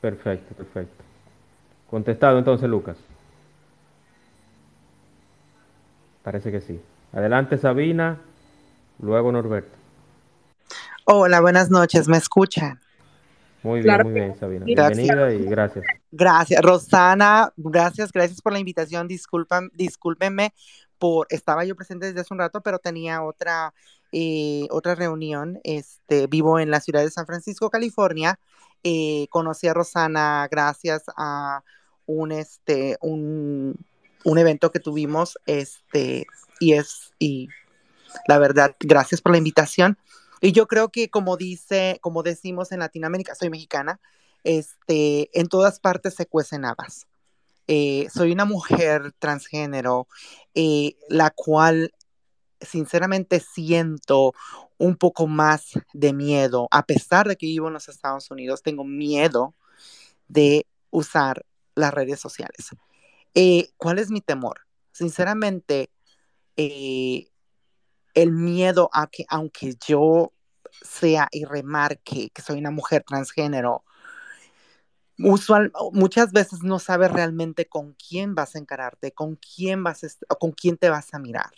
Perfecto, 0.00 0.54
perfecto. 0.54 1.04
Contestado 1.88 2.38
entonces, 2.38 2.68
Lucas. 2.68 2.96
Parece 6.22 6.50
que 6.52 6.60
sí. 6.60 6.80
Adelante, 7.12 7.58
Sabina. 7.58 8.18
Luego, 9.00 9.32
Norberto. 9.32 9.76
Hola, 11.04 11.40
buenas 11.40 11.70
noches. 11.70 12.06
¿Me 12.08 12.16
escuchan? 12.16 12.81
Muy 13.62 13.82
bien, 13.82 14.02
muy 14.02 14.12
bien, 14.12 14.36
Sabina. 14.36 14.64
Bienvenida 14.64 15.32
y 15.32 15.44
gracias. 15.44 15.84
Gracias. 16.10 16.62
Rosana, 16.62 17.52
gracias, 17.56 18.12
gracias 18.12 18.40
por 18.40 18.52
la 18.52 18.58
invitación. 18.58 19.08
Disculpan, 19.08 19.70
discúlpenme 19.74 20.52
por, 20.98 21.26
estaba 21.30 21.64
yo 21.64 21.76
presente 21.76 22.06
desde 22.06 22.20
hace 22.20 22.34
un 22.34 22.38
rato, 22.38 22.60
pero 22.60 22.78
tenía 22.78 23.22
otra, 23.22 23.72
eh, 24.12 24.66
otra 24.70 24.94
reunión. 24.94 25.60
Este, 25.64 26.26
vivo 26.26 26.58
en 26.58 26.70
la 26.70 26.80
ciudad 26.80 27.02
de 27.02 27.10
San 27.10 27.26
Francisco, 27.26 27.70
California. 27.70 28.38
Eh, 28.84 29.26
conocí 29.30 29.68
a 29.68 29.74
Rosana 29.74 30.48
gracias 30.50 31.04
a 31.16 31.62
un, 32.06 32.32
este, 32.32 32.96
un 33.00 33.76
un 34.24 34.38
evento 34.38 34.70
que 34.70 34.80
tuvimos, 34.80 35.38
este, 35.46 36.26
y 36.60 36.74
es, 36.74 37.12
y 37.18 37.48
la 38.26 38.38
verdad, 38.38 38.76
gracias 38.80 39.20
por 39.20 39.32
la 39.32 39.38
invitación. 39.38 39.98
Y 40.42 40.50
yo 40.50 40.66
creo 40.66 40.90
que 40.90 41.08
como 41.08 41.36
dice, 41.36 41.98
como 42.02 42.24
decimos 42.24 42.72
en 42.72 42.80
Latinoamérica, 42.80 43.36
soy 43.36 43.48
mexicana, 43.48 44.00
este, 44.42 45.30
en 45.38 45.46
todas 45.46 45.78
partes 45.78 46.14
se 46.14 46.26
cuecen 46.26 46.64
habas. 46.64 47.06
Eh, 47.68 48.08
soy 48.12 48.32
una 48.32 48.44
mujer 48.44 49.12
transgénero, 49.20 50.08
eh, 50.54 50.96
la 51.08 51.30
cual 51.30 51.94
sinceramente 52.60 53.38
siento 53.38 54.34
un 54.78 54.96
poco 54.96 55.28
más 55.28 55.78
de 55.92 56.12
miedo, 56.12 56.66
a 56.72 56.86
pesar 56.86 57.28
de 57.28 57.36
que 57.36 57.46
vivo 57.46 57.68
en 57.68 57.74
los 57.74 57.88
Estados 57.88 58.28
Unidos, 58.32 58.62
tengo 58.62 58.82
miedo 58.82 59.54
de 60.26 60.66
usar 60.90 61.46
las 61.76 61.94
redes 61.94 62.18
sociales. 62.18 62.70
Eh, 63.34 63.68
¿Cuál 63.76 64.00
es 64.00 64.10
mi 64.10 64.20
temor? 64.20 64.62
Sinceramente, 64.90 65.88
el 68.14 68.32
miedo 68.32 68.90
a 68.92 69.06
que 69.06 69.24
aunque 69.28 69.74
yo 69.86 70.32
sea 70.82 71.28
y 71.30 71.44
remarque 71.44 72.30
que 72.30 72.42
soy 72.42 72.58
una 72.58 72.70
mujer 72.70 73.04
transgénero, 73.06 73.84
usual, 75.18 75.72
muchas 75.92 76.32
veces 76.32 76.62
no 76.62 76.78
sabes 76.78 77.12
realmente 77.12 77.66
con 77.66 77.94
quién 77.94 78.34
vas 78.34 78.54
a 78.54 78.58
encararte, 78.58 79.12
con 79.12 79.36
quién 79.36 79.82
vas 79.84 80.04
a, 80.04 80.34
con 80.34 80.52
quién 80.52 80.76
te 80.76 80.90
vas 80.90 81.12
a 81.14 81.18
mirar. 81.18 81.50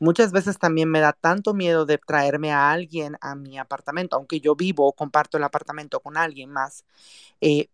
Muchas 0.00 0.30
veces 0.30 0.58
también 0.58 0.88
me 0.88 1.00
da 1.00 1.12
tanto 1.12 1.54
miedo 1.54 1.84
de 1.84 1.98
traerme 1.98 2.52
a 2.52 2.70
alguien 2.70 3.16
a 3.20 3.34
mi 3.34 3.58
apartamento, 3.58 4.16
aunque 4.16 4.40
yo 4.40 4.54
vivo, 4.54 4.92
comparto 4.92 5.36
el 5.36 5.44
apartamento 5.44 6.00
con 6.00 6.16
alguien 6.16 6.50
más, 6.50 6.84
eh, 7.40 7.68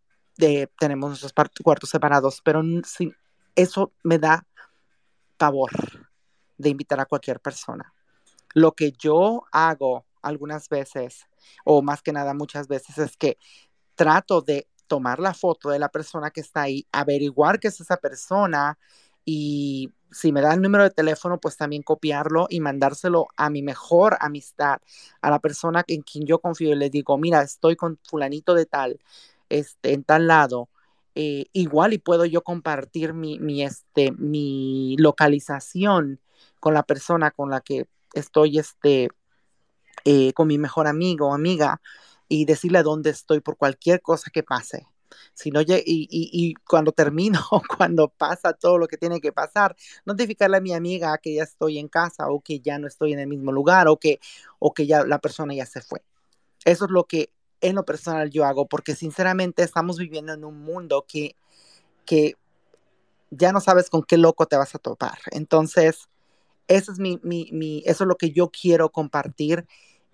tenemos 0.78 1.10
nuestros 1.10 1.32
cuartos 1.62 1.90
separados, 1.90 2.40
pero 2.42 2.62
eso 3.54 3.92
me 4.02 4.18
da 4.18 4.46
pavor 5.36 5.70
de 6.56 6.70
invitar 6.70 7.00
a 7.00 7.06
cualquier 7.06 7.40
persona. 7.40 7.92
Lo 8.54 8.72
que 8.72 8.92
yo 8.92 9.44
hago 9.52 10.06
algunas 10.22 10.68
veces, 10.68 11.26
o 11.64 11.82
más 11.82 12.02
que 12.02 12.12
nada 12.12 12.34
muchas 12.34 12.68
veces, 12.68 12.98
es 12.98 13.16
que 13.16 13.38
trato 13.94 14.40
de 14.42 14.68
tomar 14.86 15.18
la 15.20 15.34
foto 15.34 15.70
de 15.70 15.78
la 15.78 15.88
persona 15.88 16.30
que 16.30 16.40
está 16.40 16.62
ahí, 16.62 16.86
averiguar 16.92 17.60
qué 17.60 17.68
es 17.68 17.80
esa 17.80 17.96
persona 17.96 18.78
y 19.24 19.92
si 20.10 20.32
me 20.32 20.40
da 20.40 20.54
el 20.54 20.62
número 20.62 20.84
de 20.84 20.90
teléfono, 20.90 21.40
pues 21.40 21.56
también 21.56 21.82
copiarlo 21.82 22.46
y 22.48 22.60
mandárselo 22.60 23.26
a 23.36 23.50
mi 23.50 23.62
mejor 23.62 24.16
amistad, 24.20 24.78
a 25.22 25.30
la 25.30 25.40
persona 25.40 25.82
en 25.88 26.02
quien 26.02 26.26
yo 26.26 26.38
confío 26.40 26.70
y 26.72 26.76
le 26.76 26.90
digo, 26.90 27.18
mira, 27.18 27.42
estoy 27.42 27.76
con 27.76 27.98
fulanito 28.04 28.54
de 28.54 28.66
tal, 28.66 29.00
este, 29.48 29.92
en 29.92 30.04
tal 30.04 30.26
lado, 30.28 30.68
eh, 31.16 31.46
igual 31.52 31.92
y 31.94 31.98
puedo 31.98 32.24
yo 32.26 32.42
compartir 32.42 33.14
mi, 33.14 33.38
mi, 33.40 33.62
este, 33.64 34.12
mi 34.12 34.96
localización 34.98 36.20
con 36.60 36.74
la 36.74 36.82
persona 36.84 37.30
con 37.30 37.50
la 37.50 37.60
que 37.60 37.86
estoy, 38.14 38.58
este, 38.58 39.08
eh, 40.04 40.32
con 40.34 40.48
mi 40.48 40.58
mejor 40.58 40.86
amigo 40.86 41.28
o 41.28 41.34
amiga 41.34 41.80
y 42.28 42.44
decirle 42.44 42.82
dónde 42.82 43.10
estoy 43.10 43.40
por 43.40 43.56
cualquier 43.56 44.02
cosa 44.02 44.30
que 44.30 44.42
pase. 44.42 44.86
Si 45.32 45.50
no, 45.50 45.60
y, 45.60 45.66
y, 45.66 46.06
y, 46.10 46.54
cuando 46.54 46.92
termino, 46.92 47.40
cuando 47.76 48.08
pasa 48.08 48.52
todo 48.52 48.78
lo 48.78 48.88
que 48.88 48.96
tiene 48.96 49.20
que 49.20 49.32
pasar, 49.32 49.76
notificarle 50.04 50.56
a 50.58 50.60
mi 50.60 50.72
amiga 50.72 51.18
que 51.18 51.34
ya 51.34 51.42
estoy 51.44 51.78
en 51.78 51.88
casa 51.88 52.28
o 52.28 52.40
que 52.40 52.60
ya 52.60 52.78
no 52.78 52.86
estoy 52.86 53.12
en 53.12 53.20
el 53.20 53.26
mismo 53.26 53.52
lugar 53.52 53.88
o 53.88 53.96
que, 53.96 54.20
o 54.58 54.72
que 54.72 54.86
ya 54.86 55.04
la 55.04 55.18
persona 55.18 55.54
ya 55.54 55.66
se 55.66 55.80
fue. 55.80 56.02
Eso 56.64 56.84
es 56.86 56.90
lo 56.90 57.04
que 57.04 57.30
en 57.60 57.76
lo 57.76 57.84
personal 57.84 58.30
yo 58.30 58.44
hago, 58.44 58.66
porque 58.66 58.94
sinceramente 58.94 59.62
estamos 59.62 59.98
viviendo 59.98 60.32
en 60.32 60.44
un 60.44 60.60
mundo 60.60 61.06
que, 61.08 61.36
que 62.04 62.34
ya 63.30 63.52
no 63.52 63.60
sabes 63.60 63.90
con 63.90 64.02
qué 64.02 64.18
loco 64.18 64.46
te 64.46 64.56
vas 64.56 64.74
a 64.74 64.78
topar. 64.78 65.18
Entonces, 65.30 66.08
eso 66.68 66.92
es, 66.92 66.98
mi, 66.98 67.20
mi, 67.22 67.50
mi 67.52 67.82
eso 67.86 68.04
es 68.04 68.08
lo 68.08 68.16
que 68.16 68.30
yo 68.30 68.50
quiero 68.50 68.90
compartir 68.90 69.66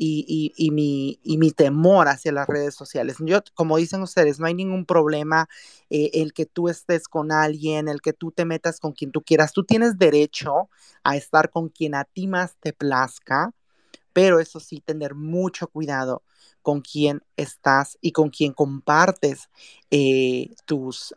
y, 0.02 0.24
y, 0.56 0.66
y, 0.66 0.70
mi, 0.70 1.20
y 1.22 1.36
mi 1.36 1.51
temor 1.51 2.09
hacia 2.09 2.32
las 2.32 2.48
redes 2.48 2.74
sociales. 2.74 3.16
Yo, 3.20 3.40
como 3.55 3.77
dicen 3.77 4.01
ustedes, 4.01 4.40
no 4.40 4.47
hay 4.47 4.55
ningún 4.55 4.86
problema 4.86 5.47
eh, 5.90 6.10
el 6.14 6.32
que 6.32 6.47
tú 6.47 6.70
estés 6.70 7.06
con 7.06 7.32
alguien, 7.32 7.86
el 7.86 8.01
que 8.01 8.14
tú 8.14 8.32
te 8.32 8.47
metas 8.47 8.81
con 8.81 8.93
quien 8.93 9.12
tú 9.12 9.20
quieras. 9.20 9.52
Tú 9.52 9.64
tienes 9.64 9.98
derecho 9.98 10.70
a 11.05 11.16
estar 11.16 11.51
con 11.51 11.68
quien 11.68 11.94
a 11.94 12.05
ti 12.05 12.28
más 12.28 12.56
te 12.60 12.72
plazca, 12.72 13.52
pero 14.14 14.40
eso 14.40 14.59
sí, 14.59 14.81
tener 14.81 15.14
mucho 15.14 15.68
cuidado 15.68 16.22
con 16.62 16.81
quién 16.81 17.22
estás 17.36 17.98
y 18.01 18.12
con 18.12 18.31
quién 18.31 18.55
compartes 18.55 19.51
eh, 19.90 20.55
tus, 20.64 21.14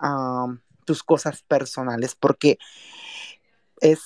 tus 0.86 1.04
cosas 1.04 1.42
personales, 1.44 2.16
porque 2.16 2.58
es, 3.80 4.02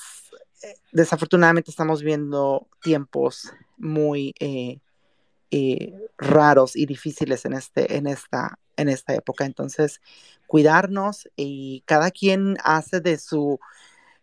desafortunadamente 0.92 1.72
estamos 1.72 2.02
viendo 2.04 2.68
tiempos 2.82 3.54
muy 3.78 4.34
eh, 4.40 4.80
raros 6.18 6.76
y 6.76 6.86
difíciles 6.86 7.46
en, 7.46 7.54
este, 7.54 7.98
en, 7.98 8.08
esta, 8.08 8.60
en 8.76 8.90
esta 8.90 9.14
época. 9.14 9.46
Entonces, 9.46 10.02
cuidarnos 10.48 11.30
y 11.36 11.84
cada 11.86 12.12
quien 12.12 12.58
hace 12.64 13.00
de 13.02 13.18
su, 13.18 13.60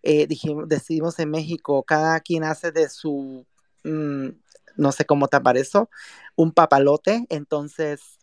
dijimos, 0.02 0.68
decidimos 0.68 1.18
en 1.18 1.30
México, 1.30 1.82
cada 1.82 2.20
quien 2.20 2.44
hace 2.44 2.72
de 2.72 2.88
su 2.88 3.46
mm, 3.84 4.28
no 4.76 4.92
sé 4.92 5.04
cómo 5.04 5.28
tapar 5.28 5.56
eso, 5.56 5.90
un 6.36 6.52
papalote, 6.52 7.26
entonces 7.28 8.18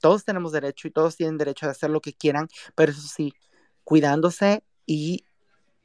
todos 0.00 0.24
tenemos 0.24 0.52
derecho 0.52 0.88
y 0.88 0.90
todos 0.90 1.16
tienen 1.16 1.38
derecho 1.38 1.66
a 1.66 1.70
hacer 1.70 1.90
lo 1.90 2.00
que 2.00 2.12
quieran, 2.12 2.48
pero 2.74 2.92
eso 2.92 3.00
sí, 3.00 3.32
cuidándose 3.84 4.62
y 4.86 5.24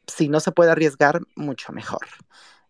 si 0.09 0.29
no 0.29 0.39
se 0.39 0.51
puede 0.51 0.71
arriesgar, 0.71 1.21
mucho 1.35 1.71
mejor. 1.73 2.05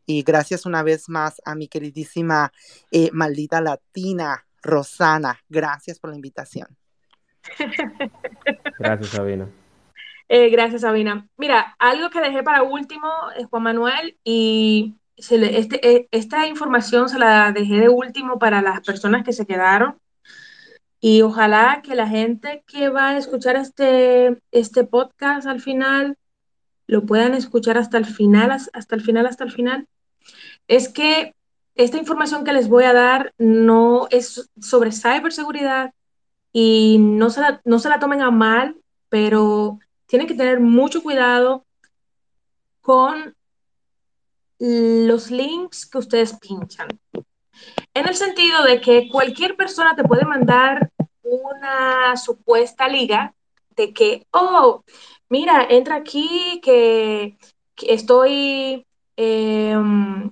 Y 0.05 0.23
gracias 0.23 0.65
una 0.65 0.83
vez 0.83 1.09
más 1.09 1.41
a 1.45 1.55
mi 1.55 1.67
queridísima 1.67 2.51
eh, 2.91 3.09
maldita 3.13 3.61
latina, 3.61 4.45
Rosana. 4.61 5.39
Gracias 5.49 5.99
por 5.99 6.09
la 6.09 6.15
invitación. 6.15 6.67
Gracias, 8.79 9.09
Sabina. 9.09 9.49
Eh, 10.27 10.49
gracias, 10.49 10.81
Sabina. 10.81 11.27
Mira, 11.37 11.75
algo 11.79 12.11
que 12.11 12.21
dejé 12.21 12.43
para 12.43 12.61
último, 12.61 13.07
es 13.35 13.47
Juan 13.47 13.63
Manuel, 13.63 14.15
y 14.23 14.93
este, 15.17 15.89
e, 15.89 16.07
esta 16.11 16.45
información 16.45 17.09
se 17.09 17.17
la 17.17 17.51
dejé 17.51 17.79
de 17.79 17.89
último 17.89 18.37
para 18.37 18.61
las 18.61 18.81
personas 18.81 19.23
que 19.23 19.33
se 19.33 19.47
quedaron 19.47 19.97
y 21.01 21.21
ojalá 21.21 21.81
que 21.83 21.95
la 21.95 22.07
gente 22.07 22.63
que 22.67 22.89
va 22.89 23.09
a 23.09 23.17
escuchar 23.17 23.55
este, 23.55 24.37
este 24.51 24.83
podcast 24.83 25.47
al 25.47 25.61
final 25.61 26.17
lo 26.89 27.05
puedan 27.05 27.35
escuchar 27.35 27.77
hasta 27.77 27.99
el 27.99 28.05
final, 28.05 28.49
hasta 28.49 28.95
el 28.95 29.01
final, 29.01 29.27
hasta 29.27 29.43
el 29.43 29.51
final, 29.51 29.87
es 30.67 30.89
que 30.89 31.35
esta 31.75 31.97
información 31.97 32.43
que 32.43 32.51
les 32.51 32.67
voy 32.67 32.83
a 32.83 32.93
dar 32.93 33.31
no 33.37 34.07
es 34.09 34.49
sobre 34.59 34.91
ciberseguridad 34.91 35.93
y 36.51 36.97
no 36.99 37.29
se 37.29 37.41
la, 37.41 37.61
no 37.63 37.77
se 37.77 37.89
la 37.89 37.99
tomen 37.99 38.21
a 38.21 38.31
mal, 38.31 38.75
pero 39.07 39.77
tienen 40.07 40.27
que 40.27 40.33
tener 40.33 40.59
mucho 40.59 41.03
cuidado 41.03 41.63
con 42.81 43.35
los 44.57 45.29
links 45.29 45.85
que 45.85 45.99
ustedes 45.99 46.33
pinchan. 46.39 46.87
En 47.93 48.07
el 48.07 48.15
sentido 48.15 48.63
de 48.63 48.81
que 48.81 49.09
cualquier 49.09 49.55
persona 49.55 49.95
te 49.95 50.03
puede 50.03 50.25
mandar 50.25 50.89
una 51.21 52.17
supuesta 52.17 52.87
liga 52.87 53.35
de 53.75 53.93
que, 53.93 54.25
oh, 54.31 54.83
mira, 55.29 55.65
entra 55.69 55.95
aquí 55.95 56.59
que, 56.63 57.37
estoy, 57.87 58.85
em, 59.15 60.29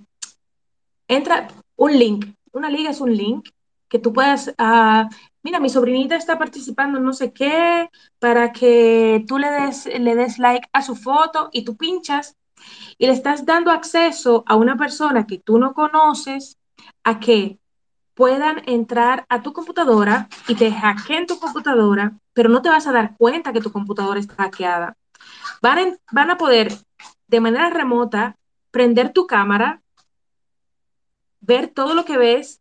entra 1.07 1.47
un 1.75 1.97
link. 1.97 2.25
Una 2.51 2.69
liga 2.69 2.89
es 2.91 3.01
un 3.01 3.15
link 3.15 3.49
que 3.89 3.99
tú 3.99 4.11
puedas, 4.13 4.49
uh, 4.59 5.07
mira, 5.43 5.59
mi 5.59 5.69
sobrinita 5.69 6.15
está 6.15 6.37
participando 6.37 6.99
no 6.99 7.13
sé 7.13 7.31
qué, 7.31 7.89
para 8.19 8.51
que 8.51 9.23
tú 9.27 9.37
le 9.37 9.49
des, 9.49 9.85
le 9.85 10.15
des 10.15 10.39
like 10.39 10.67
a 10.73 10.81
su 10.81 10.95
foto 10.95 11.49
y 11.53 11.63
tú 11.63 11.77
pinchas 11.77 12.35
y 12.97 13.07
le 13.07 13.13
estás 13.13 13.45
dando 13.45 13.71
acceso 13.71 14.43
a 14.47 14.55
una 14.55 14.75
persona 14.77 15.25
que 15.25 15.37
tú 15.37 15.59
no 15.59 15.73
conoces 15.73 16.57
a 17.03 17.19
que 17.19 17.59
puedan 18.17 18.63
entrar 18.65 19.27
a 19.29 19.43
tu 19.43 19.53
computadora 19.53 20.27
y 20.47 20.55
te 20.55 20.71
hackeen 20.71 21.27
tu 21.27 21.39
computadora, 21.39 22.17
pero 22.33 22.49
no 22.49 22.63
te 22.63 22.69
vas 22.69 22.87
a 22.87 22.91
dar 22.91 23.15
cuenta 23.15 23.53
que 23.53 23.61
tu 23.61 23.71
computadora 23.71 24.19
está 24.19 24.33
hackeada. 24.33 24.97
Van, 25.61 26.29
a 26.31 26.37
poder 26.37 26.73
de 27.27 27.39
manera 27.39 27.69
remota 27.69 28.35
prender 28.71 29.13
tu 29.13 29.27
cámara, 29.27 29.83
ver 31.41 31.67
todo 31.67 31.93
lo 31.93 32.05
que 32.05 32.17
ves 32.17 32.59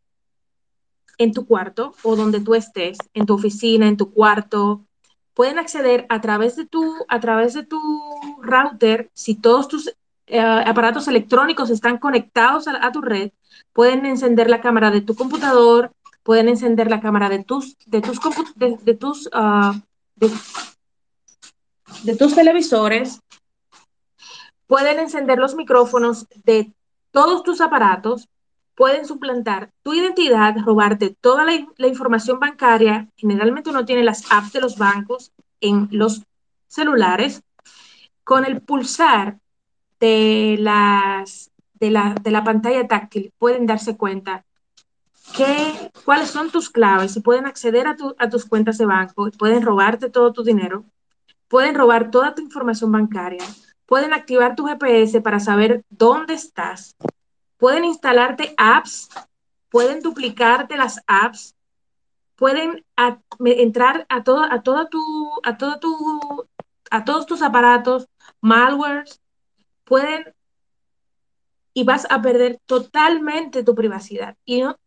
en 1.17 1.33
tu 1.33 1.47
cuarto 1.47 1.95
o 2.03 2.17
donde 2.17 2.41
tú 2.41 2.55
estés, 2.55 2.99
en 3.15 3.25
tu 3.25 3.33
oficina, 3.33 3.89
en 3.89 3.97
tu 3.97 4.13
cuarto. 4.13 4.85
Pueden 5.33 5.59
acceder 5.59 6.05
a 6.11 6.21
través 6.21 6.57
de 6.57 6.67
tu, 6.67 6.95
a 7.09 7.19
través 7.19 7.55
de 7.55 7.63
tu 7.63 7.81
router, 8.43 9.11
si 9.15 9.35
todos 9.35 9.69
tus 9.69 9.91
eh, 10.27 10.39
aparatos 10.39 11.09
electrónicos 11.09 11.71
están 11.71 11.97
conectados 11.97 12.69
a, 12.69 12.93
tu 12.93 13.01
red, 13.01 13.31
pueden 13.73 14.07
encender 14.07 14.49
la 14.51 14.61
cámara 14.61 14.91
de 14.91 15.01
tu 15.01 15.15
computador, 15.15 15.93
pueden 16.23 16.49
encender 16.49 16.91
la 16.91 17.01
cámara 17.01 17.29
de 17.29 17.45
tus, 17.45 17.77
de 17.87 18.01
tus, 18.01 18.19
de, 18.57 18.95
tus, 18.95 19.31
ah, 19.33 19.81
de, 20.17 20.29
tus 22.17 22.35
televisores, 22.35 23.21
pueden 24.67 24.99
encender 24.99 25.39
los 25.39 25.55
micrófonos 25.55 26.27
de 26.45 26.73
todos 27.13 27.45
tus 27.45 27.61
aparatos, 27.61 28.29
pueden 28.75 29.07
suplantar 29.07 29.71
tu 29.83 29.95
identidad, 29.95 30.57
robarte 30.65 31.17
toda 31.21 31.45
la, 31.45 31.67
la, 31.77 31.87
información 31.87 32.41
bancaria. 32.41 33.09
Generalmente 33.17 33.71
uno 33.71 33.85
tiene 33.85 34.03
las 34.03 34.31
apps 34.31 34.53
de 34.53 34.61
los 34.61 34.77
bancos 34.77 35.33
en 35.61 35.89
los 35.93 36.23
celulares. 36.67 37.43
Con 38.25 38.45
el 38.45 38.61
pulsar 38.61 39.39
de, 40.01 40.57
las, 40.59 41.53
de, 41.81 41.91
la, 41.91 42.15
de 42.21 42.31
la 42.31 42.45
pantalla 42.45 42.87
táctil 42.87 43.33
pueden 43.39 43.67
darse 43.67 43.97
cuenta 43.97 44.45
que, 45.37 45.91
cuáles 46.05 46.31
son 46.31 46.51
tus 46.51 46.71
claves 46.71 47.17
y 47.17 47.21
pueden 47.21 47.47
acceder 47.47 47.87
a, 47.87 47.97
a 48.19 48.29
tus 48.29 48.45
cuentas 48.45 48.79
de 48.79 48.87
banco, 48.87 49.29
pueden 49.39 49.63
robarte 49.63 50.11
todo 50.11 50.33
tu 50.33 50.43
dinero, 50.43 50.85
pueden 51.49 51.75
robar 51.75 52.11
toda 52.11 52.35
tu 52.35 52.43
información 52.43 52.93
bancaria, 52.93 53.45
pueden 53.87 54.13
activar 54.13 54.55
tu 54.55 54.67
GPS 54.67 55.21
para 55.21 55.41
saber 55.41 55.85
dónde 55.89 56.35
estás, 56.35 56.97
pueden 57.57 57.85
instalarte 57.85 58.55
apps, 58.57 59.09
pueden 59.71 60.01
duplicarte 60.01 60.77
las 60.77 61.01
apps, 61.07 61.55
pueden 62.37 62.85
entrar 63.41 64.07
a 64.09 64.23
todo, 64.23 64.43
a 64.43 64.63
todo 64.63 64.89
tu, 64.89 65.01
a 65.43 65.57
todo 65.57 65.79
tu, 65.81 66.49
a 66.91 67.05
todos 67.05 67.27
tus 67.27 67.43
aparatos, 67.43 68.09
malwares, 68.41 69.21
pueden 69.85 70.36
y 71.77 71.85
vas 71.85 72.07
a 72.09 72.23
perder 72.23 72.59
totalmente 72.65 73.63
tu 73.63 73.75
privacidad. 73.75 74.35
Y 74.47 74.63
no, 74.63 74.79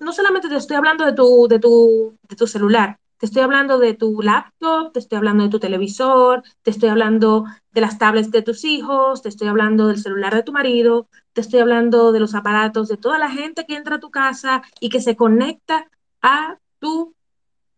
no, 0.00 0.12
solamente 0.12 0.48
te 0.48 0.54
estoy 0.54 0.76
hablando 0.76 1.04
de 1.04 1.12
tu, 1.12 1.48
de, 1.48 1.58
tu, 1.58 2.16
de 2.22 2.36
tu 2.36 2.46
celular, 2.46 3.00
te 3.18 3.26
estoy 3.26 3.42
hablando 3.42 3.80
de 3.80 3.94
tu 3.94 4.22
laptop, 4.22 4.92
te 4.92 5.00
estoy 5.00 5.16
hablando 5.18 5.42
de 5.42 5.50
tu 5.50 5.58
televisor, 5.58 6.44
te 6.62 6.70
estoy 6.70 6.88
hablando 6.88 7.46
de 7.72 7.80
las 7.80 7.98
tablets 7.98 8.30
de 8.30 8.42
tus 8.42 8.64
hijos, 8.64 9.22
te 9.22 9.28
estoy 9.28 9.48
hablando 9.48 9.88
del 9.88 9.98
celular 9.98 10.36
de 10.36 10.44
tu 10.44 10.52
marido, 10.52 11.08
te 11.32 11.40
estoy 11.40 11.58
hablando 11.58 12.12
de 12.12 12.20
los 12.20 12.36
aparatos 12.36 12.86
de 12.86 12.96
toda 12.96 13.18
la 13.18 13.28
gente 13.28 13.66
que 13.66 13.74
entra 13.74 13.96
a 13.96 14.00
tu 14.00 14.12
casa 14.12 14.62
y 14.78 14.88
que 14.88 15.00
se 15.00 15.16
conecta 15.16 15.90
a 16.22 16.58
tu, 16.78 17.12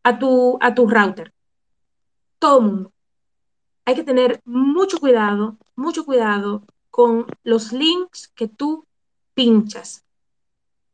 a 0.02 0.18
tu, 0.18 0.58
a 0.60 0.74
tu 0.74 0.86
router. 0.86 1.32
Todo 2.38 2.60
mundo 2.60 2.92
hay 3.86 3.94
que 3.94 4.04
tener 4.04 4.42
mucho 4.44 4.98
cuidado, 4.98 5.56
mucho 5.74 6.04
cuidado 6.04 6.64
con 6.98 7.26
los 7.44 7.70
links 7.72 8.26
que 8.34 8.48
tú 8.48 8.84
pinchas. 9.32 10.04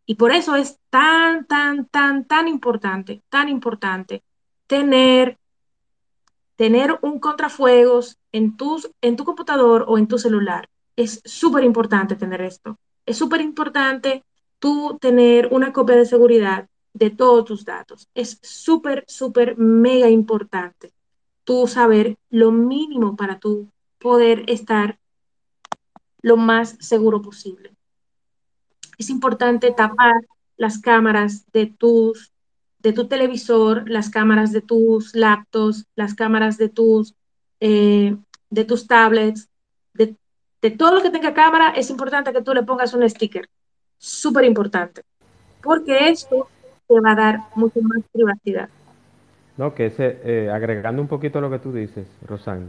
Y 0.05 0.17
por 0.17 0.33
eso 0.33 0.55
es 0.55 0.79
tan, 0.91 1.47
tan, 1.47 1.87
tan, 1.87 2.27
tan 2.27 2.47
importante, 2.47 3.23
tan 3.31 3.49
importante 3.49 4.23
tener, 4.67 5.39
tener 6.57 6.99
un 7.01 7.19
contrafuegos 7.21 8.19
en, 8.33 8.55
tus, 8.55 8.91
en 9.01 9.17
tu 9.17 9.25
computador 9.25 9.87
o 9.89 9.97
en 9.97 10.07
tu 10.07 10.19
celular. 10.19 10.69
Es 10.95 11.23
súper 11.25 11.65
importante 11.65 12.17
tener 12.17 12.43
esto. 12.43 12.77
Es 13.07 13.17
súper 13.17 13.41
importante 13.41 14.25
tú 14.59 14.99
tener 15.01 15.49
una 15.53 15.73
copia 15.73 15.97
de 15.97 16.05
seguridad 16.05 16.69
de 16.93 17.09
todos 17.09 17.47
tus 17.47 17.65
datos. 17.65 18.11
Es 18.13 18.39
súper, 18.43 19.07
súper, 19.09 19.57
mega 19.57 20.11
importante 20.11 20.93
tú 21.45 21.67
saber 21.67 22.19
lo 22.29 22.53
mínimo 22.53 23.17
para 23.17 23.39
tú 23.39 23.71
poder 23.99 24.45
estar 24.49 24.99
lo 26.25 26.39
más 26.39 26.77
seguro 26.81 27.21
posible. 27.21 27.71
Es 28.97 29.11
importante 29.11 29.71
tapar 29.73 30.15
las 30.57 30.79
cámaras 30.79 31.45
de 31.53 31.67
tus 31.67 32.33
de 32.79 32.93
tu 32.93 33.07
televisor, 33.09 33.89
las 33.89 34.11
cámaras 34.11 34.53
de 34.53 34.61
tus 34.61 35.15
laptops, 35.15 35.87
las 35.97 36.15
cámaras 36.15 36.59
de 36.59 36.69
tus, 36.69 37.15
eh, 37.61 38.15
de 38.51 38.65
tus 38.65 38.87
tablets, 38.87 39.49
de, 39.95 40.17
todo 40.71 40.95
lo 40.95 41.03
que 41.03 41.11
tenga 41.11 41.35
cámara, 41.35 41.71
es 41.71 41.91
importante 41.91 42.33
que 42.33 42.43
tú 42.43 42.55
le 42.55 42.63
pongas 42.63 42.93
un 42.95 43.09
sticker. 43.09 43.49
Súper 43.99 44.45
importante. 44.45 45.03
Porque 45.63 46.09
esto 46.09 46.49
te 46.87 47.01
va 47.01 47.13
a 47.13 47.15
dar 47.15 47.41
mucho 47.55 47.81
más 47.83 48.03
privacidad. 48.13 48.69
No, 49.57 49.75
que 49.75 49.87
ese, 49.87 50.21
eh, 50.25 50.51
agregando 50.51 51.01
un 51.01 51.09
poquito 51.09 51.41
lo 51.41 51.51
que 51.51 51.59
tú 51.59 51.73
dices, 51.73 52.07
Rosana, 52.27 52.67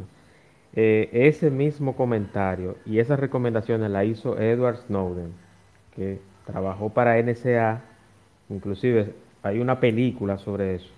eh, 0.75 1.09
ese 1.13 1.49
mismo 1.49 1.95
comentario 1.95 2.75
y 2.85 2.99
esas 2.99 3.17
recomendaciones 3.19 3.89
la 3.89 4.03
hizo 4.03 4.37
Edward 4.37 4.77
Snowden, 4.87 5.31
que 5.95 6.19
trabajó 6.45 6.89
para 6.89 7.21
NSA, 7.21 7.81
inclusive 8.49 9.13
hay 9.41 9.59
una 9.59 9.79
película 9.79 10.37
sobre 10.37 10.75
eso, 10.75 10.89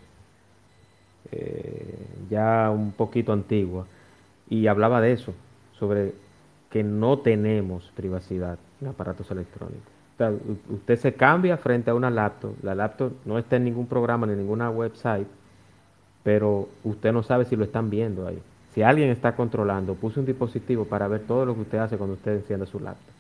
eh, 1.32 1.96
ya 2.30 2.72
un 2.72 2.92
poquito 2.92 3.34
antigua, 3.34 3.86
y 4.50 4.66
hablaba 4.66 5.00
de 5.00 5.12
eso, 5.12 5.34
sobre 5.78 6.14
que 6.72 6.84
no 6.84 7.20
tenemos 7.20 7.92
privacidad 7.96 8.58
en 8.82 8.88
aparatos 8.88 9.30
electrónicos. 9.30 9.94
usted 10.70 10.98
se 10.98 11.14
cambia 11.14 11.58
frente 11.58 11.92
a 11.92 11.96
una 11.96 12.10
laptop, 12.10 12.56
la 12.64 12.74
laptop 12.74 13.14
no 13.26 13.38
está 13.38 13.58
en 13.58 13.66
ningún 13.66 13.86
programa 13.86 14.26
ni 14.26 14.34
en 14.34 14.40
ninguna 14.40 14.72
website, 14.72 15.28
pero 16.24 16.68
usted 16.84 17.14
no 17.14 17.22
sabe 17.22 17.46
si 17.46 17.56
lo 17.56 17.64
están 17.64 17.92
viendo 17.92 18.26
ahí. 18.26 18.42
Si 18.78 18.84
alguien 18.84 19.10
está 19.10 19.36
controlando, 19.36 19.96
puso 19.96 20.20
un 20.20 20.28
dispositivo 20.28 20.86
para 20.86 21.08
ver 21.08 21.22
todo 21.22 21.48
lo 21.48 21.56
que 21.56 21.62
usted 21.62 21.80
hace 21.80 21.98
cuando 21.98 22.14
usted 22.14 22.34
enciende 22.34 22.68
su 22.68 22.80
laptop. 22.80 23.12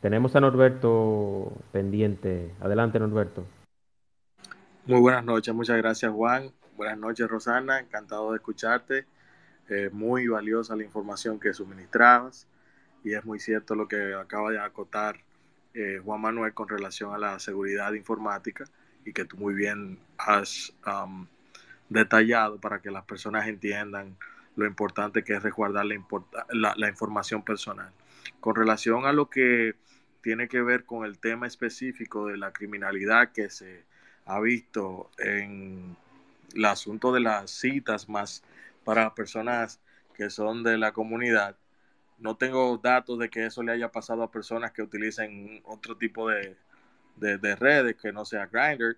Tenemos 0.00 0.36
a 0.36 0.40
Norberto 0.40 1.52
pendiente. 1.72 2.52
Adelante, 2.60 3.00
Norberto. 3.00 3.44
Muy 4.84 5.00
buenas 5.00 5.24
noches, 5.24 5.52
muchas 5.52 5.76
gracias 5.78 6.12
Juan. 6.12 6.52
Buenas 6.76 6.98
noches 6.98 7.28
Rosana, 7.28 7.80
encantado 7.80 8.30
de 8.30 8.36
escucharte. 8.36 9.06
Eh, 9.68 9.90
muy 9.92 10.28
valiosa 10.28 10.76
la 10.76 10.84
información 10.84 11.40
que 11.40 11.52
suministrabas 11.52 12.46
y 13.02 13.14
es 13.14 13.24
muy 13.24 13.40
cierto 13.40 13.74
lo 13.74 13.88
que 13.88 14.14
acaba 14.14 14.52
de 14.52 14.60
acotar 14.60 15.16
eh, 15.74 16.00
Juan 16.04 16.20
Manuel 16.20 16.54
con 16.54 16.68
relación 16.68 17.12
a 17.12 17.18
la 17.18 17.40
seguridad 17.40 17.92
informática 17.94 18.66
y 19.04 19.12
que 19.12 19.24
tú 19.24 19.36
muy 19.36 19.54
bien 19.54 19.98
has 20.16 20.72
detallado 21.88 22.60
para 22.60 22.80
que 22.80 22.92
las 22.92 23.04
personas 23.04 23.48
entiendan 23.48 24.16
lo 24.56 24.66
importante 24.66 25.22
que 25.22 25.34
es 25.34 25.42
resguardar 25.42 25.86
la, 26.50 26.74
la, 26.76 26.88
información 26.88 27.42
personal. 27.42 27.92
Con 28.40 28.56
relación 28.56 29.06
a 29.06 29.12
lo 29.12 29.30
que 29.30 29.74
tiene 30.22 30.48
que 30.48 30.62
ver 30.62 30.84
con 30.84 31.04
el 31.04 31.18
tema 31.18 31.46
específico 31.46 32.26
de 32.26 32.36
la 32.36 32.52
criminalidad 32.52 33.32
que 33.32 33.48
se 33.50 33.84
ha 34.24 34.40
visto 34.40 35.10
en 35.18 35.96
el 36.54 36.64
asunto 36.64 37.12
de 37.12 37.20
las 37.20 37.50
citas 37.50 38.08
más 38.08 38.42
para 38.84 39.14
personas 39.14 39.80
que 40.14 40.30
son 40.30 40.62
de 40.62 40.78
la 40.78 40.92
comunidad, 40.92 41.56
no 42.18 42.36
tengo 42.36 42.78
datos 42.78 43.18
de 43.18 43.28
que 43.28 43.46
eso 43.46 43.62
le 43.62 43.72
haya 43.72 43.92
pasado 43.92 44.22
a 44.22 44.30
personas 44.30 44.72
que 44.72 44.82
utilicen 44.82 45.60
otro 45.64 45.96
tipo 45.96 46.30
de, 46.30 46.56
de, 47.16 47.56
redes 47.56 47.96
que 47.96 48.12
no 48.12 48.24
sea 48.24 48.46
Grindr. 48.46 48.96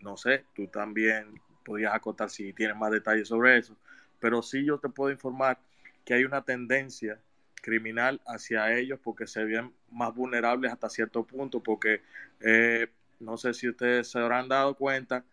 No 0.00 0.16
sé, 0.16 0.44
tú 0.54 0.66
también 0.66 1.40
podrías 1.64 1.94
acotar 1.94 2.30
si 2.30 2.52
tienes 2.52 2.76
más 2.76 2.90
detalles 2.90 3.28
sobre 3.28 3.58
eso. 3.58 3.76
Pero 4.20 4.42
sí 4.42 4.64
yo 4.64 4.78
te 4.78 4.88
puedo 4.88 5.10
informar 5.10 5.58
que 6.04 6.14
hay 6.14 6.24
una 6.24 6.42
tendencia 6.42 7.20
criminal 7.60 8.20
hacia 8.26 8.72
ellos 8.76 8.98
porque 9.02 9.26
se 9.26 9.44
ven 9.44 9.72
más 9.90 10.14
vulnerables 10.14 10.72
hasta 10.72 10.88
cierto 10.88 11.24
punto 11.24 11.62
porque 11.62 12.02
eh, 12.40 12.88
no 13.20 13.36
sé 13.36 13.52
si 13.54 13.68
ustedes 13.68 14.10
se 14.10 14.18
habrán 14.18 14.48
dado 14.48 14.74
cuenta 14.74 15.24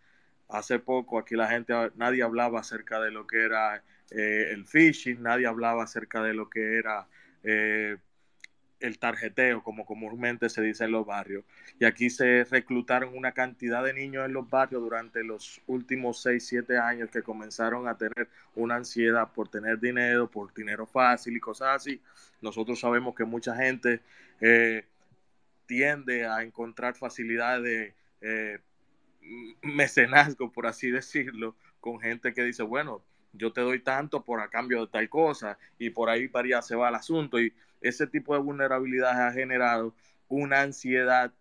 hace 0.49 0.79
poco 0.79 1.17
aquí 1.17 1.35
la 1.35 1.47
gente 1.47 1.73
nadie 1.95 2.23
hablaba 2.23 2.59
acerca 2.59 2.99
de 2.99 3.11
lo 3.11 3.25
que 3.27 3.43
era 3.43 3.83
eh, 4.11 4.49
el 4.51 4.65
phishing 4.65 5.21
nadie 5.21 5.47
hablaba 5.47 5.83
acerca 5.83 6.21
de 6.23 6.33
lo 6.33 6.49
que 6.49 6.77
era 6.77 7.07
eh, 7.43 7.97
el 8.85 8.99
tarjeteo, 8.99 9.63
como 9.63 9.85
comúnmente 9.85 10.49
se 10.49 10.61
dice 10.61 10.85
en 10.85 10.91
los 10.91 11.05
barrios. 11.05 11.43
Y 11.79 11.85
aquí 11.85 12.09
se 12.09 12.43
reclutaron 12.45 13.15
una 13.15 13.31
cantidad 13.31 13.83
de 13.83 13.93
niños 13.93 14.25
en 14.25 14.33
los 14.33 14.49
barrios 14.49 14.81
durante 14.81 15.23
los 15.23 15.61
últimos 15.67 16.21
6, 16.21 16.45
7 16.45 16.77
años 16.77 17.09
que 17.09 17.23
comenzaron 17.23 17.87
a 17.87 17.97
tener 17.97 18.29
una 18.55 18.75
ansiedad 18.75 19.31
por 19.33 19.49
tener 19.49 19.79
dinero, 19.79 20.29
por 20.29 20.53
dinero 20.53 20.85
fácil 20.85 21.35
y 21.35 21.39
cosas 21.39 21.75
así. 21.75 22.01
Nosotros 22.41 22.79
sabemos 22.79 23.15
que 23.15 23.25
mucha 23.25 23.55
gente 23.55 24.01
eh, 24.39 24.85
tiende 25.65 26.27
a 26.27 26.43
encontrar 26.43 26.95
facilidades 26.95 27.63
de 27.63 27.93
eh, 28.21 28.59
mecenazgo, 29.61 30.51
por 30.51 30.67
así 30.67 30.91
decirlo, 30.91 31.55
con 31.79 31.99
gente 31.99 32.33
que 32.33 32.43
dice, 32.43 32.63
bueno, 32.63 33.01
yo 33.33 33.51
te 33.51 33.61
doy 33.61 33.79
tanto 33.79 34.23
por 34.23 34.39
a 34.39 34.49
cambio 34.49 34.81
de 34.81 34.87
tal 34.87 35.09
cosa 35.09 35.57
y 35.77 35.89
por 35.89 36.09
ahí 36.09 36.27
para 36.27 36.61
se 36.61 36.75
va 36.75 36.89
el 36.89 36.95
asunto 36.95 37.39
y 37.39 37.53
ese 37.87 38.07
tipo 38.07 38.33
de 38.33 38.41
vulnerabilidad 38.41 39.27
ha 39.27 39.31
generado 39.31 39.93
una 40.27 40.61
ansiedad 40.61 41.31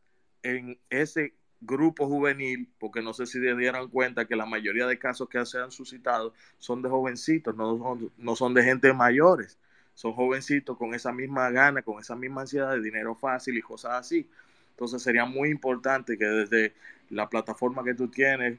en 0.43 0.79
ese 0.91 1.33
grupo 1.63 2.07
juvenil, 2.07 2.69
porque 2.79 3.01
no 3.01 3.15
sé 3.15 3.25
si 3.27 3.41
se 3.41 3.55
dieron 3.55 3.89
cuenta 3.89 4.27
que 4.27 4.37
la 4.37 4.45
mayoría 4.45 4.87
de 4.87 4.99
casos 4.99 5.29
que 5.29 5.45
se 5.47 5.59
han 5.59 5.71
suscitado 5.71 6.35
son 6.59 6.83
de 6.83 6.91
jovencitos, 6.91 7.57
no 7.57 7.79
son, 7.79 8.13
no 8.19 8.37
son 8.37 8.53
de 8.53 8.63
gente 8.63 8.93
mayores, 8.93 9.59
son 9.95 10.13
jovencitos 10.13 10.77
con 10.77 10.95
esa 10.95 11.13
misma 11.13 11.51
gana, 11.51 11.83
con 11.83 11.99
esa 11.99 12.15
misma 12.15 12.43
ansiedad 12.43 12.73
de 12.73 12.83
dinero 12.83 13.15
fácil 13.15 13.57
y 13.57 13.63
cosas 13.63 13.93
así. 13.93 14.29
Entonces 14.71 15.03
sería 15.03 15.25
muy 15.25 15.51
importante 15.51 16.19
que 16.19 16.27
desde 16.27 16.75
la 17.09 17.31
plataforma 17.31 17.85
que 17.85 17.95
tú 17.95 18.09
tienes, 18.09 18.59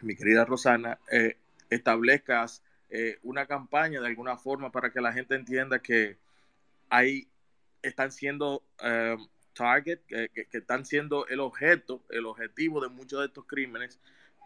mi 0.00 0.16
querida 0.16 0.44
Rosana, 0.44 0.98
eh, 1.10 1.36
establezcas 1.68 2.62
eh, 2.88 3.18
una 3.22 3.46
campaña 3.46 4.00
de 4.00 4.06
alguna 4.06 4.36
forma 4.38 4.70
para 4.70 4.90
que 4.90 5.00
la 5.00 5.12
gente 5.12 5.34
entienda 5.34 5.80
que 5.80 6.16
ahí 6.90 7.28
están 7.82 8.12
siendo 8.12 8.62
eh, 8.82 9.16
target, 9.54 10.00
que, 10.06 10.46
están 10.52 10.84
siendo 10.84 11.26
el 11.28 11.40
objeto, 11.40 12.02
el 12.10 12.26
objetivo 12.26 12.80
de 12.80 12.88
muchos 12.88 13.20
de 13.20 13.26
estos 13.26 13.46
crímenes, 13.46 13.98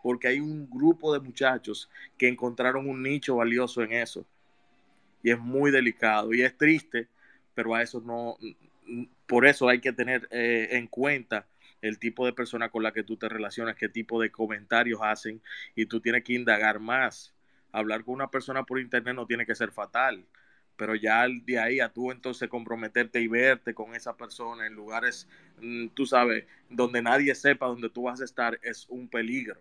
porque 0.03 0.29
hay 0.29 0.41
un 0.41 0.69
grupo 0.71 1.12
de 1.12 1.21
muchachos 1.21 1.91
que 2.17 2.29
encontraron 2.29 2.89
un 2.89 3.03
nicho 3.03 3.37
valioso 3.37 3.83
en 3.83 3.93
eso. 3.93 4.25
Y 5.23 5.31
es 5.31 5.39
muy 5.39 5.71
delicado 5.71 6.33
y 6.33 6.43
es 6.43 6.57
triste, 6.57 7.09
pero 7.55 7.75
a 7.75 7.83
eso 7.83 8.01
no, 8.01 8.39
por 9.27 9.47
eso 9.47 9.69
hay 9.69 9.81
que 9.81 9.93
tener 9.93 10.27
eh, 10.31 10.69
en 10.73 10.87
cuenta 10.87 11.47
el 11.83 11.99
tipo 11.99 12.25
de 12.25 12.33
persona 12.33 12.71
con 12.71 12.83
la 12.83 12.93
que 12.93 13.03
tú 13.03 13.17
te 13.17 13.29
relacionas, 13.29 13.77
qué 13.77 13.89
tipo 13.89 14.21
de 14.21 14.31
comentarios 14.31 15.01
hacen 15.03 15.43
y 15.75 15.87
tú 15.87 16.01
tienes 16.01 16.25
que 16.25 16.35
indagar 16.35 16.79
más. 16.79 17.35
Hablar 17.73 18.05
con 18.05 18.15
una 18.15 18.31
persona 18.31 18.65
por 18.65 18.81
internet 18.81 19.15
no 19.15 19.27
tiene 19.27 19.47
que 19.47 19.55
ser 19.55 19.71
fatal 19.71 20.25
pero 20.81 20.94
ya 20.94 21.27
de 21.28 21.59
ahí 21.59 21.78
a 21.78 21.90
tú 21.90 22.11
entonces 22.11 22.48
comprometerte 22.48 23.20
y 23.20 23.28
verte 23.28 23.74
con 23.74 23.94
esa 23.94 24.16
persona 24.16 24.66
en 24.66 24.73
lugares, 24.73 25.28
mm, 25.61 25.89
tú 25.89 26.07
sabes, 26.07 26.47
donde 26.70 27.02
nadie 27.02 27.35
sepa 27.35 27.66
dónde 27.66 27.90
tú 27.90 28.05
vas 28.05 28.23
a 28.23 28.24
estar, 28.24 28.59
es 28.62 28.86
un 28.89 29.07
peligro. 29.07 29.61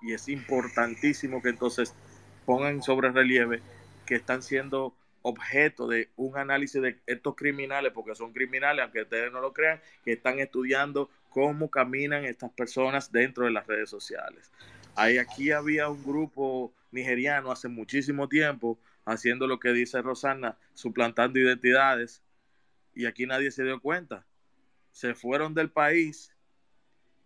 Y 0.00 0.14
es 0.14 0.30
importantísimo 0.30 1.42
que 1.42 1.50
entonces 1.50 1.94
pongan 2.46 2.82
sobre 2.82 3.10
relieve 3.10 3.60
que 4.06 4.14
están 4.14 4.42
siendo 4.42 4.94
objeto 5.20 5.86
de 5.86 6.08
un 6.16 6.38
análisis 6.38 6.80
de 6.80 6.96
estos 7.06 7.36
criminales, 7.36 7.92
porque 7.92 8.14
son 8.14 8.32
criminales, 8.32 8.82
aunque 8.82 9.02
ustedes 9.02 9.30
no 9.30 9.42
lo 9.42 9.52
crean, 9.52 9.78
que 10.02 10.12
están 10.12 10.38
estudiando 10.38 11.10
cómo 11.28 11.70
caminan 11.70 12.24
estas 12.24 12.50
personas 12.52 13.12
dentro 13.12 13.44
de 13.44 13.50
las 13.50 13.66
redes 13.66 13.90
sociales. 13.90 14.50
Ahí 14.96 15.18
aquí 15.18 15.50
había 15.50 15.90
un 15.90 16.02
grupo 16.02 16.72
nigeriano 16.92 17.52
hace 17.52 17.68
muchísimo 17.68 18.26
tiempo 18.26 18.78
haciendo 19.10 19.46
lo 19.46 19.60
que 19.60 19.72
dice 19.72 20.02
Rosana, 20.02 20.56
suplantando 20.74 21.38
identidades, 21.38 22.22
y 22.94 23.06
aquí 23.06 23.26
nadie 23.26 23.50
se 23.50 23.64
dio 23.64 23.80
cuenta. 23.80 24.24
Se 24.92 25.14
fueron 25.14 25.54
del 25.54 25.70
país 25.70 26.34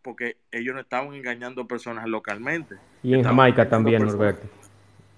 porque 0.02 0.36
ellos 0.52 0.74
no 0.74 0.82
estaban 0.82 1.14
engañando 1.14 1.66
personas 1.66 2.06
localmente. 2.06 2.76
Y 3.02 3.14
en 3.14 3.24
Jamaica 3.24 3.66
también, 3.68 4.04
Norberto. 4.04 4.46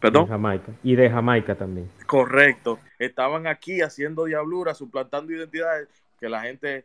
¿Perdón? 0.00 0.28
Jamaica. 0.28 0.72
Y 0.84 0.94
de 0.94 1.10
Jamaica 1.10 1.56
también. 1.56 1.90
Correcto. 2.06 2.78
Estaban 2.98 3.48
aquí 3.48 3.80
haciendo 3.80 4.26
diabluras, 4.26 4.78
suplantando 4.78 5.32
identidades, 5.32 5.88
que 6.20 6.28
la 6.28 6.42
gente 6.42 6.84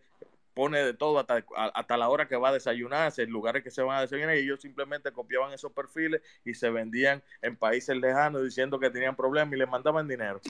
pone 0.54 0.84
de 0.84 0.94
todo 0.94 1.20
hasta, 1.20 1.44
hasta 1.74 1.98
la 1.98 2.10
hora 2.10 2.28
que 2.28 2.36
va 2.36 2.50
a 2.50 2.54
desayunarse, 2.54 3.24
en 3.24 3.30
lugares 3.30 3.64
que 3.64 3.72
se 3.72 3.82
van 3.82 3.98
a 3.98 4.02
desayunar, 4.02 4.36
y 4.36 4.42
ellos 4.42 4.62
simplemente 4.62 5.12
copiaban 5.12 5.54
esos 5.54 5.72
perfiles 5.72 6.22
y 6.44 6.54
se 6.54 6.70
vendían 6.70 7.24
en 7.42 7.56
países 7.56 7.96
lejanos 7.96 8.44
diciendo 8.44 8.80
que 8.80 8.90
tenían 8.90 9.16
problemas 9.16 9.54
y 9.54 9.60
les 9.60 9.70
mandaban 9.70 10.08
dinero. 10.08 10.42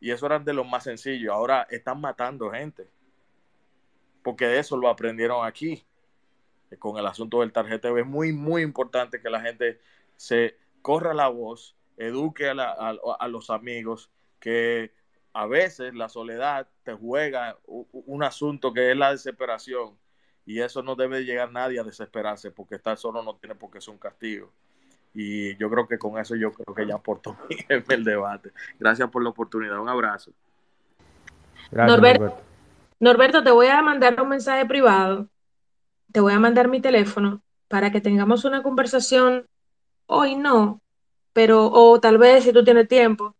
Y 0.00 0.10
eso 0.10 0.26
era 0.26 0.38
de 0.38 0.52
lo 0.54 0.64
más 0.64 0.84
sencillo. 0.84 1.32
Ahora 1.32 1.66
están 1.70 2.00
matando 2.00 2.50
gente. 2.50 2.88
Porque 4.22 4.58
eso 4.58 4.76
lo 4.76 4.88
aprendieron 4.88 5.46
aquí. 5.46 5.84
Con 6.78 6.96
el 6.98 7.06
asunto 7.06 7.40
del 7.40 7.52
tarjeteo 7.52 7.98
es 7.98 8.06
muy, 8.06 8.32
muy 8.32 8.62
importante 8.62 9.20
que 9.20 9.28
la 9.28 9.40
gente 9.40 9.80
se 10.16 10.56
corra 10.82 11.12
la 11.12 11.28
voz, 11.28 11.76
eduque 11.96 12.48
a, 12.48 12.52
a 12.52 13.28
los 13.28 13.50
amigos, 13.50 14.10
que 14.38 14.92
a 15.32 15.46
veces 15.46 15.94
la 15.94 16.08
soledad 16.08 16.66
te 16.82 16.92
juega 16.92 17.56
un 17.66 18.22
asunto 18.22 18.72
que 18.72 18.90
es 18.90 18.96
la 18.96 19.12
desesperación 19.12 19.96
y 20.44 20.60
eso 20.60 20.82
no 20.82 20.96
debe 20.96 21.24
llegar 21.24 21.52
nadie 21.52 21.78
a 21.78 21.84
desesperarse 21.84 22.50
porque 22.50 22.74
estar 22.74 22.96
solo 22.96 23.22
no 23.22 23.36
tiene 23.36 23.54
por 23.54 23.70
qué 23.70 23.80
ser 23.80 23.94
un 23.94 23.98
castigo. 23.98 24.50
Y 25.14 25.56
yo 25.56 25.68
creo 25.70 25.88
que 25.88 25.98
con 25.98 26.18
eso 26.18 26.36
yo 26.36 26.52
creo 26.52 26.74
que 26.74 26.86
ya 26.86 26.94
aportó 26.94 27.36
el 27.68 28.04
debate. 28.04 28.52
Gracias 28.78 29.08
por 29.10 29.22
la 29.22 29.30
oportunidad. 29.30 29.80
Un 29.80 29.88
abrazo. 29.88 30.32
Norberto, 31.70 32.36
Norberto, 32.98 33.42
te 33.42 33.50
voy 33.50 33.68
a 33.68 33.80
mandar 33.82 34.20
un 34.20 34.28
mensaje 34.28 34.66
privado. 34.66 35.28
Te 36.12 36.20
voy 36.20 36.32
a 36.32 36.40
mandar 36.40 36.68
mi 36.68 36.80
teléfono 36.80 37.42
para 37.68 37.92
que 37.92 38.00
tengamos 38.00 38.44
una 38.44 38.62
conversación 38.62 39.46
hoy 40.06 40.34
no, 40.34 40.80
pero 41.32 41.70
o 41.70 42.00
tal 42.00 42.18
vez 42.18 42.42
si 42.42 42.52
tú 42.52 42.64
tienes 42.64 42.88
tiempo, 42.88 43.36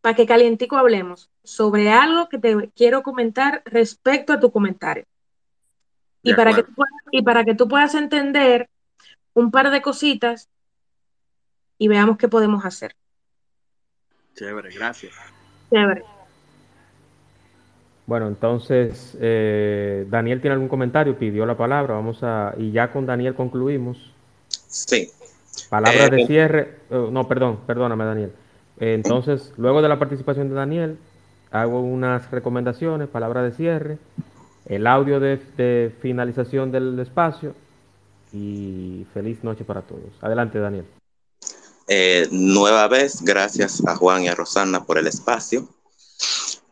para 0.00 0.14
que 0.14 0.26
calientico 0.26 0.76
hablemos 0.76 1.30
sobre 1.42 1.90
algo 1.90 2.28
que 2.28 2.38
te 2.38 2.70
quiero 2.74 3.02
comentar 3.02 3.62
respecto 3.64 4.32
a 4.32 4.40
tu 4.40 4.50
comentario. 4.52 5.04
Y 6.22 6.34
para, 6.34 6.54
que 6.54 6.62
tú 6.62 6.74
puedas, 6.74 6.92
y 7.10 7.22
para 7.22 7.44
que 7.44 7.54
tú 7.54 7.68
puedas 7.68 7.94
entender 7.94 8.68
un 9.34 9.50
par 9.50 9.70
de 9.70 9.80
cositas 9.80 10.48
y 11.78 11.88
veamos 11.88 12.18
qué 12.18 12.28
podemos 12.28 12.64
hacer. 12.64 12.94
Chévere, 14.34 14.70
gracias. 14.74 15.14
Chévere. 15.70 16.04
Bueno, 18.06 18.26
entonces, 18.26 19.16
eh, 19.20 20.06
Daniel 20.08 20.40
tiene 20.40 20.54
algún 20.54 20.68
comentario, 20.68 21.18
pidió 21.18 21.44
la 21.44 21.56
palabra, 21.56 21.94
vamos 21.94 22.22
a, 22.22 22.54
y 22.56 22.72
ya 22.72 22.90
con 22.90 23.04
Daniel 23.04 23.34
concluimos. 23.34 24.12
Sí. 24.48 25.10
Palabras 25.68 26.10
de 26.10 26.22
eh, 26.22 26.26
cierre, 26.26 26.78
oh, 26.90 27.10
no, 27.10 27.28
perdón, 27.28 27.60
perdóname, 27.66 28.04
Daniel. 28.04 28.32
Entonces, 28.80 29.52
luego 29.56 29.82
de 29.82 29.88
la 29.88 29.98
participación 29.98 30.48
de 30.48 30.54
Daniel, 30.54 30.98
hago 31.50 31.80
unas 31.80 32.30
recomendaciones, 32.30 33.08
palabras 33.08 33.44
de 33.44 33.56
cierre, 33.56 33.98
el 34.66 34.86
audio 34.86 35.18
de, 35.18 35.92
finalización 36.00 36.70
del 36.70 36.98
espacio 37.00 37.54
y 38.32 39.06
feliz 39.14 39.42
noche 39.42 39.64
para 39.64 39.82
todos. 39.82 40.12
Adelante, 40.20 40.58
Daniel. 40.58 40.84
Eh, 41.88 42.28
nueva 42.30 42.86
vez, 42.86 43.22
gracias 43.22 43.82
a 43.86 43.96
Juan 43.96 44.24
y 44.24 44.28
a 44.28 44.34
Rosana 44.34 44.84
por 44.84 44.98
el 44.98 45.06
espacio. 45.06 45.68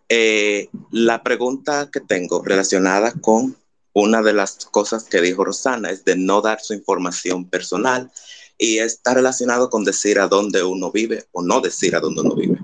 Eh, 0.09 0.69
la 0.93 1.23
pregunta 1.23 1.89
que 1.91 2.01
tengo 2.01 2.43
relacionada 2.45 3.13
con 3.13 3.57
una 3.95 4.21
de 4.21 4.35
las 4.35 4.67
cosas 4.67 5.05
que 5.05 5.23
dijo 5.23 5.45
Rosana 5.45 5.91
es 5.91 6.05
de 6.05 6.17
no 6.17 6.43
dar 6.43 6.61
su 6.61 6.75
información 6.75 7.49
personal 7.49 8.11
y 8.59 8.79
está 8.79 9.15
relacionado 9.15 9.69
con 9.69 9.85
decir 9.85 10.19
a 10.19 10.29
dónde 10.29 10.63
uno 10.63 10.91
vive 10.91 11.27
o 11.33 11.43
no 11.43 11.61
decir 11.61 11.95
a 11.95 12.01
dónde 12.01 12.23
uno 12.23 12.35
vive. 12.35 12.59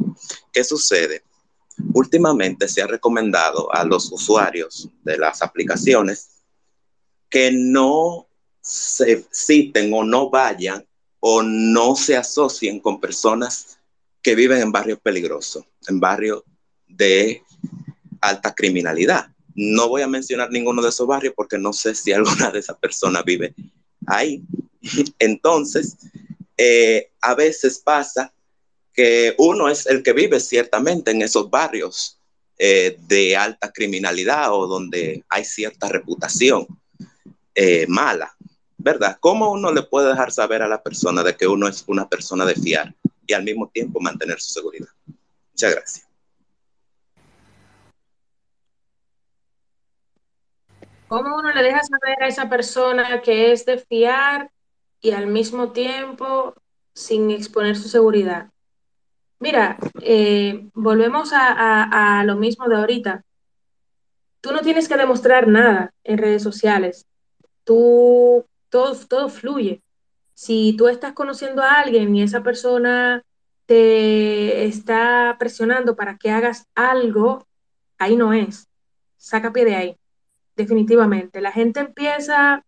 ¿Qué 0.52 0.64
sucede? 0.64 1.22
Últimamente 1.94 2.68
se 2.68 2.82
ha 2.82 2.86
recomendado 2.86 3.72
a 3.74 3.84
los 3.84 4.10
usuarios 4.12 4.88
de 5.02 5.18
las 5.18 5.42
aplicaciones 5.42 6.42
que 7.28 7.50
no 7.52 8.28
se 8.60 9.26
citen 9.30 9.92
o 9.92 10.04
no 10.04 10.30
vayan 10.30 10.86
o 11.20 11.42
no 11.42 11.96
se 11.96 12.16
asocien 12.16 12.80
con 12.80 13.00
personas 13.00 13.78
que 14.22 14.34
viven 14.34 14.60
en 14.60 14.72
barrios 14.72 15.00
peligrosos, 15.00 15.64
en 15.88 15.98
barrios 15.98 16.42
de 16.86 17.42
alta 18.20 18.54
criminalidad. 18.54 19.28
No 19.54 19.88
voy 19.88 20.02
a 20.02 20.08
mencionar 20.08 20.50
ninguno 20.50 20.80
de 20.80 20.88
esos 20.88 21.06
barrios 21.06 21.34
porque 21.36 21.58
no 21.58 21.72
sé 21.72 21.94
si 21.94 22.12
alguna 22.12 22.50
de 22.50 22.60
esas 22.60 22.76
personas 22.78 23.24
vive 23.24 23.54
ahí. 24.06 24.42
Entonces, 25.18 25.96
eh, 26.56 27.10
a 27.20 27.34
veces 27.34 27.78
pasa 27.78 28.32
que 28.92 29.34
uno 29.38 29.68
es 29.68 29.86
el 29.86 30.02
que 30.02 30.12
vive 30.12 30.38
ciertamente 30.40 31.10
en 31.10 31.22
esos 31.22 31.50
barrios 31.50 32.18
eh, 32.58 32.96
de 33.08 33.36
alta 33.36 33.72
criminalidad 33.72 34.52
o 34.52 34.66
donde 34.66 35.24
hay 35.28 35.44
cierta 35.44 35.88
reputación 35.88 36.66
eh, 37.54 37.86
mala, 37.88 38.34
¿verdad? 38.76 39.16
¿Cómo 39.20 39.50
uno 39.50 39.72
le 39.72 39.82
puede 39.82 40.10
dejar 40.10 40.30
saber 40.30 40.62
a 40.62 40.68
la 40.68 40.82
persona 40.82 41.22
de 41.22 41.36
que 41.36 41.46
uno 41.46 41.68
es 41.68 41.84
una 41.86 42.08
persona 42.08 42.44
de 42.44 42.54
fiar 42.54 42.94
y 43.26 43.32
al 43.32 43.44
mismo 43.44 43.68
tiempo 43.68 44.00
mantener 44.00 44.40
su 44.40 44.50
seguridad? 44.50 44.88
Muchas 45.52 45.72
gracias. 45.72 46.11
¿Cómo 51.12 51.36
uno 51.36 51.52
le 51.52 51.62
deja 51.62 51.82
saber 51.82 52.22
a 52.22 52.26
esa 52.26 52.48
persona 52.48 53.20
que 53.20 53.52
es 53.52 53.66
de 53.66 53.76
fiar 53.76 54.50
y 55.02 55.10
al 55.10 55.26
mismo 55.26 55.70
tiempo 55.72 56.54
sin 56.94 57.30
exponer 57.30 57.76
su 57.76 57.90
seguridad? 57.90 58.50
Mira, 59.38 59.76
eh, 60.00 60.70
volvemos 60.72 61.34
a, 61.34 62.20
a 62.20 62.24
lo 62.24 62.36
mismo 62.36 62.66
de 62.66 62.76
ahorita. 62.76 63.24
Tú 64.40 64.52
no 64.52 64.62
tienes 64.62 64.88
que 64.88 64.96
demostrar 64.96 65.48
nada 65.48 65.92
en 66.02 66.16
redes 66.16 66.42
sociales. 66.42 67.06
Tú, 67.62 68.46
todo, 68.70 68.96
todo 69.06 69.28
fluye. 69.28 69.82
Si 70.32 70.74
tú 70.78 70.88
estás 70.88 71.12
conociendo 71.12 71.60
a 71.62 71.80
alguien 71.80 72.16
y 72.16 72.22
esa 72.22 72.42
persona 72.42 73.22
te 73.66 74.64
está 74.64 75.36
presionando 75.38 75.94
para 75.94 76.16
que 76.16 76.30
hagas 76.30 76.68
algo, 76.74 77.46
ahí 77.98 78.16
no 78.16 78.32
es. 78.32 78.66
Saca 79.18 79.52
pie 79.52 79.66
de 79.66 79.76
ahí 79.76 79.98
definitivamente. 80.56 81.40
La 81.40 81.52
gente 81.52 81.80
empieza, 81.80 82.64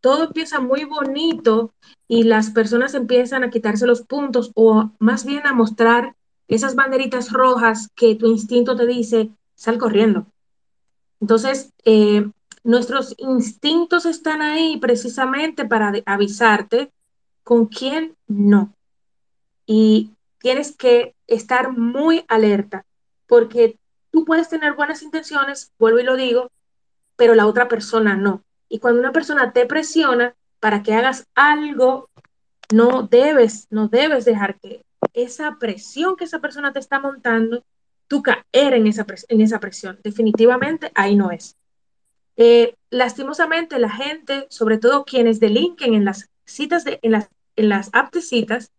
todo 0.00 0.24
empieza 0.24 0.60
muy 0.60 0.84
bonito 0.84 1.72
y 2.08 2.24
las 2.24 2.50
personas 2.50 2.94
empiezan 2.94 3.44
a 3.44 3.50
quitarse 3.50 3.86
los 3.86 4.02
puntos 4.02 4.50
o 4.54 4.90
más 4.98 5.24
bien 5.24 5.46
a 5.46 5.52
mostrar 5.52 6.14
esas 6.48 6.74
banderitas 6.74 7.32
rojas 7.32 7.88
que 7.94 8.14
tu 8.14 8.26
instinto 8.26 8.76
te 8.76 8.86
dice, 8.86 9.30
sal 9.54 9.78
corriendo. 9.78 10.26
Entonces, 11.20 11.72
eh, 11.84 12.28
nuestros 12.64 13.14
instintos 13.18 14.06
están 14.06 14.42
ahí 14.42 14.76
precisamente 14.78 15.64
para 15.64 15.92
avisarte 16.04 16.92
con 17.44 17.66
quién 17.66 18.16
no. 18.26 18.74
Y 19.66 20.10
tienes 20.38 20.76
que 20.76 21.14
estar 21.26 21.76
muy 21.76 22.24
alerta 22.28 22.84
porque 23.26 23.78
tú 24.10 24.24
puedes 24.24 24.48
tener 24.48 24.74
buenas 24.74 25.02
intenciones, 25.02 25.72
vuelvo 25.78 26.00
y 26.00 26.04
lo 26.04 26.16
digo, 26.16 26.50
pero 27.22 27.36
la 27.36 27.46
otra 27.46 27.68
persona 27.68 28.16
no. 28.16 28.42
Y 28.68 28.80
cuando 28.80 28.98
una 28.98 29.12
persona 29.12 29.52
te 29.52 29.64
presiona 29.64 30.34
para 30.58 30.82
que 30.82 30.92
hagas 30.92 31.28
algo, 31.36 32.10
no 32.74 33.04
debes, 33.04 33.68
no 33.70 33.86
debes 33.86 34.24
dejar 34.24 34.58
que 34.58 34.82
esa 35.12 35.56
presión 35.60 36.16
que 36.16 36.24
esa 36.24 36.40
persona 36.40 36.72
te 36.72 36.80
está 36.80 36.98
montando, 36.98 37.62
tú 38.08 38.24
caer 38.24 38.74
en 38.74 38.88
esa, 38.88 39.04
presión. 39.04 40.00
Definitivamente 40.02 40.90
ahí 40.96 41.14
no 41.14 41.30
es. 41.30 41.54
Eh, 42.36 42.74
lastimosamente 42.90 43.78
la 43.78 43.90
gente, 43.90 44.48
sobre 44.50 44.78
todo 44.78 45.04
quienes 45.04 45.38
delinquen 45.38 45.94
en 45.94 46.04
las 46.04 46.28
citas, 46.44 46.82
en, 46.86 47.12
las, 47.12 47.28
en 47.54 47.68
las 47.68 47.88
apps 47.92 48.10
de 48.10 48.22
citas, 48.22 48.72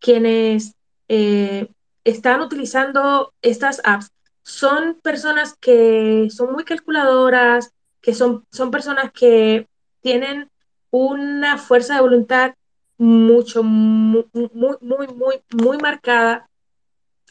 quienes 0.00 0.74
eh, 1.08 1.70
están 2.04 2.42
utilizando 2.42 3.32
estas 3.40 3.80
apps, 3.84 4.10
son 4.42 5.00
personas 5.02 5.56
que 5.58 6.28
son 6.30 6.52
muy 6.52 6.64
calculadoras, 6.64 7.72
que 8.06 8.14
son, 8.14 8.46
son 8.52 8.70
personas 8.70 9.10
que 9.10 9.66
tienen 10.00 10.48
una 10.92 11.58
fuerza 11.58 11.96
de 11.96 12.02
voluntad 12.02 12.54
mucho, 12.98 13.64
muy, 13.64 14.24
muy, 14.32 14.76
muy, 14.80 15.42
muy 15.60 15.78
marcada 15.78 16.48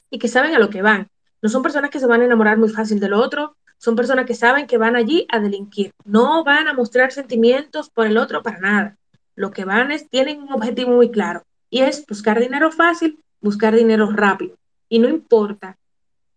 y 0.10 0.20
que 0.20 0.28
saben 0.28 0.54
a 0.54 0.60
lo 0.60 0.70
que 0.70 0.82
van. 0.82 1.08
No 1.42 1.48
son 1.48 1.64
personas 1.64 1.92
que 1.92 2.02
se 2.02 2.08
van 2.08 2.20
a 2.20 2.26
enamorar 2.26 2.58
muy 2.58 2.68
fácil 2.68 3.00
del 3.00 3.14
otro, 3.14 3.56
son 3.78 3.96
personas 3.96 4.26
que 4.26 4.34
saben 4.34 4.68
que 4.68 4.78
van 4.78 4.98
allí 4.98 5.26
a 5.30 5.40
delinquir. 5.40 5.94
No 6.04 6.44
van 6.44 6.68
a 6.68 6.74
mostrar 6.74 7.14
sentimientos 7.14 7.90
por 7.90 8.06
el 8.06 8.18
otro 8.18 8.44
para 8.44 8.60
nada. 8.60 8.98
Lo 9.34 9.52
que 9.52 9.64
van 9.64 9.92
es, 9.92 10.10
tienen 10.10 10.42
un 10.42 10.52
objetivo 10.52 10.92
muy 10.92 11.10
claro 11.10 11.44
y 11.70 11.84
es 11.84 12.06
buscar 12.06 12.38
dinero 12.38 12.70
fácil, 12.70 13.18
buscar 13.40 13.74
dinero 13.74 14.12
rápido. 14.12 14.58
Y 14.90 15.00
no 15.00 15.08
importa 15.08 15.78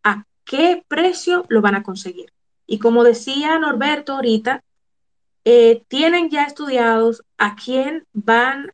a 0.04 0.22
qué 0.44 0.84
precio 0.86 1.44
lo 1.48 1.60
van 1.60 1.74
a 1.74 1.82
conseguir. 1.82 2.30
Y 2.70 2.78
como 2.78 3.02
decía 3.02 3.58
Norberto 3.58 4.12
ahorita, 4.12 4.62
eh, 5.44 5.82
tienen 5.88 6.28
ya 6.28 6.44
estudiados 6.44 7.24
a 7.38 7.56
quién 7.56 8.06
van 8.12 8.72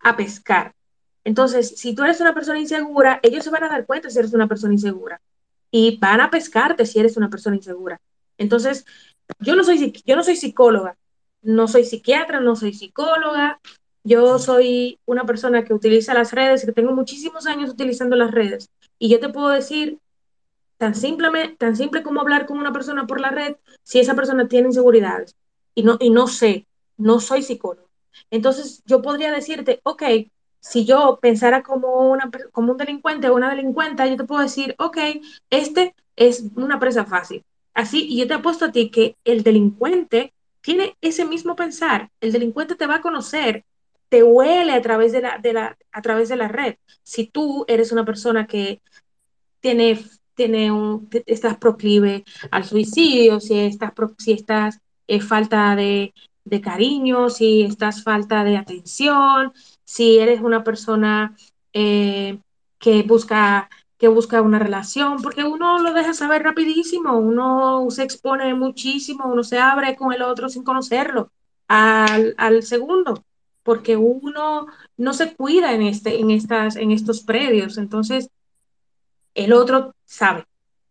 a 0.00 0.16
pescar. 0.16 0.74
Entonces, 1.24 1.72
si 1.78 1.94
tú 1.94 2.04
eres 2.04 2.20
una 2.20 2.34
persona 2.34 2.58
insegura, 2.58 3.20
ellos 3.22 3.42
se 3.42 3.50
van 3.50 3.64
a 3.64 3.68
dar 3.68 3.86
cuenta 3.86 4.10
si 4.10 4.18
eres 4.18 4.34
una 4.34 4.48
persona 4.48 4.74
insegura 4.74 5.22
y 5.70 5.96
van 5.96 6.20
a 6.20 6.30
pescarte 6.30 6.84
si 6.84 6.98
eres 6.98 7.16
una 7.16 7.30
persona 7.30 7.56
insegura. 7.56 8.02
Entonces, 8.36 8.84
yo 9.38 9.56
no 9.56 9.64
soy, 9.64 9.90
yo 10.04 10.14
no 10.14 10.22
soy 10.22 10.36
psicóloga, 10.36 10.98
no 11.40 11.68
soy 11.68 11.84
psiquiatra, 11.84 12.40
no 12.40 12.54
soy 12.54 12.74
psicóloga, 12.74 13.60
yo 14.04 14.38
soy 14.38 15.00
una 15.06 15.24
persona 15.24 15.64
que 15.64 15.72
utiliza 15.72 16.12
las 16.12 16.32
redes, 16.32 16.66
que 16.66 16.72
tengo 16.72 16.92
muchísimos 16.92 17.46
años 17.46 17.70
utilizando 17.70 18.14
las 18.14 18.30
redes 18.30 18.68
y 18.98 19.08
yo 19.08 19.20
te 19.20 19.30
puedo 19.30 19.48
decir 19.48 19.98
tan, 20.82 20.94
tan 21.58 21.76
simple 21.76 22.02
como 22.02 22.20
hablar 22.20 22.44
con 22.46 22.58
una 22.58 22.72
persona 22.72 23.06
por 23.06 23.20
la 23.20 23.30
red 23.30 23.54
si 23.84 24.00
esa 24.00 24.16
persona 24.16 24.48
tiene 24.48 24.68
inseguridades. 24.68 25.36
Y 25.76 25.84
no, 25.84 25.96
y 26.00 26.10
no 26.10 26.26
sé, 26.26 26.66
no 26.96 27.20
soy 27.20 27.42
psicólogo. 27.42 27.88
Entonces 28.30 28.82
yo 28.84 29.00
podría 29.00 29.30
decirte, 29.30 29.80
ok, 29.84 30.02
si 30.58 30.84
yo 30.84 31.20
pensara 31.22 31.62
como, 31.62 32.10
una, 32.10 32.30
como 32.50 32.72
un 32.72 32.78
delincuente 32.78 33.28
o 33.28 33.36
una 33.36 33.50
delincuenta, 33.50 34.06
yo 34.06 34.16
te 34.16 34.24
puedo 34.24 34.42
decir, 34.42 34.74
ok, 34.78 34.98
este 35.50 35.94
es 36.16 36.44
una 36.56 36.80
presa 36.80 37.04
fácil. 37.04 37.44
Así, 37.74 38.06
y 38.08 38.18
yo 38.18 38.26
te 38.26 38.34
apuesto 38.34 38.64
a 38.64 38.72
ti 38.72 38.90
que 38.90 39.16
el 39.24 39.44
delincuente 39.44 40.34
tiene 40.60 40.96
ese 41.00 41.24
mismo 41.24 41.54
pensar. 41.54 42.10
El 42.20 42.32
delincuente 42.32 42.74
te 42.74 42.86
va 42.86 42.96
a 42.96 43.02
conocer, 43.02 43.64
te 44.08 44.22
huele 44.24 44.72
a 44.72 44.82
través 44.82 45.12
de 45.12 45.22
la, 45.22 45.38
de 45.38 45.52
la, 45.52 45.78
a 45.92 46.02
través 46.02 46.28
de 46.28 46.36
la 46.36 46.48
red. 46.48 46.74
Si 47.02 47.26
tú 47.26 47.64
eres 47.68 47.92
una 47.92 48.04
persona 48.04 48.46
que 48.46 48.82
tiene 49.60 50.04
tiene 50.34 50.70
un, 50.72 51.08
estás 51.26 51.56
proclive 51.58 52.24
al 52.50 52.64
suicidio, 52.64 53.40
si 53.40 53.58
estás, 53.58 53.92
si 54.18 54.32
estás 54.32 54.80
eh, 55.06 55.20
falta 55.20 55.76
de, 55.76 56.14
de, 56.44 56.60
cariño, 56.60 57.30
si 57.30 57.62
estás 57.62 58.02
falta 58.02 58.44
de 58.44 58.56
atención, 58.56 59.52
si 59.84 60.18
eres 60.18 60.40
una 60.40 60.64
persona 60.64 61.36
eh, 61.72 62.38
que 62.78 63.02
busca 63.02 63.68
que 64.02 64.08
busca 64.08 64.42
una 64.42 64.58
relación, 64.58 65.22
porque 65.22 65.44
uno 65.44 65.78
lo 65.78 65.92
deja 65.94 66.12
saber 66.12 66.42
rapidísimo, 66.42 67.16
uno 67.16 67.88
se 67.90 68.02
expone 68.02 68.52
muchísimo, 68.52 69.28
uno 69.28 69.44
se 69.44 69.60
abre 69.60 69.94
con 69.94 70.12
el 70.12 70.22
otro 70.22 70.48
sin 70.48 70.64
conocerlo 70.64 71.30
al, 71.68 72.34
al 72.36 72.64
segundo, 72.64 73.22
porque 73.62 73.96
uno 73.96 74.66
no 74.96 75.12
se 75.14 75.36
cuida 75.36 75.72
en, 75.72 75.82
este, 75.82 76.18
en, 76.18 76.32
estas, 76.32 76.74
en 76.74 76.90
estos 76.90 77.20
predios. 77.22 77.78
Entonces, 77.78 78.28
el 79.34 79.52
otro 79.52 79.94
sabe 80.04 80.44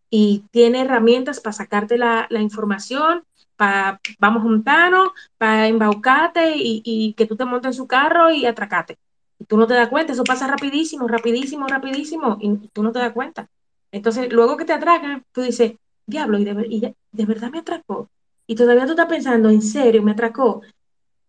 y 0.10 0.44
tiene 0.52 0.82
herramientas 0.82 1.40
para 1.40 1.54
sacarte 1.54 1.98
la, 1.98 2.28
información, 2.32 3.24
para 3.56 4.00
vamos 4.20 4.44
juntarnos, 4.44 5.10
para 5.38 5.68
embaucarte 5.68 6.54
y, 6.56 7.14
que 7.18 7.26
tú 7.26 7.38
te 7.38 7.46
montes 7.46 7.70
en 7.70 7.74
su 7.74 7.88
carro 7.88 8.30
y 8.30 8.46
atracate. 8.46 8.98
Y 9.40 9.46
tú 9.46 9.58
no 9.58 9.66
te 9.66 9.74
das 9.74 9.88
cuenta, 9.88 10.12
eso 10.14 10.26
pasa 10.26 10.48
rapidísimo, 10.48 11.08
rapidísimo, 11.08 11.66
rapidísimo, 11.66 12.38
y 12.42 12.68
tú 12.74 12.84
no 12.84 12.92
te 12.92 13.00
das 13.00 13.14
cuenta. 13.14 13.48
Entonces, 13.92 14.32
luego 14.32 14.58
que 14.58 14.66
te 14.66 14.74
atracan, 14.74 15.24
tú 15.32 15.42
dices, 15.42 15.74
diablo, 16.06 16.38
y 16.38 16.44
de, 16.44 16.96
de 17.12 17.26
verdad 17.26 17.50
me 17.50 17.60
atracó. 17.60 18.10
Y 18.46 18.56
todavía 18.56 18.86
tú 18.86 18.92
estás 18.92 19.08
pensando, 19.08 19.50
en 19.50 19.62
serio, 19.62 20.04
me 20.04 20.12
atracó. 20.12 20.62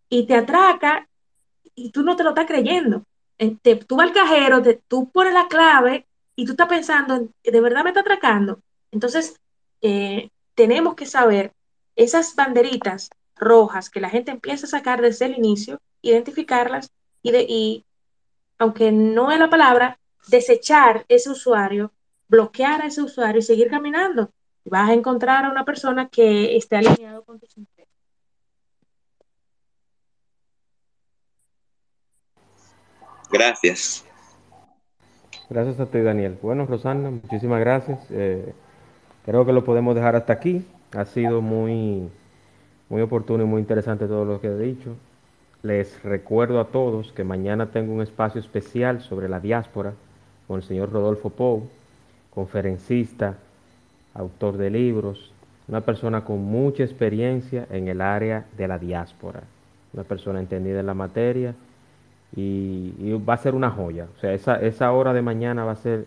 Y 0.08 0.26
te 0.26 0.34
atraca 0.34 1.08
y 1.74 1.90
tú 1.90 2.02
no 2.02 2.16
te 2.16 2.24
lo 2.24 2.30
estás 2.30 2.46
creyendo. 2.46 3.04
Te, 3.62 3.76
tú 3.76 3.96
vas 3.96 4.08
al 4.08 4.14
cajero, 4.14 4.62
tú 4.88 5.08
pones 5.10 5.32
la 5.32 5.46
clave 5.48 6.06
y 6.42 6.44
tú 6.44 6.52
estás 6.52 6.66
pensando, 6.66 7.28
¿de 7.44 7.60
verdad 7.60 7.84
me 7.84 7.90
está 7.90 8.00
atracando? 8.00 8.60
Entonces, 8.90 9.40
eh, 9.80 10.28
tenemos 10.56 10.96
que 10.96 11.06
saber 11.06 11.52
esas 11.94 12.34
banderitas 12.34 13.10
rojas 13.36 13.88
que 13.88 14.00
la 14.00 14.10
gente 14.10 14.32
empieza 14.32 14.66
a 14.66 14.70
sacar 14.70 15.00
desde 15.00 15.26
el 15.26 15.38
inicio, 15.38 15.80
identificarlas 16.00 16.90
y, 17.22 17.30
de, 17.30 17.46
y 17.48 17.84
aunque 18.58 18.90
no 18.90 19.30
es 19.30 19.38
la 19.38 19.50
palabra, 19.50 20.00
desechar 20.26 21.04
ese 21.06 21.30
usuario, 21.30 21.92
bloquear 22.26 22.82
a 22.82 22.86
ese 22.86 23.02
usuario 23.02 23.38
y 23.38 23.42
seguir 23.42 23.70
caminando. 23.70 24.32
Vas 24.64 24.90
a 24.90 24.94
encontrar 24.94 25.44
a 25.44 25.50
una 25.50 25.64
persona 25.64 26.08
que 26.08 26.56
esté 26.56 26.74
alineado 26.74 27.22
con 27.22 27.38
tus 27.38 27.56
intereses. 27.56 27.94
Gracias. 33.30 34.04
Gracias 35.52 35.80
a 35.80 35.84
ti, 35.84 36.00
Daniel. 36.00 36.38
Bueno, 36.40 36.64
Rosana, 36.64 37.10
muchísimas 37.10 37.60
gracias. 37.60 37.98
Eh, 38.10 38.54
creo 39.26 39.44
que 39.44 39.52
lo 39.52 39.62
podemos 39.62 39.94
dejar 39.94 40.16
hasta 40.16 40.32
aquí. 40.32 40.64
Ha 40.96 41.04
sido 41.04 41.42
muy, 41.42 42.08
muy 42.88 43.02
oportuno 43.02 43.44
y 43.44 43.46
muy 43.46 43.60
interesante 43.60 44.06
todo 44.06 44.24
lo 44.24 44.40
que 44.40 44.46
he 44.46 44.56
dicho. 44.56 44.96
Les 45.62 46.02
recuerdo 46.04 46.58
a 46.58 46.68
todos 46.68 47.12
que 47.12 47.22
mañana 47.22 47.66
tengo 47.66 47.92
un 47.92 48.00
espacio 48.00 48.40
especial 48.40 49.02
sobre 49.02 49.28
la 49.28 49.40
diáspora 49.40 49.92
con 50.48 50.56
el 50.56 50.62
señor 50.62 50.90
Rodolfo 50.90 51.28
Pou, 51.28 51.68
conferencista, 52.34 53.34
autor 54.14 54.56
de 54.56 54.70
libros, 54.70 55.34
una 55.68 55.82
persona 55.82 56.24
con 56.24 56.42
mucha 56.42 56.82
experiencia 56.82 57.66
en 57.70 57.88
el 57.88 58.00
área 58.00 58.46
de 58.56 58.68
la 58.68 58.78
diáspora, 58.78 59.42
una 59.92 60.04
persona 60.04 60.40
entendida 60.40 60.80
en 60.80 60.86
la 60.86 60.94
materia 60.94 61.54
y, 62.34 63.12
va 63.28 63.34
a 63.34 63.38
ser 63.38 63.54
una 63.54 63.70
joya. 63.70 64.06
O 64.16 64.20
sea, 64.20 64.32
esa, 64.32 64.56
esa 64.56 64.92
hora 64.92 65.12
de 65.12 65.22
mañana 65.22 65.64
va 65.64 65.72
a 65.72 65.76
ser 65.76 66.06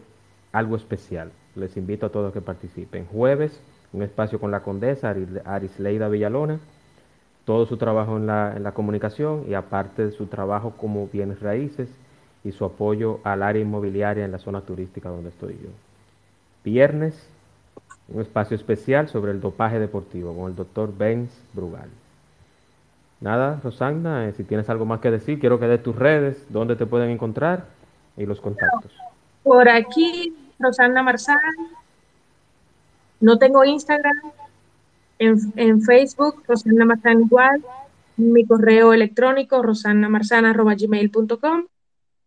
algo 0.51 0.75
especial. 0.75 1.31
Les 1.55 1.77
invito 1.77 2.05
a 2.05 2.09
todos 2.09 2.33
que 2.33 2.41
participen. 2.41 3.05
Jueves, 3.05 3.59
un 3.93 4.03
espacio 4.03 4.39
con 4.39 4.51
la 4.51 4.61
condesa 4.61 5.15
Arisleida 5.45 6.09
Villalona 6.09 6.59
todo 7.45 7.67
su 7.67 7.77
trabajo 7.77 8.17
en 8.17 8.27
la, 8.27 8.53
en 8.57 8.63
la 8.63 8.73
comunicación 8.73 9.45
y 9.47 9.53
aparte 9.53 10.05
de 10.07 10.11
su 10.11 10.25
trabajo 10.25 10.71
como 10.71 11.07
bienes 11.07 11.39
raíces 11.39 11.89
y 12.43 12.51
su 12.51 12.65
apoyo 12.65 13.19
al 13.23 13.43
área 13.43 13.61
inmobiliaria 13.61 14.25
en 14.25 14.31
la 14.31 14.39
zona 14.39 14.61
turística 14.61 15.09
donde 15.09 15.29
estoy 15.29 15.53
yo. 15.53 15.69
Viernes, 16.63 17.27
un 18.09 18.21
espacio 18.21 18.55
especial 18.55 19.07
sobre 19.07 19.31
el 19.31 19.41
dopaje 19.41 19.79
deportivo 19.79 20.35
con 20.35 20.49
el 20.49 20.55
doctor 20.55 20.95
Benz 20.95 21.31
Brugal. 21.53 21.89
Nada, 23.21 23.59
Rosana, 23.63 24.27
eh, 24.27 24.33
si 24.33 24.43
tienes 24.43 24.69
algo 24.69 24.85
más 24.85 24.99
que 24.99 25.09
decir, 25.09 25.39
quiero 25.39 25.59
que 25.59 25.67
des 25.67 25.81
tus 25.81 25.95
redes, 25.95 26.45
dónde 26.49 26.75
te 26.75 26.85
pueden 26.85 27.09
encontrar 27.09 27.65
y 28.17 28.25
los 28.25 28.41
contactos. 28.41 28.91
Por 29.43 29.69
aquí, 29.69 30.35
Rosana 30.59 31.03
Marzán. 31.03 31.37
No 33.21 33.37
tengo 33.37 33.63
Instagram, 33.63 34.13
en, 35.19 35.81
Facebook, 35.81 36.43
Rosana 36.47 36.85
Marzana 36.85 37.21
igual, 37.21 37.63
mi 38.17 38.45
correo 38.45 38.93
electrónico, 38.93 39.61
rosannamarzana.gmail.com. 39.61 41.65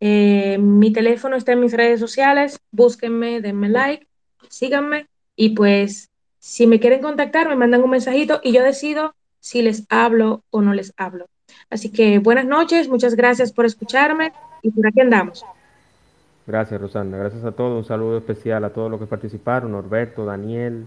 Eh, 0.01 0.59
mi 0.59 0.93
teléfono 0.93 1.37
está 1.37 1.53
en 1.53 1.61
mis 1.61 1.73
redes 1.73 2.01
sociales, 2.01 2.61
búsquenme, 2.71 3.41
denme 3.41 3.69
like, 3.69 4.07
síganme 4.49 5.09
y 5.35 5.51
pues 5.51 6.11
si 6.39 6.67
me 6.67 6.81
quieren 6.81 7.03
contactar 7.03 7.49
me 7.49 7.57
mandan 7.57 7.83
un 7.83 7.91
mensajito 7.91 8.41
y 8.43 8.53
yo 8.53 8.63
decido 8.63 9.15
si 9.41 9.63
les 9.63 9.87
hablo 9.89 10.43
o 10.51 10.61
no 10.63 10.75
les 10.75 10.93
hablo. 10.97 11.27
Así 11.71 11.91
que 11.91 12.19
buenas 12.19 12.47
noches, 12.47 12.89
muchas 12.89 13.15
gracias 13.15 13.53
por 13.53 13.65
escucharme 13.65 14.33
y 14.63 14.71
por 14.71 14.87
aquí 14.87 15.01
andamos. 15.01 15.45
Gracias, 16.47 16.81
Rosana. 16.81 17.19
Gracias 17.19 17.45
a 17.45 17.53
todos. 17.53 17.77
Un 17.77 17.85
saludo 17.85 18.19
especial 18.19 18.65
a 18.65 18.71
todos 18.71 18.91
los 18.91 18.99
que 18.99 19.07
participaron, 19.07 19.73
Norberto, 19.73 20.25
Daniel, 20.25 20.87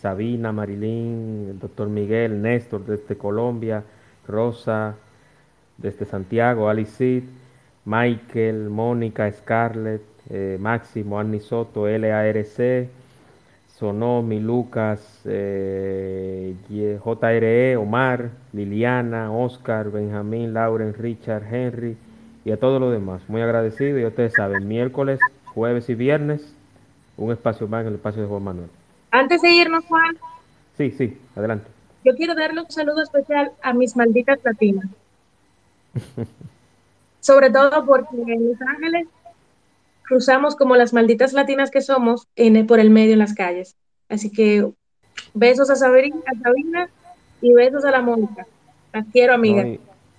Sabina, 0.00 0.52
Marilyn, 0.52 1.48
el 1.50 1.58
doctor 1.58 1.88
Miguel, 1.88 2.40
Néstor 2.40 2.84
desde 2.86 3.16
Colombia, 3.16 3.84
Rosa 4.26 4.96
desde 5.76 6.06
Santiago, 6.06 6.68
Alice 6.68 7.22
Michael, 7.84 8.70
Mónica, 8.70 9.30
Scarlett, 9.30 10.02
eh, 10.30 10.56
Máximo, 10.60 11.18
Annie 11.18 11.40
Soto, 11.40 11.86
LARC, 11.86 12.88
Sonomi, 13.82 14.38
Lucas, 14.38 15.00
eh, 15.24 16.54
JRE, 16.70 17.76
Omar, 17.76 18.30
Liliana, 18.52 19.32
Oscar, 19.32 19.90
Benjamín, 19.90 20.54
Lauren, 20.54 20.94
Richard, 20.94 21.52
Henry 21.52 21.96
y 22.44 22.52
a 22.52 22.60
todos 22.60 22.80
los 22.80 22.92
demás. 22.92 23.22
Muy 23.26 23.42
agradecido 23.42 23.98
y 23.98 24.04
ustedes 24.04 24.34
saben, 24.34 24.68
miércoles, 24.68 25.18
jueves 25.46 25.88
y 25.88 25.96
viernes, 25.96 26.54
un 27.16 27.32
espacio 27.32 27.66
más 27.66 27.80
en 27.80 27.88
el 27.88 27.94
espacio 27.94 28.22
de 28.22 28.28
Juan 28.28 28.44
Manuel. 28.44 28.70
Antes 29.10 29.42
de 29.42 29.50
irnos, 29.50 29.84
Juan. 29.86 30.16
Sí, 30.78 30.92
sí, 30.92 31.18
adelante. 31.34 31.66
Yo 32.04 32.14
quiero 32.14 32.36
darle 32.36 32.60
un 32.60 32.70
saludo 32.70 33.02
especial 33.02 33.50
a 33.62 33.72
mis 33.72 33.96
malditas 33.96 34.38
latinas. 34.44 34.86
Sobre 37.18 37.50
todo 37.50 37.84
porque 37.84 38.14
en 38.14 38.48
Los 38.48 38.62
Ángeles 38.62 39.08
cruzamos 40.04 40.56
como 40.56 40.76
las 40.76 40.92
malditas 40.92 41.32
latinas 41.32 41.70
que 41.70 41.80
somos 41.80 42.28
en, 42.36 42.66
por 42.66 42.80
el 42.80 42.90
medio 42.90 43.12
en 43.12 43.18
las 43.18 43.34
calles. 43.34 43.76
Así 44.08 44.30
que 44.30 44.68
besos 45.34 45.70
a 45.70 45.76
Sabina, 45.76 46.88
y 47.40 47.52
besos 47.52 47.84
a 47.84 47.90
la 47.90 48.00
Mónica. 48.00 48.46
Las 48.92 49.06
quiero, 49.12 49.34
amiga. 49.34 49.66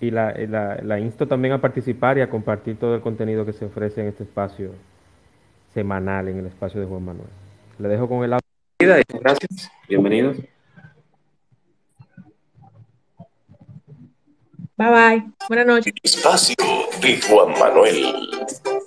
y, 0.00 0.10
la, 0.10 0.32
la, 0.32 0.76
la, 0.82 1.00
insto 1.00 1.26
también 1.26 1.54
a 1.54 1.60
participar 1.60 2.18
y 2.18 2.20
a 2.20 2.28
compartir 2.28 2.78
todo 2.78 2.94
el 2.94 3.00
contenido 3.00 3.46
que 3.46 3.52
se 3.52 3.64
ofrece 3.64 4.02
en 4.02 4.08
este 4.08 4.24
espacio 4.24 4.72
semanal, 5.72 6.28
en 6.28 6.38
el 6.38 6.46
espacio 6.46 6.80
de 6.80 6.86
Juan 6.86 7.04
Manuel. 7.04 7.28
Le 7.78 7.88
dejo 7.88 8.08
con 8.08 8.22
el 8.24 8.34
audio. 8.34 8.44
Gracias, 8.78 9.70
bienvenidos. 9.88 10.36
Bye 14.76 14.90
bye, 14.90 15.24
buenas 15.48 15.66
noches. 15.66 15.92
Espacio 16.02 16.56
de 17.00 17.20
Juan 17.22 17.58
Manuel. 17.58 18.83